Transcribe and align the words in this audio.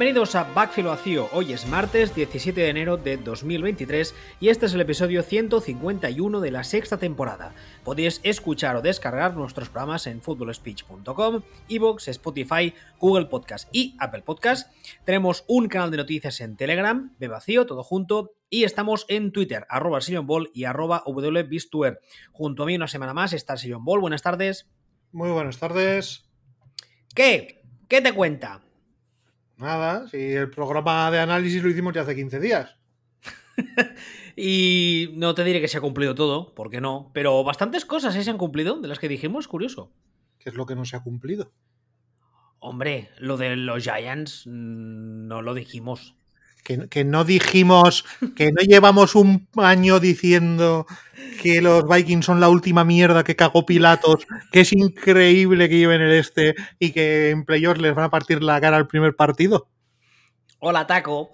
Bienvenidos 0.00 0.34
a 0.34 0.44
Backfield 0.44 0.88
Vacío. 0.88 1.28
Hoy 1.30 1.52
es 1.52 1.66
martes 1.66 2.14
17 2.14 2.58
de 2.58 2.70
enero 2.70 2.96
de 2.96 3.18
2023 3.18 4.14
y 4.40 4.48
este 4.48 4.64
es 4.64 4.72
el 4.72 4.80
episodio 4.80 5.22
151 5.22 6.40
de 6.40 6.50
la 6.50 6.64
sexta 6.64 6.96
temporada. 6.96 7.54
Podéis 7.84 8.18
escuchar 8.22 8.76
o 8.76 8.80
descargar 8.80 9.36
nuestros 9.36 9.68
programas 9.68 10.06
en 10.06 10.22
footballspeech.com, 10.22 11.42
Evox, 11.68 12.08
Spotify, 12.08 12.72
Google 12.98 13.26
Podcast 13.26 13.68
y 13.72 13.94
Apple 13.98 14.22
Podcast. 14.22 14.72
Tenemos 15.04 15.44
un 15.48 15.68
canal 15.68 15.90
de 15.90 15.98
noticias 15.98 16.40
en 16.40 16.56
Telegram, 16.56 17.14
de 17.18 17.28
vacío, 17.28 17.66
todo 17.66 17.82
junto, 17.82 18.32
y 18.48 18.64
estamos 18.64 19.04
en 19.08 19.32
Twitter, 19.32 19.66
arroba 19.68 19.98
Ball 20.22 20.50
y 20.54 20.64
arroba 20.64 21.02
wbistuer. 21.04 22.00
Junto 22.32 22.62
a 22.62 22.66
mí 22.66 22.74
una 22.74 22.88
semana 22.88 23.12
más 23.12 23.34
está 23.34 23.52
el 23.52 23.76
Ball. 23.76 24.00
Buenas 24.00 24.22
tardes. 24.22 24.66
Muy 25.12 25.28
buenas 25.28 25.58
tardes. 25.58 26.24
¿Qué? 27.14 27.60
¿Qué 27.86 28.00
te 28.00 28.14
cuenta? 28.14 28.62
Nada, 29.60 30.08
si 30.08 30.16
el 30.16 30.48
programa 30.48 31.10
de 31.10 31.18
análisis 31.18 31.62
lo 31.62 31.68
hicimos 31.68 31.92
ya 31.92 32.00
hace 32.00 32.16
15 32.16 32.40
días. 32.40 32.76
y 34.36 35.10
no 35.16 35.34
te 35.34 35.44
diré 35.44 35.60
que 35.60 35.68
se 35.68 35.76
ha 35.76 35.82
cumplido 35.82 36.14
todo, 36.14 36.54
porque 36.54 36.80
no, 36.80 37.10
pero 37.12 37.44
bastantes 37.44 37.84
cosas 37.84 38.16
¿eh? 38.16 38.24
se 38.24 38.30
han 38.30 38.38
cumplido 38.38 38.80
de 38.80 38.88
las 38.88 38.98
que 38.98 39.08
dijimos, 39.08 39.48
curioso. 39.48 39.92
¿Qué 40.38 40.48
es 40.48 40.54
lo 40.54 40.64
que 40.64 40.74
no 40.74 40.86
se 40.86 40.96
ha 40.96 41.02
cumplido? 41.02 41.52
Hombre, 42.58 43.10
lo 43.18 43.36
de 43.36 43.54
los 43.56 43.82
Giants 43.82 44.46
mm, 44.46 45.26
no 45.26 45.42
lo 45.42 45.52
dijimos. 45.52 46.16
Que, 46.62 47.04
no 47.04 47.24
dijimos, 47.24 48.04
que 48.36 48.52
no 48.52 48.62
llevamos 48.62 49.14
un 49.14 49.48
año 49.56 49.98
diciendo 49.98 50.86
que 51.42 51.60
los 51.60 51.88
Vikings 51.88 52.26
son 52.26 52.40
la 52.40 52.48
última 52.48 52.84
mierda 52.84 53.24
que 53.24 53.36
cagó 53.36 53.66
Pilatos, 53.66 54.26
que 54.52 54.60
es 54.60 54.72
increíble 54.72 55.68
que 55.68 55.78
lleven 55.78 56.00
el 56.00 56.12
este 56.12 56.54
y 56.78 56.92
que 56.92 57.30
en 57.30 57.44
playoffs 57.44 57.80
les 57.80 57.94
van 57.94 58.04
a 58.04 58.10
partir 58.10 58.42
la 58.42 58.60
cara 58.60 58.76
al 58.76 58.86
primer 58.86 59.16
partido. 59.16 59.68
Hola, 60.60 60.86
Taco. 60.86 61.32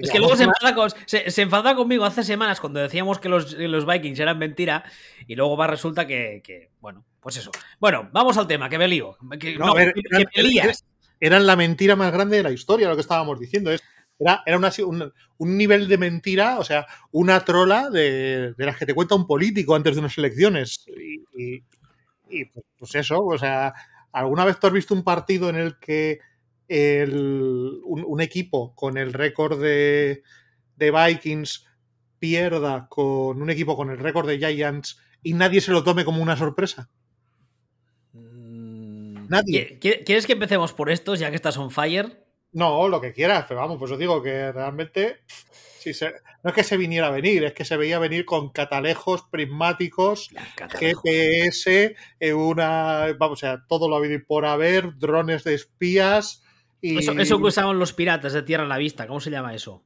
Es 0.00 0.10
que 0.10 0.18
luego 0.18 0.36
se 0.36 1.42
enfada, 1.42 1.74
conmigo 1.74 2.04
hace 2.04 2.22
semanas 2.22 2.60
cuando 2.60 2.80
decíamos 2.80 3.18
que 3.18 3.28
los, 3.28 3.86
Vikings 3.86 4.20
eran 4.20 4.38
mentira 4.38 4.84
y 5.26 5.34
luego 5.34 5.56
va 5.56 5.66
resulta 5.66 6.06
que, 6.06 6.70
bueno, 6.80 7.04
pues 7.20 7.36
eso. 7.38 7.50
Bueno, 7.80 8.08
vamos 8.12 8.36
al 8.36 8.46
tema, 8.46 8.68
que 8.68 8.78
me 8.78 8.88
lío. 8.88 9.16
Que, 9.40 9.56
no, 9.56 9.74
eran 11.22 11.46
la 11.46 11.54
mentira 11.54 11.94
más 11.94 12.12
grande 12.12 12.38
de 12.38 12.42
la 12.42 12.50
historia, 12.50 12.88
lo 12.88 12.96
que 12.96 13.02
estábamos 13.02 13.38
diciendo. 13.38 13.70
Era, 14.18 14.42
era 14.44 14.58
un, 14.58 15.12
nivel 15.38 15.86
de 15.86 15.96
mentira, 15.96 16.58
o 16.58 16.64
sea, 16.64 16.84
una 17.12 17.44
trola 17.44 17.90
de, 17.90 18.54
las 18.58 18.76
que 18.76 18.86
te 18.86 18.94
cuenta 18.94 19.14
un 19.14 19.28
político 19.28 19.76
antes 19.76 19.94
de 19.94 20.00
unas 20.00 20.18
elecciones. 20.18 20.84
Y, 21.36 22.44
pues, 22.46 22.66
pues, 22.76 22.94
eso, 22.96 23.24
o 23.24 23.38
sea, 23.38 23.72
¿alguna 24.10 24.44
vez 24.44 24.58
tú 24.58 24.66
has 24.66 24.72
visto 24.72 24.94
un 24.94 25.04
partido 25.04 25.48
en 25.48 25.56
el 25.56 25.78
que 25.78 26.18
un, 27.04 28.20
equipo 28.20 28.74
con 28.74 28.98
el 28.98 29.12
récord 29.12 29.62
de, 29.62 30.24
de 30.74 30.90
Vikings 30.90 31.68
pierda 32.18 32.88
con 32.88 33.40
un 33.40 33.48
equipo 33.48 33.76
con 33.76 33.90
el 33.90 33.98
récord 33.98 34.26
de 34.26 34.38
Giants 34.38 34.98
y 35.22 35.34
nadie 35.34 35.60
se 35.60 35.70
lo 35.70 35.84
tome 35.84 36.04
como 36.04 36.20
una 36.20 36.36
sorpresa? 36.36 36.90
Nadie. 39.32 39.78
¿Quieres 39.78 40.26
que 40.26 40.34
empecemos 40.34 40.74
por 40.74 40.90
estos 40.90 41.18
ya 41.18 41.30
que 41.30 41.36
estás 41.36 41.56
on 41.56 41.70
fire? 41.70 42.22
No, 42.52 42.86
lo 42.86 43.00
que 43.00 43.14
quieras, 43.14 43.46
pero 43.48 43.60
vamos, 43.60 43.78
pues 43.78 43.90
os 43.90 43.98
digo 43.98 44.22
que 44.22 44.52
realmente 44.52 45.20
no 46.42 46.50
es 46.50 46.54
que 46.54 46.62
se 46.62 46.76
viniera 46.76 47.06
a 47.06 47.10
venir, 47.10 47.42
es 47.44 47.54
que 47.54 47.64
se 47.64 47.78
veía 47.78 47.98
venir 47.98 48.26
con 48.26 48.50
catalejos 48.50 49.22
prismáticos, 49.22 50.28
GPS, 50.78 51.96
eh, 52.20 52.34
una, 52.34 53.06
vamos, 53.18 53.38
o 53.38 53.40
sea, 53.40 53.64
todo 53.66 53.88
lo 53.88 53.96
habido 53.96 54.20
por 54.26 54.44
haber, 54.44 54.98
drones 54.98 55.44
de 55.44 55.54
espías. 55.54 56.42
Y... 56.82 56.98
Eso, 56.98 57.12
eso 57.12 57.38
que 57.38 57.44
usaban 57.44 57.78
los 57.78 57.94
piratas 57.94 58.34
de 58.34 58.42
tierra 58.42 58.64
a 58.64 58.68
la 58.68 58.76
vista, 58.76 59.06
¿cómo 59.06 59.20
se 59.20 59.30
llama 59.30 59.54
eso? 59.54 59.82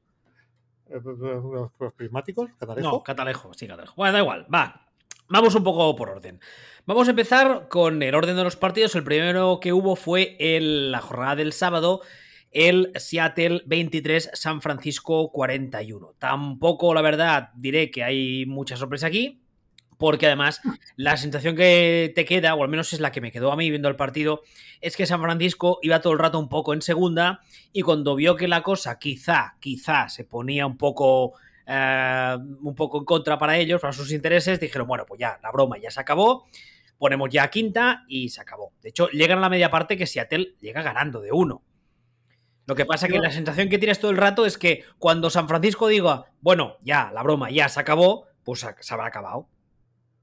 Eh, 0.90 1.00
¿Los 1.04 1.92
prismáticos? 1.94 2.50
¿Catalejo? 2.58 2.90
No, 2.90 3.02
catalejo, 3.04 3.54
sí, 3.54 3.68
catalejo. 3.68 3.94
Bueno, 3.96 4.12
da 4.12 4.18
igual, 4.18 4.46
va. 4.52 4.85
Vamos 5.28 5.56
un 5.56 5.64
poco 5.64 5.96
por 5.96 6.08
orden. 6.08 6.40
Vamos 6.84 7.08
a 7.08 7.10
empezar 7.10 7.66
con 7.68 8.00
el 8.00 8.14
orden 8.14 8.36
de 8.36 8.44
los 8.44 8.54
partidos. 8.54 8.94
El 8.94 9.02
primero 9.02 9.58
que 9.60 9.72
hubo 9.72 9.96
fue 9.96 10.36
en 10.38 10.92
la 10.92 11.00
jornada 11.00 11.34
del 11.34 11.52
sábado, 11.52 12.00
el 12.52 12.92
Seattle 12.94 13.62
23, 13.66 14.30
San 14.34 14.62
Francisco 14.62 15.32
41. 15.32 16.14
Tampoco, 16.20 16.94
la 16.94 17.02
verdad, 17.02 17.50
diré 17.56 17.90
que 17.90 18.04
hay 18.04 18.46
mucha 18.46 18.76
sorpresa 18.76 19.08
aquí, 19.08 19.42
porque 19.98 20.26
además 20.26 20.60
la 20.94 21.16
sensación 21.16 21.56
que 21.56 22.12
te 22.14 22.24
queda, 22.24 22.54
o 22.54 22.62
al 22.62 22.68
menos 22.68 22.92
es 22.92 23.00
la 23.00 23.10
que 23.10 23.20
me 23.20 23.32
quedó 23.32 23.50
a 23.50 23.56
mí 23.56 23.68
viendo 23.68 23.88
el 23.88 23.96
partido, 23.96 24.42
es 24.80 24.96
que 24.96 25.06
San 25.06 25.20
Francisco 25.20 25.80
iba 25.82 26.00
todo 26.00 26.12
el 26.12 26.20
rato 26.20 26.38
un 26.38 26.48
poco 26.48 26.72
en 26.72 26.82
segunda 26.82 27.40
y 27.72 27.82
cuando 27.82 28.14
vio 28.14 28.36
que 28.36 28.46
la 28.46 28.62
cosa 28.62 29.00
quizá, 29.00 29.56
quizá 29.58 30.08
se 30.08 30.22
ponía 30.22 30.66
un 30.66 30.76
poco 30.76 31.34
eh, 31.66 32.36
un 32.62 32.74
poco 32.74 32.98
en 32.98 33.04
contra 33.04 33.38
para 33.38 33.56
ellos, 33.56 33.80
para 33.80 33.92
sus 33.92 34.12
intereses, 34.12 34.60
dijeron, 34.60 34.86
bueno, 34.86 35.04
pues 35.06 35.18
ya, 35.18 35.38
la 35.42 35.50
broma 35.50 35.78
ya 35.78 35.90
se 35.90 36.00
acabó, 36.00 36.46
ponemos 36.98 37.28
ya 37.30 37.50
quinta 37.50 38.04
y 38.08 38.28
se 38.28 38.40
acabó. 38.40 38.72
De 38.82 38.90
hecho, 38.90 39.08
llegan 39.08 39.38
a 39.38 39.42
la 39.42 39.48
media 39.48 39.70
parte 39.70 39.96
que 39.96 40.06
Seattle 40.06 40.54
llega 40.60 40.82
ganando 40.82 41.20
de 41.20 41.32
uno. 41.32 41.62
Lo 42.66 42.74
que 42.74 42.84
pasa 42.84 43.06
es 43.06 43.12
que 43.12 43.18
la 43.20 43.30
sensación 43.30 43.68
que 43.68 43.78
tienes 43.78 44.00
todo 44.00 44.10
el 44.10 44.16
rato 44.16 44.44
es 44.44 44.58
que 44.58 44.84
cuando 44.98 45.30
San 45.30 45.48
Francisco 45.48 45.86
diga, 45.86 46.26
bueno, 46.40 46.76
ya, 46.82 47.12
la 47.12 47.22
broma 47.22 47.50
ya 47.50 47.68
se 47.68 47.78
acabó, 47.78 48.26
pues 48.42 48.66
se 48.80 48.94
habrá 48.94 49.06
acabado. 49.06 49.48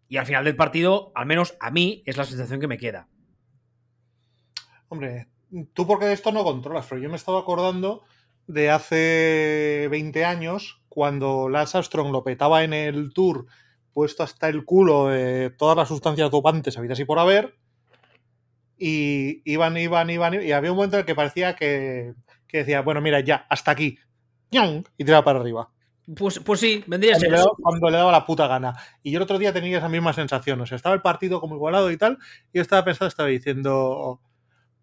Y 0.10 0.18
al 0.18 0.26
final 0.26 0.44
del 0.44 0.56
partido, 0.56 1.12
al 1.16 1.26
menos 1.26 1.56
a 1.60 1.72
mí, 1.72 2.04
es 2.06 2.18
la 2.18 2.26
sensación 2.26 2.60
que 2.60 2.68
me 2.68 2.78
queda. 2.78 3.08
Hombre, 4.90 5.28
tú 5.74 5.88
porque 5.88 6.12
esto 6.12 6.32
no 6.32 6.44
controlas, 6.44 6.86
pero 6.88 7.02
yo 7.02 7.10
me 7.10 7.16
estaba 7.16 7.40
acordando 7.40 8.04
de 8.48 8.70
hace 8.70 9.88
20 9.90 10.26
años, 10.26 10.83
cuando 10.94 11.50
Lance 11.50 11.76
Armstrong 11.76 12.12
lo 12.12 12.24
petaba 12.24 12.64
en 12.64 12.72
el 12.72 13.14
tour, 13.14 13.48
puesto 13.94 14.22
hasta 14.22 14.48
el 14.48 14.64
culo 14.64 15.08
de 15.08 15.50
todas 15.50 15.76
las 15.76 15.88
sustancias 15.88 16.30
dopantes 16.30 16.78
habidas 16.78 17.00
y 17.00 17.06
por 17.06 17.18
haber, 17.18 17.56
y 18.78 19.42
iban, 19.52 19.76
iban, 19.76 20.12
iban, 20.12 20.36
y 20.36 20.52
había 20.52 20.70
un 20.70 20.78
momento 20.78 20.98
en 20.98 21.00
el 21.00 21.06
que 21.08 21.16
parecía 21.16 21.56
que, 21.56 22.14
decía, 22.48 22.82
bueno, 22.82 23.02
mira, 23.02 23.22
ya, 23.22 23.48
hasta 23.50 23.72
aquí, 23.72 23.98
y 24.52 25.04
tiraba 25.04 25.24
para 25.24 25.40
arriba. 25.40 25.68
Pues, 26.16 26.38
pues 26.42 26.60
sí, 26.60 26.84
vendría 26.86 27.16
a 27.16 27.20
ser 27.20 27.34
Cuando 27.60 27.90
le 27.90 27.98
daba 27.98 28.12
la 28.12 28.24
puta 28.28 28.46
gana. 28.46 28.76
Y 29.02 29.10
yo 29.10 29.18
el 29.18 29.24
otro 29.24 29.40
día 29.40 29.52
tenía 29.52 29.80
esa 29.80 29.90
misma 29.90 30.14
sensación. 30.14 30.62
O 30.62 30.68
sea, 30.68 30.76
estaba 30.76 30.94
el 30.94 31.02
partido 31.02 31.40
como 31.40 31.56
igualado 31.56 31.90
y 31.90 31.98
tal, 31.98 32.20
y 32.52 32.58
yo 32.58 32.62
estaba 32.62 32.86
pensando, 32.86 33.08
estaba 33.08 33.30
diciendo, 33.30 34.22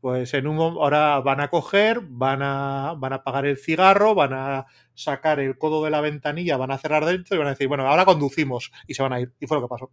pues 0.00 0.32
en 0.34 0.46
un 0.46 0.58
ahora 0.58 1.20
van 1.20 1.40
a 1.40 1.48
coger, 1.48 2.00
van 2.02 2.42
a, 2.42 2.94
van 2.96 3.12
a 3.12 3.16
apagar 3.16 3.46
el 3.46 3.58
cigarro, 3.58 4.14
van 4.14 4.32
a 4.32 4.66
sacar 4.94 5.40
el 5.40 5.58
codo 5.58 5.84
de 5.84 5.90
la 5.90 6.00
ventanilla, 6.00 6.56
van 6.56 6.70
a 6.70 6.78
cerrar 6.78 7.04
dentro 7.04 7.36
y 7.36 7.38
van 7.38 7.48
a 7.48 7.50
decir, 7.50 7.68
bueno, 7.68 7.86
ahora 7.86 8.04
conducimos 8.04 8.72
y 8.86 8.94
se 8.94 9.02
van 9.02 9.12
a 9.12 9.20
ir. 9.20 9.32
Y 9.40 9.46
fue 9.46 9.58
lo 9.58 9.62
que 9.62 9.68
pasó. 9.68 9.90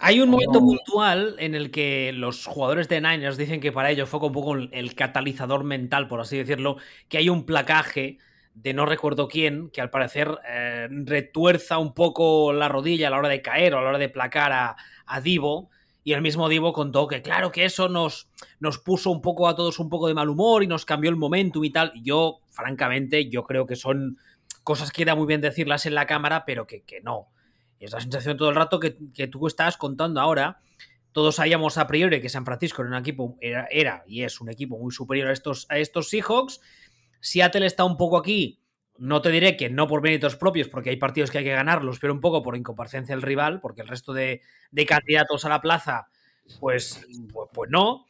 Hay 0.00 0.20
un 0.20 0.30
momento 0.30 0.60
puntual 0.60 1.34
en 1.38 1.56
el 1.56 1.72
que 1.72 2.12
los 2.12 2.46
jugadores 2.46 2.88
de 2.88 3.00
Niners 3.00 3.36
dicen 3.36 3.60
que 3.60 3.72
para 3.72 3.90
ellos 3.90 4.08
fue 4.08 4.20
un 4.20 4.32
poco 4.32 4.54
el 4.54 4.94
catalizador 4.94 5.64
mental, 5.64 6.06
por 6.06 6.20
así 6.20 6.36
decirlo, 6.36 6.76
que 7.08 7.18
hay 7.18 7.28
un 7.28 7.44
placaje 7.44 8.18
de 8.54 8.74
no 8.74 8.86
recuerdo 8.86 9.28
quién, 9.28 9.70
que 9.70 9.80
al 9.80 9.90
parecer 9.90 10.38
eh, 10.48 10.88
retuerza 10.90 11.78
un 11.78 11.94
poco 11.94 12.52
la 12.52 12.68
rodilla 12.68 13.08
a 13.08 13.10
la 13.10 13.18
hora 13.18 13.28
de 13.28 13.42
caer 13.42 13.74
o 13.74 13.78
a 13.78 13.82
la 13.82 13.88
hora 13.88 13.98
de 13.98 14.08
placar 14.08 14.52
a, 14.52 14.76
a 15.06 15.20
Divo 15.20 15.70
y 16.04 16.12
el 16.12 16.22
mismo 16.22 16.48
Divo 16.48 16.72
contó 16.72 17.06
que 17.06 17.22
claro 17.22 17.52
que 17.52 17.64
eso 17.64 17.88
nos, 17.88 18.28
nos 18.60 18.78
puso 18.78 19.10
un 19.10 19.20
poco 19.20 19.48
a 19.48 19.54
todos 19.54 19.78
un 19.78 19.88
poco 19.88 20.08
de 20.08 20.14
mal 20.14 20.28
humor 20.28 20.62
y 20.62 20.66
nos 20.66 20.84
cambió 20.84 21.10
el 21.10 21.16
momentum 21.16 21.64
y 21.64 21.70
tal. 21.70 21.92
Yo, 22.02 22.40
francamente, 22.50 23.28
yo 23.28 23.44
creo 23.44 23.66
que 23.66 23.76
son 23.76 24.18
cosas 24.62 24.90
que 24.90 25.04
da 25.04 25.14
muy 25.14 25.26
bien 25.26 25.40
decirlas 25.40 25.86
en 25.86 25.94
la 25.94 26.06
cámara, 26.06 26.44
pero 26.44 26.66
que, 26.66 26.84
no. 27.02 27.28
Es 27.80 27.92
la 27.92 28.00
sensación 28.00 28.36
todo 28.36 28.50
el 28.50 28.56
rato 28.56 28.80
que, 28.80 28.90
tú 29.28 29.46
estás 29.46 29.76
contando 29.76 30.20
ahora. 30.20 30.60
Todos 31.12 31.36
sabíamos 31.36 31.78
a 31.78 31.86
priori 31.86 32.20
que 32.20 32.28
San 32.28 32.44
Francisco 32.44 32.82
era 32.82 32.90
un 32.90 32.96
equipo, 32.96 33.36
era, 33.40 33.66
era 33.70 34.04
y 34.06 34.22
es 34.22 34.40
un 34.40 34.50
equipo 34.50 34.78
muy 34.78 34.92
superior 34.92 35.28
a 35.28 35.32
estos, 35.32 35.66
a 35.68 35.78
estos 35.78 36.10
Seahawks. 36.10 36.60
Seattle 37.20 37.66
está 37.66 37.84
un 37.84 37.96
poco 37.96 38.16
aquí 38.16 38.60
no 38.98 39.22
te 39.22 39.30
diré 39.30 39.56
que 39.56 39.70
no 39.70 39.86
por 39.86 40.02
méritos 40.02 40.36
propios, 40.36 40.68
porque 40.68 40.90
hay 40.90 40.96
partidos 40.96 41.30
que 41.30 41.38
hay 41.38 41.44
que 41.44 41.52
ganarlos, 41.52 41.98
pero 41.98 42.12
un 42.12 42.20
poco 42.20 42.42
por 42.42 42.56
incomparecencia 42.56 43.14
del 43.14 43.22
rival, 43.22 43.60
porque 43.60 43.82
el 43.82 43.88
resto 43.88 44.12
de, 44.12 44.42
candidatos 44.86 45.44
a 45.44 45.48
la 45.48 45.60
plaza, 45.60 46.08
pues, 46.60 47.06
pues, 47.32 47.48
pues, 47.52 47.70
no. 47.70 48.06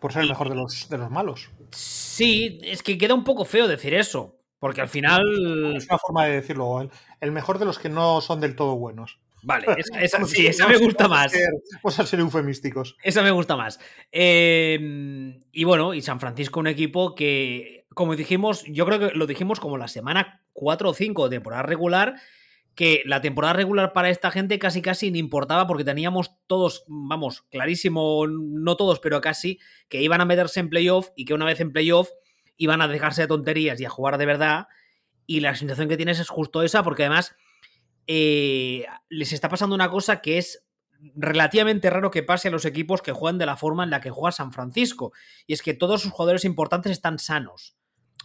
Por 0.00 0.12
ser 0.12 0.22
el 0.22 0.28
mejor 0.28 0.48
de 0.48 0.56
los, 0.56 0.88
de 0.88 0.98
los 0.98 1.10
malos. 1.10 1.50
Sí, 1.70 2.60
es 2.62 2.82
que 2.82 2.98
queda 2.98 3.14
un 3.14 3.24
poco 3.24 3.44
feo 3.44 3.68
decir 3.68 3.94
eso, 3.94 4.36
porque 4.58 4.80
al 4.80 4.88
final... 4.88 5.74
Es 5.76 5.86
una 5.88 5.98
forma 5.98 6.26
de 6.26 6.32
decirlo, 6.34 6.88
el, 7.20 7.32
mejor 7.32 7.58
de 7.58 7.64
los 7.64 7.78
que 7.78 7.88
no 7.88 8.20
son 8.20 8.40
del 8.40 8.56
todo 8.56 8.76
buenos. 8.76 9.20
Vale, 9.42 9.66
esa, 10.00 10.24
sí, 10.24 10.46
esa 10.46 10.66
me 10.66 10.78
gusta 10.78 11.06
más. 11.06 11.32
Vamos 11.82 11.98
a 11.98 12.06
ser 12.06 12.20
eufemísticos. 12.20 12.96
Esa 13.02 13.22
me 13.22 13.30
gusta 13.30 13.56
más. 13.56 13.78
Eh, 14.10 15.38
y 15.52 15.64
bueno, 15.64 15.94
y 15.94 16.02
San 16.02 16.18
Francisco, 16.18 16.60
un 16.60 16.66
equipo 16.66 17.14
que 17.14 17.83
como 17.94 18.16
dijimos, 18.16 18.64
yo 18.66 18.86
creo 18.86 18.98
que 18.98 19.16
lo 19.16 19.26
dijimos 19.26 19.60
como 19.60 19.78
la 19.78 19.88
semana 19.88 20.42
4 20.52 20.90
o 20.90 20.94
5 20.94 21.28
de 21.28 21.36
temporada 21.36 21.62
regular, 21.62 22.16
que 22.74 23.02
la 23.06 23.20
temporada 23.20 23.54
regular 23.54 23.92
para 23.92 24.10
esta 24.10 24.30
gente 24.30 24.58
casi 24.58 24.82
casi 24.82 25.10
no 25.10 25.16
importaba 25.16 25.66
porque 25.66 25.84
teníamos 25.84 26.32
todos, 26.46 26.84
vamos, 26.88 27.42
clarísimo, 27.50 28.26
no 28.26 28.76
todos, 28.76 29.00
pero 29.00 29.20
casi, 29.20 29.60
que 29.88 30.02
iban 30.02 30.20
a 30.20 30.24
meterse 30.24 30.60
en 30.60 30.70
playoff 30.70 31.10
y 31.16 31.24
que 31.24 31.34
una 31.34 31.44
vez 31.44 31.60
en 31.60 31.72
playoff 31.72 32.10
iban 32.56 32.82
a 32.82 32.88
dejarse 32.88 33.22
de 33.22 33.28
tonterías 33.28 33.80
y 33.80 33.84
a 33.84 33.90
jugar 33.90 34.18
de 34.18 34.26
verdad. 34.26 34.66
Y 35.26 35.40
la 35.40 35.54
sensación 35.54 35.88
que 35.88 35.96
tienes 35.96 36.18
es 36.18 36.28
justo 36.28 36.62
esa, 36.62 36.82
porque 36.82 37.04
además 37.04 37.34
eh, 38.06 38.84
les 39.08 39.32
está 39.32 39.48
pasando 39.48 39.74
una 39.74 39.90
cosa 39.90 40.20
que 40.20 40.38
es 40.38 40.64
relativamente 41.14 41.90
raro 41.90 42.10
que 42.10 42.22
pase 42.22 42.48
a 42.48 42.50
los 42.50 42.64
equipos 42.64 43.02
que 43.02 43.12
juegan 43.12 43.38
de 43.38 43.46
la 43.46 43.56
forma 43.56 43.84
en 43.84 43.90
la 43.90 44.00
que 44.00 44.10
juega 44.10 44.32
San 44.32 44.52
Francisco. 44.52 45.12
Y 45.46 45.52
es 45.52 45.62
que 45.62 45.74
todos 45.74 46.02
sus 46.02 46.12
jugadores 46.12 46.44
importantes 46.44 46.92
están 46.92 47.18
sanos. 47.18 47.76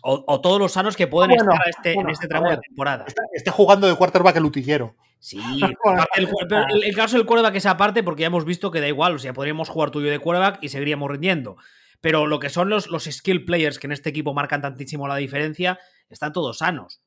O, 0.02 0.40
todos 0.42 0.60
los 0.60 0.72
sanos 0.72 0.96
que 0.96 1.08
pueden 1.08 1.32
estar 1.32 1.60
este, 1.68 1.94
en 1.94 2.10
este 2.10 2.28
tramo 2.28 2.50
de 2.50 2.58
temporada. 2.58 3.06
Está, 3.34 3.52
jugando 3.52 3.88
de 3.88 3.96
quarterback 3.96 4.38
el 4.38 4.46
utillero. 4.46 4.96
Sí, 5.20 5.40
el, 6.16 6.96
caso 6.96 7.18
del 7.18 7.26
quarterback 7.26 7.56
es 7.56 7.66
aparte 7.66 8.04
porque 8.04 8.22
ya 8.22 8.28
hemos 8.28 8.46
visto 8.46 8.72
que 8.72 8.80
da 8.80 8.88
igual, 8.88 9.16
o 9.16 9.20
sea, 9.20 9.34
podríamos 9.34 9.68
jugar 9.68 9.92
tuyo 9.92 10.10
de 10.10 10.20
quarterback 10.20 10.60
y 10.64 10.70
seguiríamos 10.70 11.12
rindiendo. 11.12 11.58
Pero 12.02 12.28
lo 12.28 12.40
que 12.40 12.50
son 12.50 12.70
los, 12.70 12.90
los 12.90 13.04
skill 13.04 13.44
players 13.44 13.78
que 13.78 13.88
en 13.88 13.92
este 13.92 14.10
equipo 14.10 14.34
marcan 14.34 14.62
tantísimo 14.62 15.08
la 15.08 15.18
diferencia, 15.18 15.80
están 16.10 16.32
todos 16.32 16.60
sanos. 16.60 17.02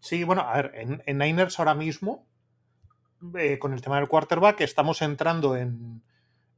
Sí, 0.00 0.24
bueno, 0.24 0.42
a 0.42 0.62
ver, 0.62 0.72
en, 1.04 1.18
Niners 1.18 1.58
ahora 1.58 1.74
mismo, 1.74 2.26
eh, 3.36 3.58
con 3.58 3.74
el 3.74 3.82
tema 3.82 3.96
del 3.96 4.08
quarterback, 4.08 4.60
estamos 4.62 5.02
entrando 5.02 5.56
en, 5.56 6.02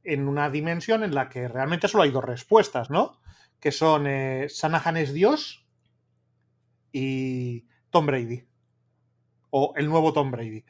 en, 0.03 0.27
una 0.27 0.49
dimensión 0.49 1.03
en 1.03 1.15
la 1.15 1.27
que 1.27 1.47
realmente 1.47 1.87
solo 1.87 2.03
hay 2.03 2.11
dos 2.11 2.23
respuestas, 2.23 2.89
¿no? 2.89 3.20
Que 3.61 3.71
son 3.71 4.07
eh, 4.07 4.47
Sanahan 4.49 4.97
es 4.97 5.13
Dios 5.13 5.65
y 6.91 7.65
Tom 7.89 8.05
Brady. 8.05 8.43
O 9.51 9.73
el 9.77 9.87
nuevo 9.87 10.11
Tom 10.11 10.31
Brady. 10.31 10.65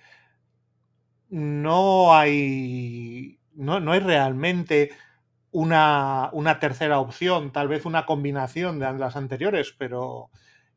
No 1.29 2.13
hay. 2.13 3.39
No, 3.53 3.79
no 3.79 3.93
hay 3.93 3.99
realmente 3.99 4.91
una, 5.51 6.29
una, 6.33 6.59
tercera 6.59 6.99
opción, 6.99 7.51
tal 7.51 7.67
vez 7.67 7.85
una 7.85 8.05
combinación 8.05 8.79
de 8.79 8.93
las 8.93 9.15
anteriores, 9.15 9.75
pero 9.77 10.29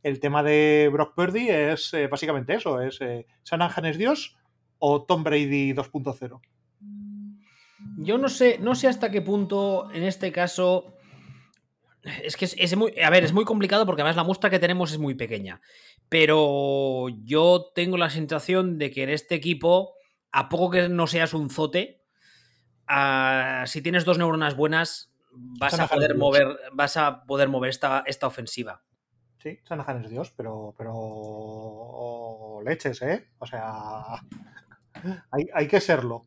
el 0.04 0.20
tema 0.20 0.42
de 0.42 0.90
Brock 0.92 1.14
Purdy 1.14 1.48
es 1.48 1.94
eh, 1.94 2.08
básicamente 2.08 2.54
eso, 2.54 2.80
es 2.80 3.00
eh, 3.00 3.26
San 3.42 3.62
Ángeles 3.62 3.96
Dios 3.96 4.36
o 4.78 5.02
Tom 5.02 5.24
Brady 5.24 5.72
2.0. 5.72 6.40
Yo 7.98 8.18
no 8.18 8.28
sé, 8.28 8.58
no 8.60 8.74
sé 8.74 8.88
hasta 8.88 9.10
qué 9.10 9.22
punto 9.22 9.90
en 9.92 10.02
este 10.02 10.30
caso 10.30 10.93
es 12.22 12.36
que 12.36 12.44
es, 12.44 12.76
muy, 12.76 12.98
a 13.00 13.10
ver, 13.10 13.24
es 13.24 13.32
muy 13.32 13.44
complicado 13.44 13.86
porque 13.86 14.02
además 14.02 14.16
la 14.16 14.24
muestra 14.24 14.50
que 14.50 14.58
tenemos 14.58 14.92
es 14.92 14.98
muy 14.98 15.14
pequeña. 15.14 15.60
Pero 16.08 17.08
yo 17.24 17.70
tengo 17.74 17.96
la 17.96 18.10
sensación 18.10 18.78
de 18.78 18.90
que 18.90 19.02
en 19.02 19.10
este 19.10 19.34
equipo, 19.34 19.94
a 20.30 20.48
poco 20.48 20.70
que 20.70 20.88
no 20.88 21.06
seas 21.06 21.34
un 21.34 21.50
zote, 21.50 22.02
si 23.66 23.82
tienes 23.82 24.04
dos 24.04 24.18
neuronas 24.18 24.56
buenas, 24.56 25.12
vas 25.32 25.78
a 25.78 25.88
poder 25.88 26.16
mover, 26.16 26.58
vas 26.72 26.96
a 26.96 27.24
poder 27.24 27.48
mover 27.48 27.70
esta, 27.70 28.02
esta 28.06 28.26
ofensiva. 28.26 28.82
Sí, 29.44 29.60
Shanahan 29.68 30.04
es 30.04 30.10
Dios, 30.10 30.32
pero, 30.34 30.74
pero 30.76 32.60
leches, 32.64 33.02
¿eh? 33.02 33.28
O 33.38 33.46
sea, 33.46 34.22
hay, 35.30 35.68
que 35.68 35.80
serlo. 35.80 36.24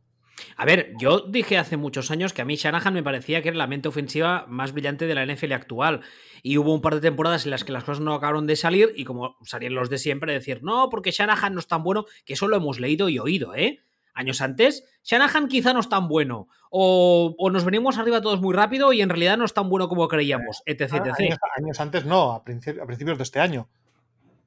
A 0.56 0.66
ver, 0.66 0.94
yo 1.00 1.22
dije 1.22 1.58
hace 1.58 1.78
muchos 1.78 2.12
años 2.12 2.34
que 2.34 2.42
a 2.42 2.46
mí 2.46 2.56
Shanahan 2.56 2.94
me 2.94 3.04
parecía 3.04 3.42
que 3.42 3.50
era 3.50 3.58
la 3.58 3.68
mente 3.68 3.88
ofensiva 3.88 4.46
más 4.48 4.72
brillante 4.72 5.08
de 5.08 5.16
la 5.16 5.26
NFL 5.26 5.54
actual. 5.54 6.02
Y 6.44 6.58
hubo 6.58 6.74
un 6.74 6.82
par 6.82 6.96
de 6.96 7.02
temporadas 7.02 7.46
en 7.46 7.52
las 7.52 7.64
que 7.64 7.72
las 7.72 7.84
cosas 7.84 8.02
no 8.02 8.14
acabaron 8.14 8.48
de 8.48 8.56
salir 8.56 8.94
y 8.96 9.04
como 9.04 9.38
salían 9.44 9.74
los 9.74 9.90
de 9.90 9.98
siempre, 9.98 10.34
decir, 10.34 10.64
no, 10.64 10.90
porque 10.90 11.12
Shanahan 11.12 11.54
no 11.54 11.60
es 11.60 11.68
tan 11.68 11.84
bueno, 11.84 12.06
que 12.26 12.34
eso 12.34 12.48
lo 12.48 12.58
hemos 12.58 12.80
leído 12.80 13.10
y 13.10 13.20
oído, 13.20 13.56
¿eh? 13.56 13.84
años 14.18 14.42
antes, 14.42 14.84
Shanahan 15.04 15.48
quizá 15.48 15.74
no 15.74 15.80
es 15.80 15.90
tan 15.90 16.08
bueno. 16.08 16.48
O, 16.70 17.36
nos 17.52 17.64
venimos 17.64 17.98
arriba 17.98 18.20
todos 18.20 18.42
muy 18.42 18.54
rápido 18.54 18.92
y 18.92 19.02
en 19.02 19.10
realidad 19.10 19.38
no 19.38 19.46
es 19.46 19.54
tan 19.54 19.70
bueno 19.70 19.88
como 19.88 20.08
creíamos, 20.08 20.64
etc. 20.66 20.94
etc. 21.06 21.38
Años, 21.56 21.80
antes 21.80 22.06
no, 22.06 22.34
a, 22.34 22.44
principios 22.44 23.18
de 23.18 23.24
este 23.24 23.40
año. 23.40 23.70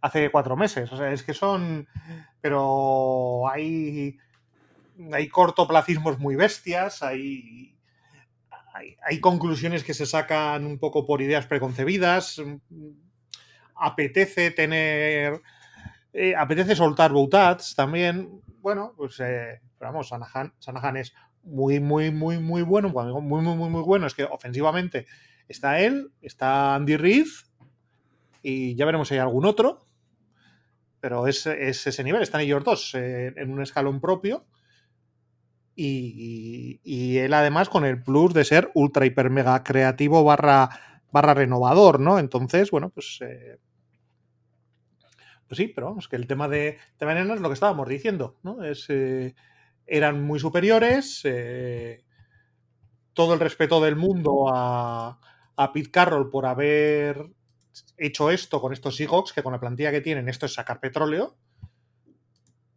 Hace 0.02 0.30
cuatro 0.30 0.56
meses. 0.56 0.92
O 0.92 0.96
sea, 0.96 1.12
es 1.12 1.22
que 1.22 1.34
son. 1.34 1.86
Pero 2.40 3.48
hay. 3.48 4.18
Hay 5.12 5.28
cortoplacismos 5.28 6.18
muy 6.18 6.36
bestias, 6.36 7.02
hay, 7.02 7.76
hay, 9.02 9.20
conclusiones 9.20 9.84
que 9.84 9.94
se 9.94 10.06
sacan 10.06 10.66
un 10.66 10.78
poco 10.78 11.06
por 11.06 11.22
ideas 11.22 11.46
preconcebidas. 11.46 12.40
Apetece 13.74 14.50
tener. 14.50 15.40
Eh, 16.12 16.34
apetece 16.36 16.74
soltar 16.74 17.12
boutats 17.12 17.74
también 17.74 18.42
bueno, 18.60 18.92
pues 18.96 19.18
eh, 19.20 19.60
vamos, 19.78 20.08
Sanahan, 20.08 20.96
es 20.96 21.14
muy, 21.42 21.80
muy, 21.80 22.10
muy, 22.10 22.38
muy 22.38 22.62
bueno. 22.62 22.90
muy, 22.90 23.42
muy, 23.42 23.56
muy, 23.56 23.70
muy 23.70 23.82
bueno 23.82 24.06
es 24.06 24.14
que 24.14 24.24
ofensivamente 24.24 25.06
está 25.48 25.80
él, 25.80 26.12
está 26.20 26.74
Andy 26.74 26.96
Reid 26.96 27.26
y 28.42 28.74
ya 28.74 28.84
veremos 28.84 29.08
si 29.08 29.14
hay 29.14 29.20
algún 29.20 29.46
otro. 29.46 29.86
Pero 31.00 31.26
es, 31.26 31.46
ese 31.46 32.04
nivel, 32.04 32.20
están 32.20 32.42
ellos 32.42 32.62
dos 32.62 32.94
eh, 32.94 33.32
en 33.36 33.50
un 33.50 33.62
escalón 33.62 34.00
propio. 34.00 34.44
Y, 35.74 37.18
él 37.18 37.32
además 37.32 37.68
con 37.68 37.84
el 37.84 38.02
plus 38.02 38.34
de 38.34 38.44
ser 38.44 38.70
ultra, 38.74 39.06
hiper, 39.06 39.30
mega 39.30 39.62
creativo 39.64 40.24
barra, 40.24 40.68
barra 41.10 41.34
renovador, 41.34 42.00
¿no? 42.00 42.18
Entonces, 42.18 42.70
bueno, 42.70 42.90
pues 42.90 43.18
eh, 43.22 43.58
pues 45.48 45.56
sí, 45.56 45.68
pero 45.68 45.88
vamos, 45.88 46.06
que 46.06 46.16
el 46.16 46.28
tema 46.28 46.48
de, 46.48 46.78
de 47.00 47.20
es 47.20 47.40
lo 47.40 47.48
que 47.48 47.54
estábamos 47.54 47.88
diciendo, 47.88 48.36
¿no? 48.42 48.62
Es, 48.62 48.86
eh, 48.88 49.34
eran 49.84 50.22
muy 50.22 50.38
superiores, 50.38 51.22
eh, 51.24 52.04
todo 53.14 53.34
el 53.34 53.40
respeto 53.40 53.80
del 53.80 53.96
mundo 53.96 54.48
a, 54.54 55.18
a 55.56 55.72
Pete 55.72 55.90
Carroll 55.90 56.30
por 56.30 56.46
haber 56.46 57.30
hecho 57.96 58.30
esto 58.30 58.60
con 58.60 58.72
estos 58.72 58.96
Seahawks, 58.96 59.32
que 59.32 59.42
con 59.42 59.52
la 59.52 59.60
plantilla 59.60 59.90
que 59.90 60.00
tienen 60.00 60.28
esto 60.28 60.46
es 60.46 60.54
sacar 60.54 60.78
petróleo. 60.78 61.36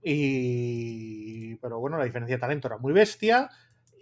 Y. 0.01 1.22
Pero 1.61 1.79
bueno, 1.79 1.97
la 1.97 2.05
diferencia 2.05 2.35
de 2.35 2.41
talento 2.41 2.67
era 2.67 2.77
muy 2.77 2.93
bestia. 2.93 3.49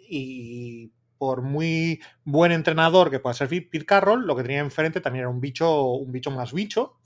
Y 0.10 0.92
por 1.18 1.42
muy 1.42 2.02
buen 2.24 2.52
entrenador 2.52 3.12
que 3.12 3.20
pueda 3.20 3.34
ser 3.34 3.48
Pete 3.48 3.86
Carroll, 3.86 4.26
lo 4.26 4.36
que 4.36 4.42
tenía 4.42 4.60
enfrente 4.60 5.02
también 5.02 5.22
era 5.22 5.30
un 5.30 5.40
bicho, 5.40 5.94
un 5.94 6.12
bicho 6.12 6.32
más 6.32 6.52
bicho 6.52 6.98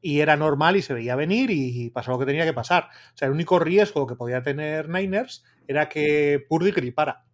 y 0.00 0.20
era 0.20 0.36
normal 0.36 0.76
y 0.76 0.82
se 0.82 0.94
veía 0.94 1.16
venir 1.16 1.50
y 1.50 1.90
pasó 1.90 2.12
lo 2.12 2.18
que 2.18 2.26
tenía 2.26 2.44
que 2.44 2.52
pasar. 2.52 2.88
O 3.14 3.16
sea, 3.16 3.26
el 3.26 3.34
único 3.34 3.58
riesgo 3.58 4.06
que 4.06 4.14
podía 4.14 4.42
tener 4.42 4.88
Niners 4.88 5.44
era 5.66 5.88
que 5.88 6.44
Purdy 6.48 6.70
gripara. 6.70 7.24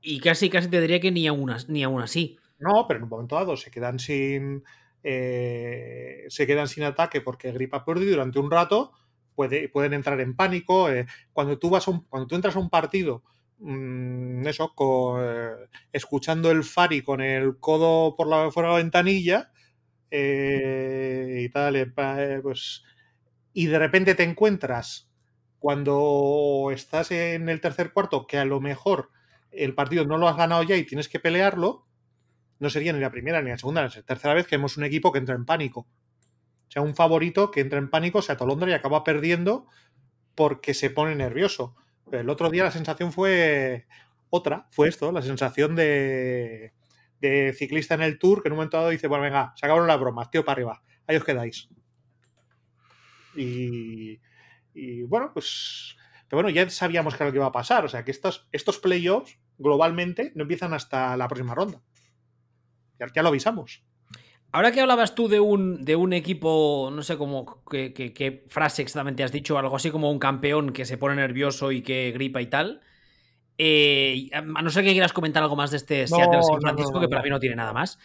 Y 0.00 0.20
casi, 0.20 0.50
casi 0.50 0.68
te 0.68 0.80
diría 0.80 1.00
que 1.00 1.10
ni 1.10 1.26
aún, 1.26 1.50
ni 1.68 1.82
aún 1.82 2.02
así. 2.02 2.38
No, 2.58 2.86
pero 2.86 2.98
en 2.98 3.04
un 3.04 3.08
momento 3.08 3.36
dado 3.36 3.56
se 3.56 3.70
quedan 3.70 3.98
sin. 3.98 4.62
Eh, 5.02 6.24
se 6.28 6.46
quedan 6.46 6.68
sin 6.68 6.84
ataque 6.84 7.20
porque 7.20 7.52
gripa 7.52 7.84
Purdy 7.84 8.06
durante 8.06 8.38
un 8.38 8.50
rato. 8.50 8.92
Puede, 9.34 9.68
pueden 9.68 9.94
entrar 9.94 10.20
en 10.20 10.36
pánico. 10.36 10.90
Eh, 10.90 11.06
cuando, 11.32 11.58
tú 11.58 11.74
entras 11.74 12.56
a 12.56 12.58
un 12.58 12.70
partido, 12.70 13.22
mm, 13.58 14.46
eso, 14.46 14.72
eh, 15.20 15.68
escuchando 15.92 16.50
el 16.50 16.64
Fari 16.64 17.02
con 17.02 17.20
el 17.20 17.58
codo 17.58 18.16
por 18.16 18.28
la, 18.28 18.50
fuera 18.50 18.68
de 18.70 18.74
la 18.74 18.82
ventanilla, 18.82 19.52
eh, 20.10 21.42
y 21.44 21.48
tal, 21.48 21.92
pues, 22.42 22.84
y 23.52 23.66
de 23.66 23.78
repente 23.78 24.14
te 24.14 24.22
encuentras 24.22 25.10
cuando 25.58 26.70
estás 26.72 27.10
en 27.10 27.48
el 27.48 27.60
tercer 27.60 27.92
cuarto 27.92 28.26
que 28.26 28.38
a 28.38 28.44
lo 28.44 28.60
mejor 28.60 29.10
el 29.50 29.74
partido 29.74 30.04
no 30.04 30.18
lo 30.18 30.28
has 30.28 30.36
ganado 30.36 30.62
ya 30.62 30.76
y 30.76 30.84
tienes 30.84 31.08
que 31.08 31.20
pelearlo, 31.20 31.86
no 32.58 32.70
sería 32.70 32.92
ni 32.92 33.00
la 33.00 33.10
primera 33.10 33.42
ni 33.42 33.50
la 33.50 33.58
segunda, 33.58 33.82
ni 33.82 33.88
la 33.94 34.02
tercera 34.02 34.34
vez 34.34 34.46
que 34.46 34.56
vemos 34.56 34.76
un 34.76 34.84
equipo 34.84 35.10
que 35.10 35.18
entra 35.18 35.34
en 35.34 35.46
pánico. 35.46 35.86
O 36.68 36.70
sea, 36.70 36.82
un 36.82 36.94
favorito 36.94 37.50
que 37.50 37.60
entra 37.60 37.78
en 37.78 37.90
pánico, 37.90 38.22
se 38.22 38.32
atolondra 38.32 38.70
y 38.70 38.74
acaba 38.74 39.04
perdiendo 39.04 39.66
porque 40.34 40.74
se 40.74 40.90
pone 40.90 41.14
nervioso. 41.14 41.76
El 42.10 42.28
otro 42.30 42.50
día 42.50 42.64
la 42.64 42.70
sensación 42.70 43.12
fue 43.12 43.86
otra, 44.30 44.66
fue 44.70 44.88
esto, 44.88 45.12
la 45.12 45.22
sensación 45.22 45.76
de, 45.76 46.72
de 47.20 47.52
ciclista 47.52 47.94
en 47.94 48.02
el 48.02 48.18
Tour 48.18 48.42
que 48.42 48.48
en 48.48 48.52
un 48.52 48.58
momento 48.58 48.76
dado 48.76 48.90
dice, 48.90 49.06
bueno, 49.06 49.24
venga, 49.24 49.52
se 49.56 49.66
acabaron 49.66 49.88
las 49.88 50.00
bromas, 50.00 50.30
tío, 50.30 50.44
para 50.44 50.54
arriba, 50.54 50.82
ahí 51.06 51.16
os 51.16 51.24
quedáis. 51.24 51.68
Y, 53.36 54.18
bueno, 55.04 55.30
pues... 55.32 55.96
Pero 56.28 56.42
bueno, 56.42 56.50
ya 56.50 56.68
sabíamos 56.70 57.14
que 57.14 57.22
era 57.22 57.26
lo 57.26 57.32
que 57.32 57.38
iba 57.38 57.46
a 57.46 57.52
pasar, 57.52 57.84
o 57.84 57.88
sea, 57.88 58.04
que 58.04 58.10
estos, 58.10 58.48
estos 58.50 58.78
playoffs 58.78 59.38
globalmente 59.58 60.32
no 60.34 60.42
empiezan 60.42 60.72
hasta 60.72 61.16
la 61.16 61.28
próxima 61.28 61.54
ronda. 61.54 61.80
Ya 63.14 63.22
lo 63.22 63.28
avisamos. 63.28 63.84
Ahora 64.54 64.70
que 64.70 64.80
hablabas 64.80 65.16
tú 65.16 65.26
de 65.26 65.40
un, 65.40 65.84
de 65.84 65.96
un 65.96 66.12
equipo, 66.12 66.88
no 66.92 67.02
sé 67.02 67.18
cómo, 67.18 67.60
qué, 67.68 68.44
frase 68.46 68.82
exactamente 68.82 69.24
has 69.24 69.32
dicho, 69.32 69.58
algo 69.58 69.74
así 69.74 69.90
como 69.90 70.12
un 70.12 70.20
campeón 70.20 70.72
que 70.72 70.84
se 70.84 70.96
pone 70.96 71.16
nervioso 71.16 71.72
y 71.72 71.82
que 71.82 72.12
gripa 72.12 72.40
y 72.40 72.46
tal, 72.46 72.80
Eh, 73.58 74.30
a 74.32 74.40
no 74.62 74.70
ser 74.70 74.84
que 74.84 74.92
quieras 74.92 75.12
comentar 75.12 75.42
algo 75.42 75.56
más 75.56 75.72
de 75.72 75.78
este 75.78 76.06
Seattle 76.06 76.40
San 76.44 76.60
Francisco, 76.60 77.00
que 77.00 77.08
para 77.08 77.22
mí 77.22 77.30
no 77.30 77.40
tiene 77.40 77.56
nada 77.56 77.72
más. 77.72 77.98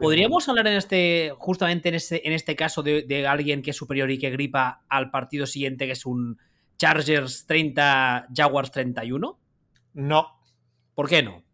¿Podríamos 0.00 0.48
hablar 0.48 0.68
en 0.68 0.74
este, 0.74 1.32
justamente 1.38 1.88
en 1.88 1.96
este, 1.96 2.24
en 2.24 2.32
este 2.32 2.54
caso 2.54 2.84
de, 2.84 3.26
alguien 3.26 3.60
que 3.60 3.70
es 3.70 3.76
superior 3.76 4.08
y 4.08 4.18
que 4.18 4.30
gripa 4.30 4.84
al 4.88 5.10
partido 5.10 5.44
siguiente, 5.44 5.86
que 5.86 5.92
es 5.92 6.06
un 6.06 6.38
Chargers 6.78 7.46
30, 7.46 8.28
Jaguars 8.32 8.70
31? 8.70 9.40
No. 9.94 10.40
¿Por 10.94 11.08
qué 11.08 11.24
no? 11.24 11.45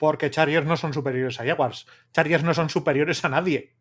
Porque 0.00 0.30
Chargers 0.30 0.66
no 0.66 0.78
son 0.78 0.94
superiores 0.94 1.38
a 1.40 1.44
Jaguars. 1.44 1.86
Chargers 2.14 2.42
no 2.42 2.54
son 2.54 2.70
superiores 2.70 3.22
a 3.22 3.28
nadie. 3.28 3.74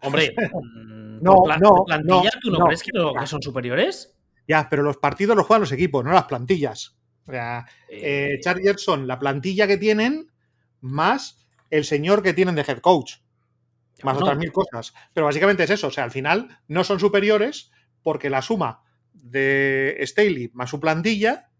Hombre, 0.00 0.34
mm, 0.54 1.22
no, 1.22 1.44
no, 1.60 1.84
plantilla, 1.84 2.30
¿tú 2.40 2.50
no, 2.50 2.64
crees 2.64 2.82
que, 2.82 2.90
son 3.26 3.42
superiores? 3.42 4.16
Ya, 4.46 4.66
pero 4.70 4.82
los 4.82 4.96
partidos 4.96 5.36
los 5.36 5.46
juegan 5.46 5.60
los 5.60 5.72
equipos, 5.72 6.02
no 6.02 6.12
las 6.12 6.24
plantillas. 6.24 6.96
O 7.26 7.30
sea, 7.30 7.66
eh, 7.90 8.36
eh. 8.36 8.40
Chargers 8.40 8.82
son 8.82 9.06
la 9.06 9.18
plantilla 9.18 9.66
que 9.66 9.76
tienen 9.76 10.32
más 10.80 11.46
el 11.68 11.84
señor 11.84 12.22
que 12.22 12.32
tienen 12.32 12.54
de 12.54 12.62
head 12.62 12.78
coach. 12.78 13.16
Más 14.02 14.16
otras 14.16 14.38
mil 14.38 14.50
cosas. 14.50 14.94
Pero 15.12 15.26
básicamente 15.26 15.64
es 15.64 15.70
eso. 15.70 15.88
O 15.88 15.90
sea, 15.90 16.04
al 16.04 16.10
final 16.10 16.58
no 16.68 16.84
son 16.84 16.98
superiores 16.98 17.70
porque 18.02 18.30
la 18.30 18.40
suma 18.40 18.82
de 19.12 19.98
Staley 20.06 20.50
más 20.54 20.70
su 20.70 20.80
plantilla 20.80 21.50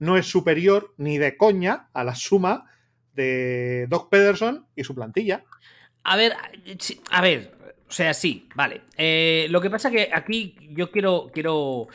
no 0.00 0.16
es 0.16 0.26
superior 0.26 0.92
ni 0.96 1.18
de 1.18 1.36
coña 1.36 1.88
a 1.92 2.02
la 2.02 2.16
suma 2.16 2.68
de 3.14 3.86
Doc 3.88 4.08
Pederson 4.08 4.66
y 4.76 4.84
su 4.84 4.94
plantilla. 4.94 5.44
A 6.04 6.16
ver, 6.16 6.34
a 7.10 7.20
ver, 7.20 7.56
o 7.88 7.92
sea, 7.92 8.14
sí, 8.14 8.48
vale. 8.54 8.82
Eh, 8.96 9.46
lo 9.50 9.60
que 9.60 9.70
pasa 9.70 9.90
que 9.90 10.10
aquí 10.12 10.56
yo 10.70 10.90
quiero, 10.90 11.30
quiero, 11.32 11.88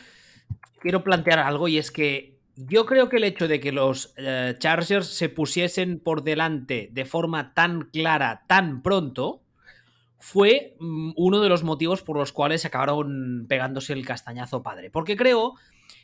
quiero 0.80 1.02
plantear 1.02 1.40
algo 1.40 1.68
y 1.68 1.78
es 1.78 1.90
que 1.90 2.38
yo 2.56 2.86
creo 2.86 3.08
que 3.08 3.16
el 3.16 3.24
hecho 3.24 3.48
de 3.48 3.60
que 3.60 3.72
los 3.72 4.14
eh, 4.16 4.54
Chargers 4.58 5.06
se 5.06 5.28
pusiesen 5.28 6.00
por 6.00 6.22
delante 6.22 6.88
de 6.92 7.04
forma 7.04 7.52
tan 7.54 7.82
clara, 7.82 8.44
tan 8.46 8.82
pronto, 8.82 9.42
fue 10.18 10.76
mm, 10.80 11.12
uno 11.16 11.40
de 11.40 11.48
los 11.48 11.62
motivos 11.62 12.02
por 12.02 12.16
los 12.16 12.32
cuales 12.32 12.64
acabaron 12.64 13.46
pegándose 13.48 13.92
el 13.92 14.06
castañazo 14.06 14.62
padre. 14.62 14.90
Porque 14.90 15.16
creo 15.16 15.54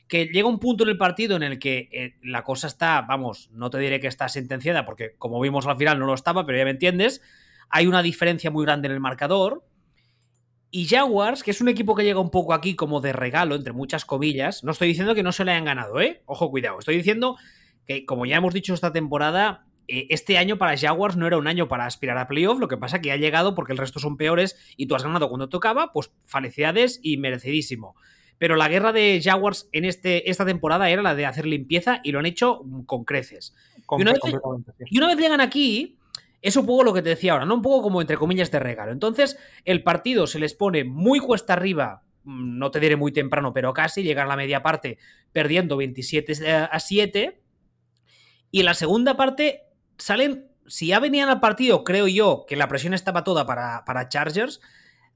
que 0.08 0.26
llega 0.26 0.48
un 0.48 0.58
punto 0.58 0.84
en 0.84 0.90
el 0.90 0.98
partido 0.98 1.36
en 1.36 1.42
el 1.42 1.58
que 1.58 1.88
eh, 1.92 2.14
la 2.22 2.44
cosa 2.44 2.66
está, 2.66 3.02
vamos, 3.02 3.50
no 3.52 3.70
te 3.70 3.78
diré 3.78 4.00
que 4.00 4.06
está 4.06 4.28
sentenciada, 4.28 4.84
porque 4.84 5.14
como 5.18 5.40
vimos 5.40 5.66
al 5.66 5.76
final 5.76 5.98
no 5.98 6.06
lo 6.06 6.14
estaba, 6.14 6.44
pero 6.46 6.58
ya 6.58 6.64
me 6.64 6.70
entiendes, 6.70 7.22
hay 7.70 7.86
una 7.86 8.02
diferencia 8.02 8.50
muy 8.50 8.64
grande 8.64 8.86
en 8.86 8.92
el 8.92 9.00
marcador 9.00 9.64
y 10.76 10.86
Jaguars, 10.86 11.44
que 11.44 11.52
es 11.52 11.60
un 11.60 11.68
equipo 11.68 11.94
que 11.94 12.02
llega 12.02 12.18
un 12.18 12.32
poco 12.32 12.52
aquí 12.52 12.74
como 12.74 13.00
de 13.00 13.12
regalo, 13.12 13.54
entre 13.54 13.72
muchas 13.72 14.04
comillas, 14.04 14.64
no 14.64 14.72
estoy 14.72 14.88
diciendo 14.88 15.14
que 15.14 15.22
no 15.22 15.30
se 15.30 15.44
le 15.44 15.52
hayan 15.52 15.66
ganado, 15.66 16.00
¿eh? 16.00 16.22
Ojo, 16.26 16.50
cuidado. 16.50 16.80
Estoy 16.80 16.96
diciendo 16.96 17.36
que, 17.86 18.04
como 18.04 18.26
ya 18.26 18.38
hemos 18.38 18.52
dicho 18.52 18.74
esta 18.74 18.92
temporada, 18.92 19.66
eh, 19.86 20.06
este 20.10 20.36
año 20.36 20.58
para 20.58 20.76
Jaguars 20.76 21.16
no 21.16 21.28
era 21.28 21.38
un 21.38 21.46
año 21.46 21.68
para 21.68 21.86
aspirar 21.86 22.18
a 22.18 22.26
playoff, 22.26 22.58
lo 22.58 22.66
que 22.66 22.76
pasa 22.76 23.00
que 23.00 23.12
ha 23.12 23.16
llegado 23.16 23.54
porque 23.54 23.70
el 23.70 23.78
resto 23.78 24.00
son 24.00 24.16
peores 24.16 24.56
y 24.76 24.86
tú 24.86 24.96
has 24.96 25.04
ganado 25.04 25.28
cuando 25.28 25.48
tocaba, 25.48 25.92
pues 25.92 26.10
felicidades 26.24 26.98
y 27.04 27.18
merecidísimo. 27.18 27.94
Pero 28.38 28.56
la 28.56 28.68
guerra 28.68 28.92
de 28.92 29.20
Jaguars 29.22 29.68
en 29.72 29.84
este, 29.84 30.30
esta 30.30 30.44
temporada 30.44 30.90
era 30.90 31.02
la 31.02 31.14
de 31.14 31.26
hacer 31.26 31.46
limpieza 31.46 32.00
y 32.02 32.12
lo 32.12 32.18
han 32.18 32.26
hecho 32.26 32.62
con 32.86 33.04
creces. 33.04 33.54
y, 33.98 34.02
una 34.02 34.12
vez, 34.12 34.20
y 34.90 34.98
una 34.98 35.08
vez 35.08 35.18
llegan 35.18 35.40
aquí, 35.40 35.98
es 36.44 36.58
un 36.58 36.66
poco 36.66 36.84
lo 36.84 36.92
que 36.92 37.00
te 37.00 37.08
decía 37.08 37.32
ahora, 37.32 37.46
¿no? 37.46 37.54
Un 37.54 37.62
poco 37.62 37.80
como 37.80 38.02
entre 38.02 38.18
comillas 38.18 38.50
de 38.50 38.58
regalo. 38.58 38.92
Entonces, 38.92 39.38
el 39.64 39.82
partido 39.82 40.26
se 40.26 40.38
les 40.38 40.52
pone 40.52 40.84
muy 40.84 41.18
cuesta 41.18 41.54
arriba, 41.54 42.02
mm, 42.24 42.58
no 42.58 42.70
te 42.70 42.80
diré 42.80 42.96
muy 42.96 43.12
temprano, 43.12 43.54
pero 43.54 43.72
casi, 43.72 44.02
llegar 44.02 44.26
a 44.26 44.28
la 44.28 44.36
media 44.36 44.62
parte 44.62 44.98
perdiendo 45.32 45.78
27 45.78 46.34
eh, 46.44 46.68
a 46.70 46.78
7. 46.78 47.40
Y 48.50 48.60
en 48.60 48.66
la 48.66 48.74
segunda 48.74 49.16
parte 49.16 49.62
salen, 49.96 50.48
si 50.66 50.88
ya 50.88 51.00
venían 51.00 51.30
al 51.30 51.40
partido, 51.40 51.82
creo 51.82 52.08
yo, 52.08 52.44
que 52.46 52.56
la 52.56 52.68
presión 52.68 52.92
estaba 52.92 53.24
toda 53.24 53.46
para, 53.46 53.82
para 53.86 54.10
Chargers, 54.10 54.60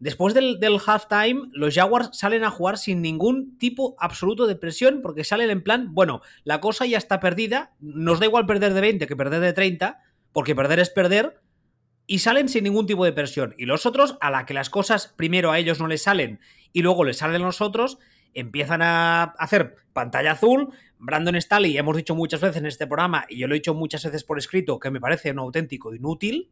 Después 0.01 0.33
del, 0.33 0.61
del, 0.61 0.79
halftime, 0.85 1.49
los 1.53 1.75
Jaguars 1.75 2.11
salen 2.13 2.45
a 2.45 2.51
jugar 2.51 2.79
sin 2.79 3.03
ningún 3.03 3.59
tipo 3.59 3.97
absoluto 3.99 4.47
de 4.47 4.55
presión, 4.55 5.01
porque 5.03 5.25
salen 5.25 5.51
en 5.51 5.63
plan, 5.63 5.93
bueno, 5.93 6.21
la 6.45 6.61
cosa 6.61 6.87
ya 6.87 6.99
está 6.99 7.19
perdida, 7.19 7.73
nos 7.81 8.21
da 8.21 8.27
igual 8.27 8.47
perder 8.47 8.75
de 8.75 8.81
20 8.81 9.07
que 9.07 9.17
perder 9.17 9.41
de 9.41 9.53
30, 9.53 10.01
porque 10.33 10.55
perder 10.55 10.79
es 10.79 10.91
perder, 10.91 11.41
y 12.07 12.21
salen 12.21 12.49
sin 12.49 12.65
ningún 12.65 12.87
tipo 12.87 13.05
de 13.05 13.13
presión. 13.13 13.55
Y 13.59 13.67
los 13.67 13.87
otros, 13.87 14.17
a 14.21 14.31
la 14.31 14.47
que 14.47 14.55
las 14.55 14.71
cosas 14.71 15.15
primero 15.17 15.53
a 15.53 15.59
ellos 15.59 15.79
no 15.79 15.87
les 15.87 16.03
salen 16.03 16.41
y 16.73 16.83
luego 16.83 17.05
les 17.05 17.19
salen 17.19 17.43
a 17.43 17.47
los 17.47 17.61
otros, 17.61 17.99
empiezan 18.35 18.83
a 18.83 19.25
hacer 19.39 19.77
pantalla 19.93 20.33
azul. 20.33 20.73
Brandon 20.99 21.41
Staley, 21.41 21.77
hemos 21.77 21.97
dicho 21.97 22.15
muchas 22.15 22.41
veces 22.41 22.57
en 22.57 22.67
este 22.67 22.87
programa, 22.87 23.25
y 23.29 23.39
yo 23.39 23.47
lo 23.47 23.55
he 23.55 23.59
dicho 23.59 23.75
muchas 23.75 24.05
veces 24.05 24.25
por 24.25 24.39
escrito, 24.39 24.79
que 24.79 24.91
me 24.91 25.01
parece 25.01 25.31
un 25.31 25.39
auténtico 25.39 25.95
inútil. 25.95 26.51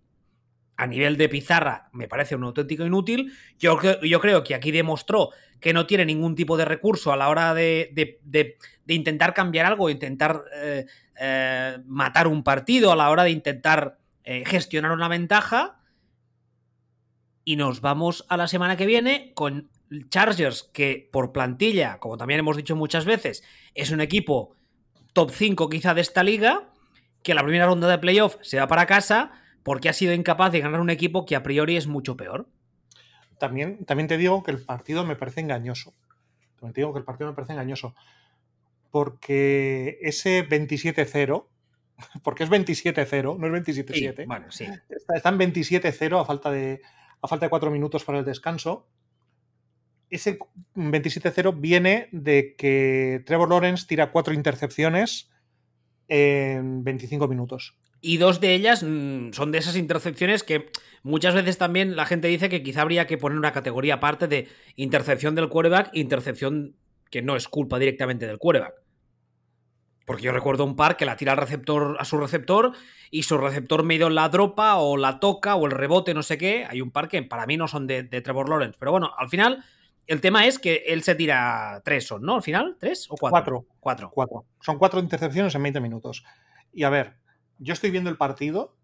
A 0.77 0.87
nivel 0.87 1.17
de 1.17 1.29
pizarra, 1.29 1.89
me 1.93 2.07
parece 2.07 2.37
un 2.37 2.45
auténtico 2.45 2.85
inútil. 2.85 3.33
Yo, 3.59 3.79
yo 4.03 4.21
creo 4.21 4.45
que 4.45 4.55
aquí 4.55 4.71
demostró 4.71 5.31
que 5.61 5.73
no 5.73 5.87
tiene 5.87 6.05
ningún 6.05 6.35
tipo 6.35 6.57
de 6.57 6.65
recurso 6.65 7.13
a 7.13 7.17
la 7.17 7.29
hora 7.29 7.55
de, 7.55 7.91
de, 8.23 8.57
intentar 8.87 9.35
cambiar 9.35 9.67
algo, 9.67 9.91
intentar 9.91 10.45
eh, 10.55 10.87
eh, 11.19 11.79
matar 11.87 12.29
un 12.29 12.43
partido, 12.43 12.93
a 12.93 12.97
la 12.97 13.11
hora 13.11 13.25
de 13.25 13.31
intentar 13.31 13.99
eh, 14.25 14.45
gestionar 14.47 14.93
una 14.93 15.09
ventaja. 15.09 15.81
Y 17.45 17.57
nos 17.57 17.81
vamos 17.81 18.27
a 18.29 18.37
la 18.37 18.49
semana 18.49 18.77
que 18.77 18.87
viene 18.87 19.33
con 19.35 19.71
Chargers, 20.11 20.65
que 20.73 21.09
por 21.13 21.33
plantilla, 21.33 21.99
como 21.99 22.17
también 22.17 22.41
hemos 22.41 22.57
dicho 22.57 22.77
muchas 22.77 23.05
veces, 23.05 23.45
es 23.75 23.91
un 23.91 24.01
equipo 24.01 24.57
top 25.13 25.31
5 25.31 25.69
quizá 25.69 25.95
de 25.95 26.01
esta 26.01 26.23
liga, 26.23 26.69
que 27.23 27.35
la 27.35 27.43
primera 27.43 27.67
ronda 27.67 27.89
de 27.89 27.99
playoff 27.99 28.37
se 28.43 28.59
va 28.59 28.67
para 28.67 28.87
casa 28.87 29.33
porque 29.67 29.89
ha 29.89 29.93
sido 29.93 30.15
incapaz 30.15 30.53
de 30.53 30.61
ganar 30.61 30.81
un 30.81 30.91
equipo 30.91 31.27
que 31.27 31.35
a 31.35 31.43
priori 31.43 31.77
es 31.77 31.89
mucho 31.89 32.17
peor. 32.17 32.47
También, 33.41 33.85
también 33.85 34.07
te 34.07 34.17
digo 34.17 34.45
que 34.45 34.53
el 34.53 34.63
partido 34.65 35.05
me 35.05 35.17
parece 35.17 35.41
engañoso. 35.41 35.93
También 36.55 36.73
te 36.73 36.81
digo 36.83 36.93
que 36.93 37.01
el 37.01 37.05
partido 37.05 37.29
me 37.29 37.35
parece 37.35 37.53
engañoso 37.53 37.93
porque 38.93 39.99
ese 40.03 40.49
27-0, 40.49 41.47
porque 42.23 42.45
es 42.45 42.51
27-0, 42.51 43.37
no 43.37 43.57
es 43.57 43.65
27-7. 43.65 44.25
bueno, 44.29 44.53
sí. 44.53 44.69
Está, 45.13 45.31
en 45.31 45.39
27-0 45.41 46.21
a 46.21 46.25
falta 46.25 46.53
de 46.53 46.81
a 47.21 47.27
falta 47.27 47.47
de 47.47 47.51
4 47.51 47.69
minutos 47.73 48.05
para 48.05 48.21
el 48.21 48.25
descanso. 48.25 48.87
Ese 50.11 50.39
27-0 50.77 51.61
viene 51.61 52.09
de 52.13 52.55
que 52.55 53.25
Trevor 53.27 53.51
Lawrence 53.51 53.85
tira 53.89 54.13
cuatro 54.13 54.33
intercepciones 54.33 55.29
en 56.07 56.85
25 56.85 57.27
minutos. 57.27 57.77
Y 58.07 58.19
dos 58.19 58.39
de 58.39 58.55
ellas 58.55 58.85
mm, 58.85 59.33
son 59.33 59.51
de 59.51 59.59
esas 59.59 59.75
intercepciones 59.75 60.45
que 60.45 60.71
muchas 61.03 61.35
veces 61.35 61.59
también 61.59 61.97
la 61.97 62.07
gente 62.07 62.29
dice 62.29 62.49
que 62.49 62.63
quizá 62.63 62.83
habría 62.83 63.09
que 63.09 63.19
poner 63.19 63.37
una 63.37 63.51
categoría 63.51 63.95
aparte 63.95 64.29
de 64.29 64.47
intercepción 64.77 65.35
del 65.35 65.49
quarterback, 65.49 65.91
intercepción 65.93 66.77
que 67.11 67.21
no 67.21 67.35
es 67.35 67.49
culpa 67.49 67.81
directamente 67.81 68.29
del 68.29 68.39
quarterback. 68.39 68.75
Porque 70.05 70.23
yo 70.23 70.31
recuerdo 70.31 70.63
un 70.63 70.77
par 70.77 70.97
que 70.97 71.05
la 71.05 71.17
tira 71.17 71.33
al 71.33 71.39
receptor, 71.39 71.97
a 71.99 72.05
su 72.05 72.17
receptor 72.17 72.71
y 73.11 73.25
su 73.25 73.39
receptor 73.39 73.83
medio 73.83 74.09
la 74.09 74.29
dropa 74.29 74.77
o 74.77 74.97
la 74.97 75.19
toca 75.19 75.57
o 75.57 75.67
el 75.67 75.73
rebote, 75.73 76.15
no 76.15 76.23
sé 76.23 76.39
qué. 76.39 76.65
Hay 76.65 76.81
un 76.83 76.93
par 76.93 77.09
que 77.09 77.21
para 77.25 77.45
mí 77.45 77.57
no 77.57 77.67
son 77.67 77.89
de, 77.89 78.05
Trevor 78.05 78.49
Lawrence. 78.49 78.77
Pero 78.79 78.93
bueno, 78.93 79.15
al 79.19 79.29
final 79.29 79.65
el 80.07 80.21
tema 80.21 80.47
es 80.47 80.61
que 80.61 80.85
él 80.87 81.03
se 81.03 81.17
tira 81.17 81.83
tres, 81.85 82.09
¿no? 82.21 82.37
Al 82.37 82.43
final, 82.43 82.77
¿tres 82.79 83.09
o 83.11 83.17
cuatro? 83.17 83.67
Cuatro. 83.81 84.13
Cuatro. 84.15 84.47
Son 84.61 84.79
cuatro 84.79 85.01
intercepciones 85.01 85.57
en 85.57 85.65
20 85.65 85.81
minutos. 85.81 86.23
Y 86.73 86.85
a 86.85 86.91
ver, 86.91 87.26
yo 87.59 87.73
estoy 87.73 87.91
viendo 87.91 88.11
el 88.11 88.17
partido 88.17 88.77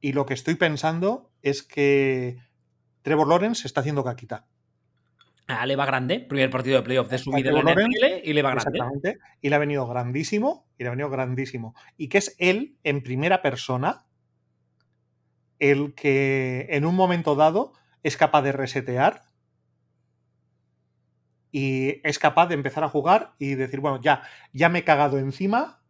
y 0.00 0.12
lo 0.12 0.26
que 0.26 0.34
estoy 0.34 0.54
pensando 0.54 1.30
es 1.42 1.62
que 1.62 2.38
Trevor 3.02 3.28
Lawrence 3.28 3.66
está 3.66 3.80
haciendo 3.80 4.04
caquita. 4.04 4.46
Ah, 5.48 5.66
le 5.66 5.76
va 5.76 5.84
grande, 5.84 6.20
primer 6.20 6.50
partido 6.50 6.76
de 6.76 6.82
playoff 6.82 7.10
de 7.10 7.18
su 7.18 7.32
vida 7.32 7.50
en 7.50 7.64
la 7.64 7.74
NFL 7.74 8.24
y 8.24 8.32
le 8.32 8.42
va 8.42 8.50
grande. 8.50 8.70
Exactamente, 8.70 9.18
y 9.40 9.48
le 9.48 9.56
ha 9.56 9.58
venido 9.58 9.86
grandísimo, 9.86 10.66
y 10.78 10.84
le 10.84 10.88
ha 10.88 10.90
venido 10.92 11.10
grandísimo. 11.10 11.74
Y 11.96 12.08
que 12.08 12.18
es 12.18 12.36
él, 12.38 12.78
en 12.84 13.02
primera 13.02 13.42
persona, 13.42 14.06
el 15.58 15.94
que 15.94 16.68
en 16.70 16.84
un 16.86 16.94
momento 16.94 17.34
dado 17.34 17.72
es 18.02 18.16
capaz 18.16 18.42
de 18.42 18.52
resetear 18.52 19.22
y 21.52 22.00
es 22.02 22.18
capaz 22.18 22.46
de 22.46 22.54
empezar 22.54 22.82
a 22.82 22.88
jugar 22.88 23.34
y 23.38 23.54
decir, 23.54 23.80
bueno, 23.80 24.00
ya, 24.00 24.22
ya 24.52 24.68
me 24.68 24.80
he 24.80 24.84
cagado 24.84 25.18
encima, 25.18 25.81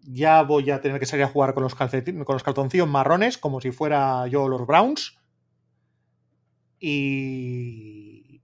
ya 0.00 0.42
voy 0.42 0.70
a 0.70 0.80
tener 0.80 0.98
que 0.98 1.06
salir 1.06 1.24
a 1.24 1.28
jugar 1.28 1.54
con 1.54 1.62
los, 1.62 1.74
con 1.74 1.88
los 2.34 2.42
calzoncillos 2.42 2.88
marrones 2.88 3.38
como 3.38 3.60
si 3.60 3.70
fuera 3.70 4.26
yo 4.26 4.48
los 4.48 4.66
Browns. 4.66 5.18
Y, 6.80 8.42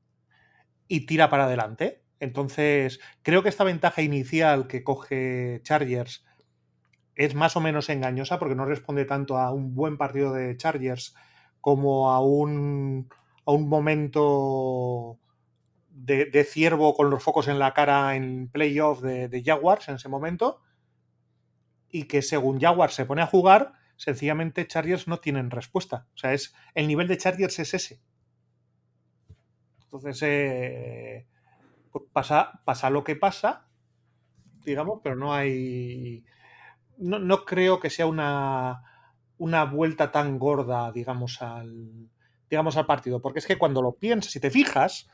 y 0.89 1.07
tira 1.07 1.31
para 1.31 1.45
adelante. 1.45 2.03
Entonces, 2.21 3.01
creo 3.23 3.43
que 3.43 3.49
esta 3.49 3.65
ventaja 3.65 4.03
inicial 4.03 4.67
que 4.67 4.83
coge 4.83 5.61
Chargers 5.63 6.25
es 7.17 7.35
más 7.35 7.57
o 7.57 7.61
menos 7.61 7.89
engañosa 7.89 8.39
porque 8.39 8.55
no 8.55 8.65
responde 8.65 9.05
tanto 9.05 9.39
a 9.39 9.53
un 9.53 9.75
buen 9.75 9.97
partido 9.97 10.33
de 10.33 10.57
Chargers 10.57 11.15
como 11.61 12.11
a 12.11 12.21
un, 12.21 13.09
a 13.47 13.53
un 13.53 13.69
momento 13.69 15.19
de, 15.91 16.45
ciervo 16.45 16.95
con 16.95 17.11
los 17.11 17.23
focos 17.23 17.49
en 17.49 17.59
la 17.59 17.73
cara 17.73 18.17
en 18.17 18.49
playoff 18.49 19.01
de, 19.01 19.29
de 19.29 19.43
Jaguars 19.43 19.89
en 19.89 19.95
ese 19.97 20.09
momento. 20.09 20.61
Y 21.95 22.09
que 22.09 22.23
según 22.23 22.61
Jaguar 22.61 22.91
se 22.91 23.07
pone 23.07 23.23
a 23.23 23.27
jugar, 23.29 23.75
sencillamente 23.95 24.67
Chargers 24.67 25.07
no 25.07 25.19
tienen 25.19 25.53
respuesta. 25.53 26.09
O 26.13 26.19
sea, 26.19 26.33
es, 26.33 26.53
el 26.75 26.89
nivel 26.89 27.07
de 27.07 27.17
Chargers 27.17 27.61
es 27.61 27.73
ese. 27.73 28.01
Entonces, 29.85 30.21
eh, 30.23 31.29
pues 31.93 32.05
pasa, 32.13 32.91
lo 32.91 33.05
que 33.05 33.15
pasa, 33.15 33.69
digamos, 34.65 35.03
pero 35.05 35.15
no 35.15 35.33
hay. 35.33 36.25
No, 36.99 37.45
creo 37.45 37.79
que 37.79 37.91
sea 37.91 38.07
una, 38.07 38.83
una 39.39 39.65
vuelta 39.65 40.11
tan 40.11 40.41
gorda, 40.41 40.91
digamos, 40.91 41.41
al, 41.43 42.11
digamos, 42.51 42.77
al 42.77 42.87
partido. 42.87 43.23
Porque 43.23 43.39
es 43.39 43.47
que 43.47 43.57
cuando 43.57 43.83
lo 43.83 43.93
piensas, 43.93 44.33
si 44.33 44.41
te 44.41 44.51
fijas, 44.51 45.09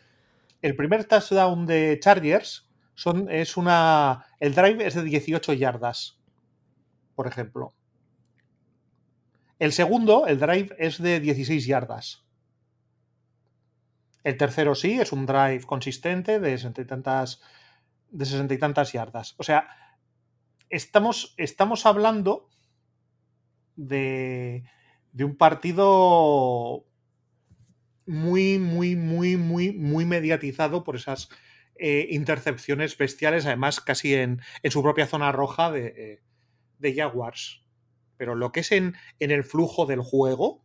el 0.63 0.75
primer 0.77 1.05
touchdown 1.05 1.67
de 1.67 1.99
Chargers 2.01 2.71
es 3.29 3.59
una. 3.59 4.25
El 4.39 4.55
drive 4.55 4.87
es 4.87 4.95
de 4.95 5.03
18 5.03 5.53
yardas, 5.53 6.20
por 7.21 7.27
ejemplo. 7.27 7.75
El 9.59 9.73
segundo, 9.73 10.27
el 10.27 10.39
drive, 10.39 10.75
es 10.79 11.03
de 11.03 11.21
16 11.21 11.67
yardas. 11.67 12.25
El 14.25 14.39
tercero 14.39 14.75
sí, 14.75 14.99
es 14.99 15.13
un 15.13 15.27
drive 15.27 15.61
consistente 15.67 16.41
de 16.41 16.57
60 16.57 16.81
y 16.81 16.85
tantas, 16.87 17.43
de 18.09 18.25
60 18.25 18.55
y 18.55 18.57
tantas 18.59 18.93
yardas. 18.95 19.35
O 19.37 19.43
sea, 19.43 19.69
estamos, 20.71 21.35
estamos 21.37 21.85
hablando 21.85 22.49
de, 23.77 24.65
de 25.13 25.25
un 25.25 25.37
partido 25.37 26.87
muy, 28.07 28.59
muy, 28.59 28.97
muy, 28.97 29.37
muy, 29.37 29.73
muy 29.73 30.07
mediatizado 30.07 30.85
por 30.85 30.97
esas 30.97 31.29
eh, 31.75 32.07
intercepciones 32.13 32.97
bestiales, 32.97 33.45
además 33.45 33.83
casi 33.83 34.15
en, 34.15 34.41
en, 34.63 34.71
su 34.71 34.83
propia 34.83 35.07
zona 35.07 35.33
roja 35.33 35.71
de, 35.71 36.23
de 36.81 36.95
Jaguars. 36.95 37.63
Pero 38.17 38.35
lo 38.35 38.53
que 38.53 38.61
es 38.61 38.73
en, 38.73 38.97
en, 39.19 39.31
el 39.31 39.45
flujo 39.45 39.87
del 39.87 40.01
juego, 40.01 40.65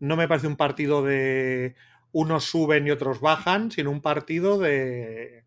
no 0.00 0.16
me 0.16 0.26
parece 0.26 0.46
un 0.46 0.56
partido 0.56 1.04
de 1.04 1.74
unos 2.12 2.44
suben 2.44 2.86
y 2.86 2.90
otros 2.90 3.20
bajan, 3.20 3.70
sino 3.70 3.90
un 3.90 4.00
partido 4.00 4.58
de, 4.58 5.44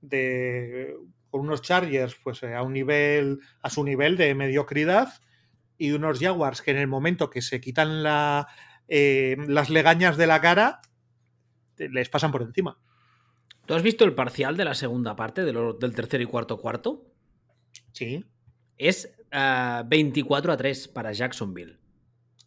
de 0.00 0.96
con 1.30 1.42
unos 1.42 1.62
Chargers 1.62 2.16
pues 2.22 2.42
a 2.42 2.62
un 2.62 2.72
nivel 2.72 3.38
a 3.62 3.70
su 3.70 3.84
nivel 3.84 4.16
de 4.16 4.34
mediocridad 4.34 5.12
y 5.78 5.92
unos 5.92 6.18
Jaguars 6.18 6.62
que 6.62 6.72
en 6.72 6.78
el 6.78 6.88
momento 6.88 7.30
que 7.30 7.42
se 7.42 7.60
quitan 7.60 8.02
la, 8.02 8.48
eh, 8.88 9.36
las 9.46 9.70
legañas 9.70 10.16
de 10.16 10.26
la 10.26 10.40
cara 10.40 10.80
les 11.78 12.08
pasan 12.10 12.32
por 12.32 12.42
encima. 12.42 12.78
¿Tú 13.64 13.74
has 13.74 13.82
visto 13.82 14.04
el 14.04 14.14
parcial 14.14 14.56
de 14.56 14.64
la 14.64 14.74
segunda 14.74 15.16
parte, 15.16 15.44
de 15.44 15.52
lo, 15.52 15.74
del 15.74 15.94
tercer 15.94 16.20
y 16.20 16.26
cuarto 16.26 16.58
cuarto? 16.58 17.06
Sí. 17.92 18.24
Es 18.76 19.16
uh, 19.32 19.84
24 19.86 20.52
a 20.52 20.56
3 20.56 20.88
para 20.88 21.12
Jacksonville. 21.12 21.78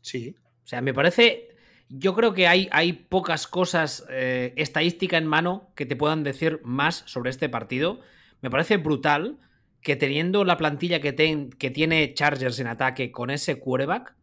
Sí. 0.01 0.35
O 0.63 0.67
sea, 0.67 0.81
me 0.81 0.93
parece. 0.93 1.49
Yo 1.89 2.15
creo 2.15 2.33
que 2.33 2.47
hay, 2.47 2.69
hay 2.71 2.93
pocas 2.93 3.45
cosas 3.45 4.05
eh, 4.09 4.53
estadística 4.55 5.17
en 5.17 5.27
mano 5.27 5.71
que 5.75 5.85
te 5.85 5.95
puedan 5.95 6.23
decir 6.23 6.59
más 6.63 7.03
sobre 7.05 7.29
este 7.29 7.49
partido. 7.49 7.99
Me 8.41 8.49
parece 8.49 8.77
brutal 8.77 9.37
que 9.81 9.95
teniendo 9.95 10.43
la 10.45 10.57
plantilla 10.57 11.01
que, 11.01 11.13
ten, 11.13 11.49
que 11.51 11.69
tiene 11.69 12.13
Chargers 12.13 12.59
en 12.59 12.67
ataque 12.67 13.11
con 13.11 13.29
ese 13.29 13.59
quarterback, 13.59 14.15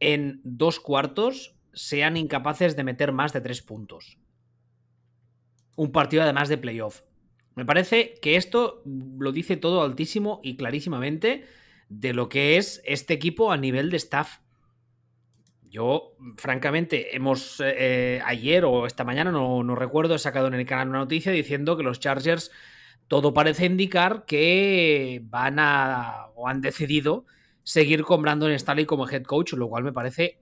en 0.00 0.40
dos 0.44 0.80
cuartos 0.80 1.54
sean 1.72 2.16
incapaces 2.16 2.76
de 2.76 2.84
meter 2.84 3.12
más 3.12 3.32
de 3.32 3.40
tres 3.40 3.62
puntos. 3.62 4.18
Un 5.76 5.92
partido 5.92 6.22
además 6.22 6.48
de 6.48 6.58
playoff. 6.58 7.02
Me 7.54 7.64
parece 7.64 8.14
que 8.20 8.36
esto 8.36 8.82
lo 8.84 9.32
dice 9.32 9.56
todo 9.56 9.82
altísimo 9.82 10.40
y 10.42 10.56
clarísimamente 10.56 11.44
de 11.88 12.12
lo 12.12 12.28
que 12.28 12.56
es 12.56 12.82
este 12.84 13.14
equipo 13.14 13.52
a 13.52 13.56
nivel 13.56 13.90
de 13.90 13.96
staff. 13.96 14.38
Yo, 15.62 16.16
francamente, 16.36 17.16
hemos 17.16 17.60
eh, 17.64 18.20
ayer 18.24 18.64
o 18.64 18.86
esta 18.86 19.04
mañana, 19.04 19.32
no, 19.32 19.62
no, 19.64 19.74
recuerdo, 19.74 20.14
he 20.14 20.18
sacado 20.18 20.46
en 20.46 20.54
el 20.54 20.66
canal 20.66 20.88
una 20.88 20.98
noticia 20.98 21.32
diciendo 21.32 21.76
que 21.76 21.82
los 21.82 21.98
Chargers, 21.98 22.50
todo 23.08 23.34
parece 23.34 23.66
indicar 23.66 24.24
que 24.24 25.20
van 25.24 25.58
a 25.58 26.26
o 26.36 26.48
han 26.48 26.60
decidido 26.60 27.26
seguir 27.64 28.04
con 28.04 28.22
Brandon 28.22 28.56
Staley 28.58 28.86
como 28.86 29.08
head 29.08 29.24
coach, 29.24 29.54
lo 29.54 29.68
cual 29.68 29.82
me 29.82 29.92
parece, 29.92 30.40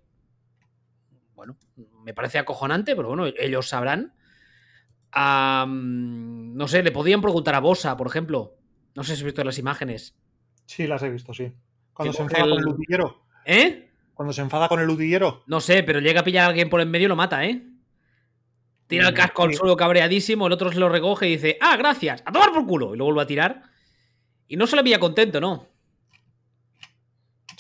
bueno, 1.34 1.56
me 2.04 2.12
parece 2.12 2.38
acojonante, 2.38 2.94
pero 2.94 3.08
bueno, 3.08 3.26
ellos 3.26 3.68
sabrán. 3.68 4.14
No 5.14 6.68
sé, 6.68 6.82
le 6.82 6.90
podían 6.90 7.22
preguntar 7.22 7.54
a 7.54 7.60
Bosa, 7.60 7.96
por 7.96 8.06
ejemplo. 8.06 8.56
No 8.94 9.04
sé 9.04 9.14
si 9.14 9.20
has 9.20 9.24
visto 9.24 9.44
las 9.44 9.58
imágenes. 9.58 10.14
Sí, 10.72 10.86
las 10.86 11.02
he 11.02 11.10
visto, 11.10 11.34
sí. 11.34 11.52
Cuando 11.92 12.14
se 12.14 12.22
enfada 12.22 12.44
el... 12.44 12.50
con 12.50 12.60
el 12.60 12.66
utillero. 12.68 13.24
¿Eh? 13.44 13.90
Cuando 14.14 14.32
se 14.32 14.40
enfada 14.40 14.68
con 14.68 14.80
el 14.80 14.88
utillero. 14.88 15.42
No 15.46 15.60
sé, 15.60 15.82
pero 15.82 16.00
llega 16.00 16.20
a 16.20 16.24
pillar 16.24 16.44
a 16.44 16.48
alguien 16.48 16.70
por 16.70 16.80
en 16.80 16.90
medio 16.90 17.04
y 17.04 17.08
lo 17.08 17.16
mata, 17.16 17.44
¿eh? 17.44 17.62
Tira 18.86 19.08
el 19.08 19.14
casco 19.14 19.42
al 19.42 19.52
suelo 19.52 19.76
cabreadísimo, 19.76 20.46
el 20.46 20.52
otro 20.54 20.72
se 20.72 20.78
lo 20.78 20.88
recoge 20.88 21.28
y 21.28 21.32
dice, 21.32 21.58
ah, 21.60 21.76
gracias, 21.76 22.22
a 22.24 22.32
tomar 22.32 22.52
por 22.52 22.66
culo. 22.66 22.94
Y 22.94 22.96
lo 22.96 23.04
vuelve 23.04 23.20
a 23.20 23.26
tirar. 23.26 23.62
Y 24.48 24.56
no 24.56 24.66
se 24.66 24.76
le 24.76 24.82
veía 24.82 24.98
contento, 24.98 25.42
¿no? 25.42 25.66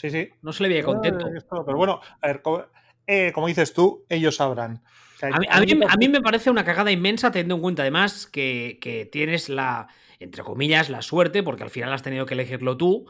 Sí, 0.00 0.08
sí. 0.08 0.30
No 0.40 0.54
se 0.54 0.62
le 0.62 0.70
veía 0.70 0.82
contento. 0.82 1.28
Eh, 1.28 1.36
esto, 1.36 1.64
pero 1.66 1.76
bueno, 1.76 2.00
a 2.18 2.26
ver, 2.26 2.40
como, 2.40 2.64
eh, 3.06 3.30
como, 3.34 3.46
dices 3.46 3.74
tú, 3.74 4.06
ellos 4.08 4.36
sabrán. 4.36 4.82
A 5.20 5.38
mí, 5.38 5.46
a, 5.50 5.60
mí, 5.60 5.80
a 5.86 5.96
mí, 5.96 6.08
me 6.08 6.22
parece 6.22 6.50
una 6.50 6.64
cagada 6.64 6.90
inmensa 6.90 7.30
teniendo 7.30 7.56
en 7.56 7.60
cuenta 7.60 7.82
además 7.82 8.26
que, 8.26 8.78
que, 8.80 9.04
tienes 9.04 9.50
la, 9.50 9.88
entre 10.22 10.42
comillas, 10.42 10.90
la 10.90 11.02
suerte, 11.02 11.42
porque 11.42 11.62
al 11.62 11.70
final 11.70 11.92
has 11.92 12.02
tenido 12.02 12.26
que 12.26 12.34
elegirlo 12.34 12.76
tú, 12.76 13.06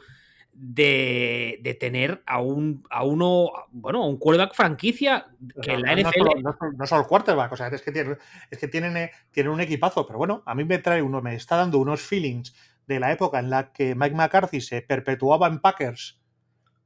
de, 0.52 1.60
de 1.62 1.74
tener 1.74 2.22
a 2.26 2.40
un 2.40 2.84
a 2.90 3.04
uno, 3.04 3.50
bueno, 3.70 4.02
a 4.02 4.06
un 4.06 4.18
quarterback 4.18 4.54
franquicia 4.54 5.26
que 5.62 5.72
en 5.72 5.82
la 5.82 5.94
NFL... 5.94 6.42
No, 6.42 6.56
no, 6.60 6.72
no, 6.76 6.86
solo 6.86 7.02
el 7.02 7.08
quarterback, 7.08 7.52
o 7.52 7.56
sea, 7.56 7.68
es 7.68 7.82
que, 7.82 8.16
es 8.50 8.58
que 8.58 8.68
tienen, 8.68 9.10
tienen 9.30 9.52
un 9.52 9.60
equipazo, 9.60 10.06
pero 10.06 10.18
bueno, 10.18 10.42
a 10.44 10.54
mí 10.54 10.64
me 10.64 10.78
trae 10.78 11.00
uno, 11.00 11.22
me 11.22 11.34
está 11.34 11.56
dando 11.56 11.78
unos 11.78 12.02
feelings 12.02 12.54
de 12.86 13.00
la 13.00 13.12
época 13.12 13.38
en 13.38 13.50
la 13.50 13.72
que 13.72 13.94
Mike 13.94 14.14
McCarthy 14.14 14.60
se 14.60 14.82
perpetuaba 14.82 15.46
en 15.46 15.60
Packers 15.60 16.20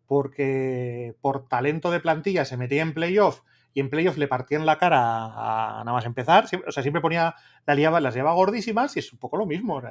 porque 0.07 1.17
por 1.21 1.49
talento 1.49 1.91
de 1.91 2.01
plantilla 2.01 2.45
se 2.45 2.57
metía 2.57 2.83
en 2.83 2.95
playoff 2.95 3.41
y 3.77 3.81
en 3.81 3.91
playoff 3.91 4.17
le 4.17 4.27
partían 4.27 4.65
la 4.65 4.79
cara 4.79 5.01
a, 5.01 5.83
nada 5.85 5.93
más 5.93 6.07
empezar. 6.07 6.47
O 6.67 6.73
sea, 6.73 6.83
siempre 6.83 7.03
ponía, 7.03 7.35
la 7.67 7.75
liaba, 7.75 8.01
las 8.01 8.15
llevaba 8.15 8.35
gordísimas 8.35 8.97
y 8.97 9.01
es 9.01 9.13
un 9.13 9.19
poco 9.19 9.37
lo 9.37 9.45
mismo. 9.45 9.83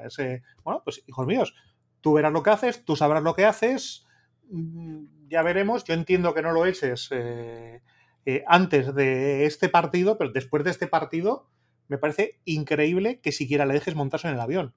Bueno, 0.63 0.81
pues 0.83 1.03
hijos 1.05 1.27
míos, 1.27 1.53
tú 2.01 2.13
verás 2.13 2.33
lo 2.33 2.41
que 2.41 2.49
haces, 2.49 2.83
tú 2.83 2.95
sabrás 2.95 3.21
lo 3.21 3.35
que 3.35 3.45
haces, 3.45 4.07
mm, 4.49 5.27
ya 5.29 5.43
veremos. 5.43 5.83
Yo 5.83 5.93
entiendo 5.93 6.33
que 6.33 6.41
no 6.41 6.51
lo 6.51 6.65
eches 6.65 7.09
eh, 7.11 7.83
eh, 8.25 8.43
antes 8.47 8.95
de 8.95 9.45
este 9.45 9.69
partido, 9.69 10.17
pero 10.17 10.31
después 10.31 10.63
de 10.63 10.71
este 10.71 10.87
partido 10.87 11.47
me 11.87 11.99
parece 11.99 12.39
increíble 12.43 13.19
que 13.21 13.31
siquiera 13.31 13.67
le 13.67 13.75
dejes 13.75 13.93
montarse 13.93 14.27
en 14.27 14.33
el 14.33 14.39
avión. 14.39 14.73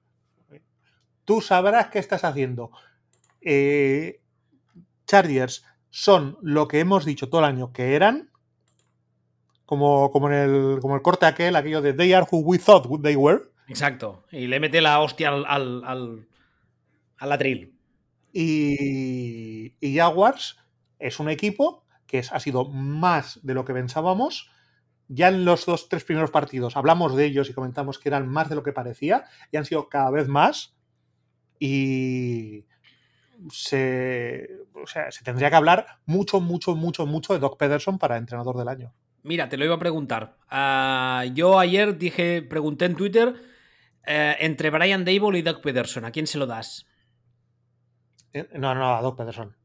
Tú 1.25 1.41
sabrás 1.41 1.87
qué 1.87 1.97
estás 1.97 2.23
haciendo. 2.23 2.69
Eh, 3.41 4.21
Chargers 5.07 5.65
son 5.89 6.37
lo 6.43 6.67
que 6.67 6.79
hemos 6.79 7.05
dicho 7.05 7.27
todo 7.27 7.41
el 7.41 7.47
año 7.47 7.73
que 7.73 7.95
eran, 7.95 8.28
como, 9.69 10.09
como, 10.09 10.31
en 10.31 10.33
el, 10.33 10.79
como 10.81 10.95
el 10.95 11.03
corte 11.03 11.27
aquel, 11.27 11.55
aquello 11.55 11.79
de 11.83 11.93
They 11.93 12.11
are 12.13 12.25
who 12.27 12.39
we 12.39 12.57
thought 12.57 12.87
they 13.03 13.15
were. 13.15 13.51
Exacto. 13.67 14.25
Y 14.31 14.47
le 14.47 14.59
mete 14.59 14.81
la 14.81 14.99
hostia 14.99 15.29
al, 15.29 15.45
al, 15.45 15.83
al, 15.85 16.27
al 17.19 17.31
atril. 17.31 17.77
Y, 18.33 19.75
y, 19.79 19.95
Jaguars 19.95 20.57
es 20.97 21.19
un 21.19 21.29
equipo 21.29 21.85
que 22.07 22.17
es, 22.17 22.31
ha 22.31 22.39
sido 22.39 22.65
más 22.65 23.41
de 23.43 23.53
lo 23.53 23.63
que 23.63 23.73
pensábamos. 23.73 24.49
Ya 25.07 25.27
en 25.27 25.45
los 25.45 25.67
dos, 25.67 25.87
tres 25.87 26.03
primeros 26.03 26.31
partidos 26.31 26.75
hablamos 26.75 27.15
de 27.15 27.25
ellos 27.25 27.47
y 27.47 27.53
comentamos 27.53 27.99
que 27.99 28.09
eran 28.09 28.27
más 28.27 28.49
de 28.49 28.55
lo 28.55 28.63
que 28.63 28.73
parecía 28.73 29.25
y 29.51 29.57
han 29.57 29.65
sido 29.65 29.87
cada 29.87 30.09
vez 30.09 30.27
más. 30.27 30.75
Y, 31.59 32.65
se, 33.51 34.49
o 34.73 34.87
sea, 34.87 35.11
se 35.11 35.23
tendría 35.23 35.51
que 35.51 35.57
hablar 35.57 35.99
mucho, 36.07 36.39
mucho, 36.39 36.75
mucho, 36.75 37.05
mucho 37.05 37.33
de 37.33 37.39
Doc 37.39 37.59
Pederson 37.59 37.99
para 37.99 38.17
entrenador 38.17 38.57
del 38.57 38.67
año. 38.67 38.95
Mira, 39.23 39.49
te 39.49 39.57
lo 39.57 39.65
iba 39.65 39.75
a 39.75 39.79
preguntar. 39.79 40.37
Uh, 40.51 41.33
yo 41.33 41.59
ayer 41.59 41.97
dije, 41.97 42.41
pregunté 42.41 42.85
en 42.85 42.95
Twitter 42.95 43.29
uh, 43.29 43.33
entre 44.39 44.69
Brian 44.69 45.05
Dable 45.05 45.39
y 45.39 45.41
Doc 45.41 45.61
Pederson, 45.61 46.05
¿a 46.05 46.11
quién 46.11 46.27
se 46.27 46.37
lo 46.37 46.45
das? 46.45 46.85
Eh, 48.33 48.47
no, 48.53 48.73
no, 48.75 48.95
a 48.95 49.01
Doc 49.01 49.17
Pederson. 49.17 49.55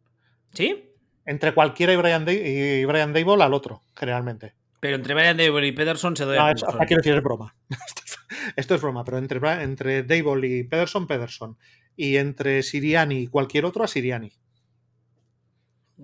¿Sí? 0.53 0.91
Entre 1.27 1.55
cualquiera 1.55 1.93
y 1.93 1.97
Brian, 1.97 2.27
y 2.29 2.85
Brian 2.85 3.13
Dable 3.13 3.43
al 3.43 3.55
otro, 3.55 3.83
generalmente. 3.97 4.55
Pero 4.81 4.97
entre 4.97 5.15
Brian 5.15 5.37
Dable 5.37 5.67
y 5.67 5.73
Pederson 5.73 6.17
se 6.17 6.25
doy 6.25 6.37
no, 6.37 6.43
a 6.43 6.47
Pederson. 6.49 6.79
Quiero 6.87 7.01
decir, 7.01 7.15
es 7.15 7.23
broma. 7.23 7.55
Esto 8.57 8.75
es 8.75 8.83
broma, 8.83 9.05
pero 9.05 9.19
entre, 9.19 9.39
entre 9.63 10.03
Dable 10.03 10.49
y 10.49 10.65
Pederson, 10.65 11.07
Pederson 11.07 11.57
y 11.97 12.17
entre 12.17 12.63
Siriani 12.63 13.21
y 13.21 13.27
cualquier 13.29 13.65
otro 13.65 13.85
a 13.85 13.89
Siriani. 13.89 14.33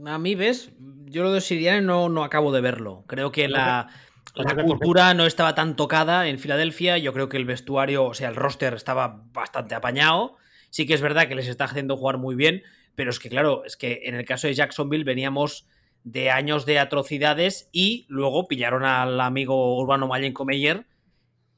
A 0.07 0.19
mí, 0.19 0.35
¿ves? 0.35 0.73
Yo 1.07 1.23
lo 1.23 1.33
de 1.33 1.41
Siriani 1.41 1.85
no, 1.85 2.09
no 2.09 2.25
acabo 2.25 2.53
de 2.53 2.61
verlo. 2.61 3.05
Creo 3.07 3.33
que 3.33 3.49
la, 3.49 3.89
la 4.35 4.65
cultura 4.65 5.15
no 5.15 5.27
estaba 5.27 5.55
tan 5.55 5.77
tocada 5.77 6.29
en 6.29 6.39
Filadelfia. 6.39 6.99
Yo 6.99 7.13
creo 7.13 7.29
que 7.29 7.37
el 7.37 7.45
vestuario, 7.45 8.05
o 8.05 8.15
sea, 8.15 8.29
el 8.29 8.37
roster 8.37 8.75
estaba 8.75 9.25
bastante 9.33 9.75
apañado. 9.75 10.37
Sí 10.71 10.87
que 10.87 10.95
es 10.95 11.01
verdad 11.01 11.27
que 11.29 11.35
les 11.35 11.49
está 11.49 11.65
haciendo 11.65 11.97
jugar 11.97 12.19
muy 12.19 12.37
bien, 12.37 12.63
pero 12.95 13.11
es 13.11 13.19
que, 13.19 13.29
claro, 13.29 13.65
es 13.65 13.77
que 13.77 14.03
en 14.05 14.15
el 14.15 14.25
caso 14.25 14.47
de 14.47 14.55
Jacksonville 14.55 15.05
veníamos 15.05 15.67
de 16.05 16.31
años 16.31 16.65
de 16.65 16.79
atrocidades 16.79 17.69
y 17.73 18.07
luego 18.09 18.47
pillaron 18.47 18.85
al 18.85 19.21
amigo 19.21 19.77
urbano 19.77 20.07
Mayenko 20.07 20.45
Meyer 20.45 20.87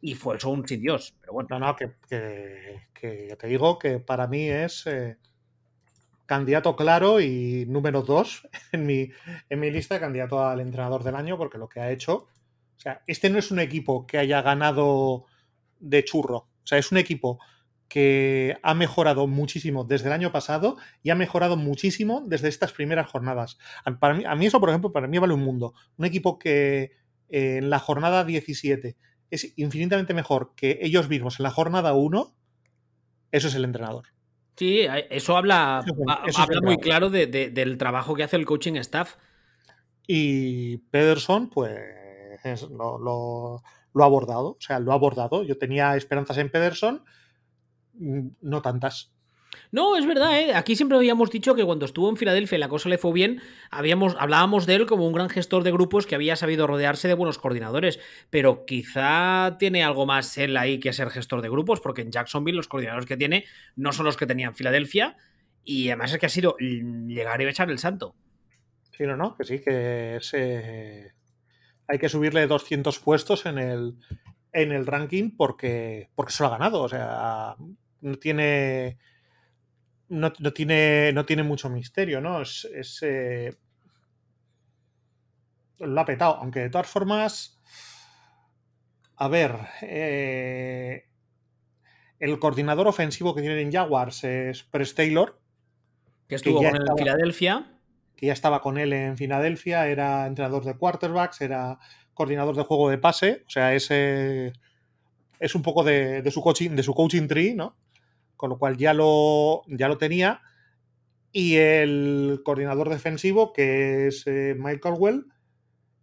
y 0.00 0.14
fue 0.14 0.36
eso 0.36 0.50
un 0.50 0.66
sin 0.66 0.80
Dios. 0.80 1.14
Pero 1.20 1.34
bueno. 1.34 1.48
No, 1.50 1.58
no, 1.58 1.76
que, 1.76 1.92
que, 2.08 3.36
te 3.38 3.46
digo 3.46 3.78
que 3.78 3.98
para 3.98 4.26
mí 4.26 4.48
es 4.48 4.86
eh, 4.86 5.16
candidato 6.26 6.76
claro 6.76 7.20
y 7.20 7.64
número 7.68 8.02
dos 8.02 8.48
en 8.72 8.86
mi, 8.86 9.10
en 9.48 9.60
mi 9.60 9.70
lista 9.70 10.00
candidato 10.00 10.44
al 10.44 10.60
entrenador 10.60 11.02
del 11.02 11.16
año, 11.16 11.36
porque 11.36 11.58
lo 11.58 11.68
que 11.68 11.80
ha 11.80 11.90
hecho. 11.90 12.28
O 12.76 12.80
sea, 12.82 13.02
este 13.06 13.30
no 13.30 13.38
es 13.38 13.50
un 13.50 13.60
equipo 13.60 14.06
que 14.06 14.18
haya 14.18 14.42
ganado 14.42 15.26
de 15.78 16.04
churro. 16.04 16.36
O 16.36 16.66
sea, 16.66 16.78
es 16.78 16.90
un 16.90 16.98
equipo 16.98 17.38
que 17.88 18.56
ha 18.62 18.72
mejorado 18.72 19.26
muchísimo 19.26 19.84
desde 19.84 20.06
el 20.06 20.14
año 20.14 20.32
pasado 20.32 20.78
y 21.02 21.10
ha 21.10 21.14
mejorado 21.14 21.56
muchísimo 21.56 22.24
desde 22.26 22.48
estas 22.48 22.72
primeras 22.72 23.10
jornadas. 23.10 23.58
Para 24.00 24.14
mí, 24.14 24.24
a 24.24 24.34
mí 24.34 24.46
eso, 24.46 24.60
por 24.60 24.70
ejemplo, 24.70 24.92
para 24.92 25.08
mí 25.08 25.18
vale 25.18 25.34
un 25.34 25.42
mundo. 25.42 25.74
Un 25.98 26.06
equipo 26.06 26.38
que 26.38 26.92
eh, 27.28 27.58
en 27.58 27.68
la 27.68 27.78
jornada 27.78 28.24
17 28.24 28.96
es 29.30 29.52
infinitamente 29.56 30.14
mejor 30.14 30.54
que 30.54 30.78
ellos 30.82 31.08
mismos 31.08 31.38
en 31.38 31.44
la 31.44 31.50
jornada 31.50 31.92
1, 31.92 32.34
eso 33.30 33.48
es 33.48 33.54
el 33.54 33.64
entrenador. 33.64 34.11
Sí, 34.56 34.86
eso 35.10 35.36
habla, 35.36 35.84
muy 36.62 36.76
claro 36.76 37.08
del 37.10 37.78
trabajo 37.78 38.14
que 38.14 38.22
hace 38.22 38.36
el 38.36 38.46
coaching 38.46 38.74
staff. 38.74 39.16
Y 40.06 40.78
Pederson, 40.90 41.48
pues 41.48 41.78
lo, 42.70 43.62
ha 43.94 44.04
abordado. 44.04 44.50
O 44.50 44.60
sea, 44.60 44.78
lo 44.78 44.92
ha 44.92 44.94
abordado. 44.94 45.42
Yo 45.42 45.58
tenía 45.58 45.96
esperanzas 45.96 46.38
en 46.38 46.50
Pederson, 46.50 47.04
mm, 47.94 48.28
no 48.42 48.62
tantas. 48.62 49.12
No, 49.72 49.96
es 49.96 50.06
verdad, 50.06 50.38
¿eh? 50.38 50.54
aquí 50.54 50.76
siempre 50.76 50.98
habíamos 50.98 51.30
dicho 51.30 51.54
que 51.54 51.64
cuando 51.64 51.86
estuvo 51.86 52.10
en 52.10 52.18
Filadelfia 52.18 52.56
y 52.56 52.58
la 52.58 52.68
cosa 52.68 52.90
le 52.90 52.98
fue 52.98 53.14
bien, 53.14 53.40
habíamos, 53.70 54.14
hablábamos 54.18 54.66
de 54.66 54.74
él 54.74 54.84
como 54.84 55.06
un 55.06 55.14
gran 55.14 55.30
gestor 55.30 55.62
de 55.64 55.72
grupos 55.72 56.06
que 56.06 56.14
había 56.14 56.36
sabido 56.36 56.66
rodearse 56.66 57.08
de 57.08 57.14
buenos 57.14 57.38
coordinadores, 57.38 57.98
pero 58.28 58.66
quizá 58.66 59.56
tiene 59.58 59.82
algo 59.82 60.04
más 60.04 60.36
él 60.36 60.58
ahí 60.58 60.78
que 60.78 60.92
ser 60.92 61.08
gestor 61.08 61.40
de 61.40 61.48
grupos, 61.48 61.80
porque 61.80 62.02
en 62.02 62.12
Jacksonville 62.12 62.54
los 62.54 62.68
coordinadores 62.68 63.06
que 63.06 63.16
tiene 63.16 63.46
no 63.74 63.92
son 63.92 64.04
los 64.04 64.18
que 64.18 64.26
tenía 64.26 64.48
en 64.48 64.54
Filadelfia, 64.54 65.16
y 65.64 65.88
además 65.88 66.12
es 66.12 66.18
que 66.18 66.26
ha 66.26 66.28
sido 66.28 66.54
llegar 66.58 67.40
y 67.40 67.46
echar 67.46 67.70
el 67.70 67.78
santo. 67.78 68.14
Sí, 68.90 69.04
no, 69.04 69.16
no, 69.16 69.34
que 69.38 69.44
sí, 69.44 69.60
que 69.60 70.18
hay 71.88 71.98
que 71.98 72.08
subirle 72.10 72.46
200 72.46 72.98
puestos 72.98 73.46
en 73.46 73.56
el, 73.56 73.94
en 74.52 74.70
el 74.70 74.86
ranking 74.86 75.30
porque, 75.34 76.10
porque 76.14 76.32
se 76.32 76.42
lo 76.42 76.50
ha 76.50 76.58
ganado, 76.58 76.82
o 76.82 76.88
sea, 76.90 77.56
tiene 78.20 78.98
no, 80.12 80.52
tiene, 80.52 81.12
no 81.12 81.24
tiene 81.24 81.42
mucho 81.42 81.70
misterio, 81.70 82.20
¿no? 82.20 82.42
Es, 82.42 82.98
eh, 83.02 83.56
lo 85.78 86.00
ha 86.00 86.04
petado, 86.04 86.36
aunque 86.36 86.60
de 86.60 86.70
todas 86.70 86.86
formas, 86.86 87.58
a 89.16 89.28
ver, 89.28 89.56
eh, 89.80 91.06
el 92.20 92.38
coordinador 92.38 92.86
ofensivo 92.88 93.34
que 93.34 93.40
tienen 93.40 93.58
en 93.58 93.72
Jaguars 93.72 94.22
es 94.24 94.62
Press 94.64 94.94
Taylor. 94.94 95.40
Que 96.28 96.36
estuvo 96.36 96.58
con 96.58 96.76
él 96.76 96.86
en 96.88 96.96
Filadelfia. 96.96 97.80
Que 98.14 98.26
ya 98.26 98.32
estaba 98.34 98.60
con 98.60 98.78
él 98.78 98.92
en 98.92 99.16
Filadelfia, 99.16 99.88
era 99.88 100.26
entrenador 100.26 100.64
de 100.64 100.76
quarterbacks, 100.76 101.40
era 101.40 101.78
coordinador 102.12 102.54
de 102.54 102.62
juego 102.62 102.90
de 102.90 102.98
pase, 102.98 103.42
o 103.46 103.50
sea, 103.50 103.74
ese 103.74 104.52
es 105.40 105.54
un 105.54 105.62
poco 105.62 105.82
de, 105.82 106.20
de, 106.20 106.30
su 106.30 106.42
coaching, 106.42 106.70
de 106.70 106.82
su 106.82 106.94
coaching 106.94 107.26
tree, 107.26 107.54
¿no? 107.54 107.76
Con 108.42 108.50
lo 108.50 108.58
cual 108.58 108.76
ya 108.76 108.92
lo, 108.92 109.62
ya 109.68 109.86
lo 109.86 109.98
tenía. 109.98 110.42
Y 111.30 111.58
el 111.58 112.40
coordinador 112.44 112.88
defensivo, 112.88 113.52
que 113.52 114.08
es 114.08 114.26
eh, 114.26 114.56
Mike 114.58 114.80
Caldwell, 114.80 115.26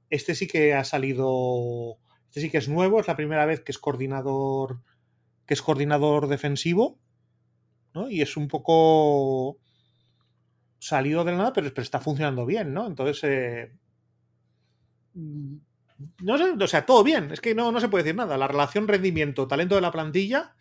este 0.09 0.33
sí 0.35 0.47
que 0.47 0.73
ha 0.73 0.85
salido, 0.85 1.97
este 2.29 2.39
sí 2.39 2.49
que 2.49 2.59
es 2.59 2.69
nuevo, 2.69 3.01
es 3.01 3.09
la 3.09 3.17
primera 3.17 3.45
vez 3.45 3.59
que 3.59 3.73
es 3.73 3.77
coordinador, 3.77 4.79
que 5.45 5.53
es 5.53 5.61
coordinador 5.61 6.29
defensivo, 6.29 6.97
¿no? 7.93 8.09
Y 8.09 8.21
es 8.21 8.37
un 8.37 8.47
poco 8.47 9.57
salido 10.77 11.25
de 11.25 11.33
la 11.33 11.39
nada, 11.39 11.51
pero, 11.51 11.67
está 11.67 11.99
funcionando 11.99 12.45
bien, 12.45 12.73
¿no? 12.73 12.87
Entonces, 12.87 13.21
eh, 13.25 13.73
no 15.13 16.37
sé, 16.37 16.51
o 16.57 16.67
sea, 16.67 16.85
todo 16.85 17.03
bien, 17.03 17.31
es 17.31 17.41
que 17.41 17.53
no, 17.53 17.73
no 17.73 17.81
se 17.81 17.89
puede 17.89 18.05
decir 18.05 18.15
nada. 18.15 18.37
La 18.37 18.47
relación 18.47 18.87
rendimiento-talento 18.87 19.75
de 19.75 19.81
la 19.81 19.91
plantilla 19.91 20.55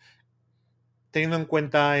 teniendo 1.11 1.37
en 1.37 1.45
cuenta 1.45 1.95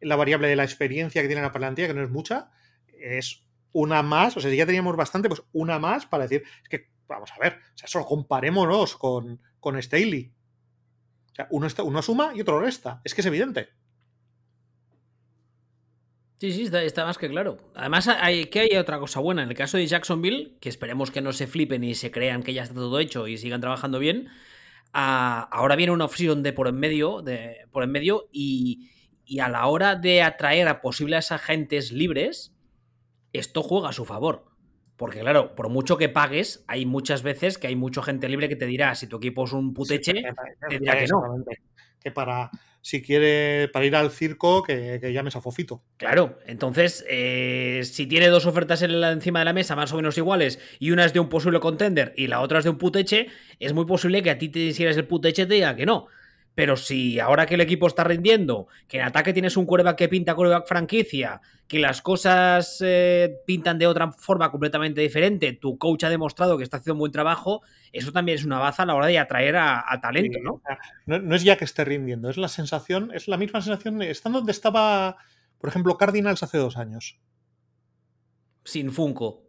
la 0.00 0.16
variable 0.16 0.48
de 0.48 0.56
la 0.56 0.64
experiencia 0.64 1.22
que 1.22 1.28
tiene 1.28 1.42
la 1.42 1.52
plantilla, 1.52 1.88
que 1.88 1.94
no 1.94 2.02
es 2.02 2.10
mucha, 2.10 2.50
es 2.98 3.44
una 3.72 4.02
más, 4.02 4.36
o 4.36 4.40
sea, 4.40 4.50
si 4.50 4.56
ya 4.56 4.66
teníamos 4.66 4.96
bastante, 4.96 5.28
pues 5.28 5.42
una 5.52 5.78
más 5.78 6.06
para 6.06 6.24
decir, 6.24 6.42
es 6.62 6.68
que, 6.68 6.88
vamos 7.06 7.30
a 7.32 7.38
ver, 7.38 7.60
o 7.74 7.78
sea, 7.78 7.88
solo 7.88 8.06
comparémonos 8.06 8.96
con, 8.96 9.40
con 9.60 9.80
Staley. 9.80 10.32
O 11.32 11.34
sea, 11.34 11.46
uno, 11.50 11.68
uno 11.84 12.02
suma 12.02 12.32
y 12.34 12.40
otro 12.40 12.60
resta, 12.60 13.00
es 13.04 13.14
que 13.14 13.20
es 13.20 13.26
evidente. 13.26 13.68
Sí, 16.38 16.52
sí, 16.52 16.70
está, 16.74 17.04
más 17.04 17.16
que 17.16 17.30
claro. 17.30 17.56
Además, 17.74 18.08
hay, 18.08 18.46
que 18.46 18.60
hay 18.60 18.76
otra 18.76 18.98
cosa 18.98 19.20
buena. 19.20 19.42
En 19.42 19.48
el 19.48 19.56
caso 19.56 19.78
de 19.78 19.86
Jacksonville, 19.86 20.58
que 20.60 20.68
esperemos 20.68 21.10
que 21.10 21.22
no 21.22 21.32
se 21.32 21.46
flipen 21.46 21.82
y 21.82 21.94
se 21.94 22.10
crean 22.10 22.42
que 22.42 22.52
ya 22.52 22.62
está 22.62 22.74
todo 22.74 22.98
hecho 22.98 23.26
y 23.26 23.38
sigan 23.38 23.62
trabajando 23.62 23.98
bien, 23.98 24.28
ahora 24.96 25.76
viene 25.76 25.92
una 25.92 26.06
opción 26.06 26.42
de 26.42 26.52
por 26.52 26.68
en 26.68 26.76
medio, 26.76 27.20
de, 27.20 27.66
por 27.70 27.82
en 27.82 27.90
medio 27.90 28.28
y, 28.32 28.88
a 29.40 29.48
la 29.48 29.66
hora 29.66 29.96
de 29.96 30.22
atraer 30.22 30.68
a 30.68 30.80
posibles 30.80 31.32
agentes 31.32 31.92
libres, 31.92 32.54
esto 33.32 33.62
juega 33.62 33.90
a 33.90 33.92
su 33.92 34.04
favor. 34.04 34.46
Porque 34.96 35.20
claro, 35.20 35.54
por 35.54 35.68
mucho 35.68 35.98
que 35.98 36.08
pagues, 36.08 36.64
hay 36.66 36.86
muchas 36.86 37.22
veces 37.22 37.58
que 37.58 37.66
hay 37.66 37.76
mucha 37.76 38.02
gente 38.02 38.28
libre 38.28 38.48
que 38.48 38.56
te 38.56 38.66
dirá, 38.66 38.94
si 38.94 39.06
tu 39.06 39.16
equipo 39.16 39.44
es 39.44 39.52
un 39.52 39.74
puteche, 39.74 40.24
te 40.68 40.78
dirá 40.78 40.98
que 40.98 41.06
no. 41.06 41.44
Que 42.02 42.10
para, 42.10 42.50
si 42.86 43.02
quiere 43.02 43.68
para 43.72 43.84
ir 43.84 43.96
al 43.96 44.12
circo, 44.12 44.62
que, 44.62 45.00
llames 45.12 45.34
a 45.34 45.40
Fofito. 45.40 45.82
Claro, 45.96 46.38
entonces, 46.46 47.04
eh, 47.10 47.80
si 47.82 48.06
tiene 48.06 48.28
dos 48.28 48.46
ofertas 48.46 48.80
encima 48.80 49.40
de 49.40 49.44
la 49.44 49.52
mesa 49.52 49.74
más 49.74 49.92
o 49.92 49.96
menos 49.96 50.16
iguales 50.16 50.60
y 50.78 50.92
una 50.92 51.04
es 51.04 51.12
de 51.12 51.18
un 51.18 51.28
posible 51.28 51.58
contender 51.58 52.14
y 52.16 52.28
la 52.28 52.40
otra 52.40 52.60
es 52.60 52.64
de 52.64 52.70
un 52.70 52.78
puteche, 52.78 53.26
es 53.58 53.72
muy 53.72 53.86
posible 53.86 54.22
que 54.22 54.30
a 54.30 54.38
ti 54.38 54.50
te 54.50 54.72
si 54.72 54.84
eres 54.84 54.96
el 54.96 55.06
puteche 55.06 55.46
te 55.46 55.54
diga 55.54 55.74
que 55.74 55.84
no. 55.84 56.06
Pero 56.56 56.78
si 56.78 57.20
ahora 57.20 57.44
que 57.44 57.54
el 57.54 57.60
equipo 57.60 57.86
está 57.86 58.02
rindiendo, 58.02 58.66
que 58.88 58.96
en 58.96 59.04
ataque 59.04 59.34
tienes 59.34 59.58
un 59.58 59.66
quarterback 59.66 59.98
que 59.98 60.08
pinta 60.08 60.34
quarterback 60.34 60.66
franquicia, 60.66 61.42
que 61.68 61.78
las 61.78 62.00
cosas 62.00 62.78
eh, 62.80 63.40
pintan 63.46 63.78
de 63.78 63.86
otra 63.86 64.10
forma 64.12 64.50
completamente 64.50 65.02
diferente, 65.02 65.52
tu 65.52 65.76
coach 65.76 66.04
ha 66.04 66.08
demostrado 66.08 66.56
que 66.56 66.64
está 66.64 66.78
haciendo 66.78 66.94
un 66.94 67.00
buen 67.00 67.12
trabajo, 67.12 67.60
eso 67.92 68.10
también 68.10 68.38
es 68.38 68.46
una 68.46 68.58
baza 68.58 68.84
a 68.84 68.86
la 68.86 68.94
hora 68.94 69.06
de 69.06 69.18
atraer 69.18 69.54
a, 69.56 69.84
talento, 70.00 70.38
¿no? 70.42 70.62
¿no? 71.04 71.36
es 71.36 71.44
ya 71.44 71.58
que 71.58 71.66
esté 71.66 71.84
rindiendo, 71.84 72.30
es 72.30 72.38
la 72.38 72.48
sensación, 72.48 73.10
es 73.12 73.28
la 73.28 73.36
misma 73.36 73.60
sensación, 73.60 74.00
está 74.00 74.30
donde 74.30 74.52
estaba, 74.52 75.18
por 75.58 75.68
ejemplo, 75.68 75.98
Cardinals 75.98 76.42
hace 76.42 76.56
dos 76.56 76.78
años. 76.78 77.18
Sin 78.64 78.90
Funko. 78.92 79.42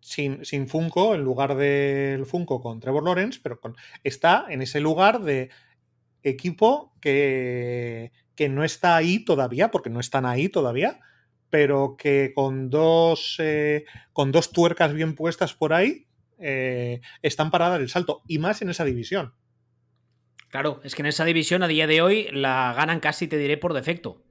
Sin, 0.00 0.44
sin, 0.44 0.68
Funko, 0.68 1.14
en 1.14 1.22
lugar 1.22 1.56
del 1.56 2.26
Funko 2.26 2.60
con 2.60 2.80
Trevor 2.80 3.04
Lawrence, 3.04 3.40
pero 3.42 3.58
con, 3.58 3.74
está 4.02 4.44
en 4.50 4.60
ese 4.60 4.78
lugar 4.80 5.22
de 5.22 5.48
equipo 6.24 6.92
que, 7.00 8.10
que 8.34 8.48
no 8.48 8.64
está 8.64 8.96
ahí 8.96 9.24
todavía, 9.24 9.70
porque 9.70 9.90
no 9.90 10.00
están 10.00 10.26
ahí 10.26 10.48
todavía, 10.48 11.00
pero 11.50 11.96
que 11.96 12.32
con 12.34 12.70
dos, 12.70 13.36
eh, 13.38 13.84
con 14.12 14.32
dos 14.32 14.50
tuercas 14.50 14.92
bien 14.92 15.14
puestas 15.14 15.54
por 15.54 15.72
ahí 15.72 16.08
eh, 16.38 17.00
están 17.22 17.50
para 17.50 17.68
dar 17.68 17.80
el 17.80 17.88
salto, 17.88 18.22
y 18.26 18.38
más 18.38 18.60
en 18.62 18.70
esa 18.70 18.84
división. 18.84 19.34
Claro, 20.48 20.80
es 20.84 20.94
que 20.94 21.02
en 21.02 21.06
esa 21.06 21.24
división 21.24 21.62
a 21.62 21.68
día 21.68 21.86
de 21.86 22.02
hoy 22.02 22.28
la 22.32 22.72
ganan 22.76 23.00
casi, 23.00 23.28
te 23.28 23.38
diré, 23.38 23.56
por 23.56 23.72
defecto. 23.72 24.22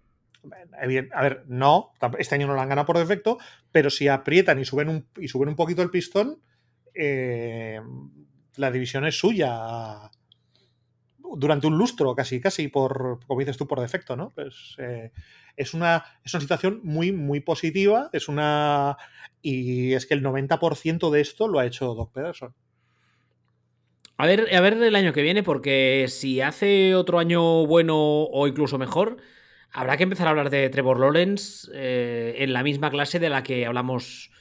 A 0.78 0.88
ver, 0.88 1.46
no, 1.48 1.94
este 2.18 2.36
año 2.36 2.48
no 2.48 2.56
la 2.56 2.64
han 2.64 2.70
ganado 2.70 2.86
por 2.86 2.98
defecto, 2.98 3.38
pero 3.72 3.90
si 3.90 4.10
aprietan 4.10 4.60
y 4.60 4.66
suben 4.66 4.90
un, 4.90 5.08
y 5.18 5.30
suben 5.30 5.50
un 5.50 5.56
poquito 5.56 5.82
el 5.82 5.90
pistón, 5.90 6.42
eh, 6.94 7.80
la 8.58 8.72
división 8.72 9.06
es 9.06 9.18
suya 9.18 10.12
durante 11.36 11.68
un 11.68 11.78
lustro, 11.78 12.16
casi, 12.16 12.40
casi 12.40 12.68
por, 12.68 13.20
como 13.26 13.40
dices 13.40 13.58
tú, 13.58 13.68
por 13.68 13.80
defecto, 13.80 14.16
¿no? 14.16 14.32
Pues 14.32 14.76
eh, 14.78 15.12
es, 15.58 15.74
una, 15.74 16.06
es 16.24 16.34
una 16.34 16.42
situación 16.42 16.82
muy, 16.84 17.12
muy 17.12 17.40
positiva, 17.40 18.10
es 18.14 18.28
una... 18.28 18.98
Y 19.42 19.94
es 19.94 20.06
que 20.06 20.14
el 20.14 20.24
90% 20.24 21.10
de 21.10 21.22
esto 21.22 21.48
lo 21.48 21.60
ha 21.60 21.66
hecho 21.66 21.94
Doc 21.94 22.14
Pederson. 22.14 22.54
A 24.18 24.26
ver, 24.26 24.56
a 24.56 24.62
ver 24.62 24.82
el 24.82 24.96
año 24.96 25.12
que 25.12 25.22
viene, 25.22 25.44
porque 25.44 26.06
si 26.08 26.40
hace 26.40 26.96
otro 26.96 27.20
año 27.20 27.66
bueno 27.66 27.98
o 27.98 28.48
incluso 28.48 28.78
mejor, 28.78 29.18
habrá 29.72 29.98
que 29.98 30.04
empezar 30.04 30.28
a 30.28 30.30
hablar 30.30 30.50
de 30.50 30.70
Trevor 30.70 31.00
Lawrence 31.00 31.70
eh, 31.74 32.36
en 32.38 32.54
la 32.54 32.64
misma 32.64 32.90
clase 32.90 33.20
de 33.20 33.30
la 33.30 33.44
que 33.44 33.66
hablamos 33.66 34.32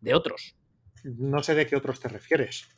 de 0.00 0.14
otros. 0.14 0.56
No 1.04 1.42
sé 1.42 1.54
de 1.54 1.66
qué 1.66 1.76
otros 1.76 2.00
te 2.00 2.08
refieres. 2.08 2.68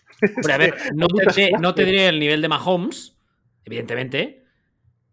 a 0.53 0.59
ver, 0.59 0.75
no 0.95 1.07
te, 1.07 1.53
no 1.59 1.75
te 1.75 1.85
diré 1.85 2.09
el 2.09 2.19
nivel 2.19 2.43
de 2.43 2.49
Mahomes, 2.49 3.17
evidentemente. 3.65 4.45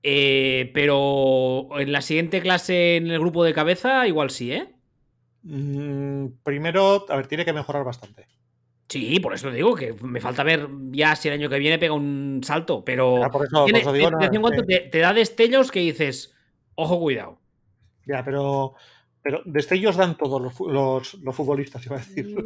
Eh, 0.03 0.71
pero 0.73 1.67
en 1.79 1.91
la 1.91 2.01
siguiente 2.01 2.41
clase 2.41 2.97
en 2.97 3.07
el 3.07 3.19
grupo 3.19 3.43
de 3.43 3.53
cabeza, 3.53 4.07
igual 4.07 4.29
sí, 4.29 4.51
¿eh? 4.53 4.73
Mm, 5.43 6.27
primero, 6.43 7.05
a 7.09 7.15
ver, 7.15 7.27
tiene 7.27 7.45
que 7.45 7.53
mejorar 7.53 7.83
bastante. 7.83 8.27
Sí, 8.89 9.19
por 9.19 9.33
eso 9.33 9.51
digo 9.51 9.75
que 9.75 9.93
me 10.01 10.21
falta 10.21 10.43
ver 10.43 10.69
ya 10.91 11.15
si 11.15 11.27
el 11.27 11.33
año 11.33 11.49
que 11.49 11.59
viene 11.59 11.77
pega 11.77 11.93
un 11.93 12.41
salto, 12.43 12.85
pero 12.85 13.21
Ya, 13.21 13.29
por 13.29 13.45
eso, 13.45 13.65
por 13.65 13.75
eso 13.75 13.91
digo, 13.91 14.09
de 14.11 14.15
vez 14.17 14.29
en 14.31 14.35
no, 14.35 14.41
cuando 14.41 14.63
te, 14.63 14.79
te 14.79 14.99
da 14.99 15.13
destellos 15.13 15.71
que 15.71 15.79
dices, 15.81 16.33
ojo, 16.75 16.99
cuidado. 16.99 17.41
ya, 18.05 18.23
pero, 18.23 18.75
pero 19.27 19.41
destellos 19.43 19.97
dan 19.97 20.17
todos 20.17 20.41
los, 20.41 20.57
los, 20.61 21.15
los 21.15 21.35
futbolistas, 21.35 21.85
iba 21.85 21.97
a 21.97 21.99
decir. 21.99 22.33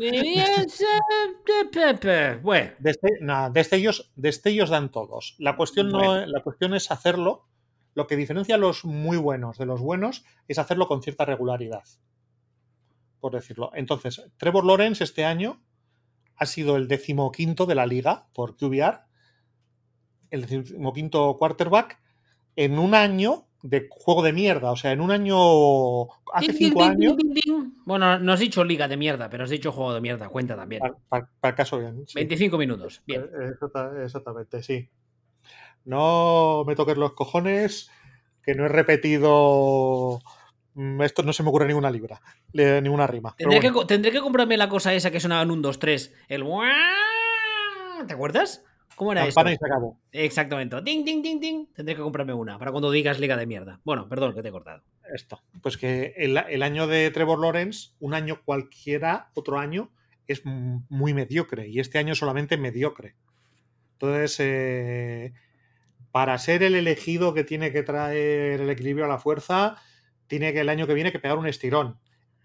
Bueno, 2.41 2.71
Deste- 2.79 3.19
nah, 3.21 3.51
destellos, 3.51 4.11
destellos 4.15 4.71
dan 4.71 4.89
todos. 4.89 5.35
La 5.37 5.55
cuestión, 5.55 5.89
no, 5.91 6.25
la 6.25 6.41
cuestión 6.41 6.73
es 6.73 6.89
hacerlo. 6.89 7.45
Lo 7.93 8.07
que 8.07 8.15
diferencia 8.15 8.55
a 8.55 8.57
los 8.57 8.83
muy 8.83 9.17
buenos 9.17 9.59
de 9.59 9.67
los 9.67 9.79
buenos 9.79 10.25
es 10.47 10.57
hacerlo 10.57 10.87
con 10.87 11.03
cierta 11.03 11.23
regularidad. 11.23 11.83
Por 13.19 13.33
decirlo. 13.33 13.69
Entonces, 13.75 14.23
Trevor 14.37 14.65
Lawrence 14.65 15.03
este 15.03 15.23
año 15.23 15.61
ha 16.35 16.47
sido 16.47 16.77
el 16.77 16.87
decimoquinto 16.87 17.67
de 17.67 17.75
la 17.75 17.85
liga 17.85 18.27
por 18.33 18.57
QBR, 18.57 19.01
el 20.31 20.47
decimoquinto 20.47 21.37
quarterback, 21.37 22.01
en 22.55 22.79
un 22.79 22.95
año 22.95 23.45
de 23.63 23.87
juego 23.89 24.23
de 24.23 24.33
mierda. 24.33 24.71
O 24.71 24.75
sea, 24.75 24.91
en 24.91 25.01
un 25.01 25.11
año. 25.11 26.03
Hace 26.33 26.53
cinco 26.53 26.81
ding, 26.83 26.91
años. 26.91 27.17
ding, 27.17 27.33
ding, 27.33 27.43
ding. 27.45 27.73
Bueno, 27.85 28.19
no 28.19 28.33
has 28.33 28.39
dicho 28.39 28.63
liga 28.63 28.87
de 28.87 28.97
mierda, 28.97 29.29
pero 29.29 29.43
has 29.43 29.49
dicho 29.49 29.71
juego 29.71 29.93
de 29.93 30.01
mierda, 30.01 30.29
cuenta 30.29 30.55
también. 30.55 30.81
Para, 31.09 31.27
para- 31.39 31.55
caso 31.55 31.79
bien. 31.79 32.03
sí. 32.07 32.13
25 32.15 32.57
minutos, 32.57 33.01
bien. 33.05 33.21
Eh, 33.23 33.49
exacta- 33.53 33.91
Exactamente, 34.03 34.63
sí. 34.63 34.89
No 35.85 36.63
me 36.67 36.75
toques 36.75 36.97
los 36.97 37.13
cojones, 37.13 37.89
que 38.43 38.53
no 38.55 38.65
he 38.65 38.69
repetido. 38.69 40.19
mm, 40.75 41.01
Esto 41.01 41.23
no 41.23 41.33
se 41.33 41.43
me 41.43 41.49
ocurre 41.49 41.67
ninguna 41.67 41.89
libra, 41.91 42.21
ninguna 42.53 43.07
rima. 43.07 43.35
Tendré, 43.37 43.59
que, 43.59 43.71
bueno, 43.71 43.87
tendré 43.87 44.11
que 44.11 44.21
comprarme 44.21 44.57
la 44.57 44.69
cosa 44.69 44.93
esa 44.93 45.11
que 45.11 45.19
sonaba 45.19 45.41
en 45.41 45.51
un 45.51 45.61
2, 45.61 45.79
3. 45.79 46.13
El. 46.27 46.43
¿Te 48.07 48.13
acuerdas? 48.13 48.63
¿Cómo 49.01 49.13
era 49.13 49.27
y 49.27 49.31
se 49.31 49.39
acabó. 49.39 49.99
Exactamente. 50.11 50.79
Ding, 50.83 51.03
ding, 51.03 51.23
ding, 51.23 51.39
ding. 51.39 51.65
Tendré 51.73 51.95
que 51.95 52.03
comprarme 52.03 52.35
una 52.35 52.59
para 52.59 52.69
cuando 52.69 52.91
digas 52.91 53.19
liga 53.19 53.35
de 53.35 53.47
mierda. 53.47 53.79
Bueno, 53.83 54.07
perdón, 54.07 54.35
que 54.35 54.43
te 54.43 54.49
he 54.49 54.51
cortado. 54.51 54.83
Esto. 55.11 55.41
Pues 55.63 55.75
que 55.75 56.13
el, 56.17 56.37
el 56.37 56.61
año 56.61 56.85
de 56.85 57.09
Trevor 57.09 57.39
Lawrence, 57.39 57.93
un 57.99 58.13
año 58.13 58.43
cualquiera, 58.45 59.31
otro 59.33 59.57
año, 59.57 59.89
es 60.27 60.43
muy 60.45 61.15
mediocre. 61.15 61.67
Y 61.67 61.79
este 61.79 61.97
año 61.97 62.13
solamente 62.13 62.57
mediocre. 62.57 63.15
Entonces, 63.93 64.35
eh, 64.39 65.33
para 66.11 66.37
ser 66.37 66.61
el 66.61 66.75
elegido 66.75 67.33
que 67.33 67.43
tiene 67.43 67.71
que 67.71 67.81
traer 67.81 68.61
el 68.61 68.69
equilibrio 68.69 69.05
a 69.05 69.07
la 69.07 69.17
fuerza, 69.17 69.77
tiene 70.27 70.53
que 70.53 70.59
el 70.59 70.69
año 70.69 70.85
que 70.85 70.93
viene 70.93 71.11
que 71.11 71.17
pegar 71.17 71.39
un 71.39 71.47
estirón. 71.47 71.97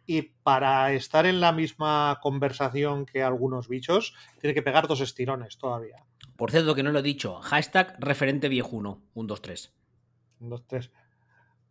Y 0.06 0.22
para 0.22 0.90
estar 0.94 1.26
en 1.26 1.42
la 1.42 1.52
misma 1.52 2.18
conversación 2.22 3.04
que 3.04 3.22
algunos 3.22 3.68
bichos, 3.68 4.14
tiene 4.40 4.54
que 4.54 4.62
pegar 4.62 4.88
dos 4.88 5.02
estirones 5.02 5.58
todavía. 5.58 6.06
Por 6.36 6.50
cierto, 6.50 6.74
que 6.74 6.82
no 6.82 6.92
lo 6.92 6.98
he 6.98 7.02
dicho. 7.02 7.36
Hashtag 7.40 7.96
referente 7.98 8.48
viejuno. 8.48 9.02
1, 9.14 9.26
2, 9.26 9.42
3. 9.42 9.72
Un, 10.40 10.50
dos, 10.50 10.66
tres. 10.66 10.90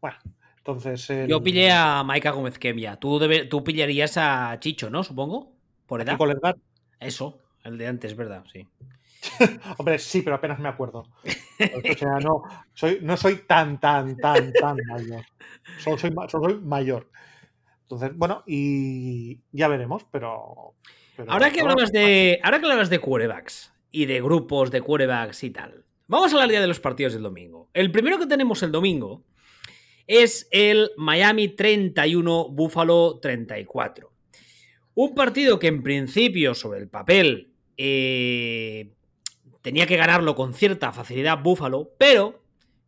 Bueno, 0.01 0.17
entonces. 0.57 1.07
el- 1.11 1.27
Yo 1.27 1.41
pillé 1.43 1.71
a 1.71 2.03
Maika 2.03 2.31
Gómez 2.31 2.57
Kemia. 2.57 2.95
Tú, 2.97 3.19
debe- 3.19 3.45
tú 3.47 3.63
pillarías 3.63 4.17
a 4.17 4.57
Chicho, 4.59 4.89
¿no? 4.89 5.03
Supongo. 5.03 5.51
Por 5.85 6.01
edad. 6.01 6.13
Kiko 6.13 6.25
Ledgar. 6.25 6.55
Eso, 6.99 7.39
el 7.63 7.77
de 7.77 7.87
antes, 7.87 8.15
¿verdad? 8.15 8.43
Sí. 8.51 8.67
Hombre, 9.77 9.99
sí, 9.99 10.21
pero 10.23 10.35
apenas 10.37 10.59
me 10.59 10.69
acuerdo. 10.69 11.07
O 11.19 11.97
sea, 11.97 12.19
no 12.19 12.43
soy, 12.73 12.99
no 13.01 13.17
soy 13.17 13.37
tan, 13.47 13.79
tan, 13.79 14.17
tan, 14.17 14.51
tan 14.53 14.77
mayor. 14.87 15.25
Solo 15.79 15.97
soy, 15.97 16.11
solo 16.29 16.49
soy 16.49 16.59
mayor. 16.61 17.09
Entonces, 17.83 18.11
bueno, 18.15 18.43
y 18.47 19.39
ya 19.51 19.67
veremos, 19.67 20.05
pero. 20.11 20.73
pero- 21.15 21.31
Ahora 21.31 21.51
que 21.51 21.61
hablabas 21.61 21.91
de. 21.91 22.39
Ahora 22.43 22.59
que 22.59 22.65
hablabas 22.65 22.89
de 22.89 22.99
quarterbacks 22.99 23.71
y 23.95 24.07
de 24.07 24.21
grupos 24.21 24.71
de 24.71 24.81
quarterbacks 24.81 25.45
y 25.45 25.51
tal. 25.51 25.85
Vamos 26.07 26.33
a 26.33 26.35
hablar 26.35 26.51
ya 26.51 26.59
de 26.59 26.67
los 26.67 26.81
partidos 26.81 27.13
del 27.13 27.23
domingo. 27.23 27.69
El 27.73 27.91
primero 27.91 28.19
que 28.19 28.27
tenemos 28.27 28.61
el 28.61 28.73
domingo 28.73 29.23
es 30.05 30.49
el 30.51 30.91
Miami 30.97 31.47
31, 31.47 32.49
Buffalo 32.49 33.19
34. 33.21 34.11
Un 34.95 35.15
partido 35.15 35.59
que 35.59 35.67
en 35.67 35.81
principio, 35.81 36.53
sobre 36.53 36.81
el 36.81 36.89
papel, 36.89 37.53
eh, 37.77 38.91
tenía 39.61 39.87
que 39.87 39.95
ganarlo 39.95 40.35
con 40.35 40.53
cierta 40.53 40.91
facilidad 40.91 41.41
Buffalo, 41.41 41.93
pero, 41.97 42.43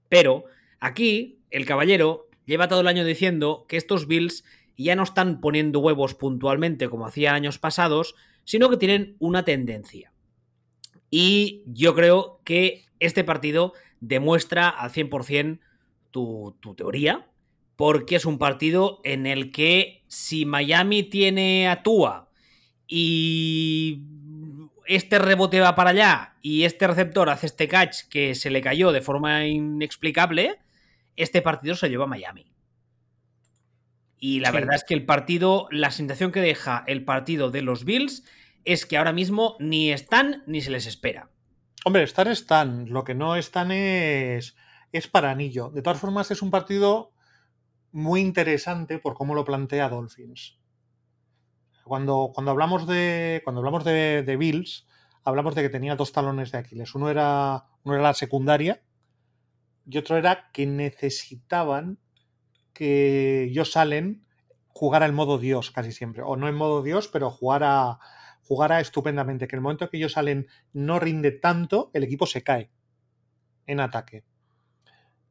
pero, 0.09 0.43
aquí 0.81 1.39
el 1.51 1.65
caballero 1.65 2.27
lleva 2.45 2.67
todo 2.67 2.81
el 2.81 2.87
año 2.87 3.05
diciendo 3.05 3.65
que 3.69 3.77
estos 3.77 4.07
Bills 4.07 4.43
ya 4.77 4.97
no 4.97 5.03
están 5.03 5.39
poniendo 5.39 5.79
huevos 5.79 6.15
puntualmente 6.15 6.89
como 6.89 7.07
hacía 7.07 7.33
años 7.33 7.59
pasados, 7.59 8.15
sino 8.43 8.69
que 8.69 8.75
tienen 8.75 9.15
una 9.19 9.45
tendencia. 9.45 10.11
Y 11.09 11.63
yo 11.65 11.95
creo 11.95 12.41
que 12.43 12.85
este 12.99 13.23
partido 13.23 13.73
demuestra 14.01 14.69
al 14.69 14.91
100% 14.91 15.59
tu, 16.11 16.55
tu 16.59 16.75
teoría, 16.75 17.27
porque 17.75 18.15
es 18.15 18.25
un 18.25 18.37
partido 18.37 19.01
en 19.03 19.25
el 19.25 19.51
que 19.51 20.03
si 20.07 20.45
Miami 20.45 21.03
tiene 21.03 21.67
a 21.69 21.83
Tua 21.83 22.29
y 22.87 24.01
este 24.87 25.19
rebote 25.19 25.59
va 25.59 25.75
para 25.75 25.91
allá 25.91 26.35
y 26.41 26.63
este 26.63 26.87
receptor 26.87 27.29
hace 27.29 27.45
este 27.47 27.67
catch 27.67 28.03
que 28.09 28.33
se 28.35 28.49
le 28.49 28.61
cayó 28.61 28.91
de 28.91 29.01
forma 29.01 29.45
inexplicable, 29.45 30.57
este 31.15 31.41
partido 31.41 31.75
se 31.75 31.89
lleva 31.89 32.05
a 32.05 32.07
Miami. 32.07 32.51
Y 34.19 34.39
la 34.39 34.49
Sí. 34.49 34.55
verdad 34.55 34.75
es 34.75 34.83
que 34.83 34.93
el 34.95 35.05
partido, 35.05 35.67
la 35.71 35.91
sensación 35.91 36.31
que 36.31 36.41
deja 36.41 36.83
el 36.87 37.03
partido 37.05 37.51
de 37.51 37.61
los 37.61 37.85
Bills 37.85 38.23
es 38.67 38.85
que 38.85 38.97
ahora 38.97 39.13
mismo 39.13 39.55
ni 39.59 39.91
están 39.91 40.43
ni 40.45 40.61
se 40.61 40.71
les 40.71 40.85
espera. 40.87 41.31
Hombre, 41.85 42.03
estar 42.03 42.27
están. 42.27 42.89
Lo 42.89 43.05
que 43.05 43.15
no 43.15 43.37
están 43.37 43.71
es, 43.71 44.57
es 44.91 45.07
para 45.07 45.31
anillo. 45.31 45.69
De 45.69 45.81
todas 45.81 45.99
formas, 45.99 46.31
es 46.31 46.41
un 46.41 46.51
partido 46.51 47.13
muy 47.93 48.19
interesante 48.19 48.99
por 48.99 49.13
cómo 49.13 49.35
lo 49.35 49.45
plantea 49.45 49.87
Dolphins. 49.87 50.59
Cuando, 51.85 52.31
cuando 52.33 52.51
hablamos, 52.51 52.85
de, 52.87 53.39
cuando 53.45 53.59
hablamos 53.59 53.85
de, 53.85 54.35
Bills, 54.37 54.85
hablamos 55.23 55.55
de 55.55 55.61
que 55.61 55.69
tenía 55.69 55.95
dos 55.95 56.11
talones 56.11 56.51
de 56.51 56.57
Aquiles. 56.57 56.93
Uno 56.93 57.09
era, 57.09 57.67
uno 57.85 57.95
era 57.95 58.03
la 58.03 58.13
secundaria 58.13 58.83
y 59.85 59.97
otro 59.97 60.17
era 60.17 60.51
que 60.51 60.65
necesitaban 60.65 61.99
que 62.73 63.49
Josh 63.55 63.77
Allen 63.77 64.27
jugara 64.67 65.05
en 65.05 65.15
modo 65.15 65.37
Dios 65.37 65.71
casi 65.71 65.93
siempre. 65.93 66.21
O 66.23 66.35
no 66.35 66.49
en 66.49 66.55
modo 66.55 66.83
Dios, 66.83 67.07
pero 67.07 67.31
jugara, 67.31 67.99
jugara 68.47 68.79
estupendamente. 68.79 69.47
Que 69.47 69.55
en 69.55 69.59
el 69.59 69.63
momento 69.63 69.89
que 69.89 70.01
Josh 70.01 70.17
Allen 70.17 70.47
no 70.73 70.99
rinde 70.99 71.31
tanto, 71.31 71.91
el 71.93 72.03
equipo 72.03 72.25
se 72.25 72.43
cae 72.43 72.71
en 73.65 73.79
ataque. 73.79 74.23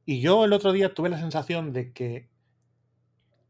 Y 0.04 0.20
yo 0.20 0.44
el 0.44 0.52
otro 0.52 0.72
día 0.72 0.94
tuve 0.94 1.08
la 1.08 1.18
sensación 1.18 1.72
de 1.72 1.92
que 1.92 2.28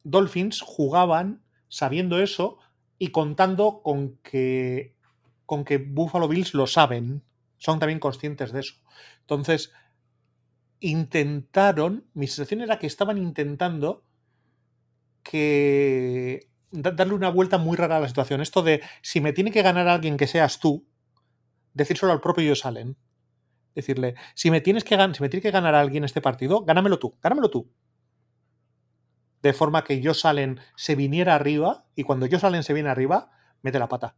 Dolphins 0.05 0.62
jugaban 0.62 1.42
sabiendo 1.68 2.20
eso 2.20 2.59
y 2.98 3.09
contando 3.09 3.83
con 3.83 4.16
que 4.18 4.96
con 5.44 5.64
que 5.64 5.79
Buffalo 5.79 6.26
Bills 6.26 6.55
lo 6.55 6.66
saben, 6.66 7.22
son 7.57 7.79
también 7.79 8.00
conscientes 8.00 8.50
de 8.52 8.61
eso. 8.61 8.74
Entonces, 9.20 9.72
intentaron, 10.81 12.05
mi 12.14 12.26
sensación 12.26 12.62
era 12.62 12.79
que 12.79 12.88
estaban 12.88 13.16
intentando 13.16 14.05
que 15.22 16.50
darle 16.76 17.14
una 17.14 17.30
vuelta 17.30 17.58
muy 17.58 17.76
rara 17.76 17.96
a 17.96 18.00
la 18.00 18.08
situación. 18.08 18.40
Esto 18.40 18.62
de 18.62 18.82
si 19.02 19.20
me 19.20 19.32
tiene 19.32 19.50
que 19.50 19.62
ganar 19.62 19.88
alguien 19.88 20.16
que 20.16 20.26
seas 20.26 20.60
tú, 20.60 20.86
decírselo 21.74 22.12
al 22.12 22.20
propio 22.20 22.48
Josh 22.48 22.66
Allen. 22.66 22.96
Decirle, 23.74 24.14
si 24.34 24.50
me 24.50 24.60
tienes 24.60 24.84
que 24.84 24.96
si 24.96 25.22
me 25.22 25.28
tiene 25.28 25.42
que 25.42 25.50
ganar 25.50 25.74
alguien 25.74 26.04
este 26.04 26.22
partido, 26.22 26.64
gánamelo 26.64 26.98
tú, 26.98 27.16
gánamelo 27.22 27.50
tú. 27.50 27.70
De 29.42 29.52
forma 29.52 29.84
que 29.84 30.02
Josh 30.02 30.26
Allen 30.26 30.60
se 30.76 30.94
viniera 30.94 31.34
arriba 31.34 31.86
y 31.94 32.04
cuando 32.04 32.26
Josh 32.26 32.44
Allen 32.44 32.62
se 32.62 32.72
viene 32.72 32.88
arriba, 32.88 33.30
mete 33.62 33.78
la 33.78 33.88
pata. 33.88 34.16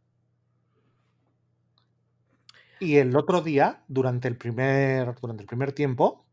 Y 2.79 2.95
el 2.95 3.15
otro 3.17 3.41
día, 3.41 3.83
durante 3.89 4.29
el 4.29 4.37
primer, 4.37 5.13
durante 5.19 5.43
el 5.43 5.47
primer 5.47 5.73
tiempo, 5.73 6.25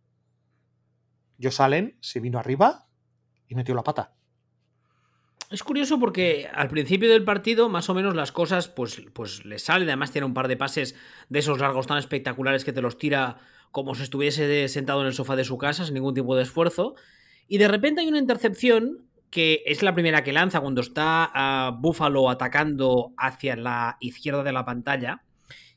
Josh 1.43 1.61
Allen 1.61 1.97
se 2.01 2.21
vino 2.21 2.39
arriba 2.39 2.87
y 3.49 3.57
metió 3.57 3.75
la 3.75 3.83
pata. 3.83 4.15
Es 5.51 5.63
curioso 5.63 6.01
porque 6.01 6.49
al 6.53 6.69
principio 6.69 7.09
del 7.09 7.23
partido, 7.23 7.69
más 7.69 7.89
o 7.89 7.95
menos, 7.95 8.17
las 8.17 8.33
cosas 8.33 8.69
pues, 8.69 9.03
pues 9.13 9.45
le 9.45 9.59
salen. 9.59 9.89
Además, 9.89 10.11
tiene 10.11 10.27
un 10.27 10.35
par 10.35 10.49
de 10.49 10.57
pases 10.57 10.97
de 11.29 11.39
esos 11.39 11.61
largos 11.61 11.87
tan 11.87 11.99
espectaculares 11.99 12.65
que 12.65 12.73
te 12.73 12.83
los 12.83 12.99
tira 12.99 13.39
como 13.71 13.95
si 13.95 14.03
estuviese 14.03 14.69
sentado 14.69 15.03
en 15.03 15.07
el 15.07 15.15
sofá 15.15 15.37
de 15.37 15.45
su 15.45 15.59
casa 15.59 15.85
sin 15.85 15.95
ningún 15.95 16.15
tipo 16.15 16.35
de 16.35 16.43
esfuerzo. 16.43 16.95
Y 17.47 17.59
de 17.59 17.69
repente 17.69 18.01
hay 18.01 18.09
una 18.09 18.19
intercepción 18.19 19.07
que 19.31 19.63
es 19.67 19.83
la 19.83 19.95
primera 19.95 20.25
que 20.25 20.33
lanza 20.33 20.61
cuando 20.61 20.81
está 20.81 21.31
a 21.33 21.71
Buffalo 21.71 22.31
atacando 22.31 23.13
hacia 23.17 23.55
la 23.55 23.99
izquierda 24.01 24.43
de 24.43 24.53
la 24.53 24.65
pantalla. 24.65 25.23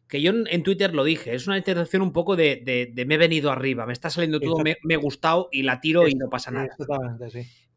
que 0.08 0.22
yo 0.22 0.32
en 0.32 0.64
Twitter 0.64 0.96
lo 0.96 1.04
dije, 1.04 1.36
es 1.36 1.46
una 1.46 1.58
interacción 1.58 2.02
un 2.02 2.12
poco 2.12 2.36
de, 2.36 2.92
me 3.06 3.16
he 3.16 3.18
venido 3.18 3.52
arriba, 3.52 3.86
me 3.86 3.94
está 3.94 4.10
saliendo 4.10 4.40
todo, 4.40 4.64
me, 4.64 4.78
he 4.88 4.98
gustado 4.98 5.50
y 5.52 5.62
la 5.62 5.80
tiro 5.82 6.08
y 6.08 6.16
no 6.16 6.30
pasa 6.30 6.50
nada. 6.50 6.70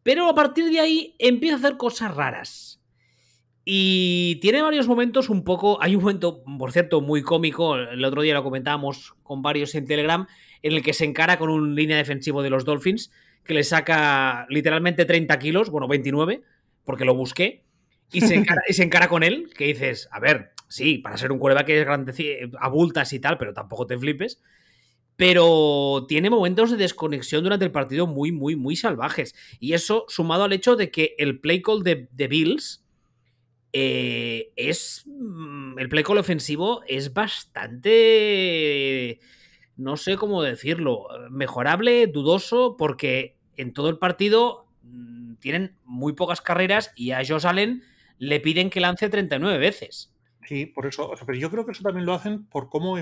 Pero 0.02 0.28
a 0.28 0.34
partir 0.34 0.70
de 0.70 0.80
ahí 0.80 1.14
empieza 1.18 1.56
a 1.56 1.58
hacer 1.58 1.76
cosas 1.76 2.14
raras. 2.14 2.80
Y 3.64 4.36
tiene 4.40 4.62
varios 4.62 4.88
momentos 4.88 5.30
un 5.30 5.44
poco. 5.44 5.78
Hay 5.82 5.94
un 5.94 6.02
momento, 6.02 6.42
por 6.58 6.72
cierto, 6.72 7.00
muy 7.00 7.22
cómico. 7.22 7.76
El 7.76 8.04
otro 8.04 8.22
día 8.22 8.34
lo 8.34 8.42
comentábamos 8.42 9.14
con 9.22 9.42
varios 9.42 9.74
en 9.74 9.86
Telegram. 9.86 10.26
En 10.62 10.72
el 10.72 10.82
que 10.82 10.92
se 10.92 11.04
encara 11.04 11.38
con 11.38 11.50
un 11.50 11.74
línea 11.74 11.96
defensivo 11.96 12.42
de 12.42 12.50
los 12.50 12.64
Dolphins. 12.64 13.10
Que 13.44 13.54
le 13.54 13.64
saca 13.64 14.46
literalmente 14.48 15.04
30 15.04 15.38
kilos. 15.38 15.70
Bueno, 15.70 15.88
29. 15.88 16.42
Porque 16.84 17.04
lo 17.04 17.14
busqué. 17.14 17.64
Y 18.12 18.20
se 18.20 18.34
encara, 18.34 18.62
y 18.68 18.72
se 18.72 18.82
encara 18.82 19.08
con 19.08 19.22
él. 19.22 19.50
Que 19.56 19.66
dices, 19.66 20.08
a 20.10 20.18
ver, 20.18 20.52
sí, 20.68 20.98
para 20.98 21.16
ser 21.16 21.30
un 21.30 21.38
cuerva 21.38 21.64
que 21.64 21.78
es 21.78 21.84
grande, 21.84 22.50
abultas 22.58 23.12
y 23.12 23.20
tal, 23.20 23.38
pero 23.38 23.52
tampoco 23.52 23.86
te 23.86 23.96
flipes. 23.96 24.40
Pero 25.22 26.04
tiene 26.08 26.30
momentos 26.30 26.72
de 26.72 26.76
desconexión 26.76 27.44
durante 27.44 27.64
el 27.64 27.70
partido 27.70 28.08
muy, 28.08 28.32
muy, 28.32 28.56
muy 28.56 28.74
salvajes. 28.74 29.36
Y 29.60 29.74
eso 29.74 30.04
sumado 30.08 30.42
al 30.42 30.52
hecho 30.52 30.74
de 30.74 30.90
que 30.90 31.14
el 31.16 31.38
play 31.38 31.62
call 31.62 31.84
de, 31.84 32.08
Bills 32.26 32.84
eh, 33.72 34.50
es. 34.56 35.04
Mm, 35.06 35.78
el 35.78 35.88
play 35.88 36.02
call 36.02 36.18
ofensivo 36.18 36.82
es 36.88 37.14
bastante. 37.14 38.00
No 39.76 39.96
sé 39.96 40.16
cómo 40.16 40.42
decirlo. 40.42 41.06
Mejorable, 41.30 42.08
dudoso, 42.08 42.76
porque 42.76 43.36
en 43.56 43.72
todo 43.74 43.90
el 43.90 43.98
partido 43.98 44.66
mm, 44.82 45.34
tienen 45.34 45.76
muy 45.84 46.14
pocas 46.14 46.40
carreras 46.40 46.90
y 46.96 47.12
a 47.12 47.18
Josh 47.24 47.46
Allen 47.46 47.84
le 48.18 48.40
piden 48.40 48.70
que 48.70 48.80
lance 48.80 49.08
39 49.08 49.56
veces. 49.58 50.11
Sí, 50.46 50.66
por 50.66 50.86
eso. 50.86 51.12
pero 51.26 51.38
yo 51.38 51.50
creo 51.50 51.64
que 51.64 51.72
eso 51.72 51.82
también 51.82 52.06
lo 52.06 52.14
hacen 52.14 52.46
por 52.46 52.68
cómo, 52.68 52.96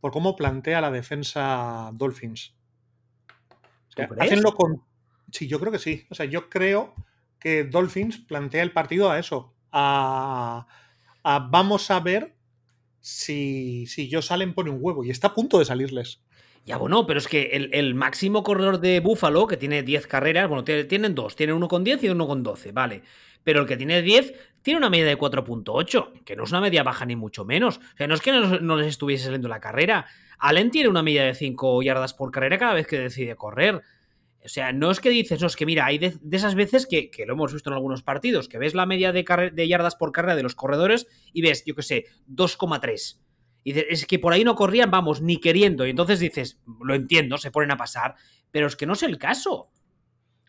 por 0.00 0.12
cómo 0.12 0.36
plantea 0.36 0.80
la 0.80 0.90
defensa 0.90 1.90
Dolphins. 1.94 2.54
hacenlo 4.18 4.54
con. 4.54 4.82
Sí, 5.30 5.46
yo 5.46 5.58
creo 5.60 5.72
que 5.72 5.78
sí. 5.78 6.06
O 6.10 6.14
sea, 6.14 6.26
yo 6.26 6.50
creo 6.50 6.94
que 7.38 7.64
Dolphins 7.64 8.18
plantea 8.18 8.62
el 8.62 8.72
partido 8.72 9.10
a 9.10 9.18
eso 9.18 9.54
a, 9.72 10.66
vamos 11.24 11.90
a 11.90 12.00
ver 12.00 12.34
si, 13.00 13.86
si 13.86 14.08
yo 14.08 14.22
salen 14.22 14.54
pone 14.54 14.70
un 14.70 14.78
huevo 14.80 15.04
y 15.04 15.10
está 15.10 15.28
a 15.28 15.34
punto 15.34 15.58
de 15.58 15.64
salirles. 15.64 16.22
Ya, 16.64 16.76
bueno, 16.76 17.06
pero 17.06 17.18
es 17.18 17.26
que 17.26 17.68
el, 17.72 17.94
máximo 17.94 18.44
corredor 18.44 18.78
de 18.78 19.00
Búfalo, 19.00 19.48
que 19.48 19.56
tiene 19.56 19.82
10 19.82 20.06
carreras, 20.06 20.48
bueno, 20.48 20.62
tienen 20.62 21.14
dos, 21.14 21.34
tiene 21.34 21.52
uno 21.52 21.66
con 21.66 21.82
10 21.82 22.04
y 22.04 22.08
uno 22.08 22.28
con 22.28 22.44
12, 22.44 22.70
vale. 22.70 23.02
Pero 23.42 23.62
el 23.62 23.66
que 23.66 23.76
tiene 23.76 24.00
10 24.00 24.32
tiene 24.62 24.78
una 24.78 24.90
media 24.90 25.06
de 25.06 25.18
4.8, 25.18 26.24
que 26.24 26.36
no 26.36 26.44
es 26.44 26.50
una 26.50 26.60
media 26.60 26.82
baja 26.82 27.04
ni 27.04 27.16
mucho 27.16 27.44
menos. 27.44 27.78
O 27.78 27.96
sea, 27.96 28.06
no 28.06 28.14
es 28.14 28.20
que 28.20 28.32
no, 28.32 28.76
les 28.76 28.86
estuviese 28.86 29.24
saliendo 29.24 29.48
la 29.48 29.60
carrera. 29.60 30.06
Allen 30.38 30.70
tiene 30.70 30.88
una 30.88 31.02
media 31.02 31.24
de 31.24 31.34
5 31.34 31.82
yardas 31.82 32.14
por 32.14 32.30
carrera 32.30 32.58
cada 32.58 32.74
vez 32.74 32.86
que 32.86 32.98
decide 32.98 33.36
correr. 33.36 33.82
O 34.44 34.48
sea, 34.48 34.72
no 34.72 34.90
es 34.90 35.00
que 35.00 35.10
dices, 35.10 35.40
no, 35.40 35.46
es 35.46 35.54
que 35.54 35.66
mira, 35.66 35.86
hay 35.86 35.98
de, 35.98 36.14
esas 36.32 36.54
veces 36.54 36.86
que, 36.86 37.10
lo 37.26 37.34
hemos 37.34 37.52
visto 37.52 37.70
en 37.70 37.74
algunos 37.74 38.02
partidos, 38.02 38.48
que 38.48 38.58
ves 38.58 38.74
la 38.74 38.86
media 38.86 39.12
de, 39.12 39.24
de 39.52 39.68
yardas 39.68 39.94
por 39.94 40.10
carrera 40.10 40.34
de 40.34 40.42
los 40.42 40.56
corredores 40.56 41.06
y 41.32 41.42
ves, 41.42 41.64
yo 41.64 41.74
qué 41.76 41.82
sé, 41.82 42.06
2,3. 42.28 43.20
Y 43.64 43.72
dices, 43.72 43.86
es 43.88 44.06
que 44.06 44.18
por 44.18 44.32
ahí 44.32 44.42
no 44.42 44.56
corrían, 44.56 44.90
vamos, 44.90 45.20
ni 45.20 45.38
queriendo. 45.38 45.86
Y 45.86 45.90
entonces 45.90 46.18
dices, 46.18 46.60
lo 46.82 46.94
entiendo, 46.94 47.38
se 47.38 47.52
ponen 47.52 47.70
a 47.70 47.76
pasar, 47.76 48.16
pero 48.50 48.66
es 48.66 48.76
que 48.76 48.86
no 48.86 48.94
es 48.94 49.02
el 49.04 49.18
caso. 49.18 49.70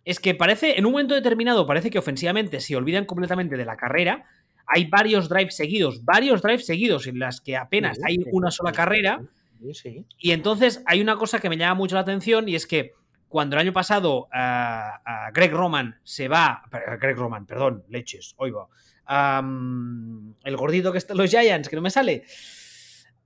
Es 0.05 0.19
que 0.19 0.35
parece, 0.35 0.77
en 0.77 0.85
un 0.85 0.91
momento 0.91 1.15
determinado, 1.15 1.65
parece 1.65 1.89
que 1.89 1.99
ofensivamente 1.99 2.59
se 2.59 2.75
olvidan 2.75 3.05
completamente 3.05 3.57
de 3.57 3.65
la 3.65 3.77
carrera. 3.77 4.25
Hay 4.65 4.85
varios 4.85 5.29
drives 5.29 5.55
seguidos, 5.55 6.03
varios 6.03 6.41
drives 6.41 6.65
seguidos 6.65 7.07
en 7.07 7.19
las 7.19 7.41
que 7.41 7.55
apenas 7.57 7.99
hay 8.03 8.17
una 8.31 8.51
sola 8.51 8.71
carrera. 8.71 9.21
Y 10.17 10.31
entonces 10.31 10.83
hay 10.85 11.01
una 11.01 11.17
cosa 11.17 11.39
que 11.39 11.49
me 11.49 11.57
llama 11.57 11.75
mucho 11.75 11.95
la 11.95 12.01
atención 12.01 12.49
y 12.49 12.55
es 12.55 12.67
que 12.67 12.93
cuando 13.29 13.55
el 13.55 13.61
año 13.61 13.73
pasado 13.73 14.27
a 14.31 15.29
Greg 15.33 15.51
Roman 15.51 15.99
se 16.03 16.27
va, 16.27 16.63
Greg 16.99 17.15
Roman, 17.15 17.45
perdón, 17.45 17.83
leches, 17.89 18.35
oigo, 18.37 18.69
el 19.09 20.57
gordito 20.57 20.91
que 20.91 20.97
está 20.97 21.13
los 21.13 21.29
Giants, 21.29 21.69
que 21.69 21.75
no 21.75 21.81
me 21.81 21.89
sale. 21.89 22.23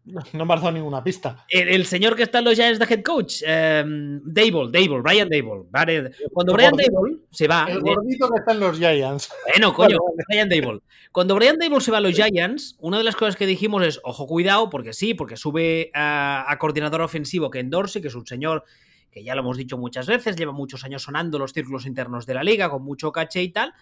No 0.08 0.46
me 0.46 0.54
ha 0.54 0.58
dado 0.58 0.72
ninguna 0.72 1.04
pista. 1.04 1.46
El, 1.50 1.86
señor 1.86 2.16
que 2.16 2.24
está 2.24 2.40
en 2.40 2.46
los 2.46 2.56
Giants 2.56 2.80
de 2.80 2.86
head 2.86 3.04
coach, 3.04 3.42
um, 3.44 4.22
Dable, 4.24 4.72
Dable, 4.72 5.02
Brian 5.02 5.28
Dable. 5.28 6.12
Cuando 6.32 6.54
Brian 6.54 6.72
Dable 6.78 7.18
se 7.30 7.46
va. 7.48 7.68
El 7.70 7.82
gordito 7.82 8.30
que 8.30 8.40
está 8.40 8.54
en 8.54 8.60
los 8.62 8.78
Giants. 8.78 9.30
Bueno, 9.52 9.74
coño, 9.74 9.98
Brian 10.30 10.48
Dable. 10.48 10.80
Cuando 11.12 11.36
Brian 11.36 11.58
Dable 11.58 11.82
se 11.82 11.92
va 11.92 11.98
a 11.98 12.02
los 12.02 12.16
Giants, 12.16 12.78
una 12.80 12.98
de 12.98 13.04
las 13.04 13.18
cosas 13.18 13.36
que 13.36 13.46
dijimos 13.46 13.86
es: 13.86 14.00
ojo, 14.04 14.28
cuidado, 14.28 14.70
porque 14.70 14.94
sí, 14.94 15.14
porque 15.14 15.36
sube 15.36 15.92
a, 15.94 16.56
coordinador 16.58 17.02
ofensivo 17.02 17.50
que 17.50 17.60
endorse, 17.60 18.02
que 18.02 18.08
es 18.08 18.16
un 18.16 18.26
señor 18.26 18.64
que 19.12 19.24
ya 19.24 19.36
lo 19.36 19.42
hemos 19.42 19.58
dicho 19.58 19.78
muchas 19.78 20.08
veces, 20.08 20.38
lleva 20.38 20.54
muchos 20.54 20.86
años 20.86 21.04
sonando 21.04 21.38
los 21.38 21.52
círculos 21.52 21.86
internos 21.86 22.26
de 22.26 22.34
la 22.34 22.44
liga, 22.44 22.70
con 22.70 22.84
mucho 22.84 23.12
caché 23.12 23.42
y 23.42 23.50
tal, 23.50 23.74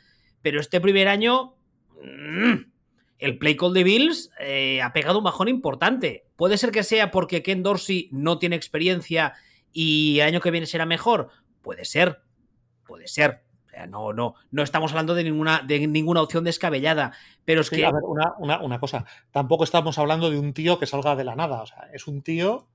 pero 0.41 0.59
este 0.59 0.79
primer 0.79 1.07
año 1.07 1.55
mm, 2.01 2.74
el 3.19 3.37
play 3.37 3.55
call 3.55 3.73
de 3.73 3.83
Bills 3.83 4.31
eh, 4.39 4.81
ha 4.81 4.93
pegado 4.93 5.19
un 5.19 5.23
bajón 5.23 5.47
importante. 5.47 6.25
Puede 6.35 6.57
ser 6.57 6.71
que 6.71 6.83
sea 6.83 7.11
porque 7.11 7.43
Ken 7.43 7.63
Dorsey 7.63 8.09
no 8.11 8.37
tiene 8.39 8.55
experiencia 8.55 9.33
y 9.71 10.19
el 10.19 10.27
año 10.27 10.41
que 10.41 10.51
viene 10.51 10.67
será 10.67 10.85
mejor. 10.85 11.29
Puede 11.61 11.85
ser, 11.85 12.21
puede 12.85 13.07
ser. 13.07 13.43
O 13.65 13.69
sea, 13.69 13.87
no, 13.87 14.13
no, 14.13 14.35
no 14.51 14.63
estamos 14.63 14.91
hablando 14.91 15.15
de 15.15 15.23
ninguna, 15.23 15.63
de 15.65 15.87
ninguna 15.87 16.21
opción 16.21 16.43
descabellada. 16.43 17.13
Pero 17.43 17.61
es 17.61 17.69
que. 17.69 17.85
A 17.85 17.91
ver, 17.91 18.03
una, 18.37 18.61
una, 18.61 18.79
cosa. 18.79 19.05
Tampoco 19.31 19.63
estamos 19.63 19.97
hablando 19.97 20.29
de 20.29 20.39
un 20.39 20.53
tío 20.53 20.79
que 20.79 20.85
salga 20.85 21.15
de 21.15 21.23
la 21.23 21.35
nada. 21.35 21.61
O 21.61 21.65
sea, 21.65 21.89
es 21.93 22.07
un 22.07 22.21
tío 22.21 22.67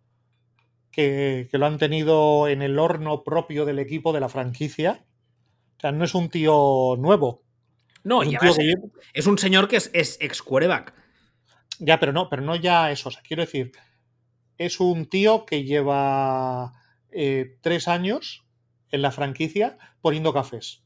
que, 0.90 1.48
lo 1.53 1.66
han 1.66 1.79
tenido 1.79 2.48
en 2.48 2.62
el 2.62 2.79
horno 2.79 3.22
propio 3.22 3.64
del 3.64 3.79
equipo 3.79 4.12
de 4.12 4.20
la 4.20 4.29
franquicia. 4.29 5.05
O 5.76 5.81
sea, 5.81 5.92
no 5.92 6.05
es 6.05 6.14
un 6.14 6.29
tío 6.29 6.96
nuevo. 6.98 7.42
No, 8.02 8.22
es 8.22 8.28
un, 8.28 8.92
es 9.12 9.26
un 9.26 9.38
señor 9.38 9.68
que 9.68 9.76
es, 9.76 9.90
ex 10.20 10.42
quarterback. 10.42 10.94
Ya, 11.78 11.98
pero 11.98 12.12
no, 12.12 12.28
pero 12.28 12.42
no 12.42 12.56
ya 12.56 12.90
eso. 12.90 13.08
O 13.08 13.12
sea, 13.12 13.22
quiero 13.22 13.42
decir, 13.42 13.72
es 14.58 14.80
un 14.80 15.06
tío 15.06 15.44
que 15.46 15.64
lleva 15.64 16.72
eh, 17.10 17.58
tres 17.60 17.88
años 17.88 18.46
en 18.90 19.02
la 19.02 19.10
franquicia 19.10 19.78
poniendo 20.00 20.32
cafés. 20.32 20.84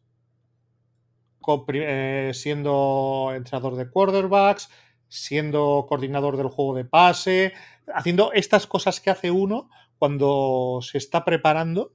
Eh, 1.69 2.31
siendo 2.33 3.33
entrenador 3.35 3.77
de 3.77 3.91
quarterbacks, 3.91 4.71
siendo 5.09 5.85
coordinador 5.89 6.37
del 6.37 6.49
juego 6.49 6.75
de 6.75 6.85
pase, 6.85 7.53
haciendo 7.95 8.33
estas 8.33 8.67
cosas 8.67 9.01
que 9.01 9.11
hace 9.11 9.31
uno 9.31 9.69
cuando 9.99 10.81
se 10.81 10.99
está 10.99 11.25
preparando 11.25 11.95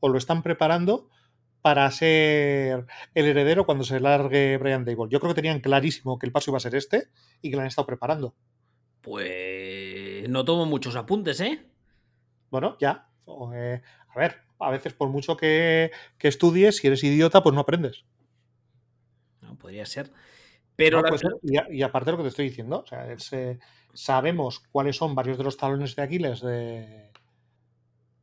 o 0.00 0.08
lo 0.08 0.18
están 0.18 0.42
preparando 0.42 1.08
para 1.62 1.90
ser 1.90 2.86
el 3.14 3.26
heredero 3.26 3.66
cuando 3.66 3.84
se 3.84 4.00
largue 4.00 4.56
Brian 4.56 4.84
Dable. 4.84 5.10
Yo 5.10 5.20
creo 5.20 5.32
que 5.32 5.42
tenían 5.42 5.60
clarísimo 5.60 6.18
que 6.18 6.26
el 6.26 6.32
paso 6.32 6.50
iba 6.50 6.58
a 6.58 6.60
ser 6.60 6.74
este 6.74 7.08
y 7.42 7.50
que 7.50 7.56
lo 7.56 7.62
han 7.62 7.68
estado 7.68 7.86
preparando. 7.86 8.34
Pues 9.00 10.28
no 10.28 10.44
tomo 10.44 10.66
muchos 10.66 10.96
apuntes, 10.96 11.40
¿eh? 11.40 11.66
Bueno, 12.50 12.76
ya. 12.80 13.08
Eh, 13.54 13.80
a 14.08 14.18
ver, 14.18 14.38
a 14.58 14.70
veces 14.70 14.92
por 14.92 15.08
mucho 15.08 15.36
que, 15.36 15.90
estudies, 16.18 16.76
si 16.76 16.86
eres 16.86 17.04
idiota, 17.04 17.42
pues 17.42 17.54
no 17.54 17.60
aprendes. 17.60 18.04
No, 19.40 19.56
podría 19.56 19.86
ser. 19.86 20.10
Pero 20.76 21.02
pues, 21.02 21.22
y, 21.42 21.82
aparte 21.82 22.06
de 22.06 22.12
lo 22.12 22.16
que 22.18 22.24
te 22.24 22.28
estoy 22.28 22.48
diciendo, 22.48 22.80
o 22.80 22.86
sea, 22.86 23.06
eh, 23.32 23.58
sabemos 23.92 24.60
cuáles 24.72 24.96
son 24.96 25.14
varios 25.14 25.36
de 25.36 25.44
los 25.44 25.56
talones 25.56 25.94
de 25.94 26.02
Aquiles 26.02 26.40
de, 26.40 27.10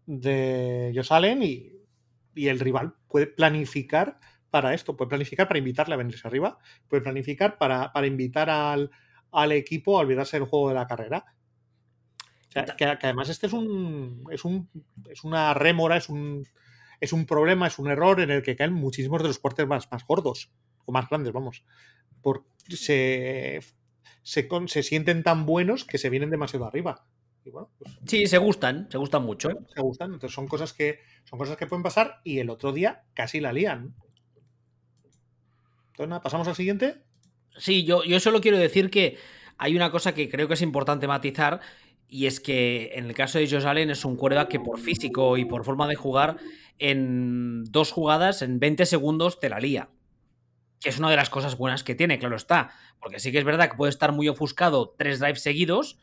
de 0.08 0.90
ellos 0.90 1.08
salen 1.08 1.44
y, 2.38 2.48
el 2.48 2.60
rival 2.60 2.94
puede 3.08 3.28
planificar 3.28 4.20
para 4.50 4.74
esto, 4.74 4.96
puede 4.96 5.10
planificar 5.10 5.48
para 5.48 5.60
invitarle 5.60 5.94
a 5.94 5.98
venirse 5.98 6.28
arriba, 6.28 6.58
puede 6.88 7.02
planificar 7.02 7.58
para, 7.58 7.92
invitar 8.06 8.50
al, 8.50 8.92
equipo 9.52 9.98
a 9.98 10.02
olvidarse 10.02 10.38
del 10.38 10.48
juego 10.48 10.70
de 10.70 10.76
la 10.76 10.88
carrera. 10.88 11.26
que, 12.78 12.86
además 12.86 13.30
este 13.30 13.48
es 13.48 13.54
un, 13.54 14.24
es 14.32 14.46
un 14.46 14.70
es 15.10 15.24
una 15.24 15.54
rémora, 15.54 15.98
es 15.98 16.10
un, 16.10 16.48
es 17.00 17.14
un 17.14 17.26
problema, 17.26 17.68
es 17.68 17.80
un 17.80 17.90
error 17.90 18.20
en 18.22 18.32
el 18.32 18.42
que 18.42 18.56
caen 18.56 18.74
muchísimos 18.74 19.22
de 19.22 19.28
los 19.28 19.40
cuartos 19.40 19.68
más, 19.68 19.92
más 19.92 20.06
gordos 20.06 20.52
o 20.86 20.92
más 20.92 21.10
grandes, 21.10 21.34
vamos. 21.34 21.64
Porque 22.22 22.48
se, 22.76 23.62
se, 24.24 24.48
se 24.68 24.84
sienten 24.84 25.24
tan 25.24 25.46
buenos 25.46 25.86
que 25.86 25.98
se 25.98 26.10
vienen 26.10 26.30
demasiado 26.30 26.66
arriba. 26.66 27.06
Pues, 27.52 27.68
sí, 28.06 28.28
se 28.28 28.38
gustan, 28.38 28.88
se 28.92 28.98
gustan 28.98 29.24
mucho. 29.24 29.50
Se 29.74 29.82
gustan, 29.82 30.14
entonces 30.14 30.34
son 30.34 30.48
cosas 30.48 30.74
que 30.74 31.00
son 31.26 31.40
cosas 31.40 31.58
que 31.58 31.68
pueden 31.68 31.84
pasar 31.84 32.22
y 32.24 32.40
el 32.40 32.50
otro 32.50 32.72
día 32.72 33.04
casi 33.14 33.40
la 33.40 33.54
lían. 33.54 33.96
Entonces, 35.88 36.10
nada, 36.10 36.22
pasamos 36.22 36.48
al 36.48 36.56
siguiente. 36.56 37.04
Sí, 37.58 37.84
yo, 37.84 38.04
yo 38.04 38.20
solo 38.20 38.40
quiero 38.40 38.58
decir 38.58 38.90
que 38.90 39.18
hay 39.58 39.76
una 39.76 39.92
cosa 39.92 40.14
que 40.14 40.30
creo 40.30 40.48
que 40.48 40.54
es 40.54 40.62
importante 40.62 41.08
matizar 41.08 41.60
y 42.08 42.28
es 42.28 42.40
que 42.40 42.92
en 42.94 43.06
el 43.06 43.14
caso 43.14 43.40
de 43.40 43.50
Josh 43.50 43.66
Allen 43.66 43.90
es 43.90 44.06
un 44.06 44.16
cuerda 44.16 44.48
que 44.48 44.60
por 44.60 44.80
físico 44.80 45.38
y 45.38 45.46
por 45.46 45.66
forma 45.66 45.88
de 45.88 45.96
jugar 45.96 46.38
en 46.80 47.66
dos 47.66 47.92
jugadas, 47.92 48.42
en 48.42 48.60
20 48.60 48.86
segundos, 48.86 49.40
te 49.40 49.50
la 49.50 49.60
lía. 49.60 49.90
Que 50.80 50.90
es 50.90 51.00
una 51.00 51.10
de 51.10 51.16
las 51.16 51.30
cosas 51.30 51.58
buenas 51.58 51.84
que 51.84 51.96
tiene, 51.96 52.20
claro 52.20 52.36
está. 52.36 52.72
Porque 53.02 53.20
sí 53.20 53.32
que 53.32 53.40
es 53.40 53.44
verdad 53.44 53.70
que 53.70 53.78
puede 53.78 53.90
estar 53.90 54.14
muy 54.14 54.30
ofuscado 54.30 54.94
tres 54.98 55.20
drives 55.20 55.42
seguidos, 55.42 56.00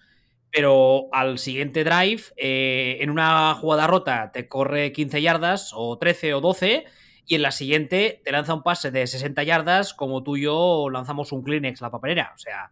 pero 0.55 1.09
al 1.11 1.39
siguiente 1.39 1.83
drive, 1.83 2.23
eh, 2.37 2.99
en 3.01 3.11
una 3.11 3.55
jugada 3.55 3.89
rota, 3.89 4.31
te 4.31 4.47
corre 4.47 4.93
15 4.93 5.21
yardas, 5.21 5.73
o 5.75 5.99
13 5.99 6.33
o 6.35 6.41
12, 6.41 6.85
y 7.27 7.35
en 7.35 7.43
la 7.43 7.51
siguiente 7.51 8.23
te 8.25 8.31
lanza 8.31 8.55
un 8.55 8.63
pase 8.63 8.93
de 8.93 9.05
60 9.05 9.43
yardas, 9.43 9.95
como 9.95 10.23
tú 10.23 10.37
y 10.37 10.43
yo 10.43 10.89
lanzamos 10.93 11.33
un 11.33 11.43
Kleenex 11.43 11.81
la 11.81 11.91
papelera. 11.91 12.31
O 12.37 12.39
sea, 12.39 12.71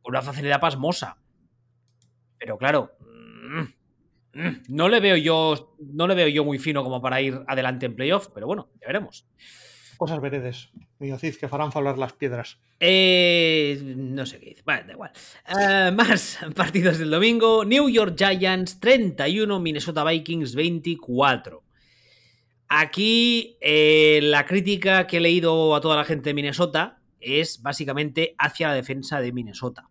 con 0.00 0.14
una 0.14 0.22
facilidad 0.22 0.60
pasmosa. 0.60 1.18
Pero 2.38 2.56
claro, 2.56 2.92
mm, 3.00 4.40
mm, 4.40 4.62
no 4.68 4.88
le 4.88 5.00
veo 5.00 5.16
yo. 5.18 5.76
No 5.78 6.06
le 6.06 6.14
veo 6.14 6.28
yo 6.28 6.42
muy 6.42 6.58
fino 6.58 6.82
como 6.82 7.02
para 7.02 7.20
ir 7.20 7.38
adelante 7.46 7.84
en 7.84 7.96
playoff, 7.96 8.28
pero 8.32 8.46
bueno, 8.46 8.70
ya 8.80 8.86
veremos. 8.86 9.28
Cosas 10.00 10.22
veredes, 10.22 10.70
mío 10.98 11.18
Cid, 11.18 11.34
que 11.34 11.46
farán 11.46 11.72
falar 11.72 11.98
las 11.98 12.14
piedras. 12.14 12.58
Eh, 12.80 13.78
no 13.84 14.24
sé 14.24 14.40
qué 14.40 14.46
dice. 14.46 14.62
Vale, 14.64 14.84
da 14.84 14.92
igual. 14.94 15.12
Uh, 15.46 15.94
más 15.94 16.38
partidos 16.56 16.96
del 16.96 17.10
domingo. 17.10 17.66
New 17.66 17.86
York 17.90 18.14
Giants 18.16 18.80
31, 18.80 19.60
Minnesota 19.60 20.02
Vikings 20.02 20.54
24. 20.54 21.62
Aquí 22.68 23.58
eh, 23.60 24.20
la 24.22 24.46
crítica 24.46 25.06
que 25.06 25.18
he 25.18 25.20
leído 25.20 25.74
a 25.74 25.82
toda 25.82 25.96
la 25.96 26.04
gente 26.04 26.30
de 26.30 26.34
Minnesota 26.34 27.02
es 27.20 27.60
básicamente 27.60 28.34
hacia 28.38 28.68
la 28.68 28.74
defensa 28.74 29.20
de 29.20 29.32
Minnesota. 29.32 29.90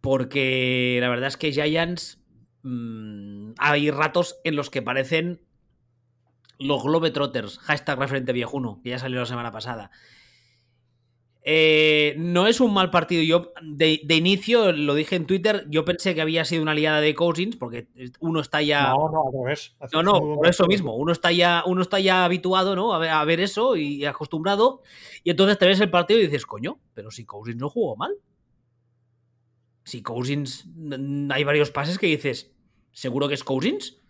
Porque 0.00 0.98
la 1.00 1.08
verdad 1.08 1.28
es 1.28 1.36
que 1.36 1.52
Giants 1.52 2.18
mmm, 2.64 3.52
hay 3.58 3.92
ratos 3.92 4.40
en 4.42 4.56
los 4.56 4.68
que 4.68 4.82
parecen 4.82 5.42
los 6.58 6.82
Globetrotters, 6.82 7.58
hashtag 7.58 7.98
referente 7.98 8.32
viejuno, 8.32 8.80
que 8.82 8.90
ya 8.90 8.98
salió 8.98 9.20
la 9.20 9.26
semana 9.26 9.52
pasada. 9.52 9.90
Eh, 11.44 12.14
no 12.18 12.46
es 12.46 12.60
un 12.60 12.72
mal 12.72 12.90
partido. 12.90 13.22
Yo, 13.22 13.52
de, 13.62 14.00
de, 14.04 14.14
inicio, 14.14 14.70
lo 14.72 14.94
dije 14.94 15.16
en 15.16 15.26
Twitter, 15.26 15.66
yo 15.68 15.84
pensé 15.84 16.14
que 16.14 16.20
había 16.20 16.44
sido 16.44 16.62
una 16.62 16.74
liada 16.74 17.00
de 17.00 17.14
Cousins, 17.14 17.56
porque 17.56 17.88
uno 18.20 18.40
está 18.40 18.62
ya. 18.62 18.90
No, 18.90 19.10
no, 19.10 19.24
al 19.26 19.44
revés. 19.44 19.74
No, 19.92 20.02
no, 20.02 20.36
por 20.36 20.46
eso 20.46 20.66
mismo. 20.66 20.94
Uno 20.94 21.12
está 21.12 21.32
ya, 21.32 21.64
uno 21.66 21.82
está 21.82 21.98
ya 21.98 22.24
habituado, 22.24 22.76
¿no? 22.76 22.94
A 22.94 22.98
ver, 22.98 23.10
a 23.10 23.24
ver, 23.24 23.40
eso 23.40 23.76
y 23.76 24.04
acostumbrado. 24.04 24.82
Y 25.24 25.30
entonces 25.30 25.58
te 25.58 25.66
ves 25.66 25.80
el 25.80 25.90
partido 25.90 26.20
y 26.20 26.26
dices, 26.26 26.46
coño, 26.46 26.78
pero 26.94 27.10
si 27.10 27.24
Cousins 27.24 27.58
no 27.58 27.68
jugó 27.68 27.96
mal. 27.96 28.14
Si 29.84 30.00
Cousins. 30.00 30.68
Hay 31.30 31.42
varios 31.42 31.72
pases 31.72 31.98
que 31.98 32.06
dices, 32.06 32.52
seguro 32.92 33.26
que 33.26 33.34
es 33.34 33.42
Cousins. 33.42 34.01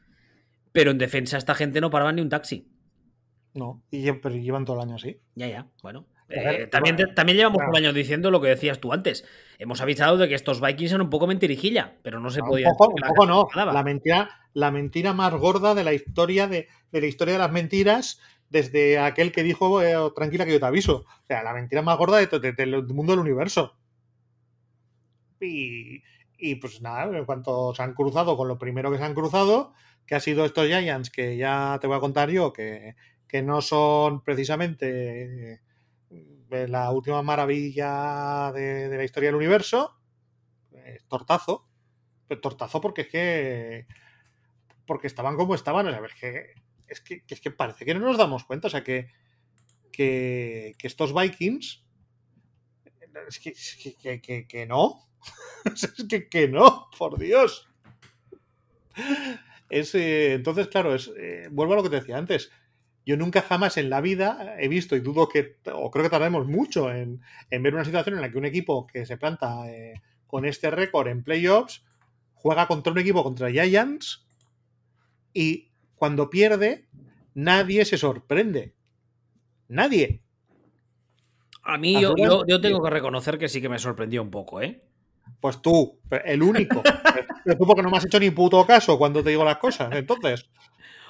Pero 0.72 0.90
en 0.90 0.98
defensa 0.98 1.36
esta 1.38 1.54
gente 1.54 1.80
no 1.80 1.90
paraba 1.90 2.12
ni 2.12 2.22
un 2.22 2.28
taxi. 2.28 2.68
No, 3.54 3.82
y, 3.90 4.10
pero 4.12 4.34
llevan 4.34 4.64
todo 4.64 4.76
el 4.76 4.88
año 4.88 4.96
así. 4.96 5.20
Ya, 5.34 5.46
ya, 5.46 5.66
bueno. 5.82 6.06
Eh, 6.28 6.66
también, 6.68 6.96
también, 7.14 7.36
llevamos 7.36 7.58
claro. 7.58 7.70
un 7.70 7.76
año 7.76 7.92
diciendo 7.92 8.30
lo 8.30 8.40
que 8.40 8.48
decías 8.48 8.78
tú 8.78 8.92
antes. 8.92 9.26
Hemos 9.58 9.82
avisado 9.82 10.16
de 10.16 10.28
que 10.28 10.34
estos 10.34 10.62
Vikings 10.62 10.92
eran 10.92 11.02
un 11.02 11.10
poco 11.10 11.26
mentirijilla, 11.26 11.98
pero 12.02 12.20
no 12.20 12.30
se 12.30 12.40
no, 12.40 12.46
podía. 12.46 12.68
Un 12.70 12.76
poco, 12.76 12.94
un 12.94 13.08
poco 13.08 13.26
no. 13.26 13.48
La 13.54 13.82
mentira, 13.82 14.30
la 14.54 14.70
mentira 14.70 15.12
más 15.12 15.34
gorda 15.34 15.74
de 15.74 15.84
la 15.84 15.92
historia 15.92 16.46
de, 16.46 16.68
de, 16.90 17.00
la 17.00 17.06
historia 17.06 17.34
de 17.34 17.38
las 17.38 17.52
mentiras, 17.52 18.18
desde 18.48 18.98
aquel 18.98 19.30
que 19.30 19.42
dijo 19.42 19.82
eh, 19.82 19.94
tranquila 20.16 20.46
que 20.46 20.52
yo 20.52 20.60
te 20.60 20.66
aviso. 20.66 21.04
O 21.06 21.26
sea, 21.26 21.42
la 21.42 21.52
mentira 21.52 21.82
más 21.82 21.98
gorda 21.98 22.16
del 22.16 22.40
de, 22.40 22.52
de, 22.52 22.82
mundo 22.94 23.12
del 23.12 23.20
universo. 23.20 23.76
Y, 25.38 26.02
y 26.38 26.54
pues 26.56 26.80
nada, 26.80 27.16
en 27.16 27.24
cuanto 27.24 27.74
se 27.74 27.82
han 27.82 27.94
cruzado 27.94 28.36
con 28.36 28.48
lo 28.48 28.58
primero 28.58 28.90
que 28.90 28.98
se 28.98 29.04
han 29.04 29.14
cruzado, 29.14 29.74
que 30.06 30.14
ha 30.14 30.20
sido 30.20 30.44
estos 30.44 30.66
Giants, 30.66 31.10
que 31.10 31.36
ya 31.36 31.78
te 31.80 31.86
voy 31.86 31.96
a 31.96 32.00
contar 32.00 32.30
yo, 32.30 32.52
que, 32.52 32.94
que 33.28 33.42
no 33.42 33.62
son 33.62 34.22
precisamente 34.22 35.60
la 36.68 36.90
última 36.90 37.22
maravilla 37.22 38.52
de, 38.52 38.94
la 38.94 39.04
historia 39.04 39.28
del 39.28 39.36
universo, 39.36 39.96
eh, 40.72 40.98
tortazo. 41.08 41.66
Pero 42.28 42.40
tortazo 42.40 42.80
porque 42.80 43.02
es 43.02 43.08
que. 43.08 43.86
Porque 44.86 45.06
estaban 45.06 45.36
como 45.36 45.54
estaban. 45.54 45.86
O 45.86 45.90
sea, 45.90 46.04
es 46.04 46.14
que, 46.14 46.54
es 46.88 47.00
que, 47.00 47.22
es 47.26 47.40
que 47.40 47.50
parece 47.50 47.84
que 47.84 47.94
no 47.94 48.00
nos 48.00 48.18
damos 48.18 48.44
cuenta. 48.44 48.68
O 48.68 48.70
sea, 48.70 48.84
que, 48.84 49.10
que, 49.90 50.74
que 50.78 50.86
estos 50.86 51.14
Vikings. 51.14 51.84
Es 53.28 53.38
que, 53.38 53.50
es 53.50 53.96
que, 54.00 54.20
que, 54.20 54.46
que 54.46 54.66
no. 54.66 55.08
es 55.64 56.28
que 56.30 56.48
no, 56.48 56.88
por 56.98 57.18
Dios. 57.18 57.68
Es, 59.72 59.94
eh, 59.94 60.34
entonces, 60.34 60.68
claro, 60.68 60.94
es, 60.94 61.10
eh, 61.18 61.48
vuelvo 61.50 61.72
a 61.72 61.76
lo 61.76 61.82
que 61.82 61.90
te 61.90 61.96
decía 61.96 62.18
antes 62.18 62.50
yo 63.04 63.16
nunca 63.16 63.42
jamás 63.42 63.76
en 63.76 63.90
la 63.90 64.00
vida 64.00 64.56
he 64.58 64.68
visto, 64.68 64.94
y 64.96 65.00
dudo 65.00 65.28
que, 65.28 65.56
o 65.72 65.90
creo 65.90 66.04
que 66.04 66.10
tardemos 66.10 66.46
mucho 66.46 66.90
en, 66.92 67.20
en 67.50 67.62
ver 67.62 67.74
una 67.74 67.84
situación 67.84 68.14
en 68.14 68.20
la 68.20 68.30
que 68.30 68.38
un 68.38 68.44
equipo 68.44 68.86
que 68.86 69.06
se 69.06 69.16
planta 69.16 69.68
eh, 69.70 70.00
con 70.26 70.44
este 70.44 70.70
récord 70.70 71.08
en 71.08 71.24
playoffs 71.24 71.84
juega 72.34 72.66
contra 72.66 72.92
un 72.92 72.98
equipo 72.98 73.22
contra 73.22 73.50
Giants 73.50 74.24
y 75.32 75.70
cuando 75.96 76.30
pierde 76.30 76.86
nadie 77.34 77.84
se 77.84 77.98
sorprende. 77.98 78.74
Nadie. 79.68 80.22
A 81.62 81.78
mí 81.78 82.00
yo, 82.00 82.14
yo, 82.16 82.44
yo, 82.46 82.60
tengo 82.60 82.82
que 82.82 82.90
reconocer 82.90 83.38
que 83.38 83.48
sí 83.48 83.60
que 83.60 83.68
me 83.68 83.78
sorprendió 83.78 84.22
un 84.22 84.30
poco, 84.30 84.60
¿eh? 84.60 84.82
Pues 85.42 85.60
tú, 85.60 85.98
el 86.24 86.40
único. 86.40 86.84
tú 87.58 87.66
porque 87.66 87.82
no 87.82 87.90
me 87.90 87.96
has 87.96 88.06
hecho 88.06 88.20
ni 88.20 88.30
puto 88.30 88.64
caso 88.64 88.96
cuando 88.96 89.24
te 89.24 89.30
digo 89.30 89.44
las 89.44 89.56
cosas. 89.56 89.92
Entonces, 89.92 90.48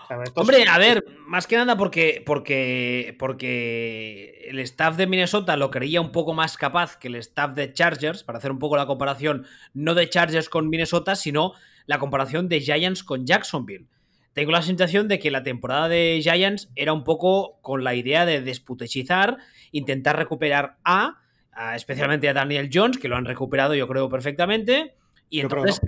entonces, 0.09 0.33
Hombre, 0.35 0.65
a 0.71 0.79
ver, 0.79 1.05
más 1.27 1.47
que 1.47 1.57
nada 1.57 1.77
porque, 1.77 2.23
porque, 2.25 3.15
porque 3.19 4.47
el 4.49 4.59
staff 4.61 4.97
de 4.97 5.07
Minnesota 5.07 5.59
lo 5.59 5.71
creía 5.71 6.01
un 6.01 6.13
poco 6.13 6.33
más 6.33 6.57
capaz 6.57 6.97
que 6.97 7.09
el 7.09 7.17
staff 7.17 7.53
de 7.55 7.75
Chargers, 7.75 8.25
para 8.25 8.39
hacer 8.39 8.51
un 8.51 8.59
poco 8.59 8.79
la 8.79 8.87
comparación, 8.87 9.45
no 9.75 9.95
de 9.95 10.09
Chargers 10.09 10.49
con 10.49 10.71
Minnesota, 10.71 11.15
sino 11.15 11.53
la 11.85 11.99
comparación 11.99 12.49
de 12.49 12.61
Giants 12.61 13.05
con 13.05 13.27
Jacksonville. 13.27 13.87
Tengo 14.33 14.51
la 14.51 14.63
sensación 14.63 15.09
de 15.09 15.19
que 15.19 15.31
la 15.31 15.43
temporada 15.43 15.89
de 15.89 16.21
Giants 16.23 16.71
era 16.75 16.95
un 16.95 17.05
poco 17.05 17.59
con 17.61 17.85
la 17.85 17.95
idea 17.95 18.25
de 18.25 18.41
desputechizar, 18.41 19.37
intentar 19.73 20.17
recuperar 20.17 20.79
a, 20.85 21.22
a 21.53 21.77
especialmente 21.77 22.29
a 22.29 22.35
Daniel 22.35 22.71
Jones, 22.73 22.99
que 22.99 23.09
lo 23.09 23.17
han 23.17 23.25
recuperado 23.25 23.75
yo 23.75 23.87
creo 23.87 24.09
perfectamente, 24.09 24.95
y 25.29 25.41
entonces... 25.41 25.81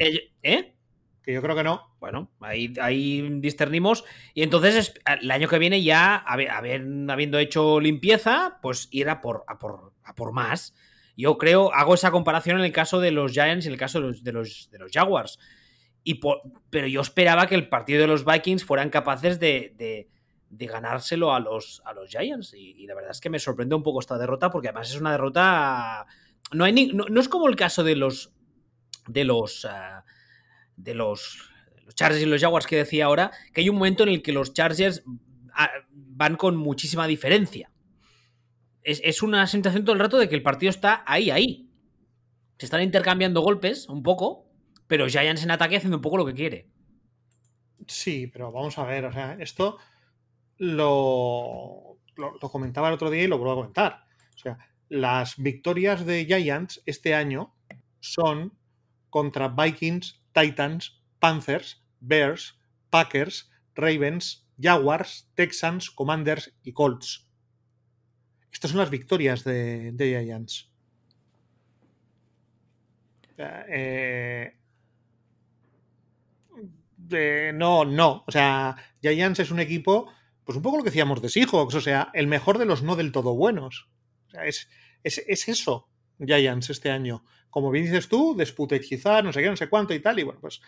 ¿Eh? 0.42 0.74
que 1.24 1.32
yo 1.32 1.42
creo 1.42 1.56
que 1.56 1.64
no. 1.64 1.96
Bueno, 2.00 2.30
ahí, 2.40 2.72
ahí 2.80 3.26
discernimos. 3.40 4.04
Y 4.34 4.42
entonces 4.42 4.94
el 5.06 5.30
año 5.30 5.48
que 5.48 5.58
viene 5.58 5.82
ya, 5.82 6.16
habiendo 6.16 7.38
hecho 7.38 7.80
limpieza, 7.80 8.58
pues 8.60 8.88
ir 8.90 9.08
a 9.08 9.20
por, 9.20 9.44
a 9.48 9.58
por, 9.58 9.94
a 10.04 10.14
por 10.14 10.32
más. 10.32 10.74
Yo 11.16 11.38
creo, 11.38 11.72
hago 11.72 11.94
esa 11.94 12.10
comparación 12.10 12.58
en 12.58 12.64
el 12.64 12.72
caso 12.72 13.00
de 13.00 13.10
los 13.10 13.32
Giants 13.32 13.64
y 13.64 13.68
en 13.68 13.72
el 13.72 13.78
caso 13.78 14.00
de 14.00 14.08
los, 14.08 14.22
de 14.22 14.32
los, 14.32 14.68
de 14.70 14.78
los 14.78 14.92
Jaguars. 14.92 15.38
Y 16.02 16.14
por, 16.14 16.42
pero 16.68 16.86
yo 16.86 17.00
esperaba 17.00 17.46
que 17.46 17.54
el 17.54 17.68
partido 17.68 18.02
de 18.02 18.06
los 18.06 18.26
Vikings 18.26 18.64
fueran 18.64 18.90
capaces 18.90 19.40
de, 19.40 19.72
de, 19.76 20.08
de 20.56 20.66
ganárselo 20.66 21.34
a 21.34 21.40
los, 21.40 21.82
a 21.84 21.92
los 21.92 22.10
Giants. 22.10 22.54
Y, 22.54 22.86
la 22.86 22.94
verdad 22.94 23.10
es 23.10 23.20
que 23.20 23.30
me 23.30 23.38
sorprende 23.38 23.74
un 23.74 23.82
poco 23.82 24.00
esta 24.00 24.18
derrota, 24.18 24.50
porque 24.50 24.68
además 24.68 24.90
es 24.90 25.00
una 25.00 25.12
derrota. 25.12 26.06
No, 26.52 26.64
hay 26.64 26.92
es 27.16 27.28
como 27.28 27.48
el 27.48 27.56
caso 27.56 27.82
de 27.84 27.96
los. 27.96 28.32
de 29.08 29.24
los. 29.24 29.64
Uh, 29.64 29.68
de 30.76 30.94
los, 30.94 31.50
los, 31.84 31.94
Chargers 31.94 32.22
y 32.22 32.26
los 32.26 32.40
Jaguars 32.40 32.66
que 32.66 32.76
decía 32.76 33.04
ahora, 33.04 33.30
que 33.52 33.60
hay 33.60 33.68
un 33.68 33.76
momento 33.76 34.02
en 34.02 34.08
el 34.08 34.22
que 34.22 34.32
los 34.32 34.52
Chargers 34.52 35.04
ah, 35.54 35.70
van 35.92 36.36
con 36.36 36.56
muchísima 36.56 37.06
diferencia. 37.06 37.70
Es, 38.82 39.00
es, 39.04 39.22
una 39.22 39.46
sensación 39.46 39.84
todo 39.84 39.94
el 39.94 40.00
rato 40.00 40.18
de 40.18 40.28
que 40.28 40.34
el 40.34 40.42
partido 40.42 40.70
está 40.70 41.04
ahí, 41.06 41.30
ahí. 41.30 41.70
Se 42.58 42.66
están 42.66 42.82
intercambiando 42.82 43.40
golpes 43.40 43.88
un 43.88 44.02
poco, 44.02 44.46
pero 44.88 45.08
Giants 45.08 45.44
en 45.44 45.52
ataque 45.52 45.76
haciendo 45.76 45.98
un 45.98 46.02
poco 46.02 46.18
lo 46.18 46.26
que 46.26 46.34
quiere. 46.34 46.68
Sí, 47.86 48.26
pero 48.26 48.50
vamos 48.50 48.78
a 48.78 48.84
ver, 48.84 49.04
o 49.04 49.12
sea, 49.12 49.36
esto 49.38 49.78
lo, 50.58 51.98
lo, 52.16 52.38
comentaba 52.38 52.88
el 52.88 52.94
otro 52.94 53.10
día 53.10 53.24
y 53.24 53.26
lo 53.26 53.38
vuelvo 53.38 53.52
a 53.52 53.56
comentar. 53.56 54.06
O 54.34 54.38
sea, 54.38 54.58
las 54.88 55.36
victorias 55.36 56.06
de 56.06 56.24
Giants 56.26 56.82
este 56.86 57.14
año 57.14 57.54
son 58.00 58.56
contra 59.10 59.48
Vikings, 59.48 60.20
Titans, 60.32 61.00
Panthers, 61.18 61.82
Bears, 62.00 62.58
Packers, 62.90 63.50
Ravens, 63.74 64.48
Jaguars, 64.60 65.30
Texans, 65.34 65.90
Commanders 65.90 66.54
y 66.62 66.72
Colts. 66.72 67.28
Estas 68.52 68.70
son 68.70 68.80
las 68.80 68.90
victorias 68.90 69.42
de, 69.42 69.92
de 69.92 70.22
Giants. 70.22 70.70
Eh, 73.36 74.54
eh, 77.10 77.52
no, 77.54 77.84
no. 77.84 78.24
O 78.26 78.30
sea, 78.30 78.76
Giants 79.02 79.40
es 79.40 79.50
un 79.50 79.60
equipo, 79.60 80.12
pues 80.44 80.56
un 80.56 80.62
poco 80.62 80.78
lo 80.78 80.84
que 80.84 80.90
decíamos 80.90 81.22
de 81.22 81.28
Seahawks, 81.28 81.74
o 81.74 81.80
sea, 81.80 82.10
el 82.14 82.26
mejor 82.26 82.58
de 82.58 82.66
los 82.66 82.82
no 82.82 82.96
del 82.96 83.12
todo 83.12 83.34
buenos. 83.34 83.88
O 84.28 84.30
sea, 84.30 84.46
es, 84.46 84.68
es, 85.02 85.22
es 85.26 85.48
eso, 85.48 85.88
Giants, 86.18 86.70
este 86.70 86.90
año 86.90 87.24
como 87.54 87.70
bien 87.70 87.84
dices 87.84 88.08
tú, 88.08 88.34
desputechizar, 88.36 89.22
no 89.22 89.32
sé 89.32 89.40
qué, 89.40 89.48
no 89.48 89.56
sé 89.56 89.68
cuánto 89.68 89.94
y 89.94 90.00
tal, 90.00 90.18
y 90.18 90.24
bueno, 90.24 90.40
pues 90.40 90.60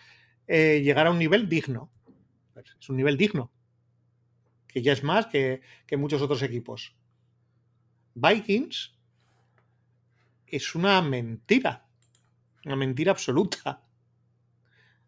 eh, 0.47 0.79
llegar 0.81 1.05
a 1.05 1.11
un 1.11 1.19
nivel 1.19 1.49
digno. 1.49 1.91
Es 2.55 2.87
un 2.87 2.95
nivel 2.95 3.17
digno, 3.17 3.51
que 4.69 4.81
ya 4.81 4.93
es 4.93 5.03
más 5.03 5.25
que, 5.25 5.59
que 5.85 5.97
muchos 5.97 6.21
otros 6.21 6.41
equipos. 6.43 6.95
Vikings 8.15 8.95
es 10.47 10.75
una 10.75 11.01
mentira. 11.01 11.85
Una 12.63 12.77
mentira 12.77 13.11
absoluta. 13.11 13.83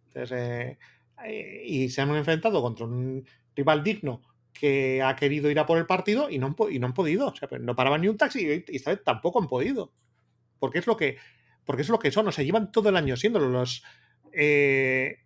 Entonces, 0.08 0.78
eh, 1.24 1.64
y 1.66 1.88
se 1.88 2.02
han 2.02 2.14
enfrentado 2.14 2.62
contra 2.62 2.86
un 2.88 3.26
rival 3.56 3.86
digno 3.86 4.22
que 4.60 5.02
ha 5.02 5.16
querido 5.16 5.50
ir 5.50 5.58
a 5.58 5.66
por 5.66 5.78
el 5.78 5.86
partido 5.86 6.30
y 6.30 6.38
no 6.38 6.48
han, 6.48 6.54
podido. 6.94 7.34
No 7.62 7.76
paraban 7.78 8.02
ni 8.02 8.10
un 8.10 8.18
taxi 8.18 8.46
y 8.68 8.76
esta 8.76 8.92
vez 8.92 9.02
tampoco 9.06 9.40
han 9.40 9.48
podido. 9.48 9.94
Porque 10.60 10.80
es 10.80 10.88
lo 10.88 10.98
que, 10.98 11.18
porque 11.64 11.84
es 11.84 11.90
lo 11.90 11.98
que 11.98 12.12
son. 12.12 12.28
O 12.28 12.32
sea, 12.34 12.44
llevan 12.44 12.70
todo 12.70 12.90
el 12.90 12.98
año 12.98 13.16
siéndolo. 13.16 13.48
Los, 13.48 13.84
eh, 14.34 15.20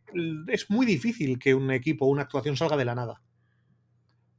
es 0.47 0.69
muy 0.69 0.85
difícil 0.85 1.39
que 1.39 1.55
un 1.55 1.71
equipo 1.71 2.05
o 2.05 2.09
una 2.09 2.21
actuación 2.21 2.55
salga 2.55 2.77
de 2.77 2.85
la 2.85 2.93
nada. 2.93 3.23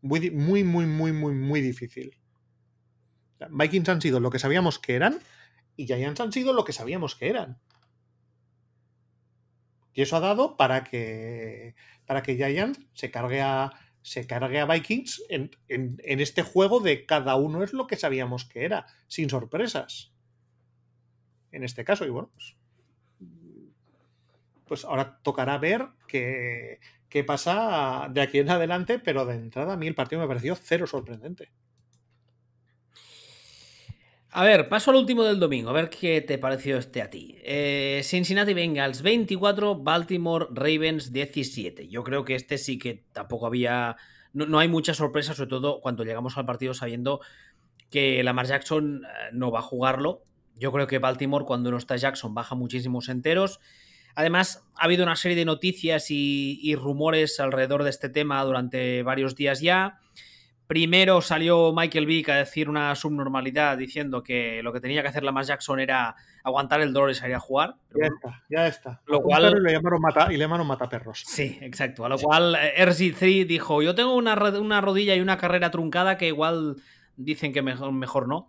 Muy, 0.00 0.30
muy, 0.30 0.62
muy, 0.62 0.86
muy, 0.86 1.10
muy, 1.10 1.34
muy 1.34 1.60
difícil. 1.60 2.16
Vikings 3.50 3.88
han 3.88 4.00
sido 4.00 4.20
lo 4.20 4.30
que 4.30 4.38
sabíamos 4.38 4.78
que 4.78 4.94
eran 4.94 5.18
y 5.76 5.86
Giants 5.86 6.20
han 6.20 6.32
sido 6.32 6.52
lo 6.52 6.64
que 6.64 6.72
sabíamos 6.72 7.16
que 7.16 7.30
eran. 7.30 7.58
Y 9.92 10.02
eso 10.02 10.16
ha 10.16 10.20
dado 10.20 10.56
para 10.56 10.84
que, 10.84 11.74
para 12.06 12.22
que 12.22 12.36
Giants 12.36 12.78
se 12.92 13.10
cargue 13.10 13.40
a, 13.42 13.72
se 14.04 14.26
cargue 14.26 14.60
a 14.60 14.66
Vikings 14.66 15.24
en, 15.30 15.50
este 16.06 16.42
juego 16.42 16.80
de 16.80 17.06
cada 17.06 17.36
uno 17.36 17.64
es 17.64 17.72
lo 17.72 17.86
que 17.86 17.96
sabíamos 17.96 18.44
que 18.44 18.66
era, 18.66 18.86
sin 19.08 19.30
sorpresas. 19.30 20.12
En 21.52 21.64
este 21.64 21.86
caso, 21.86 22.04
y 22.04 22.10
bueno, 22.10 22.30
pues, 22.34 22.54
pues 24.66 24.84
ahora 24.84 25.20
tocará 25.22 25.56
ver 25.56 25.86
qué, 26.06 26.80
qué 27.08 27.24
pasa 27.24 28.08
de 28.10 28.20
aquí 28.20 28.40
en 28.40 28.50
adelante, 28.50 28.98
pero 28.98 29.24
de 29.24 29.36
entrada 29.36 29.72
a 29.72 29.76
mí 29.78 29.86
el 29.86 29.94
partido 29.94 30.20
me 30.20 30.28
pareció 30.28 30.54
cero 30.54 30.86
sorprendente. 30.86 31.50
A 34.36 34.42
ver, 34.42 34.68
paso 34.68 34.90
al 34.90 34.96
último 34.96 35.22
del 35.22 35.38
domingo, 35.38 35.70
a 35.70 35.72
ver 35.72 35.88
qué 35.88 36.20
te 36.20 36.38
pareció 36.38 36.76
este 36.76 37.00
a 37.02 37.08
ti. 37.08 37.36
Eh, 37.44 38.00
Cincinnati 38.02 38.52
Bengals 38.52 39.00
24, 39.00 39.76
Baltimore 39.76 40.48
Ravens 40.50 41.12
17. 41.12 41.86
Yo 41.86 42.02
creo 42.02 42.24
que 42.24 42.34
este 42.34 42.58
sí 42.58 42.76
que 42.76 43.04
tampoco 43.12 43.46
había. 43.46 43.94
No, 44.32 44.58
hay 44.58 44.66
mucha 44.66 44.92
sorpresa, 44.92 45.34
sobre 45.34 45.50
todo 45.50 45.80
cuando 45.80 46.02
llegamos 46.02 46.36
al 46.36 46.46
partido 46.46 46.74
sabiendo 46.74 47.20
que 47.90 48.24
Lamar 48.24 48.46
Jackson 48.46 49.04
eh, 49.04 49.30
no 49.32 49.52
va 49.52 49.60
a 49.60 49.62
jugarlo. 49.62 50.24
Yo 50.56 50.72
creo 50.72 50.88
que 50.88 50.98
Baltimore, 50.98 51.44
cuando 51.44 51.70
no 51.70 51.76
está 51.76 51.94
Jackson, 51.94 52.34
baja 52.34 52.56
muchísimos 52.56 53.08
enteros. 53.08 53.60
Además, 54.16 54.66
ha 54.74 54.86
habido 54.86 55.04
una 55.04 55.14
serie 55.14 55.36
de 55.36 55.44
noticias 55.44 56.06
y 56.10 56.74
rumores 56.74 57.38
alrededor 57.38 57.84
de 57.84 57.90
este 57.90 58.08
tema 58.08 58.42
durante 58.42 59.04
varios 59.04 59.36
días 59.36 59.60
ya. 59.60 60.00
Primero 60.66 61.20
salió 61.20 61.74
Michael 61.74 62.06
Vick 62.06 62.30
a 62.30 62.36
decir 62.36 62.70
una 62.70 62.94
subnormalidad 62.94 63.76
diciendo 63.76 64.22
que 64.22 64.62
lo 64.62 64.72
que 64.72 64.80
tenía 64.80 65.02
que 65.02 65.08
hacer 65.08 65.22
la 65.22 65.30
más 65.30 65.46
Jackson 65.46 65.78
era 65.78 66.16
aguantar 66.42 66.80
el 66.80 66.92
dolor 66.92 67.10
y 67.10 67.14
salir 67.14 67.34
a 67.36 67.40
jugar. 67.40 67.74
ya 67.94 68.06
está, 68.06 68.42
ya 68.48 68.66
está. 68.66 69.02
Lo 69.06 69.20
cual... 69.20 69.54
y, 69.58 69.60
le 69.60 69.72
llamaron 69.72 70.00
mata, 70.00 70.32
y 70.32 70.36
le 70.36 70.44
llamaron 70.44 70.66
mataperros. 70.66 71.22
Sí, 71.26 71.58
exacto. 71.60 72.06
A 72.06 72.08
lo 72.08 72.18
cual 72.18 72.54
eh, 72.54 72.74
RG3 72.78 73.46
dijo, 73.46 73.82
yo 73.82 73.94
tengo 73.94 74.14
una, 74.14 74.34
una, 74.58 74.80
rodilla 74.80 75.14
y 75.14 75.20
una 75.20 75.36
carrera 75.36 75.70
truncada 75.70 76.16
que 76.16 76.28
igual 76.28 76.76
dicen 77.16 77.52
que 77.52 77.60
mejor, 77.60 77.92
mejor 77.92 78.26
no. 78.26 78.48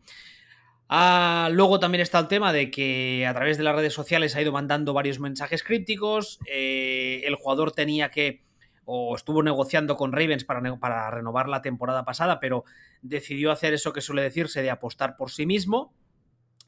Ah, 0.88 1.50
luego 1.52 1.80
también 1.80 2.02
está 2.02 2.20
el 2.20 2.28
tema 2.28 2.54
de 2.54 2.72
que 2.72 3.26
a 3.28 3.34
través 3.34 3.58
de 3.58 3.64
las 3.64 3.76
redes 3.76 3.94
sociales 3.94 4.36
ha 4.36 4.42
ido 4.42 4.54
mandando 4.54 4.94
varios 4.94 5.20
mensajes 5.20 5.64
crípticos. 5.64 6.40
Eh, 6.48 7.24
el 7.26 7.36
jugador 7.36 7.72
tenía 7.74 8.10
que 8.10 8.45
o 8.86 9.16
estuvo 9.16 9.44
negociando 9.44 9.98
con 9.98 10.12
Ravens 10.12 10.46
para, 10.46 11.12
renovar 11.12 11.50
la 11.50 11.62
temporada 11.62 12.06
pasada, 12.06 12.40
pero 12.40 12.64
decidió 13.02 13.52
hacer 13.52 13.74
eso 13.74 13.94
que 13.94 14.02
suele 14.02 14.22
decirse 14.22 14.62
de 14.62 14.70
apostar 14.70 15.18
por 15.18 15.32
sí 15.32 15.46
mismo. 15.46 15.94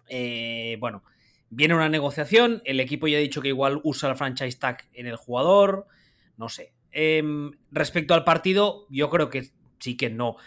Eh, 0.09 0.77
bueno, 0.79 1.03
viene 1.49 1.75
una 1.75 1.89
negociación, 1.89 2.61
el 2.65 2.79
equipo 2.79 3.07
ya 3.07 3.17
ha 3.17 3.21
dicho 3.21 3.41
que 3.41 3.49
igual 3.49 3.79
usa 3.83 4.09
el 4.09 4.15
franchise 4.15 4.57
tag 4.57 4.89
en 4.93 5.07
el 5.07 5.15
jugador, 5.15 5.87
no 6.37 6.49
sé. 6.49 6.73
Em, 6.91 7.51
respecto 7.71 8.13
al 8.13 8.23
partido, 8.23 8.87
yo 8.89 9.09
creo 9.09 9.29
que 9.29 9.51
sí 9.79 9.95
que 9.95 10.09
no. 10.09 10.37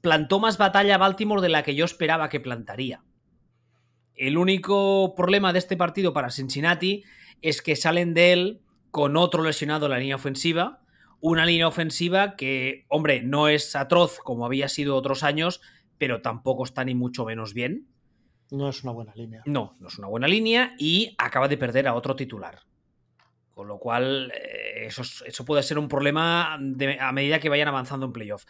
Plantó 0.00 0.38
más 0.38 0.58
batalla 0.58 0.98
Baltimore 0.98 1.42
de 1.42 1.48
la 1.48 1.62
que 1.62 1.74
yo 1.74 1.84
esperaba 1.84 2.28
que 2.28 2.40
plantaría. 2.40 3.02
El 4.14 4.38
único 4.38 5.14
problema 5.14 5.52
de 5.52 5.58
este 5.58 5.76
partido 5.76 6.12
para 6.12 6.30
Cincinnati 6.30 7.04
es 7.42 7.60
que 7.60 7.76
salen 7.76 8.14
de 8.14 8.32
él 8.32 8.60
con 8.90 9.16
otro 9.16 9.42
lesionado 9.42 9.86
en 9.86 9.92
la 9.92 9.98
línea 9.98 10.16
ofensiva, 10.16 10.80
una 11.20 11.44
línea 11.44 11.68
ofensiva 11.68 12.36
que, 12.36 12.84
hombre, 12.88 13.22
no 13.22 13.48
es 13.48 13.74
atroz 13.76 14.18
como 14.18 14.46
había 14.46 14.68
sido 14.68 14.96
otros 14.96 15.22
años, 15.22 15.60
pero 15.98 16.22
tampoco 16.22 16.64
está 16.64 16.84
ni 16.84 16.94
mucho 16.94 17.24
menos 17.24 17.54
bien. 17.54 17.88
No 18.50 18.68
es 18.68 18.82
una 18.84 18.92
buena 18.92 19.14
línea. 19.14 19.42
No, 19.46 19.76
no 19.80 19.88
es 19.88 19.98
una 19.98 20.08
buena 20.08 20.28
línea 20.28 20.74
y 20.78 21.14
acaba 21.18 21.48
de 21.48 21.56
perder 21.56 21.88
a 21.88 21.94
otro 21.94 22.14
titular. 22.14 22.60
Con 23.50 23.68
lo 23.68 23.78
cual, 23.78 24.32
eh, 24.34 24.86
eso, 24.86 25.02
eso, 25.02 25.44
puede 25.44 25.62
ser 25.62 25.78
un 25.78 25.88
problema 25.88 26.54
a 26.54 27.12
medida 27.12 27.40
que 27.40 27.48
vayan 27.48 27.68
avanzando 27.68 28.06
en 28.06 28.12
playoff. 28.12 28.44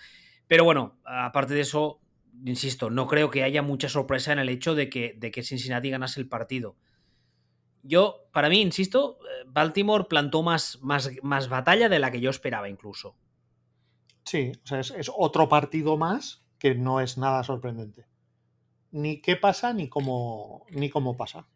Pero 0.48 0.64
bueno, 0.64 0.98
aparte 1.04 1.54
de 1.54 1.60
eso, 1.60 2.00
insisto, 2.44 2.90
no 2.90 3.06
creo 3.06 3.30
que 3.30 3.44
haya 3.44 3.62
mucha 3.62 3.88
sorpresa 3.88 4.32
en 4.32 4.40
el 4.40 4.48
hecho 4.48 4.74
de 4.74 4.90
que, 4.90 5.14
de 5.16 5.30
que 5.30 5.42
Cincinnati 5.42 5.90
ganase 5.90 6.20
el 6.20 6.28
partido. 6.28 6.76
Yo, 7.86 8.28
para 8.32 8.48
mí, 8.48 8.60
insisto, 8.60 9.18
eh, 9.22 9.44
Baltimore 9.46 10.04
plantó 10.04 10.42
más, 10.42 10.78
más, 10.82 11.10
más 11.22 11.48
batalla 11.48 11.88
de 11.88 11.98
la 11.98 12.10
que 12.10 12.20
yo 12.20 12.30
esperaba 12.30 12.68
incluso. 12.68 13.16
Sí, 14.24 14.52
o 14.64 14.66
sea, 14.66 14.80
es, 14.80 15.10
otro 15.16 15.48
partido 15.48 15.96
más 15.96 16.44
que 16.58 16.74
no 16.74 17.00
es 17.00 17.16
nada 17.16 17.44
sorprendente. 17.44 18.06
Ni 18.90 19.20
qué 19.20 19.36
pasa 19.36 19.72
ni 19.72 19.88
cómo, 19.88 20.66
ni 20.70 20.90
cómo 20.90 21.16
pasa. 21.16 21.46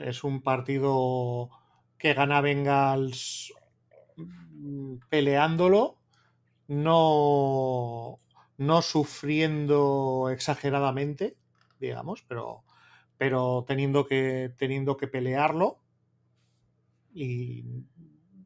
Es 0.00 0.22
un 0.22 0.42
partido 0.42 1.50
que 1.98 2.14
gana 2.14 2.40
Bengals 2.40 3.52
mm, 4.16 4.98
peleándolo, 5.08 5.98
no, 6.68 8.20
no 8.56 8.82
sufriendo 8.82 10.28
exageradamente, 10.30 11.36
digamos, 11.80 12.22
pero, 12.28 12.65
pero 13.18 13.64
teniendo 13.66 14.06
que, 14.06 14.52
teniendo 14.56 14.96
que 14.96 15.08
pelearlo 15.08 15.80
y 17.12 17.64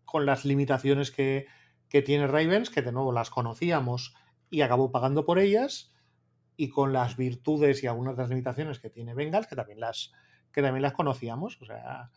con 0.04 0.26
las 0.26 0.44
limitaciones 0.44 1.10
que, 1.10 1.46
tiene 1.88 2.28
Ravens, 2.28 2.70
que 2.70 2.82
de 2.82 2.92
nuevo 2.92 3.12
las 3.12 3.30
conocíamos 3.30 4.14
y 4.48 4.60
acabó 4.60 4.92
pagando 4.92 5.24
por 5.24 5.38
ellas, 5.38 5.92
y 6.56 6.68
con 6.68 6.92
las 6.92 7.16
virtudes 7.16 7.82
y 7.82 7.86
algunas 7.86 8.16
de 8.16 8.22
las 8.22 8.30
limitaciones 8.30 8.78
que 8.78 8.90
tiene 8.90 9.14
Bengals, 9.14 9.46
que 9.46 9.56
también 9.56 9.80
las, 9.80 10.12
que 10.52 10.62
también 10.62 10.82
las 10.82 10.92
conocíamos. 10.92 11.60
O 11.62 11.64
sea, 11.64 12.10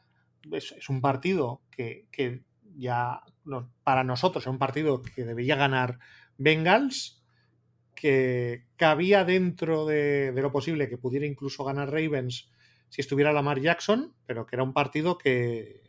es, 0.51 0.89
un 0.89 1.01
partido 1.01 1.61
que, 1.71 2.07
ya 2.75 3.21
para 3.83 4.03
nosotros 4.03 4.43
es 4.43 4.49
un 4.49 4.59
partido 4.59 5.01
que 5.01 5.23
debería 5.23 5.55
ganar 5.55 5.99
Bengals 6.37 7.22
que 7.95 8.65
cabía 8.75 9.23
dentro 9.25 9.85
de, 9.85 10.33
lo 10.35 10.51
posible 10.51 10.89
que 10.89 10.97
pudiera 10.97 11.25
incluso 11.25 11.63
ganar 11.63 11.89
Ravens 11.89 12.49
si 12.89 13.01
estuviera 13.01 13.33
Lamar 13.33 13.59
Jackson, 13.59 14.13
pero 14.25 14.45
que 14.45 14.55
era 14.55 14.63
un 14.63 14.73
partido 14.73 15.17
que, 15.17 15.81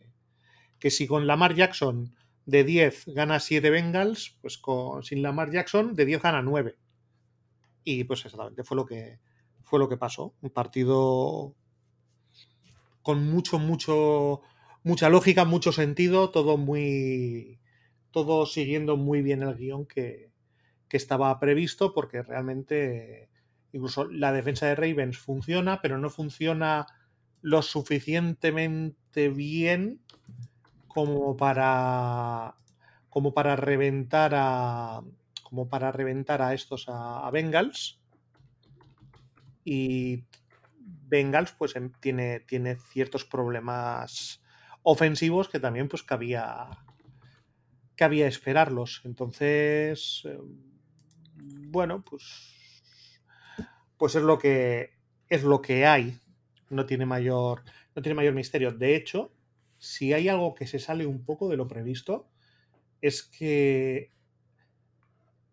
que 0.79 0.91
si 0.91 1.07
con 1.07 1.27
Lamar 1.27 1.55
Jackson 1.55 2.15
de 2.47 2.65
10 2.65 3.07
gana 3.09 3.41
7 3.41 3.69
Bengals, 3.71 4.39
pues 4.41 4.59
con, 4.59 5.03
sin 5.03 5.23
Lamar 5.23 5.51
Jackson 5.51 5.95
de 5.95 6.05
10 6.05 6.23
gana 6.23 6.43
9. 6.43 6.77
Y 7.85 8.05
pues 8.05 8.25
exactamente 8.25 8.65
fue 8.65 8.77
lo 8.77 8.87
que 8.87 9.19
fue 9.65 9.79
lo 9.79 9.89
que 9.89 9.97
pasó. 9.97 10.35
Un 10.41 10.51
partido 10.51 11.55
con 13.03 13.29
mucho, 13.31 13.59
mucho, 13.59 14.41
mucha 14.83 15.09
lógica, 15.11 15.45
mucho 15.45 15.73
sentido, 15.73 16.31
todo 16.31 16.57
muy. 16.57 17.61
todo 18.11 18.47
siguiendo 18.47 18.97
muy 18.97 19.23
bien 19.23 19.43
el 19.43 19.57
guion 19.57 19.87
que, 19.87 20.31
que 20.95 20.99
estaba 20.99 21.41
previsto 21.41 21.93
porque 21.93 22.23
realmente 22.23 23.29
incluso 23.73 24.05
la 24.05 24.31
defensa 24.31 24.67
de 24.67 24.77
Ravens 24.77 25.19
funciona, 25.19 25.83
pero 25.83 25.99
no 25.99 26.09
funciona 26.09 26.87
lo 27.43 27.63
suficientemente 27.63 29.29
bien 29.29 30.01
como 30.87 31.37
para 31.37 32.55
como 33.09 33.35
para 33.35 33.57
reventar 33.57 34.35
a 34.37 35.03
como 35.43 35.69
para 35.69 35.91
reventar 35.91 36.41
a 36.43 36.55
estos 36.55 36.87
a, 36.87 37.29
Bengals. 37.33 38.01
Y 39.65 40.23
Bengals 40.79 41.51
pues 41.59 41.75
em, 41.75 41.91
tiene, 41.99 42.39
tiene 42.39 42.77
ciertos 42.77 43.25
problemas 43.25 44.45
ofensivos 44.85 45.49
que 45.49 45.59
también 45.59 45.89
pues 45.89 46.05
cabía 46.05 46.71
cabía 47.97 48.29
esperarlos. 48.29 49.01
Entonces 49.05 50.23
em, 50.27 50.74
bueno, 51.75 52.05
pues, 52.09 53.21
pues 53.99 54.15
es 54.15 54.23
lo 54.23 54.39
que 54.39 54.93
es 55.29 55.43
lo 55.43 55.61
que 55.61 55.85
hay. 55.87 56.21
No 56.71 56.87
tiene 56.87 57.05
mayor, 57.05 57.65
no 57.95 58.01
tiene 58.01 58.15
mayor 58.15 58.33
misterio. 58.33 58.71
De 58.71 58.95
hecho, 58.95 59.33
si 59.77 60.13
hay 60.13 60.29
algo 60.29 60.55
que 60.55 60.67
se 60.67 60.79
sale 60.79 61.05
un 61.05 61.25
poco 61.25 61.49
de 61.49 61.57
lo 61.57 61.67
previsto, 61.67 62.29
es 63.03 63.25
que 63.25 64.13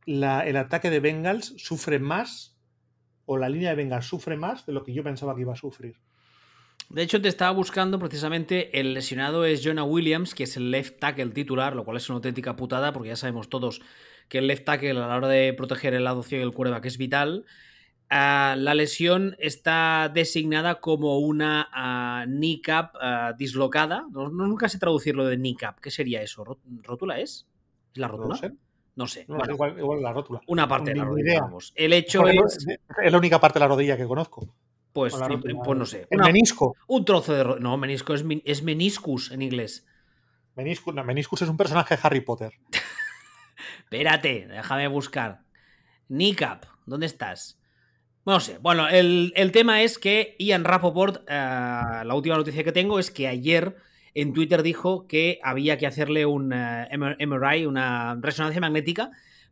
el 0.05 0.23
ataque 0.23 0.89
de 0.91 0.99
Bengals 0.99 1.55
sufre 1.57 1.99
más, 1.99 2.55
o 3.25 3.37
la 3.37 3.49
línea 3.49 3.71
de 3.71 3.75
Bengals 3.75 4.05
sufre 4.05 4.37
más 4.37 4.65
de 4.65 4.73
lo 4.73 4.83
que 4.83 4.93
yo 4.93 5.03
pensaba 5.03 5.35
que 5.35 5.41
iba 5.41 5.53
a 5.53 5.57
sufrir. 5.57 5.97
De 6.89 7.01
hecho, 7.01 7.21
te 7.21 7.29
estaba 7.29 7.51
buscando 7.51 7.97
precisamente 7.99 8.79
el 8.79 8.93
lesionado 8.93 9.45
es 9.45 9.63
Jonah 9.63 9.85
Williams, 9.85 10.35
que 10.35 10.43
es 10.43 10.55
el 10.57 10.69
left 10.71 10.99
tackle 10.99 11.31
titular, 11.31 11.75
lo 11.75 11.83
cual 11.83 11.97
es 11.97 12.09
una 12.09 12.17
auténtica 12.17 12.55
putada, 12.55 12.93
porque 12.93 13.09
ya 13.09 13.15
sabemos 13.15 13.49
todos 13.49 13.81
que 14.31 14.37
el 14.37 14.47
left 14.47 14.63
tackle 14.63 14.91
a 14.91 14.93
la 14.93 15.17
hora 15.17 15.27
de 15.27 15.51
proteger 15.51 15.93
el 15.93 16.05
lado 16.05 16.23
ciego 16.23 16.45
y 16.45 16.47
el 16.47 16.53
quarterback 16.53 16.85
es 16.85 16.97
vital. 16.97 17.43
Uh, 18.09 18.55
la 18.55 18.73
lesión 18.75 19.35
está 19.39 20.09
designada 20.13 20.79
como 20.79 21.19
una 21.19 21.67
uh, 22.25 22.29
kneecap 22.29 22.95
uh, 22.95 23.35
dislocada. 23.37 24.05
No, 24.09 24.29
no, 24.29 24.47
nunca 24.47 24.69
sé 24.69 24.79
traducirlo 24.79 25.25
de 25.25 25.35
kneecap. 25.35 25.81
¿Qué 25.81 25.91
sería 25.91 26.21
eso? 26.21 26.45
¿Rótula 26.83 27.19
es? 27.19 27.45
¿Es 27.93 27.97
la 27.99 28.07
rótula? 28.07 28.29
No 28.29 28.35
sé. 28.37 28.53
No 28.95 29.07
sé. 29.07 29.25
No, 29.27 29.35
bueno, 29.35 29.53
igual, 29.53 29.77
igual, 29.77 30.01
la 30.01 30.13
rótula. 30.13 30.39
una 30.47 30.65
parte 30.65 30.91
de 30.91 30.97
la 30.97 31.03
rodilla, 31.03 31.41
vamos. 31.41 31.73
El 31.75 31.91
hecho 31.91 32.25
es, 32.27 32.67
es 33.03 33.11
la 33.11 33.17
única 33.17 33.37
parte 33.39 33.59
de 33.59 33.65
la 33.65 33.67
rodilla 33.67 33.97
que 33.97 34.05
conozco. 34.05 34.47
pues, 34.93 35.13
pues 35.13 35.77
no 35.77 35.85
sé, 35.85 36.07
El 36.09 36.19
una- 36.19 36.27
menisco. 36.27 36.75
un 36.87 37.03
trozo 37.03 37.33
de... 37.33 37.59
No, 37.59 37.75
menisco 37.77 38.13
es, 38.13 38.23
es 38.45 38.63
meniscus 38.63 39.31
en 39.31 39.41
inglés. 39.41 39.85
Meniscus, 40.53 40.93
no, 40.93 41.03
Meniscus 41.05 41.41
es 41.43 41.49
un 41.49 41.55
personaje 41.55 41.95
de 41.95 42.01
Harry 42.03 42.19
Potter. 42.21 42.51
Espérate, 43.83 44.47
déjame 44.47 44.87
buscar. 44.87 45.41
Kneecap, 46.07 46.65
¿dónde 46.85 47.05
estás? 47.05 47.59
No 48.25 48.39
sé. 48.39 48.57
Bueno, 48.59 48.87
el, 48.87 49.33
el 49.35 49.51
tema 49.51 49.81
es 49.81 49.97
que 49.97 50.35
Ian 50.39 50.63
Rapoport, 50.63 51.23
eh, 51.27 51.33
la 51.33 52.13
última 52.13 52.37
noticia 52.37 52.63
que 52.63 52.71
tengo 52.71 52.99
es 52.99 53.09
que 53.09 53.27
ayer 53.27 53.75
en 54.13 54.33
Twitter 54.33 54.61
dijo 54.61 55.07
que 55.07 55.39
había 55.41 55.77
que 55.77 55.87
hacerle 55.87 56.25
un 56.25 56.53
eh, 56.53 56.87
MRI, 56.91 57.65
una 57.65 58.17
resonancia 58.21 58.61
magnética, 58.61 59.11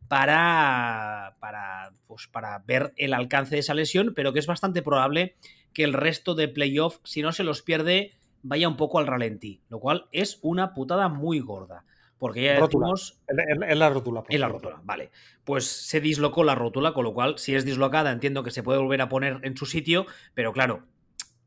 para, 0.09 1.37
para, 1.39 1.93
pues, 2.07 2.27
para 2.27 2.59
ver 2.65 2.93
el 2.97 3.13
alcance 3.13 3.55
de 3.55 3.59
esa 3.59 3.75
lesión, 3.75 4.13
pero 4.15 4.33
que 4.33 4.39
es 4.39 4.47
bastante 4.47 4.81
probable 4.81 5.35
que 5.71 5.83
el 5.83 5.93
resto 5.93 6.33
de 6.35 6.47
playoff, 6.47 6.97
si 7.03 7.21
no 7.21 7.31
se 7.31 7.43
los 7.43 7.61
pierde, 7.61 8.17
vaya 8.41 8.67
un 8.67 8.75
poco 8.75 8.97
al 8.99 9.07
ralentí, 9.07 9.61
lo 9.69 9.79
cual 9.79 10.07
es 10.11 10.39
una 10.41 10.73
putada 10.73 11.09
muy 11.09 11.39
gorda. 11.39 11.85
Porque 12.19 12.43
ya 12.43 12.59
decimos 12.61 13.17
En, 13.29 13.39
en- 13.39 13.63
en 13.71 13.79
la 13.79 13.89
rótula. 13.89 14.23
en 14.27 14.41
la 14.41 14.49
rótula, 14.49 14.81
vale. 14.83 15.09
Pues 15.45 15.65
se 15.67 16.01
dislocó 16.01 16.43
la 16.43 16.53
rótula, 16.53 16.93
con 16.93 17.05
lo 17.05 17.13
cual, 17.13 17.39
si 17.39 17.55
es 17.55 17.63
dislocada, 17.65 18.11
entiendo 18.11 18.43
que 18.43 18.51
se 18.51 18.61
puede 18.61 18.79
volver 18.79 19.01
a 19.01 19.09
poner 19.09 19.39
en 19.43 19.55
su 19.55 19.65
sitio, 19.65 20.05
pero 20.33 20.51
claro. 20.53 20.83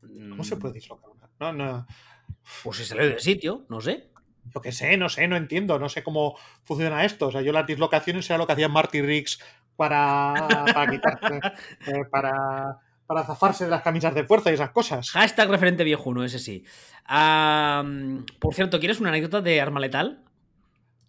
¿Cómo 0.01 0.43
se 0.43 0.57
puede 0.57 0.73
dislocar? 0.73 1.11
No, 1.39 1.53
no. 1.53 1.85
Pues 2.63 2.77
si 2.77 2.85
salió 2.85 3.07
del 3.07 3.19
sitio, 3.19 3.65
no 3.69 3.79
sé. 3.81 4.09
Yo 4.53 4.59
qué 4.61 4.71
sé, 4.73 4.97
no 4.97 5.07
sé, 5.09 5.27
no 5.27 5.37
entiendo, 5.37 5.79
no 5.79 5.87
sé 5.89 6.03
cómo 6.03 6.37
funciona 6.63 7.05
esto. 7.05 7.27
O 7.27 7.31
sea, 7.31 7.41
yo 7.41 7.53
las 7.53 7.65
dislocaciones 7.67 8.29
era 8.29 8.37
lo 8.37 8.45
que 8.47 8.53
hacía 8.53 8.67
Marty 8.67 9.01
Riggs 9.01 9.39
para, 9.77 10.33
para 10.73 10.91
quitarse, 10.91 11.39
eh, 11.87 12.03
para, 12.11 12.79
para 13.07 13.23
zafarse 13.23 13.63
de 13.65 13.69
las 13.69 13.81
camisas 13.83 14.13
de 14.13 14.25
fuerza 14.25 14.51
y 14.51 14.55
esas 14.55 14.71
cosas. 14.71 15.11
Hashtag 15.11 15.49
referente 15.49 15.83
viejuno, 15.85 16.23
ese 16.25 16.39
sí. 16.39 16.65
Por 18.39 18.53
cierto, 18.53 18.79
¿quieres 18.79 18.99
una 18.99 19.09
anécdota 19.09 19.41
de 19.41 19.61
arma 19.61 19.79
letal? 19.79 20.23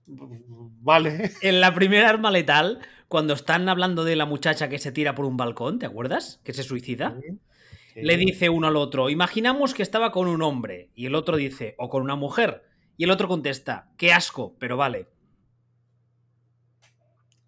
Vale. 0.06 1.32
En 1.40 1.60
la 1.60 1.74
primera 1.74 2.08
arma 2.08 2.30
letal, 2.30 2.80
cuando 3.08 3.34
están 3.34 3.68
hablando 3.68 4.04
de 4.04 4.16
la 4.16 4.26
muchacha 4.26 4.68
que 4.68 4.78
se 4.78 4.92
tira 4.92 5.14
por 5.14 5.24
un 5.24 5.36
balcón, 5.36 5.78
¿te 5.78 5.86
acuerdas? 5.86 6.40
Que 6.44 6.52
se 6.52 6.62
suicida. 6.62 7.16
Sí. 7.20 8.00
Le 8.02 8.16
dice 8.16 8.48
uno 8.48 8.66
al 8.66 8.76
otro, 8.76 9.08
imaginamos 9.08 9.72
que 9.72 9.82
estaba 9.82 10.10
con 10.10 10.26
un 10.26 10.42
hombre. 10.42 10.90
Y 10.94 11.06
el 11.06 11.14
otro 11.14 11.36
dice, 11.36 11.74
o 11.78 11.88
con 11.88 12.02
una 12.02 12.16
mujer. 12.16 12.64
Y 12.96 13.04
el 13.04 13.10
otro 13.10 13.28
contesta, 13.28 13.90
qué 13.96 14.12
asco, 14.12 14.56
pero 14.58 14.76
vale. 14.76 15.06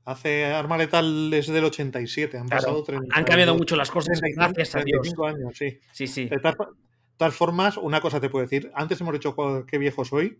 Hace 0.04 0.44
Arma 0.44 0.78
Letal 0.78 1.32
es 1.34 1.48
del 1.48 1.64
87, 1.64 2.38
han 2.38 2.46
Claro, 2.46 2.62
pasado 2.62 2.82
30 2.84 3.08
Han 3.12 3.24
cambiado 3.24 3.56
mucho 3.56 3.74
las 3.74 3.90
cosas, 3.90 4.20
35, 4.20 4.54
gracias 4.54 4.76
a 4.76 4.84
Dios. 4.84 5.00
35 5.02 5.26
años, 5.26 5.58
sí. 5.58 5.80
Sí, 5.90 6.06
sí. 6.06 6.26
De 6.26 6.36
de 6.36 7.18
todas 7.18 7.34
formas, 7.34 7.76
una 7.76 8.00
cosa 8.00 8.20
te 8.20 8.28
puedo 8.28 8.44
decir. 8.44 8.70
Antes 8.74 9.00
hemos 9.00 9.14
dicho 9.14 9.34
qué 9.66 9.78
viejo 9.78 10.04
soy 10.04 10.38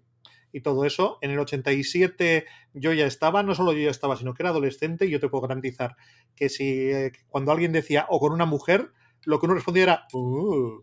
y 0.56 0.62
todo 0.62 0.86
eso. 0.86 1.18
En 1.20 1.30
el 1.30 1.38
87 1.38 2.46
yo 2.72 2.94
ya 2.94 3.04
estaba, 3.04 3.42
no 3.42 3.54
solo 3.54 3.74
yo 3.74 3.80
ya 3.80 3.90
estaba, 3.90 4.16
sino 4.16 4.32
que 4.32 4.42
era 4.42 4.50
adolescente 4.50 5.04
y 5.04 5.10
yo 5.10 5.20
te 5.20 5.28
puedo 5.28 5.42
garantizar 5.42 5.96
que 6.34 6.48
si 6.48 6.90
eh, 6.90 7.12
cuando 7.28 7.52
alguien 7.52 7.72
decía 7.72 8.06
o 8.08 8.18
con 8.18 8.32
una 8.32 8.46
mujer, 8.46 8.90
lo 9.24 9.38
que 9.38 9.44
uno 9.44 9.54
respondía 9.54 9.82
era 9.82 10.06
"Uh". 10.14 10.82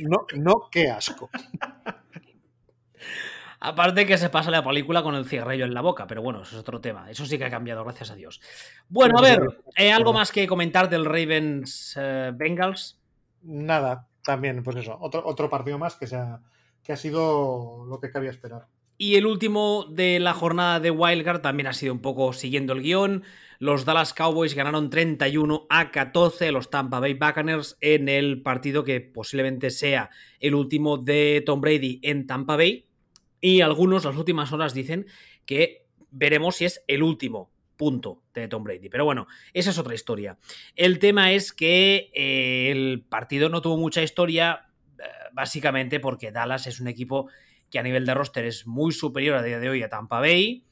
no, 0.00 0.26
no, 0.34 0.68
qué 0.68 0.90
asco. 0.90 1.30
Aparte 3.60 4.04
que 4.04 4.18
se 4.18 4.30
pasa 4.30 4.50
la 4.50 4.64
película 4.64 5.04
con 5.04 5.14
el 5.14 5.26
cigarrillo 5.26 5.64
en 5.66 5.74
la 5.74 5.82
boca, 5.82 6.08
pero 6.08 6.22
bueno, 6.22 6.42
eso 6.42 6.56
es 6.56 6.60
otro 6.60 6.80
tema. 6.80 7.08
Eso 7.08 7.26
sí 7.26 7.38
que 7.38 7.44
ha 7.44 7.50
cambiado, 7.50 7.84
gracias 7.84 8.10
a 8.10 8.16
Dios. 8.16 8.40
Bueno, 8.88 9.16
a 9.18 9.22
ver, 9.22 9.42
eh, 9.76 9.92
¿algo 9.92 10.12
más 10.12 10.32
que 10.32 10.48
comentar 10.48 10.88
del 10.88 11.04
Ravens 11.04 11.96
eh, 12.00 12.32
Bengals? 12.34 12.98
Nada, 13.42 14.08
también, 14.24 14.64
pues 14.64 14.76
eso, 14.76 14.96
otro, 15.00 15.22
otro 15.24 15.48
partido 15.48 15.78
más 15.78 15.94
que, 15.94 16.08
se 16.08 16.16
ha, 16.16 16.40
que 16.82 16.92
ha 16.92 16.96
sido 16.96 17.84
lo 17.88 18.00
que 18.00 18.10
cabía 18.10 18.30
esperar. 18.30 18.66
Y 18.98 19.14
el 19.14 19.24
último 19.24 19.86
de 19.88 20.20
la 20.20 20.34
jornada 20.34 20.78
de 20.78 20.90
Wildcard 20.90 21.40
también 21.40 21.66
ha 21.68 21.72
sido 21.72 21.94
un 21.94 22.00
poco 22.00 22.34
siguiendo 22.34 22.74
el 22.74 22.82
guion. 22.82 23.24
Los 23.58 23.86
Dallas 23.86 24.12
Cowboys 24.12 24.54
ganaron 24.54 24.90
31 24.90 25.66
a 25.70 25.90
14 25.90 26.48
a 26.48 26.52
los 26.52 26.68
Tampa 26.68 27.00
Bay 27.00 27.14
Buccaneers 27.14 27.78
en 27.80 28.08
el 28.10 28.42
partido 28.42 28.84
que 28.84 29.00
posiblemente 29.00 29.70
sea 29.70 30.10
el 30.38 30.54
último 30.54 30.98
de 30.98 31.42
Tom 31.46 31.62
Brady 31.62 32.00
en 32.02 32.26
Tampa 32.26 32.56
Bay. 32.56 32.88
Y 33.40 33.62
algunos 33.62 34.04
las 34.04 34.16
últimas 34.16 34.52
horas 34.52 34.74
dicen 34.74 35.06
que 35.46 35.86
veremos 36.10 36.56
si 36.56 36.66
es 36.66 36.84
el 36.86 37.02
último 37.02 37.50
punto 37.76 38.22
de 38.34 38.48
Tom 38.48 38.64
Brady. 38.64 38.90
Pero 38.90 39.06
bueno, 39.06 39.26
esa 39.54 39.70
es 39.70 39.78
otra 39.78 39.94
historia. 39.94 40.38
El 40.76 40.98
tema 40.98 41.32
es 41.32 41.54
que 41.54 42.10
eh, 42.12 42.70
el 42.70 43.02
partido 43.08 43.48
no 43.48 43.62
tuvo 43.62 43.78
mucha 43.78 44.02
historia, 44.02 44.69
básicamente 45.32 46.00
porque 46.00 46.32
Dallas 46.32 46.66
es 46.66 46.80
un 46.80 46.88
equipo 46.88 47.28
que 47.70 47.78
a 47.78 47.82
nivel 47.82 48.04
de 48.04 48.14
roster 48.14 48.44
es 48.44 48.66
muy 48.66 48.92
superior 48.92 49.36
a 49.36 49.42
día 49.42 49.58
de 49.58 49.68
hoy 49.68 49.82
a 49.82 49.88
Tampa 49.88 50.20
Bay, 50.20 50.64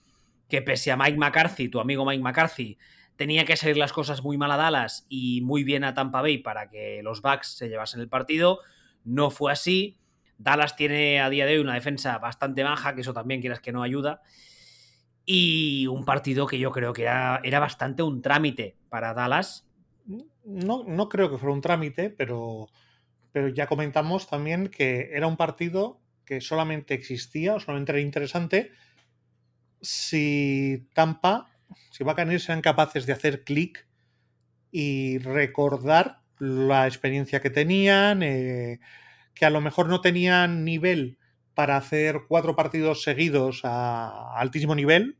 que 0.48 0.62
pese 0.62 0.90
a 0.90 0.96
Mike 0.96 1.18
McCarthy, 1.18 1.68
tu 1.68 1.80
amigo 1.80 2.04
Mike 2.04 2.22
McCarthy, 2.22 2.78
tenía 3.16 3.44
que 3.44 3.56
salir 3.56 3.76
las 3.76 3.92
cosas 3.92 4.22
muy 4.22 4.38
mal 4.38 4.50
a 4.52 4.56
Dallas 4.56 5.04
y 5.08 5.40
muy 5.42 5.64
bien 5.64 5.84
a 5.84 5.94
Tampa 5.94 6.22
Bay 6.22 6.38
para 6.38 6.68
que 6.68 7.00
los 7.02 7.20
Bucks 7.20 7.56
se 7.56 7.68
llevasen 7.68 8.00
el 8.00 8.08
partido. 8.08 8.60
No 9.04 9.30
fue 9.30 9.52
así. 9.52 9.98
Dallas 10.38 10.76
tiene 10.76 11.20
a 11.20 11.28
día 11.28 11.44
de 11.44 11.54
hoy 11.54 11.58
una 11.58 11.74
defensa 11.74 12.16
bastante 12.18 12.62
baja, 12.62 12.94
que 12.94 13.00
eso 13.00 13.12
también 13.12 13.40
quieras 13.40 13.60
que 13.60 13.72
no 13.72 13.82
ayuda. 13.82 14.22
Y 15.24 15.88
un 15.88 16.04
partido 16.04 16.46
que 16.46 16.58
yo 16.58 16.70
creo 16.70 16.92
que 16.92 17.02
era, 17.02 17.40
era 17.42 17.58
bastante 17.58 18.02
un 18.02 18.22
trámite 18.22 18.76
para 18.88 19.14
Dallas. 19.14 19.68
No, 20.44 20.84
no 20.86 21.08
creo 21.08 21.28
que 21.28 21.38
fuera 21.38 21.52
un 21.52 21.60
trámite, 21.60 22.10
pero, 22.10 22.68
pero 23.32 23.48
ya 23.48 23.66
comentamos 23.66 24.28
también 24.28 24.68
que 24.68 25.10
era 25.12 25.26
un 25.26 25.36
partido 25.36 26.00
que 26.24 26.40
solamente 26.40 26.94
existía 26.94 27.54
o 27.54 27.60
solamente 27.60 27.92
era 27.92 28.00
interesante 28.00 28.72
si 29.80 30.88
Tampa, 30.92 31.48
si 31.90 32.04
Buccaneers 32.04 32.44
sean 32.44 32.60
capaces 32.60 33.06
de 33.06 33.12
hacer 33.12 33.44
clic 33.44 33.86
y 34.70 35.18
recordar 35.18 36.20
la 36.38 36.86
experiencia 36.86 37.40
que 37.40 37.50
tenían, 37.50 38.22
eh, 38.22 38.80
que 39.34 39.46
a 39.46 39.50
lo 39.50 39.60
mejor 39.60 39.88
no 39.88 40.00
tenían 40.00 40.64
nivel 40.64 41.18
para 41.54 41.76
hacer 41.76 42.22
cuatro 42.28 42.54
partidos 42.54 43.02
seguidos 43.02 43.62
a 43.64 44.38
altísimo 44.38 44.74
nivel 44.74 45.18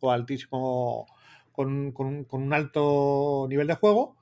o 0.00 0.10
altísimo 0.10 1.06
con, 1.50 1.92
con 1.92 2.26
un 2.30 2.52
alto 2.52 3.46
nivel 3.48 3.66
de 3.66 3.74
juego, 3.74 4.16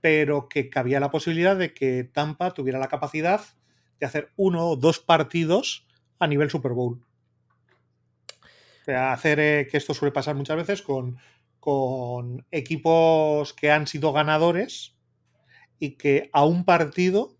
pero 0.00 0.48
que 0.48 0.70
cabía 0.70 1.00
la 1.00 1.10
posibilidad 1.10 1.56
de 1.56 1.74
que 1.74 2.04
Tampa 2.04 2.52
tuviera 2.52 2.78
la 2.78 2.88
capacidad 2.88 3.40
de 3.98 4.06
hacer 4.06 4.32
uno 4.36 4.68
o 4.68 4.76
dos 4.76 5.00
partidos 5.00 5.86
a 6.18 6.26
nivel 6.26 6.50
Super 6.50 6.72
Bowl. 6.72 7.00
O 8.82 8.84
sea, 8.84 9.12
hacer 9.12 9.40
eh, 9.40 9.68
que 9.70 9.76
esto 9.76 9.94
suele 9.94 10.12
pasar 10.12 10.34
muchas 10.34 10.56
veces 10.56 10.82
con, 10.82 11.18
con 11.60 12.46
equipos 12.50 13.52
que 13.52 13.70
han 13.70 13.86
sido 13.86 14.12
ganadores 14.12 14.96
y 15.78 15.92
que 15.92 16.30
a 16.32 16.44
un 16.44 16.64
partido 16.64 17.36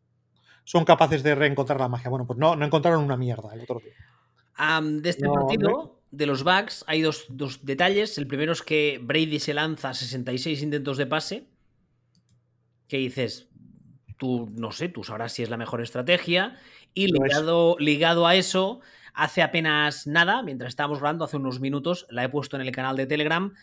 son 0.64 0.84
capaces 0.84 1.22
de 1.22 1.34
reencontrar 1.34 1.80
la 1.80 1.88
magia. 1.88 2.10
Bueno, 2.10 2.26
pues 2.26 2.38
no, 2.38 2.54
no 2.54 2.66
encontraron 2.66 3.02
una 3.02 3.16
mierda 3.16 3.54
el 3.54 3.62
otro 3.62 3.80
día. 3.80 3.94
Um, 4.58 5.00
de 5.00 5.10
este 5.10 5.24
No, 5.24 5.32
partido, 5.32 6.02
de 6.10 6.26
los 6.26 6.42
Bucks, 6.44 6.84
hay 6.86 7.00
dos, 7.00 7.26
dos 7.28 7.64
detalles. 7.64 8.18
El 8.18 8.26
primero 8.26 8.52
es 8.52 8.62
que 8.62 9.00
Brady 9.02 9.38
se 9.38 9.54
lanza 9.54 9.94
66 9.94 10.62
intentos 10.62 10.96
de 10.96 11.06
pase. 11.06 11.46
Que 12.88 12.96
dices, 12.98 13.48
tú 14.16 14.50
no 14.56 14.72
sé, 14.72 14.88
tú 14.88 15.04
sabrás 15.04 15.32
si 15.32 15.42
es 15.42 15.50
la 15.50 15.56
mejor 15.56 15.80
estrategia. 15.82 16.58
Y 16.94 17.04
es. 17.04 17.12
ligado, 17.12 17.76
ligado 17.78 18.26
a 18.26 18.34
eso, 18.34 18.80
hace 19.14 19.42
apenas 19.42 20.06
nada, 20.06 20.42
mientras 20.42 20.70
estábamos 20.70 20.98
hablando, 20.98 21.24
hace 21.24 21.36
unos 21.36 21.60
minutos, 21.60 22.06
la 22.10 22.24
he 22.24 22.28
puesto 22.28 22.56
en 22.56 22.62
el 22.62 22.72
canal 22.72 22.96
de 22.96 23.06
Telegram. 23.06 23.54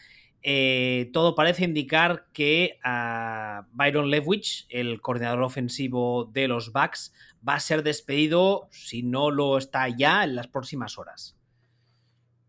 eh, 0.48 1.10
todo 1.12 1.34
parece 1.34 1.64
indicar 1.64 2.28
que 2.32 2.78
ah, 2.84 3.66
Byron 3.72 4.12
Leftwich, 4.12 4.68
el 4.70 5.02
coordinador 5.02 5.42
ofensivo 5.42 6.26
de 6.26 6.48
los 6.48 6.72
Bucks, 6.72 7.14
va 7.48 7.56
a 7.56 7.60
ser 7.60 7.82
despedido, 7.82 8.68
si 8.70 9.02
no 9.02 9.32
lo 9.32 9.58
está 9.58 9.90
ya, 9.90 10.24
en 10.24 10.36
las 10.36 10.48
próximas 10.48 11.00
horas. 11.00 11.36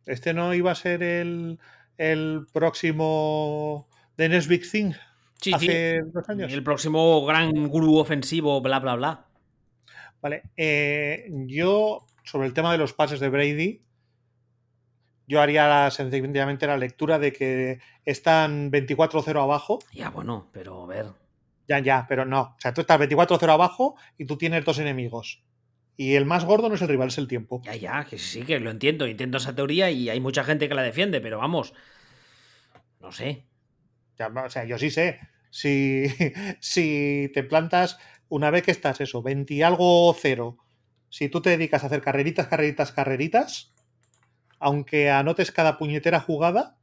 Este 0.04 0.34
no 0.34 0.52
iba 0.52 0.72
a 0.72 0.74
ser 0.74 1.02
el, 1.02 1.58
el 1.96 2.46
próximo 2.52 3.88
The 4.16 4.28
Next 4.28 4.48
Big 4.48 4.70
Thing 4.70 4.92
Sí, 5.40 5.52
hace 5.52 6.02
sí. 6.02 6.10
dos 6.12 6.28
años. 6.28 6.52
El 6.52 6.62
próximo 6.62 7.24
gran 7.24 7.68
gurú 7.68 7.98
ofensivo, 7.98 8.60
bla, 8.60 8.78
bla, 8.80 8.96
bla. 8.96 9.26
Vale. 10.20 10.42
Eh, 10.56 11.28
yo, 11.46 12.06
sobre 12.24 12.46
el 12.46 12.54
tema 12.54 12.72
de 12.72 12.78
los 12.78 12.92
pases 12.92 13.20
de 13.20 13.28
Brady, 13.28 13.82
yo 15.26 15.40
haría 15.40 15.90
sencillamente 15.90 16.66
la 16.66 16.78
lectura 16.78 17.18
de 17.18 17.32
que 17.32 17.80
están 18.04 18.70
24-0 18.70 19.42
abajo. 19.42 19.78
Ya, 19.92 20.10
bueno, 20.10 20.48
pero 20.52 20.84
a 20.84 20.86
ver. 20.86 21.06
Ya, 21.68 21.80
ya, 21.80 22.06
pero 22.08 22.24
no. 22.24 22.40
O 22.40 22.56
sea, 22.58 22.72
tú 22.72 22.80
estás 22.80 23.00
24-0 23.00 23.48
abajo 23.48 23.96
y 24.16 24.26
tú 24.26 24.38
tienes 24.38 24.64
dos 24.64 24.78
enemigos. 24.78 25.42
Y 25.96 26.14
el 26.14 26.26
más 26.26 26.44
gordo 26.44 26.68
no 26.68 26.74
es 26.74 26.82
el 26.82 26.88
rival, 26.88 27.08
es 27.08 27.18
el 27.18 27.26
tiempo. 27.26 27.62
Ya, 27.64 27.74
ya, 27.74 28.04
que 28.04 28.18
sí, 28.18 28.42
que 28.42 28.60
lo 28.60 28.70
entiendo. 28.70 29.06
Entiendo 29.06 29.38
esa 29.38 29.54
teoría 29.54 29.90
y 29.90 30.10
hay 30.10 30.20
mucha 30.20 30.44
gente 30.44 30.68
que 30.68 30.74
la 30.74 30.82
defiende, 30.82 31.20
pero 31.20 31.38
vamos. 31.38 31.72
No 33.00 33.10
sé. 33.12 33.46
O 34.18 34.50
sea, 34.50 34.64
yo 34.64 34.78
sí 34.78 34.90
sé. 34.90 35.20
Si, 35.50 36.06
si 36.60 37.30
te 37.34 37.42
plantas 37.42 37.98
una 38.28 38.50
vez 38.50 38.62
que 38.62 38.70
estás 38.70 39.00
eso, 39.00 39.22
20 39.22 39.54
y 39.54 39.62
algo 39.62 40.14
cero, 40.14 40.58
si 41.08 41.28
tú 41.28 41.40
te 41.40 41.50
dedicas 41.50 41.82
a 41.82 41.86
hacer 41.86 42.02
carreritas, 42.02 42.48
carreritas, 42.48 42.92
carreritas, 42.92 43.72
aunque 44.58 45.10
anotes 45.10 45.52
cada 45.52 45.78
puñetera 45.78 46.20
jugada, 46.20 46.76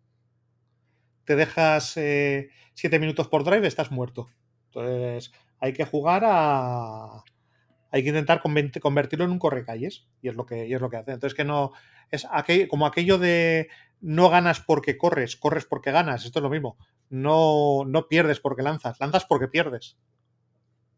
te 1.25 1.35
dejas 1.35 1.91
7 1.91 2.49
eh, 2.75 2.99
minutos 2.99 3.27
por 3.27 3.43
drive, 3.43 3.67
estás 3.67 3.91
muerto. 3.91 4.29
Entonces, 4.67 5.31
hay 5.59 5.73
que 5.73 5.85
jugar 5.85 6.23
a. 6.25 7.23
Hay 7.91 8.01
que 8.01 8.09
intentar 8.09 8.41
convertirlo 8.41 9.25
en 9.25 9.31
un 9.31 9.39
correcalles. 9.39 10.07
Y 10.21 10.29
es 10.29 10.35
lo 10.35 10.45
que, 10.45 10.71
es 10.71 10.81
lo 10.81 10.89
que 10.89 10.97
hace. 10.97 11.11
Entonces, 11.11 11.35
que 11.35 11.43
no. 11.43 11.71
Es 12.09 12.27
como 12.69 12.85
aquello 12.85 13.17
de 13.17 13.69
no 14.03 14.29
ganas 14.29 14.59
porque 14.59 14.97
corres, 14.97 15.37
corres 15.37 15.65
porque 15.65 15.91
ganas. 15.91 16.25
Esto 16.25 16.39
es 16.39 16.43
lo 16.43 16.49
mismo. 16.49 16.77
No, 17.09 17.83
no 17.87 18.07
pierdes 18.09 18.41
porque 18.41 18.61
lanzas, 18.61 18.99
lanzas 18.99 19.25
porque 19.25 19.47
pierdes. 19.47 19.97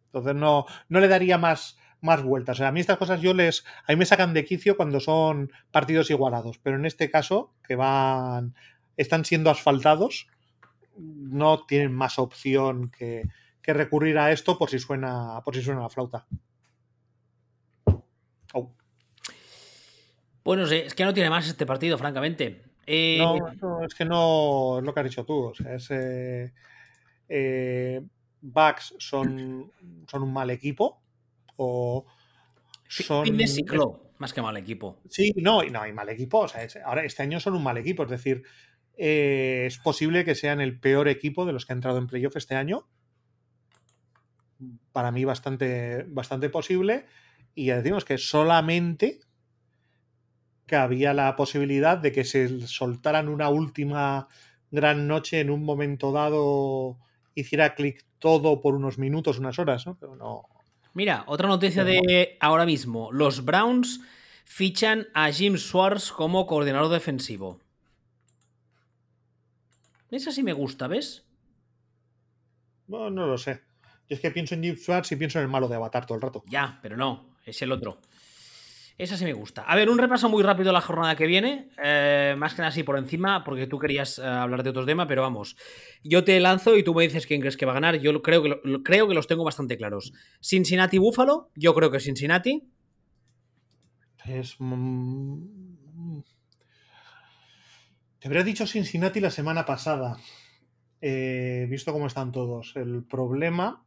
Entonces, 0.08 0.34
no, 0.34 0.66
no 0.90 1.00
le 1.00 1.08
daría 1.08 1.38
más, 1.38 1.78
más 2.02 2.24
vueltas. 2.24 2.60
A 2.62 2.72
mí 2.72 2.80
estas 2.80 2.98
cosas 2.98 3.22
yo 3.22 3.36
les. 3.36 3.64
A 3.86 3.92
mí 3.92 3.98
me 3.98 4.08
sacan 4.08 4.34
de 4.34 4.44
quicio 4.44 4.76
cuando 4.76 5.00
son 5.00 5.52
partidos 5.72 6.10
igualados. 6.10 6.58
Pero 6.58 6.78
en 6.78 6.86
este 6.88 7.12
caso, 7.12 7.54
que 7.64 7.76
van. 7.76 8.56
están 8.98 9.24
siendo 9.24 9.52
asfaltados, 9.52 10.28
no 10.98 11.64
tienen 11.68 11.94
más 11.94 12.18
opción 12.18 12.90
que, 12.90 13.30
que 13.62 13.74
recurrir 13.74 14.18
a 14.18 14.32
esto 14.32 14.58
por 14.58 14.72
si 14.72 14.80
suena, 14.80 15.42
por 15.46 15.56
si 15.56 15.62
suena 15.62 15.82
la 15.82 15.90
flauta. 15.90 16.26
Oh. 18.54 18.74
Bueno, 20.44 20.64
es 20.64 20.96
que 20.96 21.06
no 21.06 21.14
tiene 21.14 21.30
más 21.30 21.48
este 21.48 21.68
partido, 21.68 22.00
francamente. 22.00 22.75
Eh, 22.86 23.18
no, 23.20 23.84
es 23.84 23.96
que 23.96 24.06
no 24.06 24.80
es 24.80 24.84
lo 24.84 24.94
que 24.94 25.00
has 25.00 25.06
dicho 25.06 25.26
tú. 25.26 25.46
O 25.46 25.56
sea, 25.56 25.76
es, 25.76 25.90
eh, 25.92 26.54
eh, 27.28 28.02
Bucks 28.42 28.96
son, 29.00 29.72
son 30.08 30.24
un 30.24 30.34
mal 30.34 30.50
equipo. 30.50 31.02
O 31.58 32.06
son. 32.88 33.38
más 34.18 34.34
que 34.34 34.42
mal 34.42 34.58
equipo. 34.58 35.02
Sí, 35.10 35.34
no, 35.38 35.64
no 35.64 35.82
hay 35.82 35.94
mal 35.94 36.10
equipo. 36.10 36.40
O 36.40 36.48
sea, 36.48 36.68
ahora 36.86 37.04
este 37.04 37.24
año 37.24 37.40
son 37.40 37.56
un 37.56 37.64
mal 37.64 37.78
equipo. 37.78 38.04
Es 38.04 38.10
decir, 38.10 38.44
es 38.96 39.78
posible 39.80 40.24
que 40.24 40.36
sean 40.36 40.62
el 40.62 40.80
peor 40.80 41.08
equipo 41.08 41.46
de 41.46 41.54
los 41.54 41.66
que 41.66 41.74
han 41.74 41.78
entrado 41.78 41.98
en 41.98 42.08
playoff 42.08 42.36
este 42.36 42.56
año 42.56 42.88
para 44.92 45.12
mí 45.12 45.26
bastante, 45.26 46.04
bastante 46.08 46.50
posible. 46.50 47.06
Y 47.54 47.66
ya 47.66 47.78
decimos 47.78 48.06
que 48.06 48.18
solamente 48.18 49.20
que 50.66 50.76
había 50.76 51.14
la 51.14 51.36
posibilidad 51.36 51.98
de 51.98 52.12
que 52.12 52.24
se 52.24 52.68
soltaran 52.68 53.30
una 53.30 53.50
última 53.50 54.28
gran 54.72 55.08
noche 55.08 55.40
en 55.40 55.50
un 55.50 55.64
momento 55.64 56.12
dado, 56.12 56.98
hiciera 57.36 57.76
clic 57.76 58.04
todo 58.20 58.62
por 58.62 58.76
unos 58.76 58.98
minutos, 58.98 59.40
unas 59.40 59.60
horas, 59.60 59.86
¿no? 59.86 59.98
Pero 60.00 60.16
no. 60.16 60.50
Mira, 60.94 61.24
otra 61.28 61.48
noticia 61.48 61.84
de 61.84 62.38
ahora 62.40 62.66
mismo. 62.66 63.12
Los 63.12 63.46
Browns 63.46 64.02
fichan 64.46 65.08
a 65.14 65.32
Jim 65.32 65.58
Schwartz 65.58 66.12
como 66.12 66.48
coordinador 66.48 66.90
defensivo. 66.90 67.60
Esa 70.10 70.32
sí 70.32 70.44
me 70.44 70.54
gusta, 70.54 70.88
¿ves? 70.88 71.26
No, 72.88 73.10
no 73.10 73.28
lo 73.28 73.38
sé. 73.38 73.62
Yo 74.08 74.16
es 74.16 74.20
que 74.20 74.32
pienso 74.32 74.56
en 74.56 74.64
Jim 74.64 74.76
Schwartz 74.76 75.12
y 75.12 75.16
pienso 75.16 75.40
en 75.40 75.44
el 75.44 75.52
malo 75.52 75.68
de 75.68 75.76
Avatar 75.76 76.06
todo 76.06 76.16
el 76.16 76.22
rato. 76.22 76.44
Ya, 76.48 76.80
pero 76.82 76.96
no, 76.96 77.36
es 77.44 77.62
el 77.62 77.72
otro. 77.72 78.00
Esa 78.98 79.18
sí 79.18 79.26
me 79.26 79.34
gusta. 79.34 79.64
A 79.64 79.76
ver, 79.76 79.90
un 79.90 79.98
repaso 79.98 80.30
muy 80.30 80.42
rápido 80.42 80.70
a 80.70 80.74
la 80.74 80.80
jornada 80.80 81.18
que 81.18 81.28
viene. 81.28 81.68
Eh, 81.84 82.34
más 82.38 82.54
que 82.54 82.62
nada 82.62 82.70
así 82.70 82.84
por 82.84 82.98
encima, 82.98 83.44
porque 83.44 83.68
tú 83.68 83.78
querías 83.78 84.20
eh, 84.20 84.26
hablar 84.26 84.64
de 84.64 84.70
otros 84.70 84.86
temas, 84.86 85.08
pero 85.08 85.22
vamos. 85.22 85.58
Yo 86.02 86.24
te 86.24 86.40
lanzo 86.40 86.78
y 86.78 86.84
tú 86.84 86.94
me 86.94 87.04
dices 87.04 87.28
quién 87.28 87.42
crees 87.42 87.58
que 87.58 87.66
va 87.66 87.74
a 87.74 87.76
ganar. 87.76 87.98
Yo 87.98 88.22
creo 88.22 88.42
que, 88.42 88.62
creo 88.84 89.08
que 89.10 89.14
los 89.14 89.28
tengo 89.28 89.44
bastante 89.44 89.76
claros. 89.76 90.14
Cincinnati 90.42 90.98
Buffalo, 90.98 91.50
yo 91.56 91.76
creo 91.76 91.92
que 91.92 92.00
Cincinnati. 92.00 92.70
Es. 94.24 94.56
Mm, 94.60 96.22
te 98.20 98.30
habría 98.30 98.44
dicho 98.44 98.66
Cincinnati 98.66 99.20
la 99.20 99.30
semana 99.30 99.66
pasada. 99.66 100.16
Eh, 101.02 101.68
visto 101.70 101.92
cómo 101.92 102.08
están 102.08 102.32
todos. 102.32 102.78
El 102.78 103.04
problema 103.04 103.84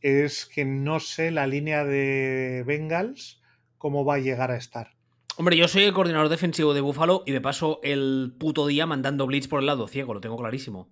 es 0.00 0.46
que 0.46 0.64
no 0.64 1.00
sé 1.00 1.32
la 1.32 1.48
línea 1.48 1.84
de 1.84 2.62
Bengals 2.64 3.41
cómo 3.82 4.04
va 4.04 4.14
a 4.14 4.18
llegar 4.18 4.52
a 4.52 4.56
estar. 4.56 4.94
Hombre, 5.36 5.56
yo 5.56 5.66
soy 5.66 5.82
el 5.82 5.92
coordinador 5.92 6.28
defensivo 6.28 6.72
de 6.72 6.80
Buffalo 6.80 7.24
y 7.26 7.32
me 7.32 7.40
paso 7.40 7.80
el 7.82 8.32
puto 8.38 8.68
día 8.68 8.86
mandando 8.86 9.26
blitz 9.26 9.48
por 9.48 9.58
el 9.58 9.66
lado 9.66 9.88
ciego, 9.88 10.14
lo 10.14 10.20
tengo 10.20 10.36
clarísimo. 10.36 10.88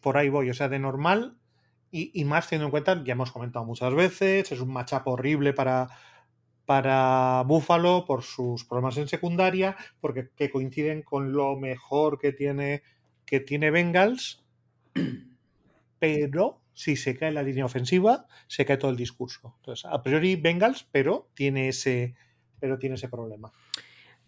Por 0.00 0.16
ahí 0.16 0.30
voy, 0.30 0.48
o 0.48 0.54
sea, 0.54 0.70
de 0.70 0.78
normal 0.78 1.36
y, 1.90 2.24
más 2.24 2.48
teniendo 2.48 2.68
en 2.68 2.70
cuenta, 2.70 3.04
ya 3.04 3.12
hemos 3.12 3.32
comentado 3.32 3.66
muchas 3.66 3.92
veces, 3.92 4.50
es 4.50 4.60
un 4.60 4.72
matchup 4.72 5.06
horrible 5.08 5.52
para, 5.52 5.90
para 6.64 7.42
Buffalo 7.46 8.06
por 8.06 8.22
sus 8.22 8.64
problemas 8.64 8.96
en 8.96 9.08
secundaria, 9.08 9.76
porque 10.00 10.30
que 10.34 10.50
coinciden 10.50 11.02
con 11.02 11.34
lo 11.34 11.54
mejor 11.56 12.18
que 12.18 12.32
tiene, 12.32 12.82
que 13.26 13.40
tiene 13.40 13.70
Bengals, 13.70 14.42
pero 15.98 16.62
si 16.78 16.94
se 16.94 17.16
cae 17.16 17.32
la 17.32 17.42
línea 17.42 17.64
ofensiva, 17.64 18.28
se 18.46 18.64
cae 18.64 18.76
todo 18.76 18.92
el 18.92 18.96
discurso. 18.96 19.56
Entonces, 19.56 19.84
a 19.84 20.00
priori 20.00 20.36
Bengals, 20.36 20.86
pero 20.92 21.28
tiene 21.34 21.66
ese, 21.66 22.14
pero 22.60 22.78
tiene 22.78 22.94
ese 22.94 23.08
problema. 23.08 23.50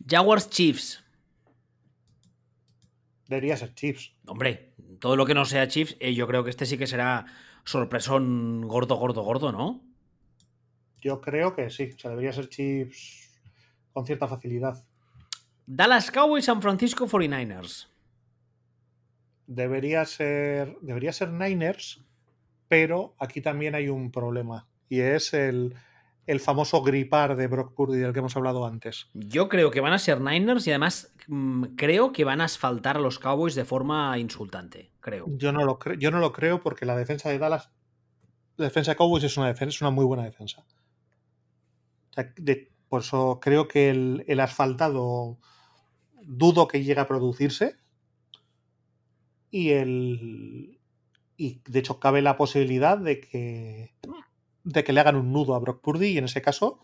Jaguars 0.04 0.50
Chiefs. 0.50 1.04
Debería 3.28 3.56
ser 3.56 3.72
Chiefs. 3.72 4.16
Hombre, 4.26 4.74
todo 4.98 5.14
lo 5.14 5.26
que 5.26 5.34
no 5.34 5.44
sea 5.44 5.68
Chiefs, 5.68 5.96
eh, 6.00 6.12
yo 6.12 6.26
creo 6.26 6.42
que 6.42 6.50
este 6.50 6.66
sí 6.66 6.76
que 6.76 6.88
será 6.88 7.24
sorpresón 7.62 8.66
gordo, 8.66 8.96
gordo, 8.96 9.22
gordo, 9.22 9.52
¿no? 9.52 9.84
Yo 11.00 11.20
creo 11.20 11.54
que 11.54 11.70
sí. 11.70 11.92
O 11.94 11.98
sea, 12.00 12.10
debería 12.10 12.32
ser 12.32 12.48
Chiefs 12.48 13.30
con 13.92 14.04
cierta 14.04 14.26
facilidad. 14.26 14.84
Dallas 15.66 16.10
Cowboys 16.10 16.46
San 16.46 16.60
Francisco 16.60 17.06
49ers. 17.06 17.86
Debería 19.46 20.04
ser. 20.04 20.76
Debería 20.80 21.12
ser 21.12 21.30
Niners 21.30 22.09
pero 22.70 23.16
aquí 23.18 23.40
también 23.40 23.74
hay 23.74 23.88
un 23.88 24.12
problema 24.12 24.68
y 24.88 25.00
es 25.00 25.34
el, 25.34 25.74
famoso 26.38 26.82
gripar 26.82 27.34
de 27.34 27.48
Brock 27.48 27.74
Purdy 27.74 27.98
del 27.98 28.12
que 28.12 28.20
hemos 28.20 28.36
hablado 28.36 28.64
antes. 28.64 29.08
Yo 29.12 29.48
creo 29.48 29.72
que 29.72 29.80
van 29.80 29.92
a 29.92 29.98
ser 29.98 30.20
Niners 30.20 30.68
y 30.68 30.70
además 30.70 31.12
mm, 31.26 31.74
creo 31.74 32.12
que 32.12 32.22
van 32.22 32.40
a 32.40 32.44
asfaltar 32.44 32.96
a 32.96 33.00
los 33.00 33.18
Cowboys 33.18 33.56
de 33.56 33.64
forma 33.64 34.16
insultante, 34.18 34.92
creo. 35.00 35.26
Yo 35.30 35.50
no 35.50 35.64
lo, 35.64 35.80
creo, 35.80 35.96
yo 35.96 36.12
no 36.12 36.20
lo 36.20 36.32
creo 36.32 36.60
porque 36.60 36.86
la 36.86 36.96
defensa 36.96 37.28
de 37.28 37.40
Dallas, 37.40 37.72
la 38.56 38.66
defensa 38.66 38.92
de 38.92 38.96
Cowboys 38.96 39.24
es 39.24 39.36
una, 39.36 39.48
defensa, 39.48 39.74
es 39.74 39.80
una 39.80 39.90
muy 39.90 40.04
buena 40.04 40.22
defensa. 40.22 40.64
por 42.88 43.00
eso 43.00 43.40
creo 43.42 43.66
que 43.66 43.90
el, 43.90 44.24
el 44.28 44.38
asfaltado 44.38 45.38
dudo 46.22 46.68
que 46.68 46.84
llegue 46.84 47.00
a 47.00 47.08
producirse 47.08 47.74
y 49.50 49.70
el, 49.70 50.79
y 51.40 51.62
de 51.66 51.78
hecho 51.78 51.98
cabe 51.98 52.20
la 52.20 52.36
posibilidad 52.36 52.98
de 52.98 53.18
que, 53.18 53.94
de 54.62 54.84
que 54.84 54.92
le 54.92 55.00
hagan 55.00 55.16
un 55.16 55.32
nudo 55.32 55.54
a 55.54 55.58
Brock 55.58 55.80
Purdy 55.80 56.08
y 56.08 56.18
en 56.18 56.26
ese 56.26 56.42
caso 56.42 56.80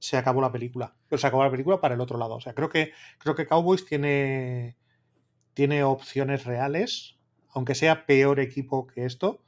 se 0.00 0.16
acabó 0.16 0.40
la 0.40 0.50
película. 0.50 0.96
Pero 1.08 1.20
se 1.20 1.28
acabó 1.28 1.44
la 1.44 1.50
película 1.52 1.80
para 1.80 1.94
el 1.94 2.00
otro 2.00 2.18
lado. 2.18 2.34
O 2.34 2.40
sea, 2.40 2.54
creo 2.54 2.68
que, 2.68 2.90
creo 3.18 3.36
que 3.36 3.46
Cowboys 3.46 3.86
tiene, 3.86 4.76
tiene 5.54 5.84
opciones 5.84 6.44
reales, 6.44 7.20
aunque 7.50 7.76
sea 7.76 8.04
peor 8.04 8.40
equipo 8.40 8.88
que 8.88 9.04
esto. 9.04 9.44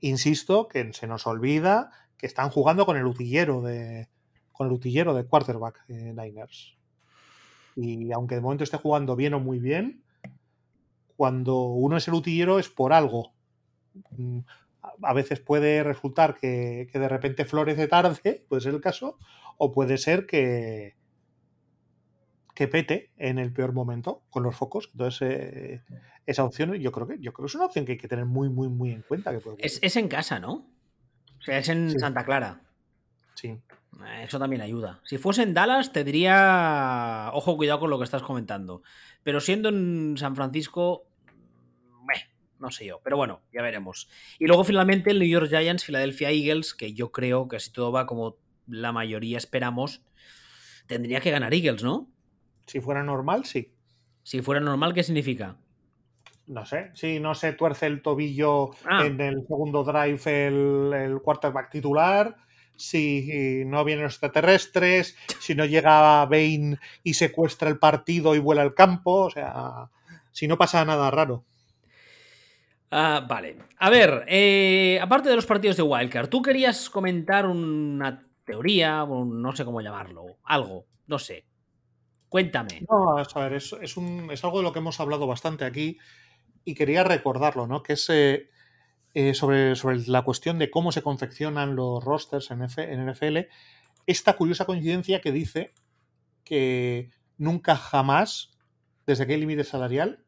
Insisto 0.00 0.68
que 0.68 0.92
se 0.92 1.06
nos 1.06 1.26
olvida 1.26 1.92
que 2.18 2.26
están 2.26 2.50
jugando 2.50 2.84
con 2.84 2.98
el 2.98 3.06
utillero 3.06 3.62
de, 3.62 4.10
con 4.52 4.66
el 4.66 4.74
utillero 4.74 5.14
de 5.14 5.24
quarterback 5.24 5.82
eh, 5.88 6.12
Niners. 6.14 6.76
Y 7.74 8.12
aunque 8.12 8.34
de 8.34 8.42
momento 8.42 8.64
esté 8.64 8.76
jugando 8.76 9.16
bien 9.16 9.32
o 9.32 9.40
muy 9.40 9.60
bien, 9.60 10.03
cuando 11.16 11.62
uno 11.62 11.96
es 11.96 12.08
el 12.08 12.14
utillero 12.14 12.58
es 12.58 12.68
por 12.68 12.92
algo. 12.92 13.32
Mm, 14.10 14.40
a 15.02 15.12
veces 15.14 15.40
puede 15.40 15.82
resultar 15.82 16.36
que, 16.36 16.88
de 16.92 17.08
repente 17.08 17.44
florece 17.44 17.88
tarde, 17.88 18.44
puede 18.48 18.62
ser 18.62 18.74
el 18.74 18.80
caso, 18.80 19.18
o 19.56 19.72
puede 19.72 19.98
ser 19.98 20.26
que, 20.26 20.96
que 22.54 22.68
pete 22.68 23.10
en 23.16 23.38
el 23.38 23.52
peor 23.52 23.72
momento 23.72 24.22
con 24.30 24.42
los 24.42 24.56
focos. 24.56 24.90
Entonces, 24.92 25.22
eh, 25.22 25.82
esa 26.26 26.44
opción 26.44 26.74
yo 26.74 26.92
creo 26.92 27.06
que 27.06 27.18
yo 27.18 27.32
creo 27.32 27.44
que 27.44 27.50
es 27.50 27.54
una 27.54 27.66
opción 27.66 27.84
que 27.84 27.92
hay 27.92 27.98
que 27.98 28.08
tener 28.08 28.26
muy, 28.26 28.48
muy, 28.48 28.68
muy 28.68 28.90
en 28.92 29.02
cuenta. 29.02 29.32
es, 29.58 29.96
en 29.96 30.08
casa, 30.08 30.40
¿no? 30.40 30.66
O 31.38 31.42
sea, 31.42 31.58
es 31.58 31.68
en 31.68 31.90
Sí. 31.90 31.98
Santa 31.98 32.24
Clara. 32.24 32.62
Sí. 33.34 33.58
Eh, 34.06 34.24
Eso 34.24 34.38
también 34.38 34.62
ayuda. 34.62 35.00
Si 35.04 35.18
fuese 35.18 35.42
en 35.42 35.54
Dallas, 35.54 35.92
te 35.92 36.04
diría. 36.04 37.30
Ojo, 37.32 37.56
cuidado 37.56 37.80
con 37.80 37.90
lo 37.90 37.98
que 37.98 38.04
estás 38.04 38.22
comentando. 38.22 38.82
Pero 39.22 39.40
siendo 39.40 39.68
en 39.68 40.16
San 40.18 40.34
Francisco. 40.36 41.04
meh, 42.06 42.28
no 42.58 42.70
sé 42.70 42.86
yo. 42.86 43.00
Pero 43.04 43.16
bueno, 43.16 43.40
ya 43.52 43.62
veremos. 43.62 44.08
Y 44.38 44.46
luego 44.46 44.64
finalmente 44.64 45.10
el 45.10 45.18
New 45.18 45.28
York 45.28 45.48
Giants, 45.48 45.84
Philadelphia 45.84 46.30
Eagles, 46.30 46.74
que 46.74 46.92
yo 46.92 47.12
creo 47.12 47.48
que 47.48 47.60
si 47.60 47.70
todo 47.72 47.92
va 47.92 48.06
como 48.06 48.36
la 48.66 48.92
mayoría 48.92 49.38
esperamos, 49.38 50.02
tendría 50.86 51.20
que 51.20 51.30
ganar 51.30 51.54
Eagles, 51.54 51.82
¿no? 51.82 52.08
Si 52.66 52.80
fuera 52.80 53.02
normal, 53.02 53.44
sí. 53.44 53.74
Si 54.22 54.40
fuera 54.42 54.60
normal, 54.60 54.94
¿qué 54.94 55.02
significa? 55.02 55.56
No 56.46 56.64
sé, 56.66 56.90
si 56.94 57.20
no 57.20 57.34
se 57.34 57.52
tuerce 57.54 57.86
el 57.86 58.02
tobillo 58.02 58.70
Ah. 58.86 59.04
en 59.06 59.18
el 59.20 59.46
segundo 59.46 59.82
drive 59.84 60.46
el, 60.46 60.92
el 60.92 61.20
quarterback 61.22 61.70
titular, 61.70 62.36
si 62.76 63.62
no 63.66 63.84
vienen 63.84 64.04
los 64.04 64.14
extraterrestres, 64.14 65.16
si 65.40 65.54
no 65.54 65.64
llega 65.64 66.24
Bane 66.26 66.78
y 67.02 67.14
secuestra 67.14 67.68
el 67.68 67.78
partido 67.78 68.34
y 68.34 68.38
vuela 68.38 68.62
al 68.62 68.74
campo, 68.74 69.24
o 69.26 69.30
sea, 69.30 69.88
si 70.32 70.46
no 70.48 70.58
pasa 70.58 70.84
nada 70.84 71.10
raro. 71.10 71.44
Ah, 72.90 73.24
vale. 73.28 73.56
A 73.78 73.90
ver, 73.90 74.24
eh, 74.28 74.98
aparte 75.02 75.28
de 75.28 75.36
los 75.36 75.46
partidos 75.46 75.76
de 75.76 75.82
Wildcard, 75.82 76.28
tú 76.28 76.42
querías 76.42 76.88
comentar 76.90 77.46
una 77.46 78.24
teoría, 78.44 79.04
no 79.04 79.56
sé 79.56 79.64
cómo 79.64 79.80
llamarlo, 79.80 80.36
algo, 80.44 80.86
no 81.06 81.18
sé. 81.18 81.44
Cuéntame. 82.28 82.84
No, 82.88 83.16
a 83.18 83.40
ver, 83.40 83.54
es, 83.54 83.72
es 83.80 83.96
un- 83.96 84.28
es 84.30 84.44
algo 84.44 84.58
de 84.58 84.64
lo 84.64 84.72
que 84.72 84.80
hemos 84.80 85.00
hablado 85.00 85.26
bastante 85.26 85.64
aquí 85.64 85.98
y 86.64 86.74
quería 86.74 87.04
recordarlo, 87.04 87.66
¿no? 87.66 87.82
Que 87.82 87.94
es 87.94 88.08
eh, 88.10 88.48
eh, 89.14 89.34
sobre, 89.34 89.76
sobre 89.76 89.98
la 90.06 90.22
cuestión 90.22 90.58
de 90.58 90.70
cómo 90.70 90.92
se 90.92 91.02
confeccionan 91.02 91.76
los 91.76 92.02
rosters 92.04 92.50
en, 92.50 92.62
F- 92.62 92.92
en 92.92 93.08
NFL, 93.08 93.48
esta 94.06 94.34
curiosa 94.36 94.64
coincidencia 94.66 95.20
que 95.20 95.32
dice 95.32 95.72
que 96.44 97.10
nunca 97.38 97.76
jamás, 97.76 98.50
desde 99.06 99.26
que 99.26 99.34
hay 99.34 99.40
límite 99.40 99.64
salarial, 99.64 100.24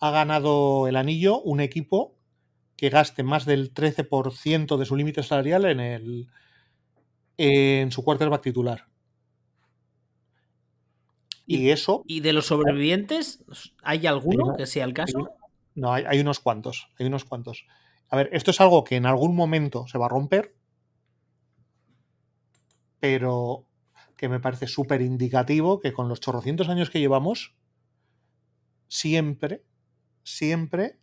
ha 0.00 0.10
ganado 0.10 0.88
el 0.88 0.96
anillo 0.96 1.40
un 1.40 1.60
equipo 1.60 2.16
que 2.76 2.88
gaste 2.90 3.22
más 3.22 3.44
del 3.46 3.74
13% 3.74 4.76
de 4.78 4.86
su 4.86 4.96
límite 4.96 5.22
salarial 5.22 5.64
en, 5.66 5.80
el, 5.80 6.28
en 7.36 7.90
su 7.92 8.02
quarterback 8.04 8.42
titular. 8.42 8.86
Y, 11.46 11.56
Y- 11.66 11.70
eso 11.70 12.04
¿Y 12.06 12.20
de 12.20 12.32
los 12.32 12.46
sobrevivientes, 12.46 13.42
hay 13.82 14.06
alguno 14.06 14.54
que 14.56 14.66
sea 14.66 14.84
el 14.84 14.94
caso? 14.94 15.30
No, 15.74 15.92
hay, 15.92 16.04
hay 16.06 16.20
unos 16.20 16.40
cuantos, 16.40 16.88
hay 16.98 17.06
unos 17.06 17.24
cuantos. 17.24 17.66
A 18.10 18.16
ver, 18.16 18.28
esto 18.32 18.50
es 18.50 18.60
algo 18.60 18.82
que 18.84 18.96
en 18.96 19.06
algún 19.06 19.36
momento 19.36 19.86
se 19.86 19.96
va 19.96 20.06
a 20.06 20.08
romper, 20.08 20.54
pero 22.98 23.66
que 24.16 24.28
me 24.28 24.40
parece 24.40 24.66
súper 24.66 25.00
indicativo 25.00 25.80
que 25.80 25.92
con 25.92 26.08
los 26.08 26.20
chorrocientos 26.20 26.68
años 26.68 26.90
que 26.90 27.00
llevamos, 27.00 27.54
siempre, 28.88 29.64
siempre 30.24 30.98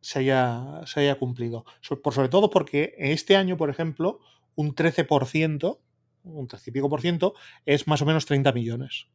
se 0.00 0.20
haya, 0.20 0.80
se 0.86 1.00
haya 1.00 1.18
cumplido. 1.18 1.64
Por 2.02 2.14
sobre 2.14 2.30
todo 2.30 2.50
porque 2.50 2.94
este 2.98 3.36
año, 3.36 3.56
por 3.56 3.68
ejemplo, 3.68 4.20
un 4.54 4.74
13%, 4.74 5.78
un 6.24 6.48
13 6.48 6.70
y 6.70 6.72
pico 6.72 6.88
por 6.88 7.02
ciento, 7.02 7.34
es 7.66 7.86
más 7.86 8.00
o 8.02 8.06
menos 8.06 8.24
30 8.26 8.50
millones. 8.52 9.08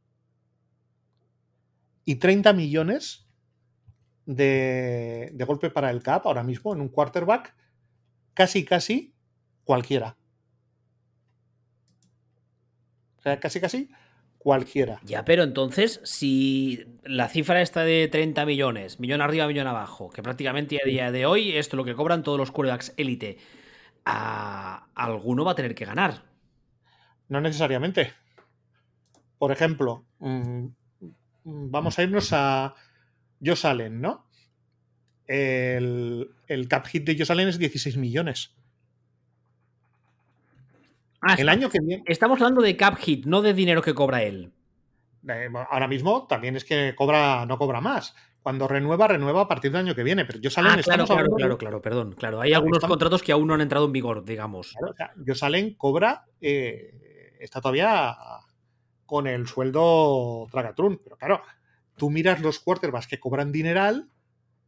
Y 2.05 2.15
30 2.15 2.53
millones 2.53 3.22
de, 4.26 5.32
de 5.34 5.45
golpe 5.45 5.69
para 5.69 5.91
el 5.91 6.01
cap 6.01 6.26
ahora 6.26 6.43
mismo 6.43 6.74
en 6.74 6.82
un 6.82 6.89
quarterback, 6.89 7.55
casi, 8.34 8.65
casi 8.65 9.13
cualquiera. 9.63 10.17
O 13.17 13.21
sea, 13.21 13.39
casi, 13.39 13.59
casi 13.61 13.89
cualquiera. 14.38 14.99
Ya, 15.03 15.24
pero 15.24 15.43
entonces, 15.43 16.01
si 16.03 16.86
la 17.03 17.30
cifra 17.30 17.61
está 17.61 17.84
de 17.84 18.09
30 18.09 18.45
millones, 18.45 18.99
millón 18.99 19.21
arriba, 19.21 19.47
millón 19.47 19.67
abajo, 19.67 20.09
que 20.09 20.21
prácticamente 20.21 20.80
a 20.84 20.86
día 20.86 21.11
de 21.11 21.26
hoy 21.26 21.55
esto 21.55 21.76
es 21.76 21.78
lo 21.78 21.86
que 21.86 21.95
cobran 21.95 22.24
todos 22.24 22.38
los 22.38 22.51
quarterbacks 22.51 22.93
élite, 22.97 23.38
a 24.05 24.88
alguno 24.95 25.45
va 25.45 25.53
a 25.53 25.55
tener 25.55 25.74
que 25.74 25.86
ganar. 25.86 26.24
No 27.30 27.39
necesariamente. 27.39 28.11
Por 29.38 29.51
ejemplo, 29.51 30.05
mm, 30.19 30.67
vamos 31.45 31.97
a 31.97 32.03
irnos 32.03 32.34
a 32.34 32.76
Josh 33.45 33.65
Allen, 33.65 34.01
¿no? 34.01 34.27
El, 35.27 36.29
el 36.47 36.67
cap 36.67 36.85
hit 36.87 37.05
de 37.05 37.17
Josh 37.17 37.31
Allen 37.31 37.47
es 37.47 37.57
16 37.59 37.97
millones. 37.97 38.55
Ah, 41.21 41.35
El 41.37 41.47
año 41.49 41.69
que 41.69 41.79
viene, 41.79 42.03
Estamos 42.05 42.39
hablando 42.41 42.61
de 42.61 42.75
cap 42.75 42.97
hit, 42.97 43.25
no 43.25 43.41
de 43.41 43.53
dinero 43.53 43.81
que 43.81 43.93
cobra 43.93 44.23
él. 44.23 44.51
eh, 45.29 45.47
ahora 45.69 45.87
mismo 45.87 46.27
también 46.27 46.55
es 46.57 46.65
que 46.65 46.93
cobra, 46.95 47.45
no 47.45 47.57
cobra 47.57 47.79
más. 47.79 48.13
Cuando 48.41 48.67
renueva, 48.67 49.07
renueva 49.07 49.41
a 49.43 49.47
partir 49.47 49.71
del 49.71 49.85
año 49.85 49.95
que 49.95 50.03
viene. 50.03 50.25
Pero 50.25 50.39
Josh 50.43 50.59
Allen 50.59 50.71
Ah, 50.73 50.81
claro, 50.83 51.05
claro, 51.05 51.13
hablando 51.21 51.35
claro, 51.37 51.57
claro, 51.57 51.81
perdón. 51.81 52.11
Claro, 52.13 52.41
hay 52.41 52.51
algunos 52.51 52.77
estamos- 52.79 52.95
contratos 52.97 53.23
que 53.23 53.31
aún 53.31 53.47
no 53.47 53.53
han 53.53 53.61
entrado 53.61 53.85
en 53.85 53.93
vigor, 53.93 54.25
digamos. 54.25 54.73
Claro, 54.77 54.91
o 54.91 54.95
sea, 54.95 55.13
Josh 55.25 55.45
Allen 55.45 55.75
cobra, 55.75 56.25
eh, 56.41 57.37
está 57.39 57.61
todavía 57.61 58.13
con 59.05 59.27
el 59.27 59.47
sueldo 59.47 60.45
Tragatrun. 60.51 60.99
Pero 61.01 61.15
claro, 61.15 61.41
tú 61.97 62.09
miras 62.09 62.41
los 62.41 62.59
quarterbacks 62.59 63.07
que 63.07 63.19
cobran 63.19 63.51
dineral 63.51 64.09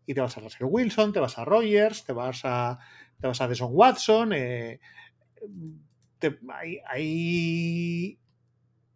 y 0.06 0.14
te 0.14 0.22
vas 0.22 0.38
a 0.38 0.42
Russell 0.42 0.68
Wilson, 0.70 1.14
te 1.14 1.20
vas 1.20 1.38
a 1.38 1.46
Rogers, 1.46 2.04
te 2.06 2.14
vas 2.14 2.42
a, 2.46 2.80
te 3.20 3.28
vas 3.28 3.42
a 3.42 3.48
Deshaun 3.48 3.72
Watson. 3.74 4.34
eh, 4.34 4.80
hay, 6.50 6.80
hay- 6.88 8.20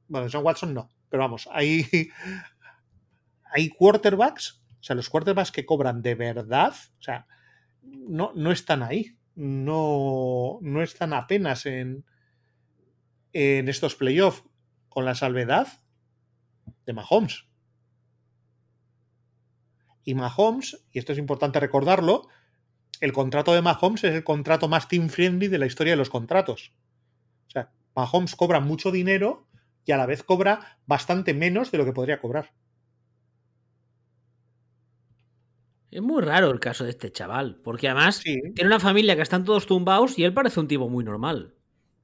Bueno, 0.07 0.25
Deshaun 0.25 0.45
Watson 0.45 0.73
no, 0.73 0.89
pero 1.09 1.23
vamos, 1.23 1.47
hay, 1.51 1.86
hay 3.53 3.69
quarterbacks, 3.69 4.61
o 4.80 4.84
sea, 4.84 4.95
los 4.95 5.09
quarterbacks 5.09 5.51
que 5.51 5.65
cobran 5.65 6.01
de 6.01 6.15
verdad, 6.15 6.73
o 6.99 7.01
sea, 7.01 7.27
no, 7.84 8.32
no 8.36 8.51
están 8.51 8.84
ahí. 8.84 9.15
No, 9.36 10.59
no 10.61 10.84
están 10.84 11.13
apenas 11.13 11.65
en, 11.65 12.03
en 13.34 13.69
estos 13.69 13.95
playoffs 13.95 14.43
con 14.89 15.05
la 15.05 15.15
salvedad 15.15 15.67
de 16.86 16.93
Mahomes. 16.93 17.49
Y 20.04 20.16
Mahomes, 20.16 20.86
y 20.91 21.00
esto 21.00 21.12
es 21.14 21.20
importante 21.20 21.60
recordarlo, 21.60 22.28
el 23.02 23.14
contrato 23.14 23.54
de 23.54 23.62
Mahomes 23.62 24.04
es 24.04 24.14
el 24.16 24.24
contrato 24.24 24.68
más 24.68 24.88
team 24.88 25.10
friendly 25.10 25.47
de 25.47 25.58
la 25.58 25.66
historia 25.66 25.93
de 25.93 25.97
los 25.97 26.10
contratos. 26.10 26.74
O 27.47 27.52
sea, 27.52 27.72
Mahomes 27.95 28.36
cobra 28.36 28.60
mucho 28.60 28.91
dinero 28.91 29.47
y 29.86 29.91
a 29.91 29.97
la 29.97 30.06
vez 30.06 30.24
cobra 30.24 30.80
bastante 30.86 31.34
menos 31.34 31.72
de 31.72 31.78
lo 31.78 31.86
que 31.86 31.93
podría 31.93 32.20
cobrar. 32.22 32.52
Es 35.91 36.02
muy 36.02 36.22
raro 36.22 36.52
el 36.52 36.60
caso 36.60 36.84
de 36.84 36.91
este 36.91 37.12
chaval, 37.12 37.60
porque 37.64 37.88
además 37.89 38.18
Sí. 38.24 38.39
tiene 38.54 38.68
una 38.68 38.80
familia 38.80 39.16
que 39.16 39.24
están 39.24 39.43
todos 39.43 39.66
tumbados 39.66 40.18
y 40.20 40.24
él 40.24 40.34
parece 40.34 40.60
un 40.60 40.68
tipo 40.68 40.88
muy 40.89 41.04
normal. 41.04 41.56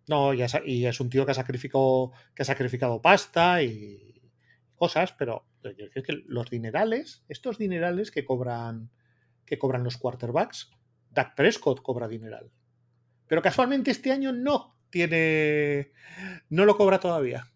No, 0.07 0.33
y 0.33 0.41
es, 0.41 0.55
y 0.65 0.85
es 0.85 0.99
un 0.99 1.09
tío 1.09 1.25
que 1.25 1.31
ha 1.31 1.35
sacrificado, 1.35 2.11
que 2.35 2.43
ha 2.43 2.45
sacrificado 2.45 3.01
pasta 3.01 3.61
y 3.63 4.14
cosas, 4.75 5.13
pero 5.13 5.45
decir 5.61 6.03
que 6.03 6.23
los 6.27 6.49
dinerales, 6.49 7.23
estos 7.27 7.57
dinerales 7.57 8.11
que 8.11 8.25
cobran, 8.25 8.91
que 9.45 9.57
cobran 9.57 9.83
los 9.83 9.97
quarterbacks, 9.97 10.69
Dak 11.11 11.35
Prescott 11.35 11.81
cobra 11.81 12.07
dineral. 12.07 12.51
Pero 13.27 13.41
casualmente 13.41 13.91
este 13.91 14.11
año 14.11 14.31
no 14.31 14.77
tiene. 14.89 15.91
No 16.49 16.65
lo 16.65 16.77
cobra 16.77 16.99
todavía. 16.99 17.51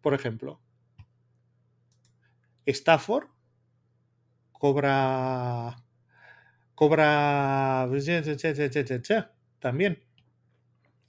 Por 0.00 0.14
ejemplo. 0.14 0.60
Stafford 2.66 3.28
cobra. 4.52 5.76
Cobra. 6.74 7.88
También. 9.58 10.04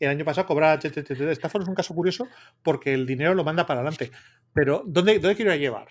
El 0.05 0.11
año 0.17 0.25
pasado 0.25 0.47
cobraba 0.47 0.79
Stafford 0.81 1.63
es 1.63 1.67
un 1.67 1.75
caso 1.75 1.93
curioso 1.93 2.27
porque 2.63 2.93
el 2.93 3.05
dinero 3.05 3.33
lo 3.33 3.43
manda 3.43 3.65
para 3.65 3.81
adelante. 3.81 4.11
Pero 4.53 4.83
¿dónde, 4.85 5.19
dónde 5.19 5.35
quiero 5.35 5.55
llevar? 5.55 5.87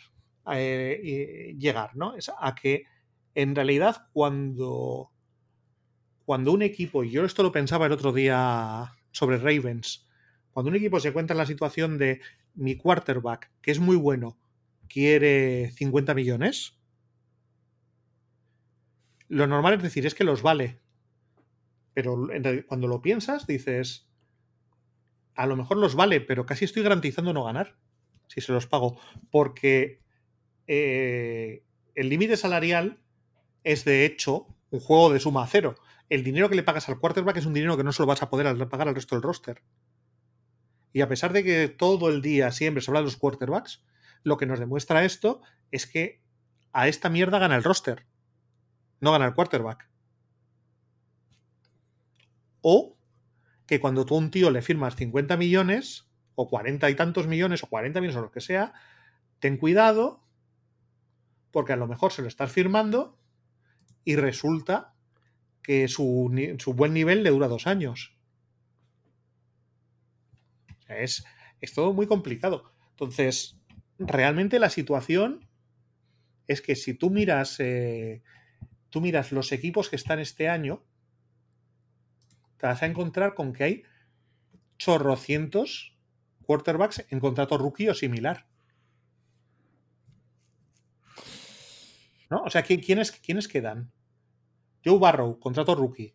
Eh, 0.52 1.00
eh, 1.02 1.54
llegar, 1.58 1.96
¿no? 1.96 2.14
Es 2.16 2.30
a 2.36 2.54
que 2.54 2.84
en 3.34 3.54
realidad 3.54 4.08
cuando, 4.12 5.10
cuando 6.24 6.52
un 6.52 6.62
equipo, 6.62 7.02
y 7.02 7.10
yo 7.10 7.24
esto 7.24 7.42
lo 7.42 7.52
pensaba 7.52 7.86
el 7.86 7.92
otro 7.92 8.12
día 8.12 8.92
sobre 9.10 9.38
Ravens, 9.38 10.06
cuando 10.52 10.70
un 10.70 10.76
equipo 10.76 11.00
se 11.00 11.08
encuentra 11.08 11.34
en 11.34 11.38
la 11.38 11.46
situación 11.46 11.98
de 11.98 12.20
mi 12.54 12.76
quarterback, 12.76 13.50
que 13.60 13.70
es 13.70 13.80
muy 13.80 13.96
bueno, 13.96 14.38
quiere 14.88 15.72
50 15.72 16.14
millones, 16.14 16.78
lo 19.28 19.46
normal 19.46 19.74
es 19.74 19.82
decir, 19.82 20.06
es 20.06 20.14
que 20.14 20.24
los 20.24 20.42
vale. 20.42 20.78
Pero 21.94 22.28
cuando 22.66 22.88
lo 22.88 23.00
piensas, 23.00 23.46
dices, 23.46 24.08
a 25.34 25.46
lo 25.46 25.56
mejor 25.56 25.78
los 25.78 25.94
vale, 25.94 26.20
pero 26.20 26.44
casi 26.44 26.64
estoy 26.64 26.82
garantizando 26.82 27.32
no 27.32 27.44
ganar 27.44 27.76
si 28.28 28.40
se 28.40 28.52
los 28.52 28.66
pago. 28.66 28.98
Porque 29.30 30.00
eh, 30.66 31.64
el 31.94 32.08
límite 32.08 32.36
salarial 32.36 33.00
es 33.62 33.84
de 33.84 34.04
hecho 34.04 34.46
un 34.70 34.80
juego 34.80 35.12
de 35.12 35.20
suma 35.20 35.44
a 35.44 35.46
cero. 35.46 35.76
el 36.10 36.24
dinero 36.24 36.48
que 36.48 36.56
le 36.56 36.62
pagas 36.62 36.88
al 36.88 36.98
quarterback 36.98 37.38
es 37.38 37.46
un 37.46 37.54
dinero 37.54 37.76
que 37.76 37.84
no 37.84 37.92
se 37.92 38.02
lo 38.02 38.06
vas 38.06 38.22
a 38.22 38.28
poder 38.28 38.68
pagar 38.68 38.88
al 38.88 38.94
resto 38.94 39.14
del 39.14 39.22
roster. 39.22 39.62
Y 40.92 41.00
a 41.00 41.08
pesar 41.08 41.32
de 41.32 41.42
que 41.42 41.68
todo 41.68 42.08
el 42.08 42.22
día 42.22 42.52
siempre 42.52 42.82
se 42.82 42.90
habla 42.90 43.00
de 43.00 43.06
los 43.06 43.16
quarterbacks, 43.16 43.84
lo 44.22 44.36
que 44.36 44.46
nos 44.46 44.58
demuestra 44.58 45.04
esto 45.04 45.40
es 45.70 45.86
que 45.86 46.22
a 46.72 46.88
esta 46.88 47.08
mierda 47.08 47.38
gana 47.38 47.56
el 47.56 47.64
roster, 47.64 48.06
no 49.00 49.12
gana 49.12 49.26
el 49.26 49.34
quarterback. 49.34 49.88
O 52.66 52.96
que 53.66 53.78
cuando 53.78 54.06
tú 54.06 54.14
a 54.14 54.18
un 54.18 54.30
tío 54.30 54.50
le 54.50 54.62
firmas 54.62 54.96
50 54.96 55.36
millones, 55.36 56.08
o 56.34 56.48
40 56.48 56.88
y 56.88 56.94
tantos 56.94 57.26
millones, 57.26 57.62
o 57.62 57.66
40 57.66 58.00
millones, 58.00 58.16
o 58.16 58.22
lo 58.22 58.30
que 58.30 58.40
sea, 58.40 58.72
ten 59.38 59.58
cuidado, 59.58 60.24
porque 61.50 61.74
a 61.74 61.76
lo 61.76 61.86
mejor 61.86 62.10
se 62.10 62.22
lo 62.22 62.28
estás 62.28 62.50
firmando 62.50 63.18
y 64.02 64.16
resulta 64.16 64.94
que 65.62 65.88
su, 65.88 66.32
buen 66.74 66.94
nivel 66.94 67.22
le 67.22 67.28
dura 67.28 67.48
dos 67.48 67.66
años. 67.66 68.16
Es, 70.88 71.22
es 71.60 71.74
todo 71.74 71.92
muy 71.92 72.06
complicado. 72.06 72.72
Entonces, 72.92 73.60
realmente 73.98 74.58
la 74.58 74.70
situación 74.70 75.46
es 76.46 76.62
que 76.62 76.76
si 76.76 76.94
tú 76.94 77.10
miras, 77.10 77.60
eh, 77.60 78.22
tú 78.88 79.02
miras 79.02 79.32
los 79.32 79.52
equipos 79.52 79.90
que 79.90 79.96
están 79.96 80.18
este 80.18 80.48
año, 80.48 80.82
te 82.64 82.68
vas 82.68 82.82
a 82.82 82.86
encontrar 82.86 83.34
con 83.34 83.52
que 83.52 83.64
hay 83.64 83.82
chorrocientos 84.78 85.94
quarterbacks 86.46 87.04
en 87.10 87.20
contrato 87.20 87.58
rookie 87.58 87.90
o 87.90 87.94
similar. 87.94 88.46
¿No? 92.30 92.42
O 92.42 92.48
sea, 92.48 92.62
¿quiénes, 92.62 93.12
¿quiénes 93.12 93.48
quedan? 93.48 93.92
Joe 94.82 94.98
Barrow, 94.98 95.38
contrato 95.38 95.74
rookie. 95.74 96.14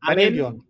Allen 0.00 0.38
John. 0.38 0.66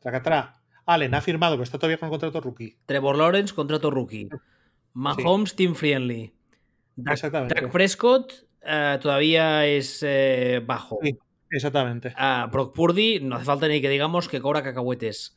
Tracatra. 0.00 0.60
Allen 0.84 1.14
ha 1.14 1.20
firmado, 1.20 1.54
pero 1.54 1.62
está 1.62 1.78
todavía 1.78 1.98
con 1.98 2.10
contrato 2.10 2.40
rookie. 2.40 2.76
Trevor 2.86 3.18
Lawrence, 3.18 3.54
contrato 3.54 3.88
rookie. 3.92 4.28
Mahomes, 4.94 5.54
Team 5.54 5.76
Friendly. 5.76 6.34
Exactamente. 7.06 7.68
Prescott 7.68 8.32
eh, 8.62 8.98
todavía 9.00 9.64
es 9.64 10.00
eh, 10.02 10.60
bajo. 10.66 10.98
Sí, 11.04 11.16
exactamente. 11.50 12.14
Brock 12.50 12.74
Purdy, 12.74 13.20
no 13.20 13.36
hace 13.36 13.44
falta 13.44 13.68
ni 13.68 13.80
que 13.80 13.88
digamos 13.88 14.28
que 14.28 14.40
cobra 14.40 14.62
cacahuetes. 14.62 15.36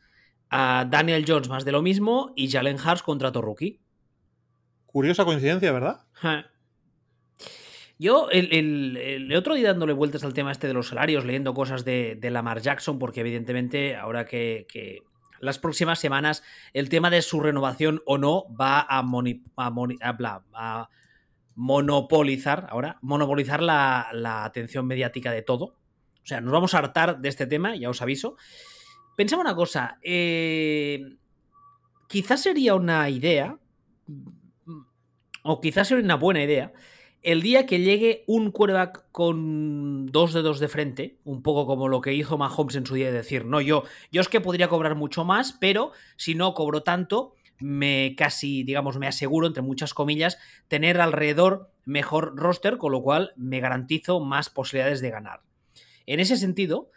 Daniel 0.49 1.25
Jones, 1.27 1.49
más 1.49 1.65
de 1.65 1.71
lo 1.71 1.81
mismo. 1.81 2.33
Y 2.35 2.49
Jalen 2.49 2.77
Hurts, 2.77 3.03
contrato 3.03 3.41
rookie. 3.41 3.81
Curiosa 4.85 5.25
coincidencia, 5.25 5.71
¿verdad? 5.71 6.01
Yo 7.97 8.29
el, 8.31 9.33
otro 9.35 9.55
día 9.55 9.69
dándole 9.69 9.93
vueltas 9.93 10.23
al 10.23 10.33
tema 10.33 10.51
este 10.51 10.67
de 10.67 10.73
los 10.73 10.89
salarios, 10.89 11.25
leyendo 11.25 11.53
cosas 11.53 11.85
de, 11.85 12.19
Lamar 12.21 12.61
Jackson, 12.61 12.99
porque 12.99 13.21
evidentemente 13.21 13.95
ahora 13.95 14.25
que, 14.25 14.67
las 15.39 15.59
próximas 15.59 15.99
semanas 15.99 16.43
el 16.73 16.89
tema 16.89 17.09
de 17.09 17.21
su 17.21 17.39
renovación 17.41 18.01
o 18.05 18.17
no 18.17 18.45
va 18.55 18.79
a, 18.79 18.99
a, 18.99 20.89
monopolizar, 21.55 22.67
ahora, 22.69 22.97
monopolizar 23.01 23.61
la, 23.61 24.43
atención 24.43 24.85
mediática 24.85 25.31
de 25.31 25.41
todo. 25.41 25.75
O 26.23 26.25
sea, 26.25 26.41
nos 26.41 26.53
vamos 26.53 26.73
a 26.73 26.79
hartar 26.79 27.19
de 27.19 27.29
este 27.29 27.47
tema, 27.47 27.75
ya 27.75 27.89
os 27.89 28.01
aviso. 28.01 28.37
Pensaba 29.15 29.41
una 29.41 29.55
cosa, 29.55 29.99
eh, 30.01 31.17
quizás 32.07 32.41
sería 32.41 32.75
una 32.75 33.09
idea, 33.09 33.57
o 35.43 35.61
quizás 35.61 35.89
sería 35.89 36.03
una 36.03 36.15
buena 36.15 36.43
idea, 36.43 36.73
el 37.21 37.41
día 37.41 37.65
que 37.65 37.79
llegue 37.79 38.23
un 38.27 38.51
quarterback 38.51 39.05
con 39.11 40.07
dos 40.07 40.33
dedos 40.33 40.59
de 40.59 40.67
frente, 40.67 41.17
un 41.23 41.41
poco 41.41 41.65
como 41.65 41.87
lo 41.87 42.01
que 42.01 42.13
hizo 42.13 42.37
Mahomes 42.37 42.75
en 42.75 42.85
su 42.85 42.95
día 42.95 43.07
de 43.07 43.13
decir, 43.13 43.45
no, 43.45 43.61
yo, 43.61 43.83
yo 44.11 44.21
es 44.21 44.27
que 44.27 44.41
podría 44.41 44.67
cobrar 44.67 44.95
mucho 44.95 45.23
más, 45.23 45.53
pero 45.53 45.91
si 46.17 46.35
no 46.35 46.53
cobro 46.53 46.83
tanto, 46.83 47.33
me 47.59 48.15
casi, 48.17 48.63
digamos, 48.63 48.97
me 48.97 49.07
aseguro, 49.07 49.47
entre 49.47 49.63
muchas 49.63 49.93
comillas, 49.93 50.37
tener 50.67 50.99
alrededor 50.99 51.71
mejor 51.85 52.35
roster, 52.35 52.77
con 52.77 52.91
lo 52.91 53.01
cual 53.01 53.33
me 53.37 53.61
garantizo 53.61 54.19
más 54.19 54.49
posibilidades 54.49 54.99
de 54.99 55.11
ganar. 55.11 55.41
En 56.05 56.19
ese 56.19 56.37
sentido, 56.37 56.91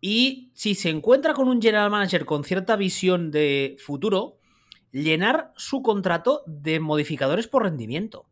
y 0.00 0.50
si 0.54 0.74
se 0.74 0.90
encuentra 0.90 1.34
con 1.34 1.48
un 1.48 1.60
general 1.60 1.90
manager 1.90 2.24
con 2.24 2.44
cierta 2.44 2.76
visión 2.76 3.30
de 3.30 3.76
futuro, 3.78 4.38
llenar 4.92 5.52
su 5.56 5.82
contrato 5.82 6.42
de 6.46 6.80
modificadores 6.80 7.48
por 7.48 7.64
rendimiento. 7.64 8.26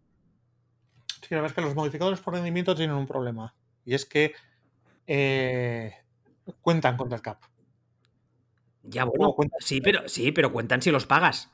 Sí, 1.20 1.28
la 1.30 1.38
verdad 1.38 1.50
es 1.50 1.54
que 1.54 1.62
los 1.62 1.74
modificadores 1.74 2.20
por 2.20 2.34
rendimiento 2.34 2.74
tienen 2.74 2.96
un 2.96 3.06
problema. 3.06 3.54
Y 3.84 3.94
es 3.94 4.04
que 4.04 4.34
eh, 5.06 5.92
cuentan 6.60 6.96
contra 6.96 7.16
el 7.16 7.22
cap. 7.22 7.42
Ya, 8.82 9.04
bueno, 9.04 9.34
sí, 9.60 9.80
pero, 9.80 10.08
sí, 10.08 10.32
pero 10.32 10.52
cuentan 10.52 10.82
si 10.82 10.90
los 10.90 11.06
pagas. 11.06 11.50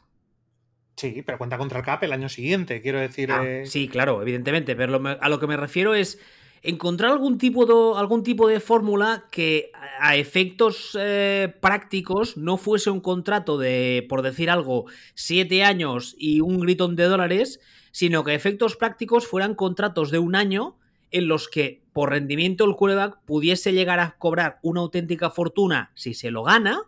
Sí, 0.96 1.22
pero 1.24 1.38
cuenta 1.38 1.56
contra 1.56 1.78
el 1.78 1.84
cap 1.84 2.02
el 2.02 2.12
año 2.12 2.28
siguiente, 2.28 2.82
quiero 2.82 2.98
decir. 2.98 3.30
Ah, 3.32 3.42
eh, 3.44 3.66
sí, 3.66 3.88
claro, 3.88 4.20
evidentemente. 4.20 4.74
Pero 4.74 5.00
a 5.20 5.28
lo 5.28 5.40
que 5.40 5.46
me 5.46 5.56
refiero 5.56 5.94
es 5.94 6.20
encontrar 6.62 7.12
algún 7.12 7.38
tipo 7.38 7.66
de, 7.66 7.98
algún 7.98 8.22
tipo 8.22 8.48
de 8.48 8.60
fórmula 8.60 9.26
que 9.30 9.70
a 9.98 10.16
efectos 10.16 10.96
eh, 10.98 11.54
prácticos 11.60 12.36
no 12.36 12.56
fuese 12.56 12.90
un 12.90 13.00
contrato 13.00 13.58
de, 13.58 14.06
por 14.08 14.22
decir 14.22 14.50
algo, 14.50 14.86
siete 15.14 15.64
años 15.64 16.14
y 16.18 16.40
un 16.40 16.60
gritón 16.60 16.96
de 16.96 17.04
dólares, 17.04 17.60
sino 17.92 18.24
que 18.24 18.32
a 18.32 18.34
efectos 18.34 18.76
prácticos 18.76 19.26
fueran 19.26 19.54
contratos 19.54 20.10
de 20.10 20.18
un 20.18 20.34
año 20.34 20.78
en 21.10 21.28
los 21.28 21.48
que 21.48 21.82
por 21.92 22.10
rendimiento 22.10 22.64
el 22.64 22.76
quarterback 22.76 23.20
pudiese 23.24 23.72
llegar 23.72 23.98
a 23.98 24.16
cobrar 24.18 24.58
una 24.62 24.80
auténtica 24.80 25.30
fortuna 25.30 25.90
si 25.94 26.14
se 26.14 26.30
lo 26.30 26.44
gana, 26.44 26.82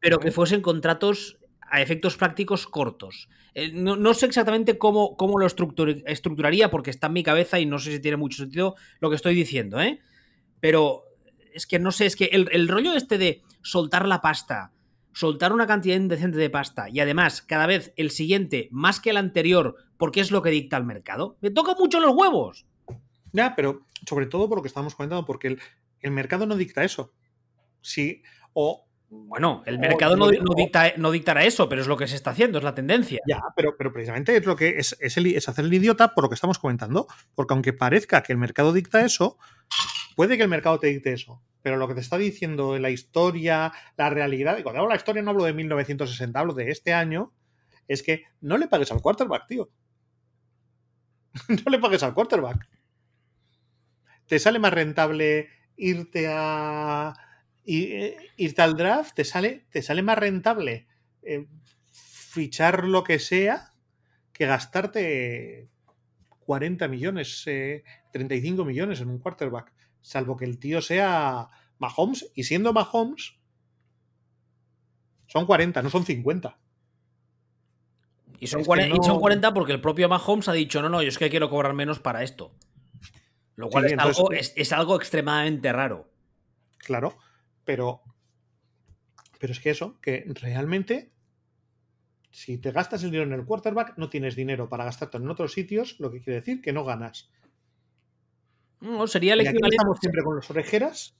pero 0.00 0.18
que 0.18 0.30
fuesen 0.30 0.62
contratos 0.62 1.38
a 1.76 1.82
efectos 1.82 2.16
prácticos 2.16 2.66
cortos. 2.66 3.28
Eh, 3.52 3.70
no, 3.70 4.14
sé 4.14 4.24
exactamente 4.24 4.78
cómo, 4.78 5.14
cómo 5.14 5.38
lo 5.38 5.46
estructuraría 5.46 6.70
porque 6.70 6.88
está 6.88 7.08
en 7.08 7.12
mi 7.12 7.22
cabeza 7.22 7.60
y 7.60 7.66
no 7.66 7.78
sé 7.78 7.92
si 7.92 8.00
tiene 8.00 8.16
mucho 8.16 8.38
sentido 8.38 8.76
lo 8.98 9.10
que 9.10 9.16
estoy 9.16 9.34
diciendo, 9.34 9.78
¿eh? 9.78 10.00
Pero 10.58 11.02
es 11.52 11.66
que 11.66 11.78
no 11.78 11.92
sé, 11.92 12.06
es 12.06 12.16
que 12.16 12.30
el, 12.32 12.48
el 12.50 12.66
rollo 12.66 12.94
este 12.94 13.18
de 13.18 13.42
soltar 13.60 14.08
la 14.08 14.22
pasta, 14.22 14.72
soltar 15.12 15.52
una 15.52 15.66
cantidad 15.66 15.96
indecente 15.96 16.38
de 16.38 16.48
pasta 16.48 16.88
y 16.88 17.00
además 17.00 17.42
cada 17.42 17.66
vez 17.66 17.92
el 17.96 18.10
siguiente 18.10 18.68
más 18.70 18.98
que 18.98 19.10
el 19.10 19.18
anterior 19.18 19.76
porque 19.98 20.20
es 20.20 20.30
lo 20.30 20.40
que 20.40 20.48
dicta 20.48 20.78
el 20.78 20.84
mercado, 20.84 21.36
me 21.42 21.50
toca 21.50 21.74
mucho 21.78 22.00
los 22.00 22.16
huevos. 22.16 22.64
Ya, 23.32 23.54
pero 23.54 23.84
sobre 24.08 24.24
todo 24.24 24.48
por 24.48 24.56
lo 24.56 24.62
que 24.62 24.68
estamos 24.68 24.94
comentando, 24.94 25.26
porque 25.26 25.48
el, 25.48 25.60
el 26.00 26.10
mercado 26.10 26.46
no 26.46 26.56
dicta 26.56 26.84
eso. 26.84 27.12
Sí, 27.82 28.22
o 28.54 28.85
bueno, 29.08 29.62
el 29.66 29.78
mercado 29.78 30.16
no, 30.16 30.30
no, 30.96 31.10
dictará 31.10 31.44
eso, 31.44 31.68
pero 31.68 31.80
es 31.80 31.86
lo 31.86 31.96
que 31.96 32.08
se 32.08 32.16
está 32.16 32.30
haciendo, 32.30 32.58
es 32.58 32.64
la 32.64 32.74
tendencia. 32.74 33.20
Ya, 33.26 33.40
pero, 33.54 33.76
pero 33.76 33.92
precisamente 33.92 34.36
es 34.36 34.44
lo 34.46 34.56
que 34.56 34.78
es, 34.78 34.96
es, 35.00 35.48
hacer 35.48 35.64
el 35.64 35.74
idiota 35.74 36.12
por 36.12 36.24
lo 36.24 36.28
que 36.28 36.34
estamos 36.34 36.58
comentando. 36.58 37.06
Porque 37.34 37.54
aunque 37.54 37.72
parezca 37.72 38.22
que 38.22 38.32
el 38.32 38.38
mercado 38.38 38.72
dicta 38.72 39.04
eso, 39.04 39.38
puede 40.16 40.36
que 40.36 40.42
el 40.42 40.48
mercado 40.48 40.80
te 40.80 40.88
dicte 40.88 41.12
eso. 41.12 41.40
Pero 41.62 41.76
lo 41.76 41.86
que 41.86 41.94
te 41.94 42.00
está 42.00 42.18
diciendo 42.18 42.78
la 42.78 42.90
historia, 42.90 43.72
la 43.96 44.10
realidad, 44.10 44.58
y 44.58 44.62
cuando 44.62 44.80
hablo 44.80 44.88
de 44.88 44.94
la 44.94 44.98
historia 44.98 45.22
no 45.22 45.30
hablo 45.30 45.44
de 45.44 45.52
1960, 45.52 46.38
hablo 46.38 46.54
de 46.54 46.70
este 46.70 46.92
año, 46.92 47.32
es 47.86 48.02
que 48.02 48.24
no 48.40 48.58
le 48.58 48.66
pagues 48.66 48.90
al 48.90 49.00
quarterback, 49.00 49.46
tío. 49.46 49.70
no 51.48 51.70
le 51.70 51.78
pagues 51.78 52.02
al 52.02 52.14
quarterback. 52.14 52.68
Te 54.26 54.40
sale 54.40 54.58
más 54.58 54.72
rentable 54.72 55.48
irte 55.76 56.26
a 56.28 57.14
y 57.66 57.92
eh, 57.92 58.16
irte 58.36 58.62
al 58.62 58.76
draft 58.76 59.14
te 59.14 59.24
sale, 59.24 59.66
te 59.70 59.82
sale 59.82 60.02
más 60.02 60.16
rentable 60.16 60.86
eh, 61.22 61.46
fichar 61.90 62.84
lo 62.84 63.04
que 63.04 63.18
sea 63.18 63.72
que 64.32 64.46
gastarte 64.46 65.68
40 66.40 66.88
millones, 66.88 67.44
35 68.12 68.62
eh, 68.62 68.64
millones 68.64 69.00
en 69.00 69.08
un 69.08 69.18
quarterback, 69.18 69.72
salvo 70.00 70.36
que 70.36 70.44
el 70.44 70.58
tío 70.58 70.80
sea 70.80 71.48
Mahomes, 71.78 72.30
y 72.34 72.44
siendo 72.44 72.72
Mahomes, 72.72 73.34
son 75.26 75.46
40, 75.46 75.82
no 75.82 75.90
son 75.90 76.04
50. 76.04 76.58
Y 78.38 78.46
son, 78.46 78.64
40, 78.64 79.02
son 79.02 79.18
40 79.18 79.54
porque 79.54 79.72
el 79.72 79.80
propio 79.80 80.08
Mahomes 80.08 80.48
ha 80.48 80.52
dicho, 80.52 80.82
no, 80.82 80.88
no, 80.88 81.02
yo 81.02 81.08
es 81.08 81.18
que 81.18 81.30
quiero 81.30 81.50
cobrar 81.50 81.72
menos 81.72 81.98
para 81.98 82.22
esto. 82.22 82.52
Lo 83.56 83.70
cual 83.70 83.86
es, 83.86 84.72
algo, 84.72 84.96
extremadamente 84.96 85.72
raro. 85.72 86.10
Claro. 86.76 87.16
Pero, 87.66 88.00
pero 89.38 89.52
es 89.52 89.60
que 89.60 89.68
eso, 89.68 90.00
que 90.00 90.24
realmente, 90.40 91.12
si 92.30 92.56
te 92.56 92.70
gastas 92.70 93.02
el 93.02 93.10
dinero 93.10 93.26
en 93.26 93.38
el 93.38 93.44
quarterback, 93.44 93.98
no 93.98 94.08
tienes 94.08 94.34
dinero 94.34 94.70
para 94.70 94.84
gastarte 94.84 95.18
en 95.18 95.28
otros 95.28 95.52
sitios, 95.52 96.00
lo 96.00 96.10
que 96.10 96.22
quiere 96.22 96.40
decir 96.40 96.62
que 96.62 96.72
no 96.72 96.84
ganas. 96.84 97.28
No, 98.80 99.06
sería 99.06 99.34
el 99.34 99.40
equivalente. 99.40 99.76
Estamos 99.76 99.98
siempre 100.00 100.22
con 100.22 100.36
las 100.36 100.50
orejeras 100.50 101.16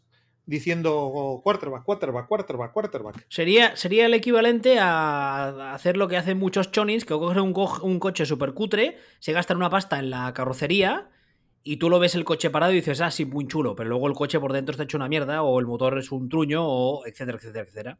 diciendo 0.46 1.40
quarterback, 1.42 1.82
quarterback, 1.82 2.28
quarterback, 2.28 2.72
quarterback. 2.72 3.26
Sería, 3.28 3.74
sería 3.74 4.06
el 4.06 4.14
equivalente 4.14 4.78
a 4.78 5.74
hacer 5.74 5.96
lo 5.96 6.06
que 6.06 6.16
hacen 6.16 6.38
muchos 6.38 6.70
chonins, 6.70 7.04
que 7.04 7.14
cogen 7.14 7.40
un, 7.40 7.54
un 7.82 7.98
coche 7.98 8.24
súper 8.24 8.54
cutre, 8.54 8.96
se 9.18 9.32
gastan 9.32 9.56
una 9.56 9.68
pasta 9.68 9.98
en 9.98 10.10
la 10.10 10.32
carrocería 10.32 11.10
y 11.68 11.78
tú 11.78 11.90
lo 11.90 11.98
ves 11.98 12.14
el 12.14 12.22
coche 12.22 12.48
parado 12.48 12.70
y 12.72 12.76
dices, 12.76 13.00
ah, 13.00 13.10
sí, 13.10 13.24
muy 13.24 13.48
chulo, 13.48 13.74
pero 13.74 13.88
luego 13.88 14.06
el 14.06 14.14
coche 14.14 14.38
por 14.38 14.52
dentro 14.52 14.70
está 14.70 14.84
hecho 14.84 14.98
una 14.98 15.08
mierda, 15.08 15.42
o 15.42 15.58
el 15.58 15.66
motor 15.66 15.98
es 15.98 16.12
un 16.12 16.28
truño, 16.28 16.64
o 16.64 17.04
etcétera, 17.04 17.38
etcétera, 17.38 17.64
etcétera. 17.64 17.98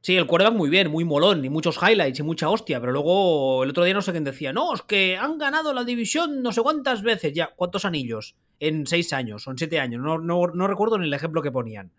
Sí, 0.00 0.16
el 0.16 0.26
quarterback 0.26 0.56
muy 0.56 0.68
bien, 0.68 0.90
muy 0.90 1.04
molón, 1.04 1.44
y 1.44 1.50
muchos 1.50 1.78
highlights 1.80 2.18
y 2.18 2.24
mucha 2.24 2.48
hostia, 2.48 2.80
pero 2.80 2.90
luego 2.90 3.62
el 3.62 3.70
otro 3.70 3.84
día 3.84 3.94
no 3.94 4.02
sé 4.02 4.10
quién 4.10 4.24
decía, 4.24 4.52
no, 4.52 4.74
es 4.74 4.82
que 4.82 5.16
han 5.16 5.38
ganado 5.38 5.72
la 5.72 5.84
división 5.84 6.42
no 6.42 6.50
sé 6.50 6.62
cuántas 6.62 7.02
veces, 7.02 7.32
ya, 7.32 7.52
¿cuántos 7.54 7.84
anillos? 7.84 8.34
En 8.58 8.88
seis 8.88 9.12
años 9.12 9.46
o 9.46 9.52
en 9.52 9.58
siete 9.58 9.78
años, 9.78 10.02
no, 10.02 10.18
no, 10.18 10.66
recuerdo 10.66 10.98
ni 10.98 11.06
el 11.06 11.14
ejemplo 11.14 11.42
que 11.42 11.52
ponían. 11.52 11.92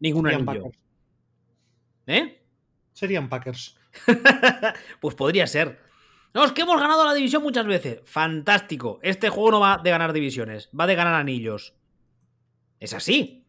Ningún 0.00 0.28
anillo. 0.28 0.70
¿Eh? 2.06 2.42
Serían 2.94 3.28
Packers. 3.28 3.76
pues 5.00 5.14
podría 5.14 5.46
ser. 5.46 5.83
No, 6.34 6.44
es 6.44 6.52
que 6.52 6.62
hemos 6.62 6.80
ganado 6.80 7.04
la 7.04 7.14
división 7.14 7.44
muchas 7.44 7.64
veces. 7.64 8.00
Fantástico. 8.04 8.98
Este 9.02 9.28
juego 9.28 9.52
no 9.52 9.60
va 9.60 9.78
de 9.78 9.90
ganar 9.90 10.12
divisiones, 10.12 10.68
va 10.78 10.86
de 10.88 10.96
ganar 10.96 11.14
anillos. 11.14 11.74
Es 12.80 12.92
así. 12.92 13.46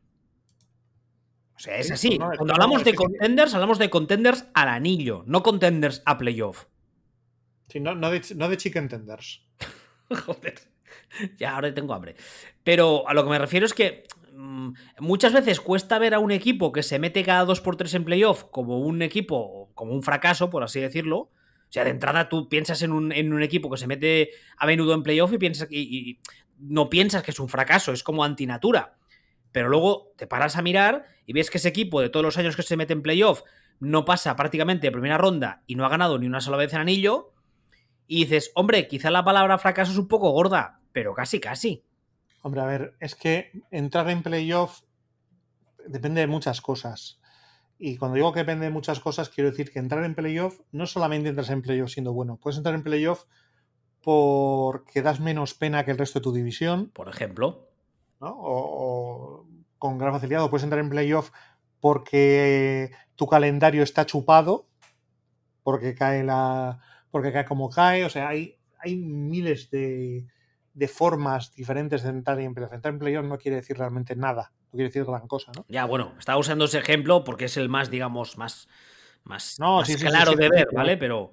O 1.56 1.60
sea, 1.60 1.78
es 1.78 1.90
así. 1.90 2.18
Cuando 2.18 2.54
hablamos 2.54 2.84
de 2.84 2.94
contenders, 2.94 3.54
hablamos 3.56 3.80
de 3.80 3.90
contenders 3.90 4.46
al 4.54 4.68
anillo, 4.68 5.24
no 5.26 5.42
contenders 5.42 6.04
a 6.06 6.18
playoff. 6.18 6.66
Sí, 7.70 7.80
no, 7.80 7.96
de, 7.96 8.22
no 8.36 8.50
de 8.50 8.58
chicken 8.58 8.88
tenders. 8.88 9.42
Joder. 10.26 10.56
Ya, 11.38 11.56
ahora 11.56 11.74
tengo 11.74 11.94
hambre. 11.94 12.16
Pero 12.64 13.08
a 13.08 13.14
lo 13.14 13.24
que 13.24 13.30
me 13.32 13.40
refiero 13.40 13.66
es 13.66 13.74
que 13.74 14.04
mm, 14.34 14.74
muchas 15.00 15.34
veces 15.34 15.60
cuesta 15.60 15.98
ver 15.98 16.14
a 16.14 16.20
un 16.20 16.32
equipo 16.32 16.72
que 16.72 16.84
se 16.84 17.00
mete 17.00 17.24
cada 17.24 17.46
dos 17.46 17.62
por 17.62 17.78
tres 17.78 17.96
en 17.96 18.06
playoff 18.06 18.44
como 18.52 18.80
un 18.80 19.02
equipo, 19.02 19.72
como 19.74 19.94
un 19.94 20.04
fracaso, 20.04 20.52
por 20.52 20.64
así 20.64 20.80
decirlo. 20.80 21.32
O 21.70 21.72
sea, 21.76 21.84
de 21.84 21.89
entrada 21.89 22.30
tú 22.30 22.47
piensas 22.47 22.82
en 22.82 22.91
un, 22.91 23.11
en 23.11 23.34
un 23.34 23.43
equipo 23.43 23.70
que 23.70 23.78
se 23.78 23.88
mete 23.88 24.32
a 24.57 24.66
menudo 24.66 24.93
en 24.93 25.03
playoff 25.03 25.34
y, 25.34 25.38
piensas, 25.38 25.68
y 25.72 26.20
no 26.59 26.89
piensas 26.89 27.24
que 27.24 27.32
es 27.32 27.39
un 27.39 27.49
fracaso, 27.49 27.91
es 27.91 28.03
como 28.03 28.24
antinatura 28.24 28.95
pero 29.55 29.70
luego 29.70 30.11
te 30.18 30.28
paras 30.28 30.57
a 30.57 30.61
mirar 30.61 31.05
y 31.26 31.32
ves 31.32 31.49
que 31.49 31.59
ese 31.59 31.70
equipo 31.70 32.01
de 32.01 32.09
todos 32.09 32.26
los 32.26 32.38
años 32.38 32.57
que 32.57 32.61
se 32.61 32.76
mete 32.76 32.91
en 32.91 33.01
playoff 33.01 33.41
no 33.80 34.03
pasa 34.03 34.36
prácticamente 34.36 34.88
de 34.88 34.91
primera 34.91 35.18
ronda 35.18 35.63
y 35.66 35.76
no 35.76 35.86
ha 35.86 35.89
ganado 35.89 36.20
ni 36.20 36.28
una 36.28 36.41
sola 36.41 36.57
vez 36.57 36.74
en 36.74 36.82
anillo, 36.82 37.32
y 38.05 38.26
dices, 38.26 38.51
hombre, 38.53 38.89
quizá 38.89 39.11
la 39.11 39.24
palabra 39.24 39.57
fracaso 39.57 39.93
es 39.93 39.97
un 39.97 40.09
poco 40.09 40.32
gorda, 40.32 40.82
pero 40.91 41.13
casi, 41.13 41.39
casi. 41.39 41.86
Hombre, 42.41 42.59
a 42.59 42.66
ver, 42.66 42.95
es 42.99 43.16
que 43.16 43.63
entrar 43.72 44.09
en 44.09 44.24
playoff 44.24 44.82
depende 45.88 46.20
de 46.20 46.28
muchas 46.28 46.59
cosas. 46.59 47.22
Y 47.78 47.98
cuando 47.98 48.16
digo 48.16 48.32
que 48.32 48.40
depende 48.40 48.66
de 48.66 48.72
muchas 48.72 49.00
cosas, 49.00 49.30
quiero 49.30 49.52
decir 49.52 49.72
que 49.72 49.80
entrar 49.80 50.06
en 50.06 50.16
playoff 50.16 50.62
no 50.72 50.86
solamente 50.86 51.30
entras 51.30 51.50
en 51.50 51.62
playoff 51.62 51.92
siendo 51.92 52.14
bueno, 52.14 52.38
puedes 52.38 52.58
entrar 52.58 52.76
en 52.76 52.84
playoff 52.84 53.26
porque 54.02 55.02
das 55.02 55.20
menos 55.20 55.56
pena 55.56 55.84
que 55.84 55.92
el 55.92 55.98
resto 55.98 56.20
de 56.20 56.24
tu 56.24 56.32
división. 56.32 56.92
Por 56.94 57.10
ejemplo. 57.10 57.70
O, 58.20 59.46
con 59.78 59.98
gran 59.98 60.14
facilidad, 60.14 60.44
o 60.44 60.50
puedes 60.50 60.64
entrar 60.64 60.80
en 60.80 60.90
playoff 60.90 61.32
porque 61.80 62.92
tu 63.16 63.28
calendario 63.28 63.84
está 63.84 64.06
chupado, 64.06 64.68
porque 65.64 65.96
cae 65.96 66.24
la. 66.24 66.80
porque 67.12 67.34
cae 67.34 67.46
como 67.46 67.70
cae. 67.70 68.06
O 68.06 68.10
sea, 68.10 68.30
hay, 68.30 68.58
hay 68.80 68.96
miles 68.96 69.70
de, 69.72 70.28
formas 70.88 71.54
diferentes 71.56 72.04
de 72.04 72.10
entrar 72.10 72.40
en 72.40 72.54
playoff. 72.54 72.74
Entrar 72.74 72.94
en 72.94 73.00
playoff 73.00 73.26
no 73.26 73.38
quiere 73.38 73.58
decir 73.58 73.78
realmente 73.78 74.16
nada, 74.16 74.52
no 74.66 74.72
quiere 74.72 74.86
decir 74.86 75.06
gran 75.06 75.28
cosa, 75.28 75.52
¿no? 75.56 75.66
Ya, 75.70 75.86
bueno, 75.86 76.14
estaba 76.20 76.38
usando 76.38 76.66
ese 76.66 76.80
ejemplo 76.80 77.24
porque 77.24 77.46
es 77.46 77.58
el 77.58 77.70
más, 77.70 77.90
digamos, 77.90 78.38
más, 78.38 78.68
más, 79.24 79.56
claro 79.56 80.34
de 80.34 80.50
ver, 80.50 80.68
¿vale? 80.74 80.98
Pero. 80.98 81.32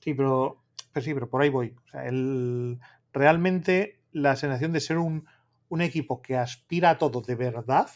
Sí, 0.00 0.14
pero, 0.14 0.64
pero 0.92 1.04
sí, 1.04 1.14
pero 1.14 1.30
por 1.30 1.42
ahí 1.42 1.48
voy. 1.48 1.74
O 1.86 1.88
sea, 1.88 2.06
el, 2.06 2.80
realmente 3.12 4.00
la 4.10 4.34
sensación 4.36 4.72
de 4.72 4.80
ser 4.80 4.98
un, 4.98 5.26
un 5.68 5.80
equipo 5.80 6.20
que 6.20 6.36
aspira 6.36 6.90
a 6.90 6.98
todo 6.98 7.20
de 7.20 7.36
verdad, 7.36 7.88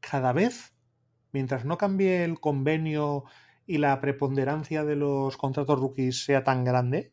cada 0.00 0.32
vez, 0.32 0.74
mientras 1.32 1.64
no 1.64 1.78
cambie 1.78 2.24
el 2.24 2.40
convenio 2.40 3.24
y 3.66 3.78
la 3.78 4.00
preponderancia 4.00 4.84
de 4.84 4.96
los 4.96 5.36
contratos 5.36 5.78
rookies 5.78 6.24
sea 6.24 6.42
tan 6.42 6.64
grande, 6.64 7.12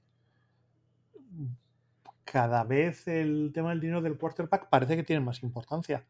cada 2.23 2.63
vez 2.63 3.07
el 3.07 3.51
tema 3.53 3.69
del 3.69 3.79
dinero 3.79 4.01
del 4.01 4.17
quarterback 4.17 4.69
parece 4.69 4.95
que 4.95 5.03
tiene 5.03 5.21
más 5.21 5.43
importancia. 5.43 6.05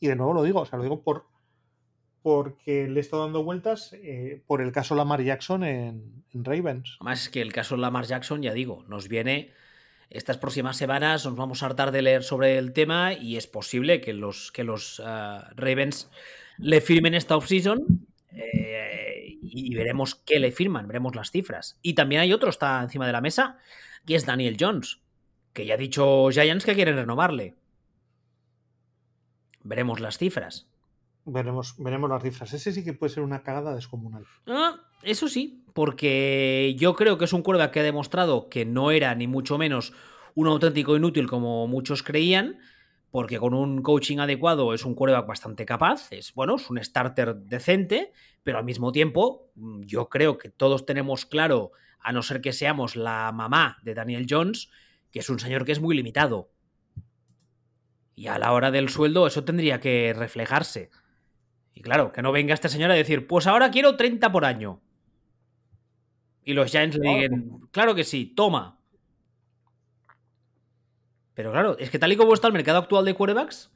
Y 0.00 0.08
de 0.08 0.16
nuevo 0.16 0.34
lo 0.34 0.42
digo, 0.42 0.60
o 0.60 0.66
sea, 0.66 0.76
lo 0.76 0.84
digo 0.84 1.02
por 1.02 1.26
porque 2.22 2.86
le 2.86 3.00
he 3.00 3.02
estado 3.02 3.24
dando 3.24 3.42
vueltas 3.42 3.92
eh, 3.94 4.44
por 4.46 4.62
el 4.62 4.70
caso 4.70 4.94
Lamar 4.94 5.22
Jackson 5.22 5.64
en, 5.64 6.24
en 6.32 6.44
Ravens. 6.44 6.96
Además 7.00 7.22
es 7.22 7.28
que 7.28 7.42
el 7.42 7.52
caso 7.52 7.76
Lamar 7.76 8.04
Jackson, 8.04 8.42
ya 8.42 8.52
digo, 8.52 8.84
nos 8.86 9.08
viene 9.08 9.52
estas 10.12 10.36
próximas 10.36 10.76
semanas 10.76 11.24
nos 11.24 11.36
vamos 11.36 11.62
a 11.62 11.66
hartar 11.66 11.90
de 11.90 12.02
leer 12.02 12.22
sobre 12.22 12.58
el 12.58 12.72
tema 12.72 13.14
y 13.14 13.36
es 13.36 13.46
posible 13.46 14.00
que 14.00 14.12
los, 14.12 14.52
que 14.52 14.62
los 14.62 15.00
ah, 15.04 15.50
Ravens 15.56 16.10
le 16.58 16.80
firmen 16.80 17.14
esta 17.14 17.36
offseason 17.36 18.06
eh, 18.30 19.01
y 19.42 19.74
veremos 19.74 20.14
qué 20.14 20.38
le 20.38 20.52
firman, 20.52 20.86
veremos 20.86 21.16
las 21.16 21.30
cifras. 21.30 21.78
Y 21.82 21.94
también 21.94 22.20
hay 22.20 22.32
otro, 22.32 22.48
está 22.48 22.80
encima 22.82 23.06
de 23.06 23.12
la 23.12 23.20
mesa, 23.20 23.58
que 24.06 24.14
es 24.14 24.24
Daniel 24.24 24.56
Jones, 24.58 25.00
que 25.52 25.66
ya 25.66 25.74
ha 25.74 25.78
dicho 25.78 26.28
Giants 26.30 26.64
que 26.64 26.74
quieren 26.74 26.96
renovarle. 26.96 27.56
Veremos 29.64 30.00
las 30.00 30.18
cifras. 30.18 30.68
Veremos, 31.24 31.74
veremos 31.78 32.08
las 32.08 32.22
cifras. 32.22 32.52
Ese 32.52 32.72
sí 32.72 32.84
que 32.84 32.94
puede 32.94 33.12
ser 33.12 33.22
una 33.22 33.42
cagada 33.42 33.74
descomunal. 33.74 34.26
Ah, 34.46 34.80
eso 35.02 35.28
sí, 35.28 35.64
porque 35.72 36.74
yo 36.78 36.94
creo 36.94 37.18
que 37.18 37.24
es 37.24 37.32
un 37.32 37.42
quarterback 37.42 37.72
que 37.72 37.80
ha 37.80 37.84
demostrado 37.84 38.48
que 38.48 38.64
no 38.64 38.90
era 38.90 39.14
ni 39.14 39.26
mucho 39.26 39.58
menos 39.58 39.92
un 40.34 40.46
auténtico 40.46 40.96
inútil 40.96 41.28
como 41.28 41.66
muchos 41.66 42.02
creían, 42.02 42.58
porque 43.12 43.38
con 43.38 43.52
un 43.52 43.82
coaching 43.82 44.18
adecuado 44.18 44.72
es 44.72 44.86
un 44.86 44.94
quarterback 44.94 45.26
bastante 45.26 45.66
capaz, 45.66 46.10
es 46.10 46.32
bueno, 46.32 46.56
es 46.56 46.70
un 46.70 46.82
starter 46.82 47.36
decente, 47.36 48.10
pero 48.42 48.56
al 48.56 48.64
mismo 48.64 48.90
tiempo 48.90 49.52
mm, 49.54 49.82
yo 49.82 50.08
creo 50.08 50.38
que 50.38 50.48
todos 50.48 50.86
tenemos 50.86 51.26
claro, 51.26 51.72
a 52.00 52.10
no 52.12 52.22
ser 52.22 52.40
que 52.40 52.54
seamos 52.54 52.96
la 52.96 53.30
mamá 53.30 53.76
de 53.82 53.92
Daniel 53.92 54.26
Jones, 54.28 54.70
que 55.10 55.18
es 55.18 55.28
un 55.28 55.38
señor 55.38 55.66
que 55.66 55.72
es 55.72 55.80
muy 55.80 55.94
limitado. 55.94 56.50
Y 58.14 58.28
a 58.28 58.38
la 58.38 58.52
hora 58.52 58.70
del 58.70 58.88
sueldo 58.88 59.26
eso 59.26 59.44
tendría 59.44 59.78
que 59.78 60.14
reflejarse. 60.16 60.90
Y 61.74 61.82
claro, 61.82 62.12
que 62.12 62.22
no 62.22 62.32
venga 62.32 62.54
este 62.54 62.70
señor 62.70 62.90
a 62.90 62.94
decir, 62.94 63.26
pues 63.26 63.46
ahora 63.46 63.70
quiero 63.70 63.94
30 63.94 64.32
por 64.32 64.46
año. 64.46 64.80
Y 66.44 66.54
los 66.54 66.70
Giants 66.70 66.96
le 66.96 67.14
digan, 67.14 67.60
claro 67.72 67.94
que 67.94 68.04
sí, 68.04 68.24
toma. 68.34 68.81
Pero 71.42 71.50
claro, 71.50 71.76
es 71.76 71.90
que 71.90 71.98
tal 71.98 72.12
y 72.12 72.16
como 72.16 72.34
está 72.34 72.46
el 72.46 72.52
mercado 72.52 72.78
actual 72.78 73.04
de 73.04 73.14
quarterbacks, 73.14 73.68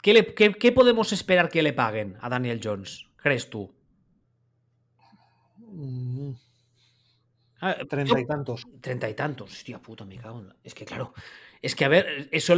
¿qué, 0.00 0.72
podemos 0.74 1.12
esperar 1.12 1.50
que 1.50 1.62
le 1.62 1.74
paguen 1.74 2.16
a 2.22 2.30
Daniel 2.30 2.58
Jones? 2.64 3.04
¿Crees 3.16 3.50
tú? 3.50 3.70
Mm. 5.58 6.30
Treinta 7.86 8.18
y 8.18 8.24
tantos. 8.24 8.66
Treinta 8.80 9.10
y 9.10 9.14
tantos. 9.14 9.52
Hostia 9.52 9.78
puta, 9.78 10.06
me 10.06 10.16
cago 10.16 10.40
en 10.40 10.54
Es 10.64 10.72
que 10.72 10.86
claro, 10.86 11.12
es 11.60 11.74
que, 11.74 11.84
a 11.84 11.88
ver, 11.88 12.30
es, 12.32 12.50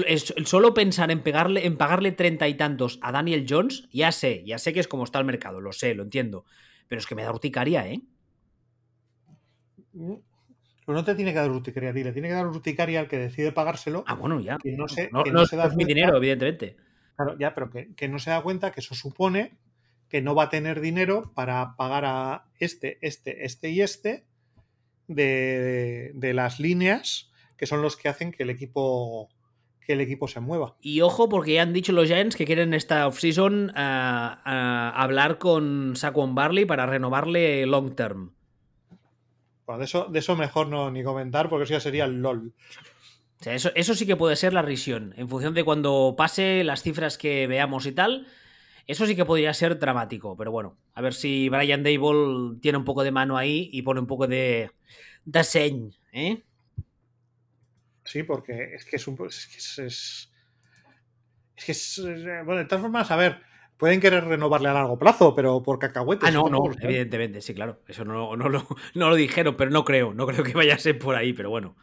solo 0.44 0.72
pensar 0.72 1.10
en, 1.10 1.24
pegarle, 1.24 1.66
en 1.66 1.76
pagarle 1.76 2.12
treinta 2.12 2.46
y 2.46 2.54
tantos 2.54 3.00
a 3.02 3.10
Daniel 3.10 3.44
Jones, 3.48 3.88
ya 3.90 4.12
sé, 4.12 4.44
ya 4.46 4.58
sé 4.58 4.72
que 4.72 4.78
es 4.78 4.86
como 4.86 5.02
está 5.02 5.18
el 5.18 5.24
mercado, 5.24 5.60
lo 5.60 5.72
sé, 5.72 5.96
lo 5.96 6.04
entiendo. 6.04 6.44
Pero 6.86 7.00
es 7.00 7.08
que 7.08 7.16
me 7.16 7.24
da 7.24 7.32
urticaria, 7.32 7.88
¿eh? 7.88 8.02
Pero 10.90 10.98
no 10.98 11.04
te 11.04 11.14
tiene 11.14 11.32
que 11.32 11.38
dar 11.38 11.52
urticaria 11.52 11.90
a 11.90 11.92
ti, 11.92 12.02
le 12.02 12.10
tiene 12.10 12.26
que 12.26 12.34
dar 12.34 12.48
urticaria 12.48 12.98
al 12.98 13.06
que 13.06 13.16
decide 13.16 13.52
pagárselo. 13.52 14.02
Ah, 14.08 14.14
bueno, 14.14 14.40
ya. 14.40 14.58
Que 14.58 14.72
no, 14.72 14.88
se, 14.88 15.08
es 15.08 15.76
mi 15.76 15.84
dinero, 15.84 16.16
evidentemente. 16.16 16.74
Claro, 17.14 17.38
ya, 17.38 17.54
pero 17.54 17.70
que, 17.70 18.08
no 18.08 18.18
se 18.18 18.30
da 18.30 18.42
cuenta 18.42 18.72
que 18.72 18.80
eso 18.80 18.96
supone 18.96 19.56
que 20.08 20.20
no 20.20 20.34
va 20.34 20.42
a 20.42 20.48
tener 20.48 20.80
dinero 20.80 21.30
para 21.32 21.76
pagar 21.76 22.04
a 22.06 22.46
este, 22.58 22.98
este, 23.02 23.44
este 23.44 23.70
y 23.70 23.82
este 23.82 24.24
de, 25.06 26.10
de 26.14 26.34
las 26.34 26.58
líneas 26.58 27.30
que 27.56 27.66
son 27.66 27.82
los 27.82 27.96
que 27.96 28.08
hacen 28.08 28.32
que 28.32 28.42
el 28.42 28.50
equipo 28.50 29.28
que 29.86 29.92
el 29.92 30.00
equipo 30.00 30.26
se 30.26 30.40
mueva. 30.40 30.74
Y 30.80 31.02
ojo, 31.02 31.28
porque 31.28 31.52
ya 31.52 31.62
han 31.62 31.72
dicho 31.72 31.92
los 31.92 32.08
Giants 32.08 32.34
que 32.34 32.46
quieren 32.46 32.74
esta 32.74 33.06
offseason 33.06 33.70
uh, 33.70 33.72
hablar 34.44 35.38
con 35.38 35.94
Saquon 35.94 36.34
Barley 36.34 36.64
para 36.64 36.86
renovarle 36.86 37.64
long 37.66 37.94
term. 37.94 38.32
Bueno, 39.70 39.78
de 39.78 39.84
eso, 39.84 40.06
de 40.06 40.18
eso 40.18 40.34
mejor 40.34 40.66
no 40.66 40.90
ni 40.90 41.04
comentar, 41.04 41.48
porque 41.48 41.62
eso 41.62 41.74
ya 41.74 41.80
sería 41.80 42.04
el 42.04 42.20
LOL. 42.20 42.52
O 43.38 43.44
sea, 43.44 43.54
eso, 43.54 43.70
eso 43.76 43.94
sí 43.94 44.04
que 44.04 44.16
puede 44.16 44.34
ser 44.34 44.52
la 44.52 44.62
risión. 44.62 45.14
En 45.16 45.28
función 45.28 45.54
de 45.54 45.62
cuando 45.62 46.16
pase 46.18 46.64
las 46.64 46.82
cifras 46.82 47.16
que 47.16 47.46
veamos 47.46 47.86
y 47.86 47.92
tal. 47.92 48.26
Eso 48.88 49.06
sí 49.06 49.14
que 49.14 49.24
podría 49.24 49.54
ser 49.54 49.78
dramático, 49.78 50.36
pero 50.36 50.50
bueno, 50.50 50.76
a 50.94 51.00
ver 51.02 51.14
si 51.14 51.48
Brian 51.48 51.84
Dable 51.84 52.58
tiene 52.60 52.78
un 52.78 52.84
poco 52.84 53.04
de 53.04 53.12
mano 53.12 53.36
ahí 53.36 53.70
y 53.72 53.82
pone 53.82 54.00
un 54.00 54.08
poco 54.08 54.26
de, 54.26 54.72
de 55.24 55.44
señ, 55.44 55.92
¿eh? 56.10 56.42
Sí, 58.02 58.24
porque 58.24 58.74
es 58.74 58.84
que 58.84 58.96
es 58.96 59.06
un. 59.06 59.16
Es 59.28 59.46
que 59.46 59.58
es, 59.58 59.78
es, 59.78 60.32
que 61.64 61.70
es. 61.70 61.98
Eh, 61.98 62.42
bueno, 62.44 62.56
de 62.56 62.64
todas 62.64 62.82
formas, 62.82 63.08
a 63.12 63.16
ver, 63.16 63.40
pueden 63.80 63.98
querer 63.98 64.24
renovarle 64.26 64.68
a 64.68 64.74
largo 64.74 64.98
plazo, 64.98 65.34
pero 65.34 65.62
por 65.62 65.78
cacahuetes. 65.78 66.28
Ah, 66.28 66.30
no, 66.30 66.48
no, 66.48 66.58
evidentemente, 66.80 67.40
sí, 67.40 67.54
claro. 67.54 67.80
Eso 67.88 68.04
no, 68.04 68.36
no, 68.36 68.48
lo, 68.48 68.66
no 68.94 69.08
lo 69.08 69.16
dijeron, 69.16 69.56
pero 69.56 69.70
no 69.70 69.84
creo, 69.84 70.12
no 70.12 70.26
creo 70.26 70.44
que 70.44 70.52
vaya 70.52 70.74
a 70.74 70.78
ser 70.78 70.98
por 70.98 71.16
ahí, 71.16 71.32
pero 71.32 71.50
bueno. 71.50 71.76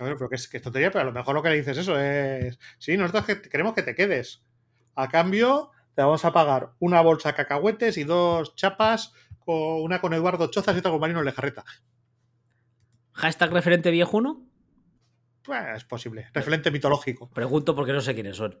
Ver, 0.00 0.16
pero 0.16 0.28
que 0.28 0.34
es, 0.34 0.48
que 0.48 0.58
tontería, 0.58 0.90
pero 0.90 1.02
a 1.02 1.04
lo 1.04 1.12
mejor 1.12 1.36
lo 1.36 1.42
que 1.42 1.50
le 1.50 1.56
dices 1.56 1.78
eso 1.78 2.00
es. 2.00 2.58
Sí, 2.78 2.96
nosotros 2.96 3.38
queremos 3.48 3.74
que 3.74 3.82
te 3.82 3.94
quedes. 3.94 4.42
A 4.96 5.08
cambio, 5.08 5.70
te 5.94 6.02
vamos 6.02 6.24
a 6.24 6.32
pagar 6.32 6.72
una 6.80 7.00
bolsa 7.02 7.28
de 7.28 7.36
cacahuetes 7.36 7.98
y 7.98 8.04
dos 8.04 8.56
chapas, 8.56 9.12
con 9.38 9.82
una 9.82 10.00
con 10.00 10.14
Eduardo 10.14 10.50
Chozas 10.50 10.74
y 10.74 10.78
otra 10.78 10.90
con 10.90 11.00
Marino 11.00 11.22
Lejarreta. 11.22 11.64
¿Hashtag 13.12 13.52
referente 13.52 13.90
viejuno? 13.90 14.48
Pues 15.44 15.62
es 15.76 15.84
posible. 15.84 16.28
Referente 16.32 16.70
mitológico. 16.70 17.30
Pregunto 17.30 17.76
porque 17.76 17.92
no 17.92 18.00
sé 18.00 18.14
quiénes 18.14 18.36
son. 18.36 18.58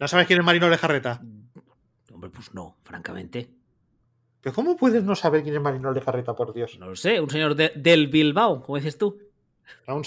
¿No 0.00 0.06
sabes 0.06 0.26
quién 0.26 0.38
es 0.38 0.44
Marino 0.44 0.68
Lejarreta? 0.68 1.22
Hombre, 2.18 2.30
pues 2.30 2.52
no, 2.52 2.74
francamente. 2.82 3.48
¿Pero 4.40 4.52
cómo 4.52 4.76
puedes 4.76 5.04
no 5.04 5.14
saber 5.14 5.44
quién 5.44 5.54
es 5.54 5.60
Marino 5.60 5.92
Lejarreta, 5.92 6.34
por 6.34 6.52
Dios? 6.52 6.76
No 6.80 6.88
lo 6.88 6.96
sé, 6.96 7.20
un 7.20 7.30
señor 7.30 7.54
del 7.54 8.08
Bilbao, 8.08 8.60
como 8.60 8.76
dices 8.76 8.98
tú. 8.98 9.20
Un, 9.86 10.02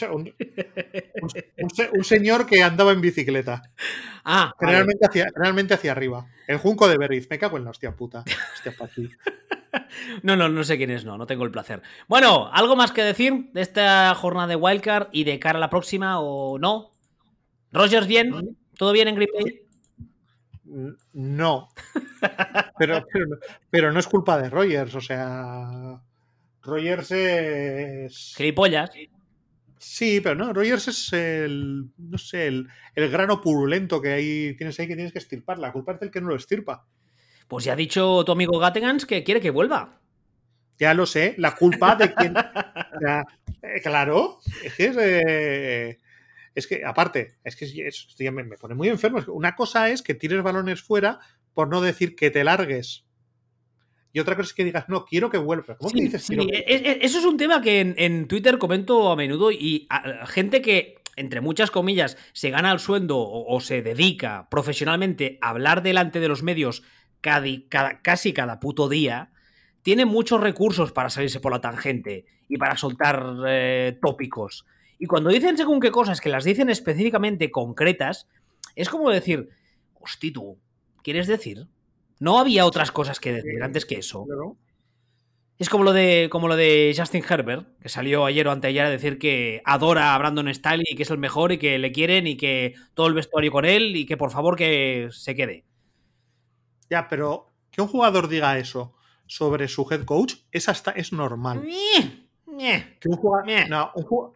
señor 2.04 2.46
que 2.46 2.64
andaba 2.64 2.92
en 2.92 3.00
bicicleta. 3.00 3.62
Ah, 4.26 4.54
generalmente, 4.60 5.06
hacia, 5.06 5.30
generalmente 5.34 5.74
hacia 5.74 5.94
arriba. 5.94 6.28
El 6.48 6.58
junco 6.58 6.90
de 6.90 6.98
Berriz. 6.98 7.30
Me 7.30 7.40
cago 7.40 7.56
en 7.56 7.64
la 7.64 7.70
hostia 7.70 7.96
puta. 7.96 8.26
Hostia, 8.56 8.76
no, 10.24 10.36
no, 10.36 10.50
no 10.50 10.66
sé 10.66 10.76
quién 10.76 10.90
es, 10.90 11.06
no, 11.06 11.18
no 11.18 11.26
tengo 11.26 11.46
el 11.46 11.52
placer. 11.52 11.82
Bueno, 12.10 12.50
¿algo 12.52 12.76
más 12.76 12.92
que 12.92 13.04
decir 13.04 13.52
de 13.54 13.62
esta 13.62 14.14
jornada 14.16 14.48
de 14.48 14.58
Wildcard 14.58 15.08
y 15.14 15.24
de 15.24 15.40
cara 15.40 15.60
a 15.60 15.62
la 15.62 15.70
próxima 15.70 16.20
o 16.20 16.60
no? 16.60 16.92
¿Rogers 17.72 18.08
bien? 18.08 18.58
¿Todo 18.76 18.92
bien 18.92 19.08
en 19.08 19.16
Green 19.16 19.30
Bay? 19.34 19.70
No. 21.14 21.68
pero, 22.77 23.06
pero, 23.69 23.91
no 23.91 23.99
es 23.99 24.07
culpa 24.07 24.41
de 24.41 24.49
Rogers, 24.49 24.95
o 24.95 25.02
sea. 25.02 26.02
Rogers 26.61 27.11
es. 27.11 28.34
Gilipollas. 28.38 28.91
Sí, 29.77 30.22
pero 30.22 30.35
no, 30.35 30.53
Rogers 30.53 30.88
es 30.88 31.14
el, 31.14 31.89
no 31.98 32.18
sé, 32.18 32.48
el, 32.48 32.68
el, 32.93 33.10
grano 33.10 33.41
purulento 33.41 33.99
que 33.99 34.14
ahí 34.14 34.56
tienes 34.56 34.80
ahí 34.80 34.88
que 34.88 34.95
tienes 34.95 35.11
que 35.11 35.19
estirpar. 35.19 35.57
La 35.57 35.72
culpa 35.72 35.93
es 35.93 35.99
del 35.99 36.11
que 36.11 36.22
no 36.22 36.27
lo 36.30 36.35
estirpa. 36.35 36.85
Pues 37.48 37.65
ya 37.65 37.73
ha 37.73 37.76
dicho 37.76 38.23
tu 38.23 38.31
amigo 38.31 38.60
Gattegans 38.60 39.06
que 39.06 39.23
quiere 39.23 39.41
que 39.41 39.49
vuelva. 39.49 39.99
Ya 40.80 40.93
lo 40.93 41.06
sé, 41.06 41.35
la 41.38 41.56
culpa 41.56 41.95
de 41.95 42.14
quien... 42.14 42.34
Eh, 43.64 43.80
claro, 43.81 44.39
es 44.64 44.73
que 44.73 44.85
es, 44.85 44.98
eh, 44.99 45.98
es 46.53 46.68
que, 46.68 46.84
aparte, 46.86 47.38
es 47.44 47.56
que 47.56 47.65
esto 47.88 48.23
ya 48.23 48.32
me, 48.32 48.44
pone 48.57 48.76
muy 48.76 48.90
enfermo. 48.90 49.19
Una 49.28 49.56
cosa 49.56 49.90
es 49.90 50.02
que 50.02 50.14
tires 50.14 50.44
balones 50.44 50.82
fuera 50.82 51.19
por 51.53 51.69
no 51.69 51.82
decir 51.82 52.15
que 52.15 52.30
te 52.30 52.44
largues. 52.44 53.06
Y 54.14 54.19
otra 54.19 54.36
cosa 54.36 54.48
es 54.48 54.53
que 54.53 54.65
digas, 54.65 54.90
no, 54.90 55.06
quiero 55.06 55.30
que 55.30 55.38
vuelva. 55.38 55.78
¿Cómo 55.78 55.91
que 55.91 56.02
dices? 56.02 56.23
Sí. 56.23 56.36
E, 56.36 56.65
e, 56.68 56.99
eso 57.02 57.19
es 57.19 57.26
un 57.26 57.38
tema 57.38 57.61
que 57.61 57.80
en, 57.80 58.28
Twitter 58.28 58.57
comento 58.57 59.10
a 59.11 59.15
menudo 59.15 59.52
y 59.52 59.88
gente 60.26 60.61
que, 60.61 60.95
entre 61.15 61.40
muchas 61.40 61.72
comillas, 61.72 62.18
se 62.34 62.49
gana 62.49 62.72
el 62.72 62.80
sueldo 62.80 63.18
o, 63.19 63.60
se 63.61 63.82
dedica 63.82 64.49
profesionalmente 64.49 65.38
a 65.41 65.49
hablar 65.49 65.82
delante 65.82 66.19
de 66.19 66.28
los 66.28 66.44
medios 66.44 66.84
casi 67.22 68.34
cada 68.34 68.60
puto 68.60 68.90
día, 68.90 69.32
tiene 69.84 70.06
muchos 70.06 70.41
recursos 70.41 70.91
para 70.91 71.10
salirse 71.10 71.40
por 71.40 71.52
la 71.52 71.61
tangente 71.61 72.26
y 72.48 72.57
para 72.57 72.76
soltar 72.76 73.36
eh, 73.48 73.98
tópicos. 74.02 74.65
Y 75.02 75.07
cuando 75.07 75.32
dicen 75.32 75.57
según 75.57 75.80
qué 75.80 75.90
cosas, 75.90 76.22
que 76.22 76.30
las 76.30 76.44
dicen 76.44 76.69
específicamente 76.69 77.49
concretas, 77.49 78.28
es 78.76 78.88
como 78.88 79.10
decir, 79.10 79.49
hosti 79.99 80.30
tú, 80.30 80.60
¿quieres 81.03 81.26
decir? 81.26 81.65
No 82.19 82.38
había 82.38 82.68
otras 82.68 82.91
cosas 82.91 83.19
que 83.19 83.34
decir 83.34 83.64
antes 83.64 83.88
que 83.88 83.95
eso. 83.95 84.28
Es 85.57 85.69
como 85.69 85.84
lo 85.86 85.91
de 85.91 86.30
como 86.32 86.48
lo 86.48 86.56
de 86.56 86.94
Justin 86.95 87.23
Herbert, 87.28 87.80
que 87.80 87.90
salió 87.90 88.26
ayer 88.26 88.48
o 88.48 88.52
anteayer 88.52 88.86
a 88.86 88.91
decir 88.91 89.18
que 89.18 89.64
adora 89.65 90.14
a 90.14 90.19
Brandon 90.19 90.53
Staley 90.53 90.86
y 90.88 90.95
que 90.95 91.02
es 91.02 91.10
el 91.10 91.18
mejor 91.18 91.52
y 91.52 91.57
que 91.57 91.80
le 91.80 91.91
quieren 91.91 92.28
y 92.28 92.38
que 92.38 92.76
todo 92.94 93.07
el 93.07 93.15
vestuario 93.15 93.52
con 93.52 93.65
él 93.65 93.95
y 93.95 94.06
que 94.06 94.18
por 94.18 94.30
favor 94.30 94.56
que 94.56 95.10
se 95.10 95.34
quede. 95.34 95.65
Ya, 96.91 97.07
pero 97.07 97.52
que 97.72 97.82
un 97.82 97.88
jugador 97.88 98.28
diga 98.28 98.60
eso 98.60 98.94
sobre 99.26 99.68
su 99.68 99.88
head 99.90 100.06
coach 100.06 100.36
es 100.52 100.69
hasta 100.69 100.91
es 100.91 101.11
normal. 101.11 101.68
Un 103.06 103.15
jugador, 103.18 103.69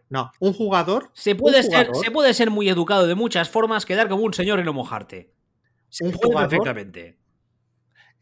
no, 0.08 0.32
un, 0.40 0.52
jugador. 0.52 1.10
Se 1.12 1.34
puede, 1.34 1.62
ser, 1.62 1.88
se 1.94 2.10
puede 2.10 2.34
ser 2.34 2.50
muy 2.50 2.68
educado 2.68 3.06
de 3.06 3.14
muchas 3.14 3.50
formas, 3.50 3.84
quedar 3.84 4.08
como 4.08 4.24
un 4.24 4.34
señor 4.34 4.58
y 4.60 4.64
no 4.64 4.72
mojarte. 4.72 5.32
Se 5.88 6.08
puede 6.10 6.34
perfectamente. 6.34 7.18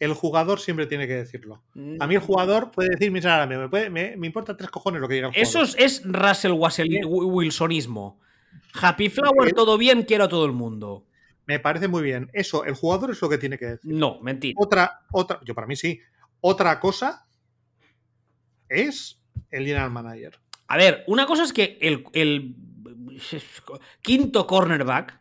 El 0.01 0.13
jugador 0.13 0.61
siempre 0.61 0.87
tiene 0.87 1.07
que 1.07 1.15
decirlo. 1.15 1.63
A 2.01 2.07
mí 2.07 2.15
el 2.15 2.21
jugador 2.21 2.71
puede 2.71 2.91
decir, 2.91 3.11
mira, 3.11 3.47
me, 3.47 3.69
me, 3.91 4.17
me, 4.17 4.27
importa 4.27 4.57
tres 4.57 4.71
cojones 4.71 5.01
lo 5.01 5.09
que 5.09 5.15
diga 5.15 5.29
el 5.29 5.35
jugador. 5.35 5.65
Eso 5.65 5.79
es, 5.79 6.03
Russell 6.05 6.53
Wilsonismo. 6.53 8.21
Happy 8.81 9.09
Flower, 9.09 9.53
todo 9.53 9.79
bien, 9.79 10.03
quiero 10.03 10.25
a 10.25 10.29
todo 10.29 10.45
el 10.47 10.53
mundo. 10.53 11.07
Me 11.47 11.61
parece 11.61 11.89
muy 11.89 12.03
bien. 12.03 12.29
Eso, 12.33 12.65
el 12.65 12.75
jugador 12.75 13.11
es 13.11 13.21
lo 13.23 13.29
que 13.29 13.39
tiene 13.39 13.59
que 13.59 13.67
decir. 13.67 13.95
No, 13.95 14.21
mentira. 14.21 14.55
Otra, 14.59 15.01
otra, 15.13 15.41
yo 15.45 15.55
para 15.55 15.67
mí 15.67 15.77
sí. 15.77 16.01
Otra 16.41 16.81
cosa 16.81 17.27
es 18.69 19.21
el 19.55 19.67
general 19.67 19.91
manager. 19.91 20.39
A 20.67 20.77
ver, 20.77 21.05
una 21.07 21.27
cosa 21.27 21.45
es 21.45 21.53
que 21.53 21.79
el, 21.81 22.55
quinto 24.03 24.47
cornerback 24.47 25.21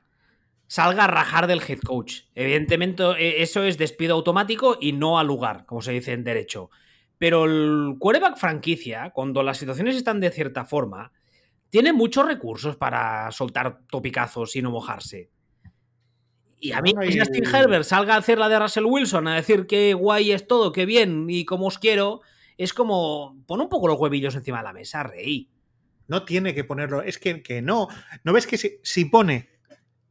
salga 0.68 1.03
a 1.03 1.07
rajar 1.07 1.47
del 1.47 1.61
head 1.61 1.80
coach. 1.80 2.22
Evidentemente, 2.34 3.03
e, 3.19 3.43
eso 3.43 3.64
es 3.64 3.77
despido 3.77 4.15
automático 4.15 4.77
y 4.80 4.93
no 4.93 5.19
al 5.19 5.27
lugar, 5.27 5.65
como 5.65 5.81
se 5.81 5.91
dice 5.91 6.14
en 6.14 6.23
derecho. 6.23 6.69
Pero 7.18 7.45
el 7.45 7.95
quarterback 7.99 8.38
franquicia, 8.38 9.11
cuando 9.11 9.43
las 9.43 9.57
situaciones 9.57 9.95
están 9.95 10.19
de 10.19 10.31
cierta 10.31 10.65
forma, 10.65 11.11
tiene 11.69 11.93
muchos 11.93 12.26
recursos 12.26 12.76
para 12.76 13.31
soltar 13.31 13.80
topicazos 13.89 14.55
y 14.55 14.61
no 14.61 14.72
mojarse. 14.72 15.30
Y 16.60 16.72
a 16.72 16.81
mí, 16.81 16.93
que 16.93 17.19
Justin 17.19 17.45
Herbert 17.45 17.84
salga 17.84 18.15
a 18.15 18.19
hacer 18.19 18.38
la 18.38 18.47
de 18.47 18.57
Russell 18.57 18.85
Wilson, 18.85 19.27
a 19.27 19.35
decir 19.35 19.68
qué 19.68 19.93
guay 19.93 20.31
es 20.31 20.47
todo, 20.47 20.72
qué 20.72 20.85
bien 20.85 21.27
y 21.30 21.45
cómo 21.45 21.68
os 21.68 21.77
quiero, 21.77 22.22
es 22.57 22.73
como, 22.73 23.38
pon 23.45 23.61
un 23.61 23.69
poco 23.69 23.88
los 23.88 23.99
huevillos 23.99 24.35
encima 24.35 24.59
de 24.59 24.63
la 24.63 24.73
mesa, 24.73 25.03
rey. 25.03 25.49
No 26.07 26.25
tiene 26.25 26.53
que 26.53 26.63
ponerlo, 26.63 27.01
es 27.01 27.17
que, 27.17 27.41
que 27.41 27.61
no. 27.61 27.88
¿No 28.23 28.34
ves 28.34 28.47
que 28.47 28.80
si, 28.84 29.05
pone 29.05 29.49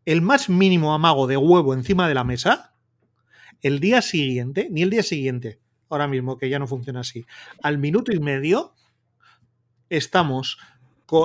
el 0.05 0.23
más 0.23 0.49
mínimo 0.49 0.95
amago 0.95 1.27
de 1.27 1.37
huevo 1.37 1.75
encima 1.75 2.09
de 2.09 2.15
la 2.15 2.25
mesa, 2.25 2.75
el 3.61 3.79
día 3.79 4.03
siguiente, 4.03 4.69
ni 4.71 4.83
el 4.83 4.91
día 4.91 5.03
siguiente, 5.03 5.61
ahora 5.89 6.09
mismo 6.09 6.39
que 6.39 6.49
ya 6.49 6.59
no 6.59 6.67
funciona 6.67 7.01
así, 7.01 7.25
al 7.63 7.79
minuto 7.79 8.13
y 8.13 8.19
medio, 8.19 8.75
estamos 9.91 10.59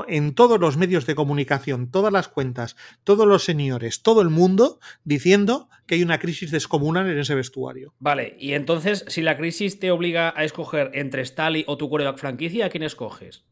en 0.08 0.34
todos 0.34 0.60
los 0.60 0.78
medios 0.78 1.06
de 1.06 1.16
comunicación, 1.16 1.90
todas 1.90 2.12
las 2.12 2.28
cuentas, 2.28 2.76
todos 3.04 3.28
los 3.28 3.44
señores, 3.44 4.02
todo 4.02 4.22
el 4.22 4.30
mundo 4.30 4.80
diciendo 5.04 5.70
que 5.86 5.96
hay 5.96 6.04
una 6.04 6.20
crisis 6.20 6.52
descomunal 6.52 7.10
en 7.10 7.20
ese 7.20 7.36
vestuario. 7.36 7.94
Vale, 8.00 8.36
y 8.40 8.54
entonces, 8.54 9.06
si 9.08 9.22
la 9.22 9.38
crisis 9.38 9.80
te 9.80 9.92
obliga 9.92 10.34
a 10.36 10.44
escoger 10.44 10.92
entre 10.94 11.26
Stali 11.26 11.64
o 11.68 11.78
tu 11.78 11.90
quarterback 11.90 12.20
franquicia, 12.20 12.66
¿a 12.66 12.70
quién 12.70 12.84
escoges? 12.84 13.46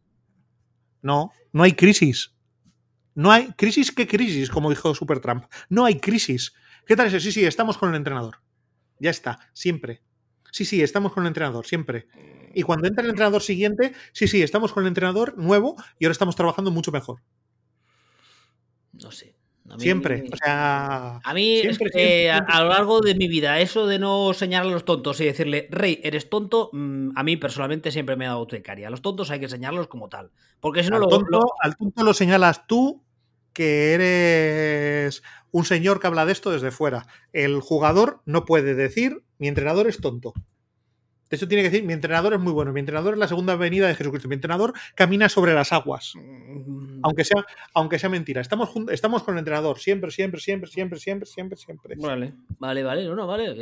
No, 1.02 1.32
no 1.54 1.64
hay 1.64 1.74
crisis. 1.74 2.36
No 3.14 3.32
hay 3.32 3.54
crisis, 3.54 3.92
¿qué 3.92 4.08
crisis? 4.08 4.50
Como 4.50 4.70
dijo 4.70 4.94
Supertramp. 4.94 5.46
No 5.70 5.86
hay 5.86 6.00
crisis. 6.00 6.54
¿Qué 6.86 6.96
tal 6.96 7.08
eso? 7.08 7.20
Sí, 7.20 7.32
sí, 7.32 7.46
estamos 7.46 7.78
con 7.78 7.90
el 7.90 7.96
entrenador. 7.96 8.42
Ya 9.00 9.10
está, 9.10 9.40
siempre. 9.54 10.02
Sí, 10.56 10.64
sí, 10.64 10.82
estamos 10.82 11.12
con 11.12 11.24
el 11.24 11.28
entrenador, 11.28 11.66
siempre. 11.66 12.08
Y 12.54 12.64
cuando 12.64 12.88
entra 12.88 13.04
el 13.04 13.10
entrenador 13.10 13.42
siguiente, 13.42 13.92
sí, 14.14 14.26
sí, 14.26 14.42
estamos 14.42 14.72
con 14.72 14.84
el 14.84 14.88
entrenador 14.88 15.38
nuevo 15.38 15.76
y 16.00 16.06
ahora 16.06 16.14
estamos 16.14 16.38
trabajando 16.38 16.72
mucho 16.72 16.94
mejor. 16.94 17.20
No 18.94 19.12
sé. 19.12 19.36
siempre. 19.78 20.24
O 20.32 20.38
sea. 20.38 21.20
A 21.22 21.34
mí, 21.34 21.62
a, 22.32 22.62
lo 22.64 22.70
largo 22.70 23.02
de 23.02 23.16
mi 23.16 23.28
vida, 23.28 23.60
eso 23.60 23.86
de 23.86 24.00
no 24.00 24.34
señalar 24.34 24.68
a 24.68 24.72
los 24.72 24.86
tontos 24.86 25.20
y 25.20 25.26
decirle, 25.26 25.68
Rey, 25.72 26.00
eres 26.02 26.30
tonto, 26.30 26.70
mm, 26.72 27.10
a 27.18 27.24
mí 27.24 27.36
personalmente 27.36 27.92
siempre 27.92 28.16
me 28.16 28.26
ha 28.26 28.30
dado 28.30 28.48
tecaria. 28.48 28.88
A 28.88 28.92
los 28.92 29.02
tontos 29.02 29.32
hay 29.32 29.42
que 29.42 29.50
señalarlos 29.50 29.90
como 29.90 30.08
tal. 30.08 30.32
Porque 30.62 30.86
si 30.86 30.90
no 30.90 30.96
al 30.96 31.02
lo, 31.02 31.10
tonto, 31.10 31.42
Al 31.62 31.76
tonto 31.76 32.02
lo 32.02 32.14
señalas 32.14 32.66
tú, 32.66 33.04
que 33.52 33.94
eres 33.94 35.22
un 35.56 35.64
señor 35.64 36.02
que 36.02 36.08
habla 36.08 36.26
de 36.26 36.34
esto 36.34 36.52
desde 36.52 36.70
fuera. 36.70 37.08
El 37.32 37.62
jugador 37.62 38.20
no 38.26 38.44
puede 38.44 38.76
decir, 38.76 39.24
mi 39.38 39.48
entrenador 39.48 39.88
es 39.88 40.02
tonto. 40.02 40.34
De 41.30 41.38
hecho, 41.38 41.48
tiene 41.48 41.64
que 41.64 41.70
decir, 41.70 41.86
mi 41.86 41.94
entrenador 41.94 42.34
es 42.34 42.42
muy 42.42 42.52
bueno, 42.52 42.74
mi 42.74 42.82
entrenador 42.82 43.14
es 43.14 43.20
la 43.20 43.30
segunda 43.30 43.56
venida 43.56 43.88
de 43.88 43.96
Jesucristo, 43.96 44.28
mi 44.28 44.36
entrenador 44.36 44.74
camina 44.96 45.30
sobre 45.30 45.54
las 45.54 45.72
aguas. 45.72 46.12
Mm. 46.16 47.00
Aunque 47.04 47.24
sea, 47.24 47.46
aunque 47.74 48.00
sea 48.00 48.10
mentira. 48.10 48.42
Estamos, 48.42 48.70
estamos 48.92 49.24
con 49.24 49.36
el 49.36 49.40
entrenador, 49.40 49.80
siempre, 49.80 50.12
siempre, 50.12 50.42
siempre, 50.42 50.70
siempre, 50.70 51.00
siempre, 51.00 51.26
siempre, 51.26 51.58
siempre. 51.58 51.96
Vale, 52.00 52.34
vale, 52.60 52.84
vale, 52.84 53.06
no, 53.06 53.16
no, 53.16 53.26
vale. 53.26 53.56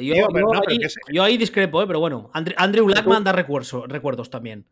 Yo, 1.14 1.24
ahí, 1.24 1.38
discrepo, 1.38 1.84
¿eh? 1.84 1.86
pero 1.86 2.00
bueno. 2.00 2.32
Andrew, 2.34 2.88
Blackman 2.88 3.24
da 3.24 3.34
recuerdos, 3.34 3.88
recuerdos 3.88 4.32
también. 4.32 4.66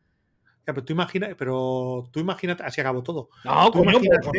Pero 0.74 0.86
tú 0.86 0.94
imaginas, 0.94 1.36
pero 1.38 2.10
tú 2.12 2.20
imagínate, 2.20 2.64
así 2.64 2.82
acabó 2.82 3.04
todo. 3.04 3.30
No, 3.44 3.72
por, 3.72 3.86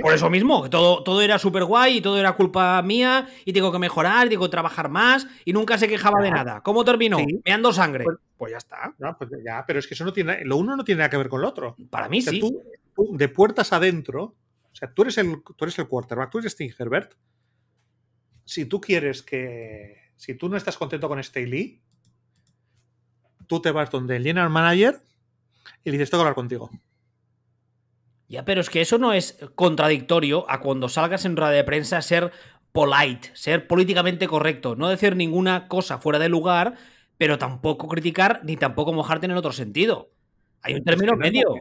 por, 0.03 0.15
eso 0.15 0.31
mismo, 0.31 0.63
que 0.63 0.69
todo, 0.69 1.03
todo 1.03 1.21
era 1.21 1.39
súper 1.39 1.65
guay 1.65 1.99
y 1.99 2.01
todo 2.01 2.19
era 2.19 2.33
culpa 2.33 2.81
mía 2.83 3.29
y 3.45 3.53
tengo 3.53 3.71
que 3.73 3.79
mejorar, 3.79 4.29
tengo 4.29 4.45
que 4.45 4.51
trabajar 4.51 4.89
más 4.89 5.27
y 5.45 5.53
nunca 5.53 5.79
se 5.79 5.89
quejaba 5.89 6.23
de 6.23 6.31
nada. 6.31 6.63
¿Cómo 6.63 6.85
terminó? 6.85 7.19
Sí. 7.19 7.41
Meando 7.45 7.73
sangre. 7.73 8.05
Pues- 8.05 8.19
Pues, 8.37 8.51
ya 8.51 8.59
está. 8.59 8.93
No, 8.99 9.17
pues 9.17 9.31
ya, 9.45 9.65
pero 9.65 9.79
es 9.79 9.87
que 9.87 9.95
eso 9.95 10.05
no 10.05 10.13
tiene, 10.13 10.45
lo 10.45 10.57
uno 10.57 10.77
no 10.77 10.83
tiene 10.83 10.99
nada 10.99 11.11
que 11.11 11.17
ver 11.17 11.29
con 11.29 11.41
lo 11.41 11.49
otro. 11.49 11.77
Para 11.91 12.09
mí 12.09 12.19
O 12.19 12.23
sea, 12.23 12.33
sí. 12.33 12.41
tú, 12.41 12.61
tú 12.93 13.17
de 13.17 13.29
puertas 13.29 13.73
adentro, 13.73 14.23
o 14.25 14.75
sea, 14.75 14.93
tú 14.93 15.03
eres 15.03 15.17
el, 15.19 15.41
tú 15.57 15.65
eres 15.65 15.79
el 15.79 15.87
quarterback, 15.87 16.31
tú 16.31 16.39
eres 16.39 16.51
Steve 16.53 16.75
Herbert. 16.77 17.15
Si 18.45 18.67
tú 18.67 18.81
quieres 18.81 19.23
que, 19.23 19.97
si 20.17 20.35
tú 20.35 20.49
no 20.49 20.57
estás 20.57 20.77
contento 20.77 21.09
con 21.09 21.23
Staley, 21.23 21.81
tú 23.47 23.61
te 23.61 23.71
vas 23.71 23.91
donde 23.91 24.17
el 24.17 24.25
general 24.25 24.51
manager 24.51 25.01
y 25.85 25.91
le 25.91 25.99
dices, 25.99 26.11
tengo 26.11 26.23
que 26.23 26.29
hablar 26.29 26.35
contigo. 26.35 26.71
Ya, 28.29 28.45
pero 28.45 28.61
es 28.61 28.71
que 28.71 28.81
eso 28.81 28.99
no 28.99 29.13
es 29.13 29.39
contradictorio 29.55 30.51
a 30.51 30.61
cuando 30.61 30.89
salgas 30.89 31.25
en 31.25 31.37
rueda 31.37 31.51
de 31.51 31.65
prensa 31.65 31.99
a 31.99 32.03
ser 32.03 32.33
polite, 32.73 33.31
ser 33.35 33.67
políticamente 33.67 34.27
correcto, 34.27 34.75
no 34.75 34.89
decir 34.89 35.17
ninguna 35.17 35.69
cosa 35.69 35.99
fuera 35.99 36.19
de 36.19 36.31
lugar, 36.31 36.77
pero 37.19 37.39
tampoco 37.39 37.89
criticar 37.89 38.41
ni 38.45 38.57
tampoco 38.57 38.93
mojarte 38.93 39.27
en 39.27 39.33
el 39.33 39.39
otro 39.39 39.53
sentido. 39.53 40.11
Hay 40.63 40.75
un 40.75 40.85
término 40.85 41.13
que 41.13 41.19
medio. 41.19 41.55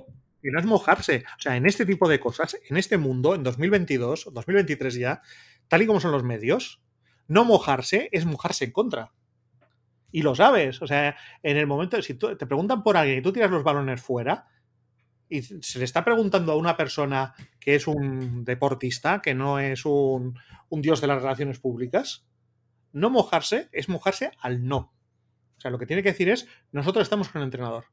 Y 0.44 0.50
no 0.50 0.60
es 0.60 0.66
mojarse. 0.66 1.24
O 1.38 1.42
sea, 1.42 1.56
en 1.58 1.66
este 1.66 1.86
tipo 1.86 2.08
de 2.08 2.20
cosas, 2.20 2.58
en 2.70 2.78
este 2.78 2.98
mundo, 2.98 3.36
en 3.36 3.44
2022, 3.44 4.30
2023 4.32 4.96
ya, 4.96 5.22
tal 5.68 5.82
y 5.82 5.86
como 5.86 6.00
son 6.00 6.12
los 6.12 6.24
medios, 6.24 6.82
no 7.28 7.46
mojarse 7.46 8.10
es 8.12 8.26
mojarse 8.26 8.66
en 8.66 8.72
contra. 8.72 9.12
Y 10.12 10.22
lo 10.22 10.36
sabes. 10.36 10.82
O 10.82 10.88
sea, 10.88 11.16
en 11.42 11.58
el 11.58 11.68
momento, 11.68 12.02
si 12.02 12.16
te 12.16 12.46
preguntan 12.46 12.84
por 12.84 12.98
alguien 12.98 13.20
y 13.20 13.22
tú 13.22 13.32
tiras 13.32 13.52
los 13.52 13.64
balones 13.64 14.02
fuera, 14.02 14.48
y 15.30 15.42
se 15.42 15.80
le 15.80 15.86
está 15.86 16.04
preguntando 16.04 16.52
a 16.52 16.58
una 16.58 16.76
persona 16.76 17.34
que 17.60 17.76
es 17.76 17.88
un 17.88 18.44
deportista, 18.44 19.22
que 19.22 19.34
no 19.34 19.60
es 19.60 19.86
un, 19.86 20.38
un 20.68 20.82
dios 20.82 21.00
de 21.00 21.08
las 21.08 21.22
relaciones 21.22 21.60
públicas, 21.60 22.26
no 22.92 23.10
mojarse 23.10 23.70
es 23.72 23.88
mojarse 23.88 24.32
al 24.40 24.66
no. 24.66 24.94
O 25.58 25.62
sea, 25.62 25.72
lo 25.72 25.80
que 25.80 25.86
tiene 25.86 26.04
que 26.04 26.12
decir 26.12 26.28
es, 26.30 26.48
nosotros 26.72 27.04
estamos 27.04 27.30
con 27.30 27.42
el 27.42 27.46
entrenador. 27.46 27.86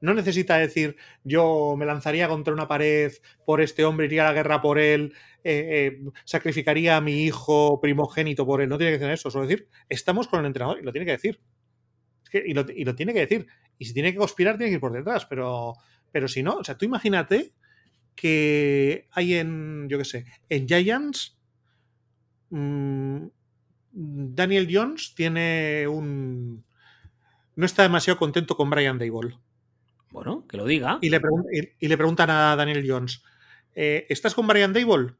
No 0.00 0.14
necesita 0.14 0.58
decir, 0.58 0.96
yo 1.24 1.74
me 1.78 1.86
lanzaría 1.86 2.28
contra 2.28 2.52
una 2.52 2.68
pared 2.68 3.12
por 3.44 3.60
este 3.60 3.84
hombre, 3.84 4.06
iría 4.06 4.22
a 4.22 4.28
la 4.28 4.34
guerra 4.34 4.60
por 4.60 4.78
él, 4.78 5.14
eh, 5.42 5.68
eh, 5.70 6.10
sacrificaría 6.24 6.96
a 6.96 7.00
mi 7.00 7.22
hijo 7.22 7.80
primogénito 7.80 8.44
por 8.44 8.60
él. 8.60 8.68
No 8.68 8.78
tiene 8.78 8.92
que 8.92 8.98
decir 8.98 9.12
eso, 9.12 9.30
solo 9.30 9.46
decir, 9.46 9.68
estamos 9.88 10.28
con 10.28 10.40
el 10.40 10.46
entrenador 10.46 10.78
y 10.80 10.82
lo 10.82 10.92
tiene 10.92 11.06
que 11.06 11.12
decir. 11.12 11.40
Y 12.32 12.52
lo 12.52 12.94
tiene 12.94 13.14
que 13.14 13.20
decir. 13.20 13.46
Y 13.78 13.86
si 13.86 13.94
tiene 13.94 14.12
que 14.12 14.18
conspirar, 14.18 14.56
tiene 14.56 14.70
que 14.70 14.74
ir 14.74 14.80
por 14.80 14.92
detrás, 14.92 15.26
pero, 15.26 15.74
pero 16.12 16.28
si 16.28 16.42
no, 16.42 16.56
o 16.56 16.64
sea, 16.64 16.76
tú 16.76 16.84
imagínate 16.84 17.52
que 18.14 19.06
hay 19.12 19.34
en, 19.34 19.88
yo 19.88 19.98
qué 19.98 20.04
sé, 20.04 20.24
en 20.48 20.66
Giants, 20.66 21.38
mm, 22.50 23.26
Daniel 23.92 24.68
Jones 24.70 25.14
tiene 25.14 25.86
un... 25.88 26.64
No 27.54 27.64
está 27.64 27.82
demasiado 27.82 28.18
contento 28.18 28.56
con 28.56 28.68
Brian 28.68 28.98
Dable. 28.98 29.38
Bueno, 30.10 30.46
que 30.48 30.56
lo 30.56 30.64
diga. 30.64 30.98
Y 31.02 31.10
le, 31.10 31.20
y- 31.80 31.88
le 31.88 31.96
preguntan 31.96 32.30
a 32.30 32.56
Daniel 32.56 32.84
Jones, 32.86 33.22
eh, 33.74 34.06
¿estás 34.08 34.34
con 34.34 34.46
Brian 34.46 34.72
Dable? 34.72 35.14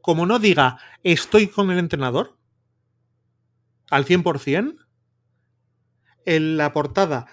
Como 0.00 0.26
no 0.26 0.38
diga, 0.38 0.78
estoy 1.02 1.48
con 1.48 1.70
el 1.70 1.78
entrenador, 1.78 2.36
al 3.90 4.04
100%, 4.04 4.76
en 6.24 6.56
la 6.56 6.72
portada, 6.72 7.26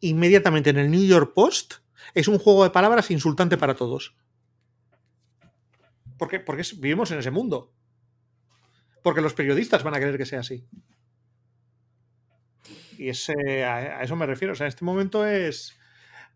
inmediatamente 0.00 0.70
en 0.70 0.78
el 0.78 0.90
New 0.90 1.04
York 1.04 1.32
Post, 1.34 1.74
es 2.14 2.28
un 2.28 2.38
juego 2.38 2.64
de 2.64 2.70
palabras 2.70 3.10
insultante 3.10 3.56
para 3.56 3.74
todos. 3.74 4.14
¿Por 6.18 6.28
qué? 6.28 6.40
Porque 6.40 6.62
vivimos 6.78 7.10
en 7.10 7.18
ese 7.18 7.30
mundo. 7.30 7.72
Porque 9.02 9.20
los 9.22 9.34
periodistas 9.34 9.82
van 9.82 9.94
a 9.94 9.98
querer 9.98 10.18
que 10.18 10.26
sea 10.26 10.40
así. 10.40 10.66
Y 13.00 13.08
ese, 13.08 13.64
a, 13.64 14.02
eso 14.02 14.14
me 14.14 14.26
refiero. 14.26 14.52
O 14.52 14.56
sea, 14.56 14.66
este 14.66 14.84
momento 14.84 15.26
es. 15.26 15.74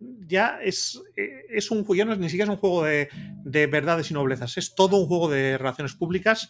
Ya 0.00 0.58
es, 0.62 1.00
eh, 1.16 1.44
es 1.50 1.70
un 1.70 1.84
juego, 1.84 1.94
ya 1.94 2.04
no 2.04 2.12
es, 2.12 2.18
ni 2.18 2.28
siquiera 2.28 2.50
es 2.50 2.56
un 2.56 2.60
juego 2.60 2.84
de, 2.84 3.08
de 3.44 3.66
verdades 3.66 4.10
y 4.10 4.14
noblezas. 4.14 4.56
Es 4.56 4.74
todo 4.74 4.96
un 4.96 5.06
juego 5.06 5.28
de 5.30 5.58
relaciones 5.58 5.94
públicas 5.94 6.48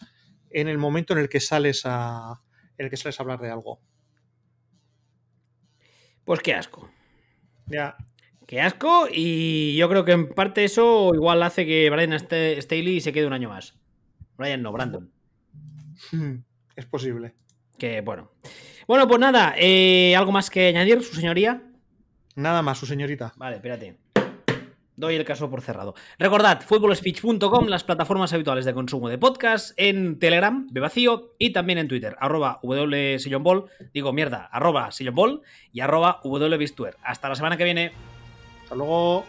en 0.49 0.67
el 0.67 0.77
momento 0.77 1.13
en 1.13 1.19
el 1.19 1.27
que 1.29 1.39
sales 1.41 1.81
a. 1.85 2.41
En 2.77 2.85
el 2.85 2.89
que 2.89 2.97
sales 2.97 3.19
a 3.19 3.23
hablar 3.23 3.39
de 3.41 3.51
algo. 3.51 3.81
Pues 6.23 6.39
qué 6.39 6.53
asco. 6.53 6.89
Ya. 7.67 7.95
Qué 8.47 8.61
asco. 8.61 9.07
Y 9.11 9.75
yo 9.75 9.89
creo 9.89 10.05
que 10.05 10.13
en 10.13 10.29
parte 10.29 10.63
eso 10.63 11.11
igual 11.13 11.43
hace 11.43 11.65
que 11.65 11.89
Brian 11.89 12.13
St- 12.13 12.61
Staley 12.61 13.01
se 13.01 13.11
quede 13.11 13.27
un 13.27 13.33
año 13.33 13.49
más. 13.49 13.75
Brian 14.37 14.61
no, 14.61 14.71
Brandon. 14.71 15.11
Es 16.75 16.85
posible. 16.85 17.33
Que 17.77 18.01
bueno. 18.01 18.31
Bueno, 18.87 19.07
pues 19.07 19.19
nada. 19.19 19.55
eh, 19.57 20.15
¿Algo 20.15 20.31
más 20.31 20.49
que 20.49 20.67
añadir, 20.67 21.01
su 21.03 21.15
señoría? 21.15 21.63
Nada 22.35 22.61
más, 22.61 22.77
su 22.77 22.85
señorita. 22.85 23.33
Vale, 23.37 23.55
espérate. 23.57 23.97
Doy 24.97 25.15
el 25.15 25.25
caso 25.25 25.49
por 25.49 25.61
cerrado. 25.61 25.93
Recordad, 26.17 26.61
footballspeech.com, 26.61 27.67
las 27.67 27.83
plataformas 27.83 28.31
habituales 28.31 28.63
de 28.63 28.73
consumo 28.73 29.09
de 29.09 29.17
podcast, 29.17 29.73
en 29.75 30.19
Telegram, 30.19 30.67
de 30.71 30.79
vacío, 30.79 31.33
y 31.37 31.51
también 31.51 31.79
en 31.79 31.89
Twitter, 31.89 32.15
arroba 32.17 32.59
wsillonball, 32.63 33.65
digo 33.93 34.13
mierda, 34.13 34.45
arroba 34.53 34.91
sillonball 34.93 35.41
y 35.73 35.81
arroba 35.81 36.21
wbistuer. 36.23 36.95
Hasta 37.03 37.27
la 37.27 37.35
semana 37.35 37.57
que 37.57 37.65
viene. 37.65 37.91
Hasta 38.63 38.75
luego. 38.75 39.25